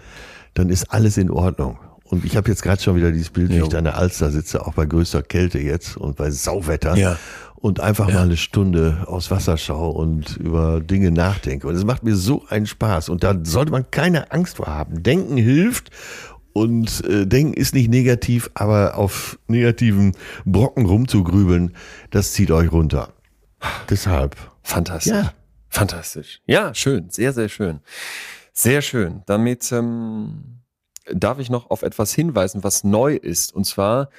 dann 0.55 0.70
ist 0.70 0.90
alles 0.93 1.16
in 1.16 1.31
Ordnung. 1.31 1.78
Und 2.05 2.24
ich 2.24 2.36
habe 2.36 2.48
jetzt 2.51 2.62
gerade 2.62 2.81
schon 2.81 2.97
wieder 2.97 3.10
dieses 3.10 3.31
Bild, 3.31 3.51
wie 3.51 3.59
ich 3.59 3.68
da 3.68 3.78
an 3.78 3.85
der 3.85 3.97
Alster 3.97 4.31
sitze, 4.31 4.66
auch 4.66 4.74
bei 4.74 4.86
größter 4.86 5.22
Kälte 5.22 5.59
jetzt 5.59 5.97
und 5.97 6.16
bei 6.16 6.31
Sauwetter. 6.31 6.97
Ja. 6.97 7.18
Und 7.56 7.81
einfach 7.81 8.12
mal 8.12 8.24
eine 8.24 8.36
Stunde 8.36 9.05
aufs 9.06 9.31
Wasser 9.31 9.56
schaue 9.56 9.94
und 9.94 10.36
über 10.36 10.82
Dinge 10.82 11.10
nachdenke. 11.10 11.66
Und 11.66 11.74
es 11.74 11.85
macht 11.85 12.02
mir 12.02 12.14
so 12.14 12.44
einen 12.51 12.66
Spaß. 12.66 13.09
Und 13.09 13.24
da 13.24 13.35
sollte 13.43 13.72
man 13.72 13.90
keine 13.90 14.32
Angst 14.32 14.59
vor 14.59 14.66
haben. 14.66 15.02
Denken 15.02 15.39
hilft. 15.39 15.90
Und 16.55 17.05
äh, 17.05 17.26
Denken 17.26 17.52
ist 17.52 17.74
nicht 17.74 17.90
negativ, 17.90 18.48
aber 18.55 18.97
auf 18.97 19.39
negativen 19.48 20.16
Brocken 20.44 20.86
rumzugrübeln, 20.86 21.74
das 22.10 22.32
zieht 22.32 22.52
euch 22.52 22.70
runter. 22.70 23.12
Deshalb. 23.90 24.36
Fantastisch. 24.62 25.12
Ja. 25.12 25.35
Fantastisch. 25.68 26.40
Ja, 26.47 26.72
schön. 26.72 27.10
Sehr, 27.10 27.32
sehr 27.32 27.48
schön. 27.48 27.81
Sehr 28.52 28.82
schön. 28.82 29.22
Damit 29.26 29.72
ähm, 29.72 30.60
darf 31.12 31.40
ich 31.40 31.51
noch 31.51 31.70
auf 31.70 31.82
etwas 31.82 32.14
hinweisen, 32.14 32.62
was 32.62 32.85
neu 32.85 33.16
ist. 33.16 33.52
Und 33.52 33.64
zwar, 33.64 34.10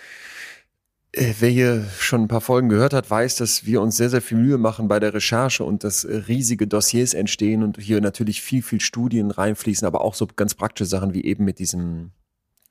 äh, 1.13 1.33
wer 1.39 1.49
hier 1.49 1.85
schon 1.99 2.23
ein 2.23 2.27
paar 2.27 2.41
Folgen 2.41 2.67
gehört 2.67 2.93
hat, 2.93 3.09
weiß, 3.09 3.37
dass 3.37 3.65
wir 3.65 3.81
uns 3.81 3.95
sehr, 3.95 4.09
sehr 4.09 4.21
viel 4.21 4.37
Mühe 4.37 4.57
machen 4.57 4.89
bei 4.89 4.99
der 4.99 5.13
Recherche 5.13 5.63
und 5.63 5.85
dass 5.85 6.05
riesige 6.05 6.67
Dossiers 6.67 7.13
entstehen 7.13 7.63
und 7.63 7.79
hier 7.79 8.01
natürlich 8.01 8.41
viel, 8.41 8.61
viel 8.61 8.81
Studien 8.81 9.31
reinfließen, 9.31 9.87
aber 9.87 10.01
auch 10.01 10.15
so 10.15 10.27
ganz 10.27 10.53
praktische 10.53 10.89
Sachen 10.89 11.13
wie 11.13 11.23
eben 11.23 11.45
mit 11.45 11.59
diesem 11.59 12.11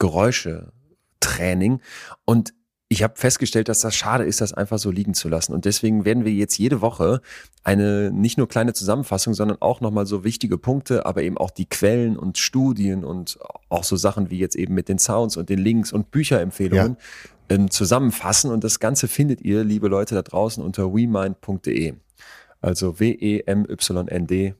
Geräuschetraining. 0.04 1.80
Und 2.26 2.52
ich 2.88 3.02
habe 3.02 3.14
festgestellt, 3.16 3.70
dass 3.70 3.80
das 3.80 3.96
schade 3.96 4.24
ist, 4.24 4.42
das 4.42 4.52
einfach 4.52 4.78
so 4.78 4.90
liegen 4.90 5.14
zu 5.14 5.30
lassen. 5.30 5.54
Und 5.54 5.64
deswegen 5.64 6.04
werden 6.04 6.26
wir 6.26 6.32
jetzt 6.32 6.58
jede 6.58 6.82
Woche 6.82 7.22
eine 7.62 8.10
nicht 8.10 8.36
nur 8.36 8.46
kleine 8.46 8.74
Zusammenfassung, 8.74 9.32
sondern 9.32 9.62
auch 9.62 9.80
nochmal 9.80 10.04
so 10.04 10.22
wichtige 10.22 10.58
Punkte, 10.58 11.06
aber 11.06 11.22
eben 11.22 11.38
auch 11.38 11.50
die 11.50 11.64
Quellen 11.66 12.18
und 12.18 12.36
Studien 12.36 13.02
und 13.02 13.38
auch 13.70 13.84
so 13.84 13.96
Sachen 13.96 14.30
wie 14.30 14.38
jetzt 14.38 14.56
eben 14.56 14.74
mit 14.74 14.90
den 14.90 14.98
Sounds 14.98 15.38
und 15.38 15.48
den 15.48 15.58
Links 15.58 15.90
und 15.90 16.10
Bücherempfehlungen 16.10 16.98
ähm, 17.48 17.70
zusammenfassen. 17.70 18.50
Und 18.50 18.62
das 18.62 18.78
Ganze 18.80 19.08
findet 19.08 19.40
ihr, 19.40 19.64
liebe 19.64 19.88
Leute 19.88 20.14
da 20.14 20.20
draußen, 20.20 20.62
unter 20.62 20.92
wemind.de. 20.92 21.94
Also 22.60 23.00
W-E-M-Y-N-D.de. 23.00 24.56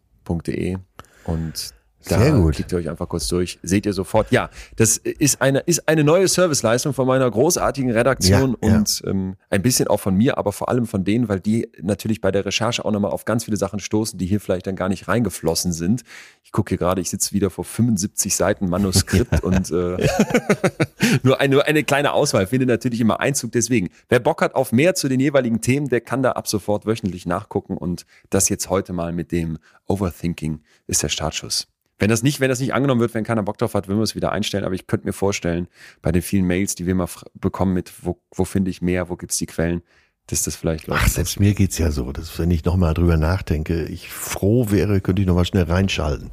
Und 1.26 1.74
da 2.04 2.18
Sehr 2.18 2.32
gut. 2.32 2.54
klickt 2.54 2.72
ihr 2.72 2.78
euch 2.78 2.88
einfach 2.88 3.08
kurz 3.08 3.28
durch, 3.28 3.58
seht 3.62 3.86
ihr 3.86 3.92
sofort. 3.92 4.30
Ja, 4.30 4.50
das 4.76 4.96
ist 4.96 5.40
eine, 5.40 5.60
ist 5.60 5.88
eine 5.88 6.04
neue 6.04 6.28
Serviceleistung 6.28 6.92
von 6.92 7.06
meiner 7.06 7.30
großartigen 7.30 7.90
Redaktion 7.90 8.56
Ja, 8.62 8.68
ja. 8.68 8.76
und 8.76 9.02
ähm, 9.06 9.36
ein 9.50 9.62
bisschen 9.62 9.88
auch 9.88 10.00
von 10.00 10.14
mir, 10.14 10.38
aber 10.38 10.52
vor 10.52 10.68
allem 10.68 10.86
von 10.86 11.04
denen, 11.04 11.28
weil 11.28 11.40
die 11.40 11.68
natürlich 11.80 12.20
bei 12.20 12.30
der 12.30 12.44
Recherche 12.44 12.84
auch 12.84 12.90
nochmal 12.90 13.10
auf 13.10 13.24
ganz 13.24 13.44
viele 13.44 13.56
Sachen 13.56 13.78
stoßen, 13.78 14.18
die 14.18 14.26
hier 14.26 14.40
vielleicht 14.40 14.66
dann 14.66 14.76
gar 14.76 14.88
nicht 14.88 15.08
reingeflossen 15.08 15.72
sind. 15.72 16.02
Ich 16.42 16.52
gucke 16.52 16.70
hier 16.70 16.78
gerade, 16.78 17.00
ich 17.00 17.10
sitze 17.10 17.32
wieder 17.32 17.50
vor 17.50 17.64
75 17.64 18.34
Seiten 18.34 18.68
Manuskript 18.68 19.42
und 19.42 19.70
äh, 19.70 20.06
nur, 21.22 21.40
eine, 21.40 21.54
nur 21.54 21.66
eine 21.66 21.84
kleine 21.84 22.12
Auswahl 22.12 22.46
findet 22.46 22.68
natürlich 22.68 23.00
immer 23.00 23.20
Einzug. 23.20 23.52
Deswegen, 23.52 23.88
wer 24.08 24.20
Bock 24.20 24.42
hat 24.42 24.54
auf 24.54 24.72
mehr 24.72 24.94
zu 24.94 25.08
den 25.08 25.20
jeweiligen 25.20 25.60
Themen, 25.60 25.88
der 25.88 26.00
kann 26.00 26.22
da 26.22 26.32
ab 26.32 26.48
sofort 26.48 26.86
wöchentlich 26.86 27.26
nachgucken 27.26 27.76
und 27.76 28.06
das 28.30 28.48
jetzt 28.48 28.70
heute 28.70 28.92
mal 28.92 29.12
mit 29.12 29.32
dem 29.32 29.58
Overthinking 29.86 30.60
ist 30.86 31.02
der 31.02 31.08
Startschuss. 31.08 31.66
Wenn 31.98 32.10
das 32.10 32.22
nicht, 32.22 32.40
wenn 32.40 32.48
das 32.48 32.60
nicht 32.60 32.74
angenommen 32.74 33.00
wird, 33.00 33.14
wenn 33.14 33.24
keiner 33.24 33.42
Bock 33.42 33.58
drauf 33.58 33.74
hat, 33.74 33.88
würden 33.88 33.98
wir 33.98 34.04
es 34.04 34.14
wieder 34.14 34.32
einstellen. 34.32 34.64
Aber 34.64 34.74
ich 34.74 34.86
könnte 34.86 35.06
mir 35.06 35.12
vorstellen, 35.12 35.68
bei 36.02 36.10
den 36.10 36.22
vielen 36.22 36.44
Mails, 36.46 36.74
die 36.74 36.86
wir 36.86 36.94
mal 36.94 37.08
bekommen 37.34 37.72
mit, 37.72 37.92
wo, 38.02 38.20
wo 38.34 38.44
finde 38.44 38.70
ich 38.70 38.82
mehr, 38.82 39.08
wo 39.08 39.16
gibt's 39.16 39.38
die 39.38 39.46
Quellen, 39.46 39.82
dass 40.26 40.42
das 40.42 40.56
vielleicht 40.56 40.84
Ach, 40.84 41.00
läuft. 41.00 41.10
selbst 41.10 41.38
mir 41.38 41.54
geht's 41.54 41.78
ja 41.78 41.90
so, 41.90 42.10
dass 42.10 42.38
wenn 42.38 42.50
ich 42.50 42.64
nochmal 42.64 42.94
drüber 42.94 43.16
nachdenke, 43.16 43.84
ich 43.84 44.10
froh 44.10 44.70
wäre, 44.70 45.00
könnte 45.00 45.22
ich 45.22 45.28
nochmal 45.28 45.44
schnell 45.44 45.64
reinschalten. 45.64 46.30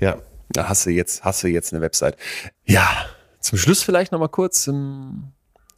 Ja. 0.00 0.18
Da 0.50 0.68
hast 0.68 0.86
du 0.86 0.90
jetzt, 0.90 1.24
hast 1.24 1.42
du 1.42 1.48
jetzt 1.48 1.72
eine 1.72 1.82
Website. 1.82 2.16
Ja, 2.64 2.88
zum 3.40 3.58
Schluss 3.58 3.82
vielleicht 3.82 4.12
noch 4.12 4.18
mal 4.18 4.28
kurz 4.28 4.68
ähm, 4.68 5.32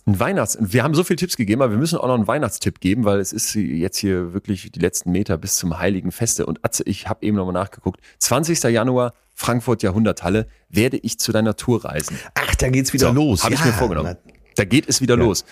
ein 0.07 0.21
Weihnachts. 0.21 0.59
Wir 0.61 0.83
haben 0.83 0.95
so 0.95 1.03
viele 1.03 1.17
Tipps 1.17 1.37
gegeben, 1.37 1.63
aber 1.63 1.73
wir 1.73 1.79
müssen 1.79 1.99
auch 1.99 2.07
noch 2.07 2.15
einen 2.15 2.27
Weihnachtstipp 2.27 2.81
geben, 2.81 3.05
weil 3.05 3.21
es 3.21 3.33
ist 3.33 3.55
jetzt 3.55 3.97
hier 3.97 4.35
wirklich 4.35 4.71
die 4.71 4.79
letzten 4.79 5.13
Meter 5.13 5.39
bis 5.39 5.57
zum 5.57 5.79
Heiligen 5.79 6.13
Feste. 6.13 6.45
Und 6.47 6.63
Atze, 6.63 6.83
ich 6.87 7.09
habe 7.09 7.25
eben 7.25 7.37
noch 7.37 7.47
mal 7.47 7.53
nachgeguckt. 7.53 8.01
20. 8.19 8.63
Januar, 8.65 9.15
Frankfurt 9.35 9.83
Jahrhunderthalle, 9.83 10.47
werde 10.69 10.99
ich 10.99 11.19
zu 11.19 11.33
deiner 11.33 11.57
Tour 11.57 11.85
reisen. 11.85 12.19
Ach, 12.35 12.55
da 12.57 12.69
geht's 12.69 12.93
wieder 12.93 13.09
So, 13.09 13.13
los. 13.15 13.45
Habe 13.45 13.55
ich 13.55 13.65
mir 13.65 13.73
vorgenommen. 13.73 14.17
Da 14.57 14.65
geht 14.65 14.89
es 14.89 15.01
wieder 15.01 15.17
los. 15.17 15.45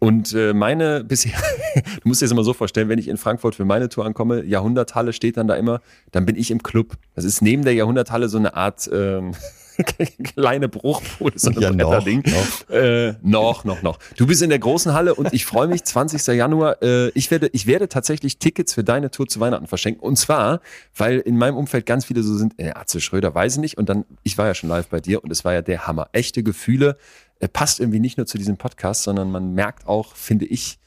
Und 0.00 0.32
äh, 0.32 0.54
meine 0.54 1.04
bisher, 1.04 1.38
du 1.74 2.08
musst 2.08 2.22
dir 2.22 2.24
das 2.24 2.32
immer 2.32 2.42
so 2.42 2.54
vorstellen, 2.54 2.88
wenn 2.88 2.98
ich 2.98 3.06
in 3.06 3.18
Frankfurt 3.18 3.54
für 3.54 3.66
meine 3.66 3.90
Tour 3.90 4.06
ankomme, 4.06 4.42
Jahrhunderthalle 4.44 5.12
steht 5.12 5.36
dann 5.36 5.46
da 5.46 5.54
immer, 5.54 5.82
dann 6.10 6.24
bin 6.26 6.36
ich 6.36 6.50
im 6.50 6.62
Club. 6.62 6.96
Das 7.14 7.24
ist 7.24 7.42
neben 7.42 7.64
der 7.64 7.74
Jahrhunderthalle 7.74 8.28
so 8.28 8.38
eine 8.38 8.54
Art 8.54 8.90
ähm, 8.92 9.34
kleine 10.34 10.68
Bruchbude, 10.68 11.38
so 11.38 11.50
ein 11.50 11.60
Ja, 11.60 11.70
noch, 11.70 11.90
Bretterding. 11.90 12.22
noch. 12.26 12.70
Äh, 12.70 13.14
noch, 13.22 13.64
noch, 13.64 13.82
noch. 13.82 13.98
Du 14.16 14.26
bist 14.26 14.42
in 14.42 14.50
der 14.50 14.58
großen 14.58 14.92
Halle 14.92 15.14
und 15.14 15.32
ich 15.32 15.44
freue 15.44 15.68
mich, 15.68 15.84
20. 15.84 16.26
Januar, 16.36 16.82
äh, 16.82 17.08
ich, 17.10 17.30
werde, 17.30 17.48
ich 17.52 17.66
werde 17.66 17.88
tatsächlich 17.88 18.38
Tickets 18.38 18.74
für 18.74 18.84
deine 18.84 19.10
Tour 19.10 19.26
zu 19.26 19.40
Weihnachten 19.40 19.66
verschenken. 19.66 20.02
Und 20.02 20.16
zwar, 20.16 20.60
weil 20.94 21.18
in 21.18 21.36
meinem 21.36 21.56
Umfeld 21.56 21.86
ganz 21.86 22.04
viele 22.04 22.22
so 22.22 22.36
sind, 22.36 22.58
äh, 22.58 22.70
Atze 22.70 23.00
Schröder 23.00 23.34
weiß 23.34 23.54
ich 23.54 23.60
nicht. 23.60 23.78
Und 23.78 23.88
dann, 23.88 24.04
ich 24.22 24.38
war 24.38 24.46
ja 24.46 24.54
schon 24.54 24.68
live 24.68 24.88
bei 24.88 25.00
dir 25.00 25.22
und 25.22 25.30
es 25.30 25.44
war 25.44 25.52
ja 25.52 25.62
der 25.62 25.86
Hammer. 25.86 26.08
Echte 26.12 26.42
Gefühle. 26.42 26.96
Äh, 27.40 27.48
passt 27.48 27.80
irgendwie 27.80 28.00
nicht 28.00 28.16
nur 28.16 28.26
zu 28.26 28.38
diesem 28.38 28.56
Podcast, 28.56 29.02
sondern 29.02 29.30
man 29.30 29.54
merkt 29.54 29.86
auch, 29.86 30.14
finde 30.14 30.44
ich, 30.46 30.78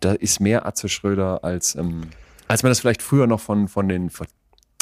da 0.00 0.12
ist 0.12 0.40
mehr 0.40 0.66
Atze 0.66 0.88
Schröder 0.88 1.42
als, 1.42 1.74
ähm, 1.74 2.02
als 2.48 2.62
man 2.62 2.70
das 2.70 2.80
vielleicht 2.80 3.02
früher 3.02 3.26
noch 3.26 3.40
von, 3.40 3.68
von 3.68 3.88
den, 3.88 4.10
von, 4.10 4.26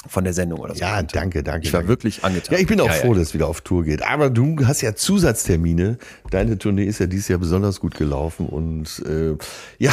von 0.09 0.25
der 0.25 0.33
Sendung 0.33 0.61
oder 0.61 0.75
so. 0.75 0.81
Ja, 0.81 1.03
danke, 1.03 1.43
danke. 1.43 1.67
Ich 1.67 1.73
war 1.73 1.81
danke. 1.81 1.89
wirklich 1.89 2.25
angetan. 2.25 2.55
Ja, 2.55 2.61
ich 2.61 2.67
bin 2.67 2.81
auch 2.81 2.87
Ja, 2.87 2.95
ja. 2.95 3.01
froh, 3.01 3.15
dass 3.15 3.23
es 3.29 3.35
wieder 3.35 3.47
auf 3.49 3.61
Tour 3.61 3.85
geht. 3.85 4.03
Aber 4.03 4.31
du 4.31 4.57
hast 4.67 4.81
ja 4.81 4.95
Zusatztermine. 4.95 5.99
Deine 6.31 6.59
Tournee 6.59 6.85
ist 6.85 7.01
ja 7.01 7.07
dieses 7.07 7.29
Jahr 7.29 7.39
besonders 7.39 7.81
gut 7.81 7.95
gelaufen. 7.97 8.47
Und 8.47 9.03
äh, 9.07 9.37
ja, 9.79 9.93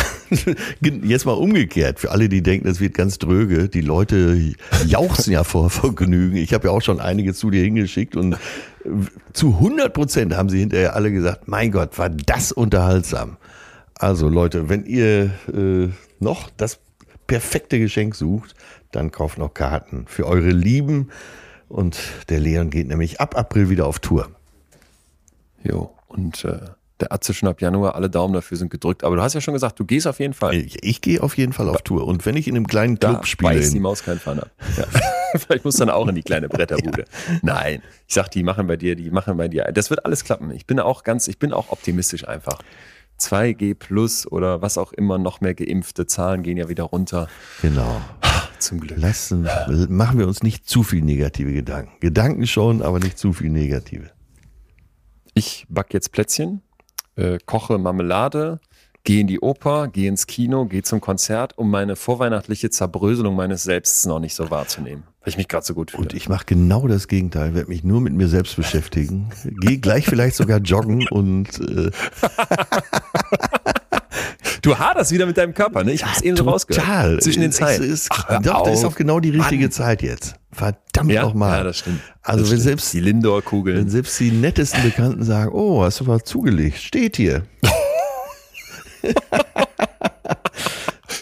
jetzt 1.03 1.25
mal 1.25 1.33
umgekehrt. 1.33 1.99
Für 1.99 2.11
alle, 2.11 2.29
die 2.29 2.41
denken, 2.43 2.67
es 2.67 2.79
wird 2.79 2.93
ganz 2.93 3.17
dröge. 3.17 3.69
Die 3.69 3.81
Leute 3.81 4.37
jauchzen 4.85 5.31
ja 5.31 5.43
vor 5.43 5.69
Vergnügen. 5.69 6.37
Ich 6.37 6.53
habe 6.53 6.67
ja 6.67 6.73
auch 6.73 6.81
schon 6.81 6.99
einige 6.99 7.33
zu 7.33 7.49
dir 7.51 7.63
hingeschickt. 7.63 8.15
Und 8.15 8.33
äh, 8.33 8.37
zu 9.33 9.47
100 9.55 9.93
Prozent 9.93 10.35
haben 10.35 10.49
sie 10.49 10.59
hinterher 10.59 10.95
alle 10.95 11.11
gesagt, 11.11 11.47
mein 11.47 11.71
Gott, 11.71 11.97
war 11.97 12.09
das 12.09 12.51
unterhaltsam. 12.51 13.37
Also 13.95 14.27
Leute, 14.29 14.67
wenn 14.67 14.85
ihr 14.85 15.31
äh, 15.53 15.89
noch 16.19 16.49
das 16.57 16.79
perfekte 17.27 17.79
Geschenk 17.79 18.15
sucht, 18.15 18.55
dann 18.91 19.11
kauft 19.11 19.37
noch 19.37 19.53
Karten 19.53 20.05
für 20.07 20.25
eure 20.27 20.49
Lieben. 20.49 21.09
Und 21.69 21.97
der 22.29 22.39
Leon 22.39 22.69
geht 22.69 22.87
nämlich 22.87 23.21
ab 23.21 23.37
April 23.37 23.69
wieder 23.69 23.85
auf 23.85 23.99
Tour. 23.99 24.29
Jo, 25.63 25.93
und 26.07 26.43
äh, 26.43 26.59
der 27.01 27.11
Atze 27.11 27.33
schon 27.33 27.49
ab 27.49 27.61
Januar, 27.61 27.95
alle 27.95 28.09
Daumen 28.09 28.33
dafür 28.33 28.57
sind 28.57 28.69
gedrückt. 28.69 29.03
Aber 29.03 29.15
du 29.15 29.21
hast 29.21 29.33
ja 29.33 29.41
schon 29.41 29.53
gesagt, 29.53 29.79
du 29.79 29.85
gehst 29.85 30.07
auf 30.07 30.19
jeden 30.19 30.33
Fall. 30.33 30.53
Ich, 30.53 30.83
ich 30.83 31.01
gehe 31.01 31.21
auf 31.21 31.37
jeden 31.37 31.53
Fall 31.53 31.67
auf 31.69 31.81
Tour. 31.81 32.05
Und 32.05 32.25
wenn 32.25 32.35
ich 32.35 32.47
in 32.47 32.55
einem 32.55 32.67
kleinen 32.67 32.99
Club 32.99 33.21
Da 33.21 33.25
spiele, 33.25 33.53
beißt 33.55 33.73
die 33.73 33.79
Maus 33.79 34.03
keinen 34.03 34.19
Pfann 34.19 34.39
ab. 34.39 34.51
Ja. 34.77 34.85
Vielleicht 35.39 35.63
muss 35.63 35.77
dann 35.77 35.89
auch 35.89 36.07
in 36.07 36.15
die 36.15 36.23
kleine 36.23 36.49
Bretterbude. 36.49 37.05
Nein, 37.41 37.81
ich 38.07 38.13
sag, 38.13 38.29
die 38.29 38.43
machen 38.43 38.67
bei 38.67 38.75
dir, 38.75 38.95
die 38.95 39.09
machen 39.11 39.37
bei 39.37 39.47
dir. 39.47 39.63
Das 39.73 39.89
wird 39.89 40.05
alles 40.05 40.23
klappen. 40.23 40.51
Ich 40.51 40.65
bin 40.65 40.79
auch 40.79 41.03
ganz, 41.03 41.27
ich 41.27 41.39
bin 41.39 41.53
auch 41.53 41.69
optimistisch 41.71 42.27
einfach. 42.27 42.59
2G 43.19 43.75
plus 43.75 44.29
oder 44.29 44.61
was 44.61 44.77
auch 44.77 44.93
immer, 44.93 45.17
noch 45.17 45.41
mehr 45.41 45.53
geimpfte 45.53 46.07
Zahlen 46.07 46.43
gehen 46.43 46.57
ja 46.57 46.69
wieder 46.69 46.83
runter. 46.83 47.27
genau, 47.61 48.01
Zum 48.61 48.79
Glück. 48.79 48.97
lassen, 48.97 49.47
machen 49.89 50.19
wir 50.19 50.27
uns 50.27 50.43
nicht 50.43 50.67
zu 50.67 50.83
viel 50.83 51.01
negative 51.01 51.51
Gedanken. 51.51 51.91
Gedanken 51.99 52.47
schon, 52.47 52.81
aber 52.81 52.99
nicht 52.99 53.17
zu 53.17 53.33
viel 53.33 53.49
negative. 53.49 54.11
Ich 55.33 55.65
back 55.69 55.93
jetzt 55.93 56.11
Plätzchen, 56.11 56.61
äh, 57.15 57.39
koche 57.45 57.77
Marmelade, 57.77 58.59
gehe 59.03 59.21
in 59.21 59.27
die 59.27 59.39
Oper, 59.39 59.87
gehe 59.87 60.07
ins 60.09 60.27
Kino, 60.27 60.65
gehe 60.65 60.83
zum 60.83 61.01
Konzert, 61.01 61.57
um 61.57 61.71
meine 61.71 61.95
vorweihnachtliche 61.95 62.69
Zerbröselung 62.69 63.35
meines 63.35 63.63
Selbsts 63.63 64.05
noch 64.05 64.19
nicht 64.19 64.35
so 64.35 64.51
wahrzunehmen. 64.51 65.03
Weil 65.21 65.29
ich 65.29 65.37
mich 65.37 65.47
gerade 65.47 65.65
so 65.65 65.73
gut 65.73 65.91
fühle. 65.91 66.03
Und 66.03 66.13
ich 66.13 66.29
mache 66.29 66.45
genau 66.45 66.87
das 66.87 67.07
Gegenteil, 67.07 67.53
werde 67.53 67.69
mich 67.69 67.83
nur 67.83 68.01
mit 68.01 68.13
mir 68.13 68.27
selbst 68.27 68.55
beschäftigen, 68.55 69.29
gehe 69.61 69.77
gleich 69.77 70.05
vielleicht 70.05 70.35
sogar 70.35 70.59
joggen 70.59 71.07
und 71.09 71.59
äh, 71.59 71.91
Du 74.61 74.77
haderst 74.77 75.11
wieder 75.11 75.25
mit 75.25 75.37
deinem 75.37 75.53
Körper, 75.53 75.83
ne? 75.83 75.91
Ich 75.91 76.05
hab's 76.05 76.21
eben 76.21 76.37
so 76.37 76.43
rausgehört. 76.43 76.85
total. 76.85 77.19
Zwischen 77.19 77.41
den 77.41 77.49
Es 77.49 77.55
Zeilen. 77.57 77.83
Ist, 77.83 78.07
Ach, 78.11 78.41
doch, 78.41 78.63
das 78.63 78.79
ist 78.79 78.85
auf. 78.85 78.93
auch 78.93 78.97
genau 78.97 79.19
die 79.19 79.31
richtige 79.31 79.63
Mann. 79.63 79.71
Zeit 79.71 80.01
jetzt. 80.03 80.35
Verdammt 80.51 81.11
Ja, 81.11 81.23
nochmal. 81.23 81.57
ja, 81.59 81.63
das 81.63 81.77
stimmt. 81.79 82.01
Also 82.21 82.41
Das 82.41 82.51
wenn 82.51 82.57
stimmt. 82.57 82.63
selbst 82.63 82.93
die 82.93 82.99
Lindor-Kugeln. 82.99 83.77
Wenn 83.77 83.89
selbst 83.89 84.19
die 84.19 84.31
nettesten 84.31 84.83
Bekannten 84.83 85.23
sagen, 85.23 85.51
oh, 85.53 85.83
hast 85.83 85.99
du 86.01 86.07
was 86.07 86.23
zugelegt, 86.25 86.77
steht 86.77 87.17
hier, 87.17 87.43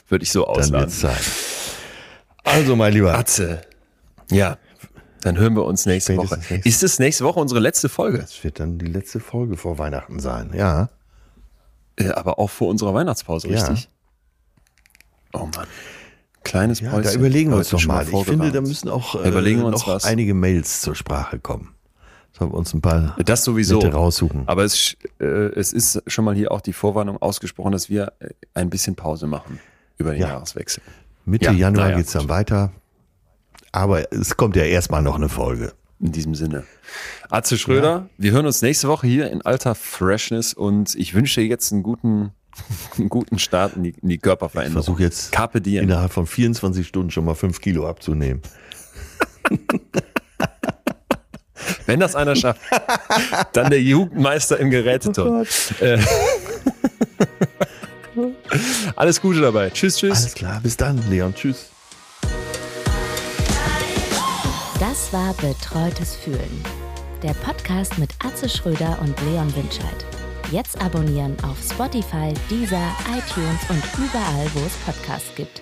Würde 0.09 0.23
ich 0.23 0.31
so 0.31 0.41
dann 0.45 0.49
ausladen. 0.55 0.79
wird's 0.87 0.99
Zeit. 0.99 1.21
Also, 2.43 2.75
mein 2.75 2.93
Lieber, 2.93 3.15
Atze. 3.17 3.61
Ja. 4.31 4.57
Dann 5.21 5.37
hören 5.37 5.55
wir 5.55 5.65
uns 5.65 5.85
nächste 5.85 6.15
Woche. 6.17 6.27
Spätestens 6.27 6.49
nächste- 6.51 6.69
Ist 6.69 6.83
es 6.83 6.99
nächste 6.99 7.23
Woche 7.25 7.39
unsere 7.39 7.59
letzte 7.59 7.89
Folge? 7.89 8.19
das 8.19 8.43
wird 8.43 8.59
dann 8.59 8.79
die 8.79 8.85
letzte 8.87 9.19
Folge 9.19 9.55
vor 9.57 9.77
Weihnachten 9.77 10.19
sein. 10.19 10.51
Ja, 10.55 10.89
Äh, 11.99 12.09
aber 12.09 12.39
auch 12.39 12.49
vor 12.49 12.67
unserer 12.69 12.93
Weihnachtspause, 12.93 13.47
Ja. 13.49 13.59
richtig? 13.65 13.89
Oh 15.33 15.47
Mann. 15.55 15.67
Kleines 16.43 16.79
ja 16.79 16.89
Päuschen. 16.91 17.03
da 17.03 17.13
überlegen 17.19 17.49
wir 17.51 17.57
uns 17.57 17.71
noch 17.71 17.79
schon 17.79 17.87
mal. 17.93 18.07
Ich 18.09 18.25
finde, 18.25 18.51
da 18.51 18.61
müssen 18.61 18.89
auch 18.89 19.15
äh, 19.23 19.29
noch 19.29 19.87
was. 19.87 20.05
einige 20.05 20.33
Mails 20.33 20.81
zur 20.81 20.95
Sprache 20.95 21.37
kommen. 21.39 21.75
Sollen 22.31 22.51
wir 22.51 22.57
uns 22.57 22.73
ein 22.73 22.81
paar 22.81 23.15
Das 23.23 23.43
sowieso. 23.43 23.79
nette 23.79 23.93
raussuchen. 23.93 24.43
Aber 24.47 24.63
es, 24.63 24.95
äh, 25.19 25.25
es 25.25 25.73
ist 25.73 26.01
schon 26.07 26.25
mal 26.25 26.33
hier 26.35 26.51
auch 26.51 26.61
die 26.61 26.73
Vorwarnung 26.73 27.17
ausgesprochen, 27.21 27.71
dass 27.73 27.89
wir 27.89 28.13
äh, 28.19 28.29
ein 28.53 28.69
bisschen 28.69 28.95
Pause 28.95 29.27
machen 29.27 29.59
über 29.97 30.11
den 30.11 30.21
Ja. 30.21 30.29
Jahreswechsel. 30.29 30.81
Mitte 31.25 31.45
Ja, 31.45 31.51
Januar 31.51 31.85
naja, 31.87 31.97
geht's 31.97 32.13
dann 32.13 32.29
weiter. 32.29 32.71
Aber 33.71 34.11
es 34.13 34.35
kommt 34.37 34.55
ja 34.55 34.63
erstmal 34.63 35.01
noch 35.01 35.15
eine 35.15 35.29
Folge. 35.29 35.73
In 36.01 36.11
diesem 36.13 36.33
Sinne. 36.33 36.63
Atze 37.29 37.57
Schröder, 37.57 38.07
wir 38.17 38.31
hören 38.31 38.45
uns 38.45 38.61
nächste 38.61 38.87
Woche 38.87 39.05
hier 39.07 39.29
in 39.31 39.41
alter 39.41 39.75
Freshness 39.75 40.53
und 40.53 40.95
ich 40.95 41.13
wünsche 41.13 41.41
dir 41.41 41.47
jetzt 41.47 41.73
einen 41.73 41.83
guten, 41.83 42.31
einen 42.97 43.09
guten 43.09 43.37
Start 43.37 43.75
in 43.75 43.83
die, 43.83 43.89
in 44.01 44.07
die 44.07 44.15
Ich 44.15 44.21
Körperveränderung. 44.21 44.81
versuche 44.83 45.03
jetzt 45.03 45.33
Carpe 45.33 45.59
diem. 45.59 45.83
innerhalb 45.83 46.13
von 46.13 46.25
24 46.25 46.87
Stunden 46.87 47.11
schon 47.11 47.25
mal 47.25 47.35
5 47.35 47.59
Kilo 47.59 47.85
abzunehmen. 47.87 48.41
Wenn 51.85 51.99
das 51.99 52.15
einer 52.15 52.35
schafft, 52.35 52.61
dann 53.53 53.69
der 53.69 53.81
Jugendmeister 53.81 54.57
im 54.59 54.69
Geräteturm. 54.69 55.45
äh, 55.81 55.97
alles 58.95 59.19
Gute 59.19 59.41
dabei. 59.41 59.69
Tschüss, 59.71 59.97
tschüss. 59.97 60.19
Alles 60.21 60.35
klar, 60.35 60.59
bis 60.61 60.77
dann, 60.77 61.01
Leon. 61.09 61.33
Tschüss. 61.33 61.71
Das 64.79 65.11
war 65.11 65.33
Betreutes 65.33 66.15
Fühlen. 66.15 66.63
Der 67.21 67.33
Podcast 67.33 67.97
mit 67.97 68.11
Atze 68.23 68.47
Schröder 68.47 68.97
und 69.01 69.19
Leon 69.23 69.53
Winscheid. 69.53 70.05
Jetzt 70.51 70.81
abonnieren 70.81 71.35
auf 71.43 71.57
Spotify, 71.61 72.33
Deezer, 72.49 72.95
iTunes 73.09 73.59
und 73.69 73.83
überall, 73.97 74.49
wo 74.53 74.59
es 74.65 74.73
Podcasts 74.85 75.35
gibt 75.35 75.61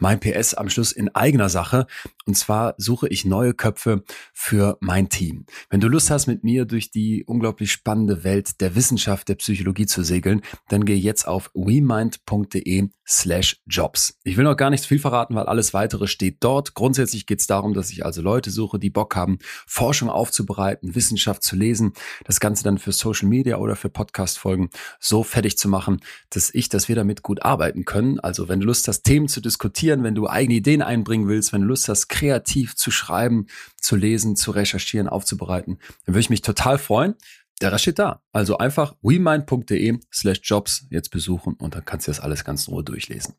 mein 0.00 0.18
PS 0.18 0.54
am 0.54 0.68
Schluss 0.68 0.92
in 0.92 1.14
eigener 1.14 1.48
Sache. 1.48 1.86
Und 2.30 2.36
zwar 2.36 2.74
suche 2.78 3.08
ich 3.08 3.24
neue 3.24 3.54
Köpfe 3.54 4.04
für 4.32 4.78
mein 4.80 5.08
Team. 5.08 5.46
Wenn 5.68 5.80
du 5.80 5.88
Lust 5.88 6.10
hast, 6.10 6.28
mit 6.28 6.44
mir 6.44 6.64
durch 6.64 6.92
die 6.92 7.24
unglaublich 7.24 7.72
spannende 7.72 8.22
Welt 8.22 8.60
der 8.60 8.76
Wissenschaft, 8.76 9.28
der 9.28 9.34
Psychologie 9.34 9.86
zu 9.86 10.04
segeln, 10.04 10.42
dann 10.68 10.84
geh 10.84 10.94
jetzt 10.94 11.26
auf 11.26 11.50
wemind.de 11.54 12.88
slash 13.06 13.60
jobs. 13.66 14.16
Ich 14.22 14.36
will 14.36 14.44
noch 14.44 14.56
gar 14.56 14.70
nicht 14.70 14.84
viel 14.84 15.00
verraten, 15.00 15.34
weil 15.34 15.46
alles 15.46 15.74
weitere 15.74 16.06
steht 16.06 16.36
dort. 16.40 16.74
Grundsätzlich 16.74 17.26
geht 17.26 17.40
es 17.40 17.48
darum, 17.48 17.74
dass 17.74 17.90
ich 17.90 18.04
also 18.06 18.22
Leute 18.22 18.52
suche, 18.52 18.78
die 18.78 18.90
Bock 18.90 19.16
haben, 19.16 19.38
Forschung 19.66 20.08
aufzubereiten, 20.08 20.94
Wissenschaft 20.94 21.42
zu 21.42 21.56
lesen, 21.56 21.94
das 22.24 22.38
Ganze 22.38 22.62
dann 22.62 22.78
für 22.78 22.92
Social 22.92 23.28
Media 23.28 23.56
oder 23.56 23.74
für 23.74 23.90
Podcast-Folgen 23.90 24.70
so 25.00 25.24
fertig 25.24 25.58
zu 25.58 25.68
machen, 25.68 26.00
dass 26.30 26.54
ich, 26.54 26.68
dass 26.68 26.88
wir 26.88 26.94
damit 26.94 27.24
gut 27.24 27.42
arbeiten 27.42 27.84
können. 27.84 28.20
Also 28.20 28.48
wenn 28.48 28.60
du 28.60 28.66
Lust 28.66 28.86
hast, 28.86 29.02
Themen 29.02 29.26
zu 29.26 29.40
diskutieren, 29.40 29.80
diskutieren, 29.90 30.04
wenn 30.04 30.14
du 30.14 30.28
eigene 30.28 30.54
Ideen 30.54 30.82
einbringen 30.82 31.28
willst, 31.28 31.52
wenn 31.52 31.62
du 31.62 31.68
Lust 31.68 31.88
hast, 31.88 32.08
kreativ 32.20 32.76
zu 32.76 32.90
schreiben, 32.90 33.46
zu 33.80 33.96
lesen, 33.96 34.36
zu 34.36 34.50
recherchieren, 34.50 35.08
aufzubereiten, 35.08 35.78
dann 36.04 36.14
würde 36.14 36.20
ich 36.20 36.30
mich 36.30 36.42
total 36.42 36.78
freuen. 36.78 37.14
Der 37.62 37.72
Rest 37.72 37.82
steht 37.82 37.98
da. 37.98 38.22
Also 38.32 38.58
einfach 38.58 38.94
wemind.de 39.02 39.98
slash 40.12 40.40
jobs 40.42 40.86
jetzt 40.90 41.10
besuchen 41.10 41.54
und 41.54 41.74
dann 41.74 41.84
kannst 41.84 42.06
du 42.06 42.10
das 42.10 42.20
alles 42.20 42.44
ganz 42.44 42.68
in 42.68 42.74
Ruhe 42.74 42.84
durchlesen. 42.84 43.34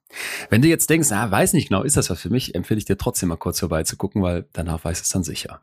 Wenn 0.49 0.62
du 0.62 0.68
jetzt 0.68 0.90
denkst, 0.90 1.12
ah, 1.12 1.30
weiß 1.30 1.53
nicht 1.53 1.70
genau, 1.70 1.84
ist 1.84 1.98
das 1.98 2.10
was 2.10 2.22
für 2.22 2.30
mich, 2.30 2.53
empfehle 2.53 2.78
ich 2.78 2.86
dir 2.86 2.98
trotzdem 2.98 3.30
mal 3.30 3.36
kurz 3.38 3.60
vorbeizugucken, 3.60 4.22
weil 4.22 4.48
danach 4.53 4.84
weiß 4.84 5.02
es 5.02 5.10
dann 5.10 5.24
sicher. 5.24 5.62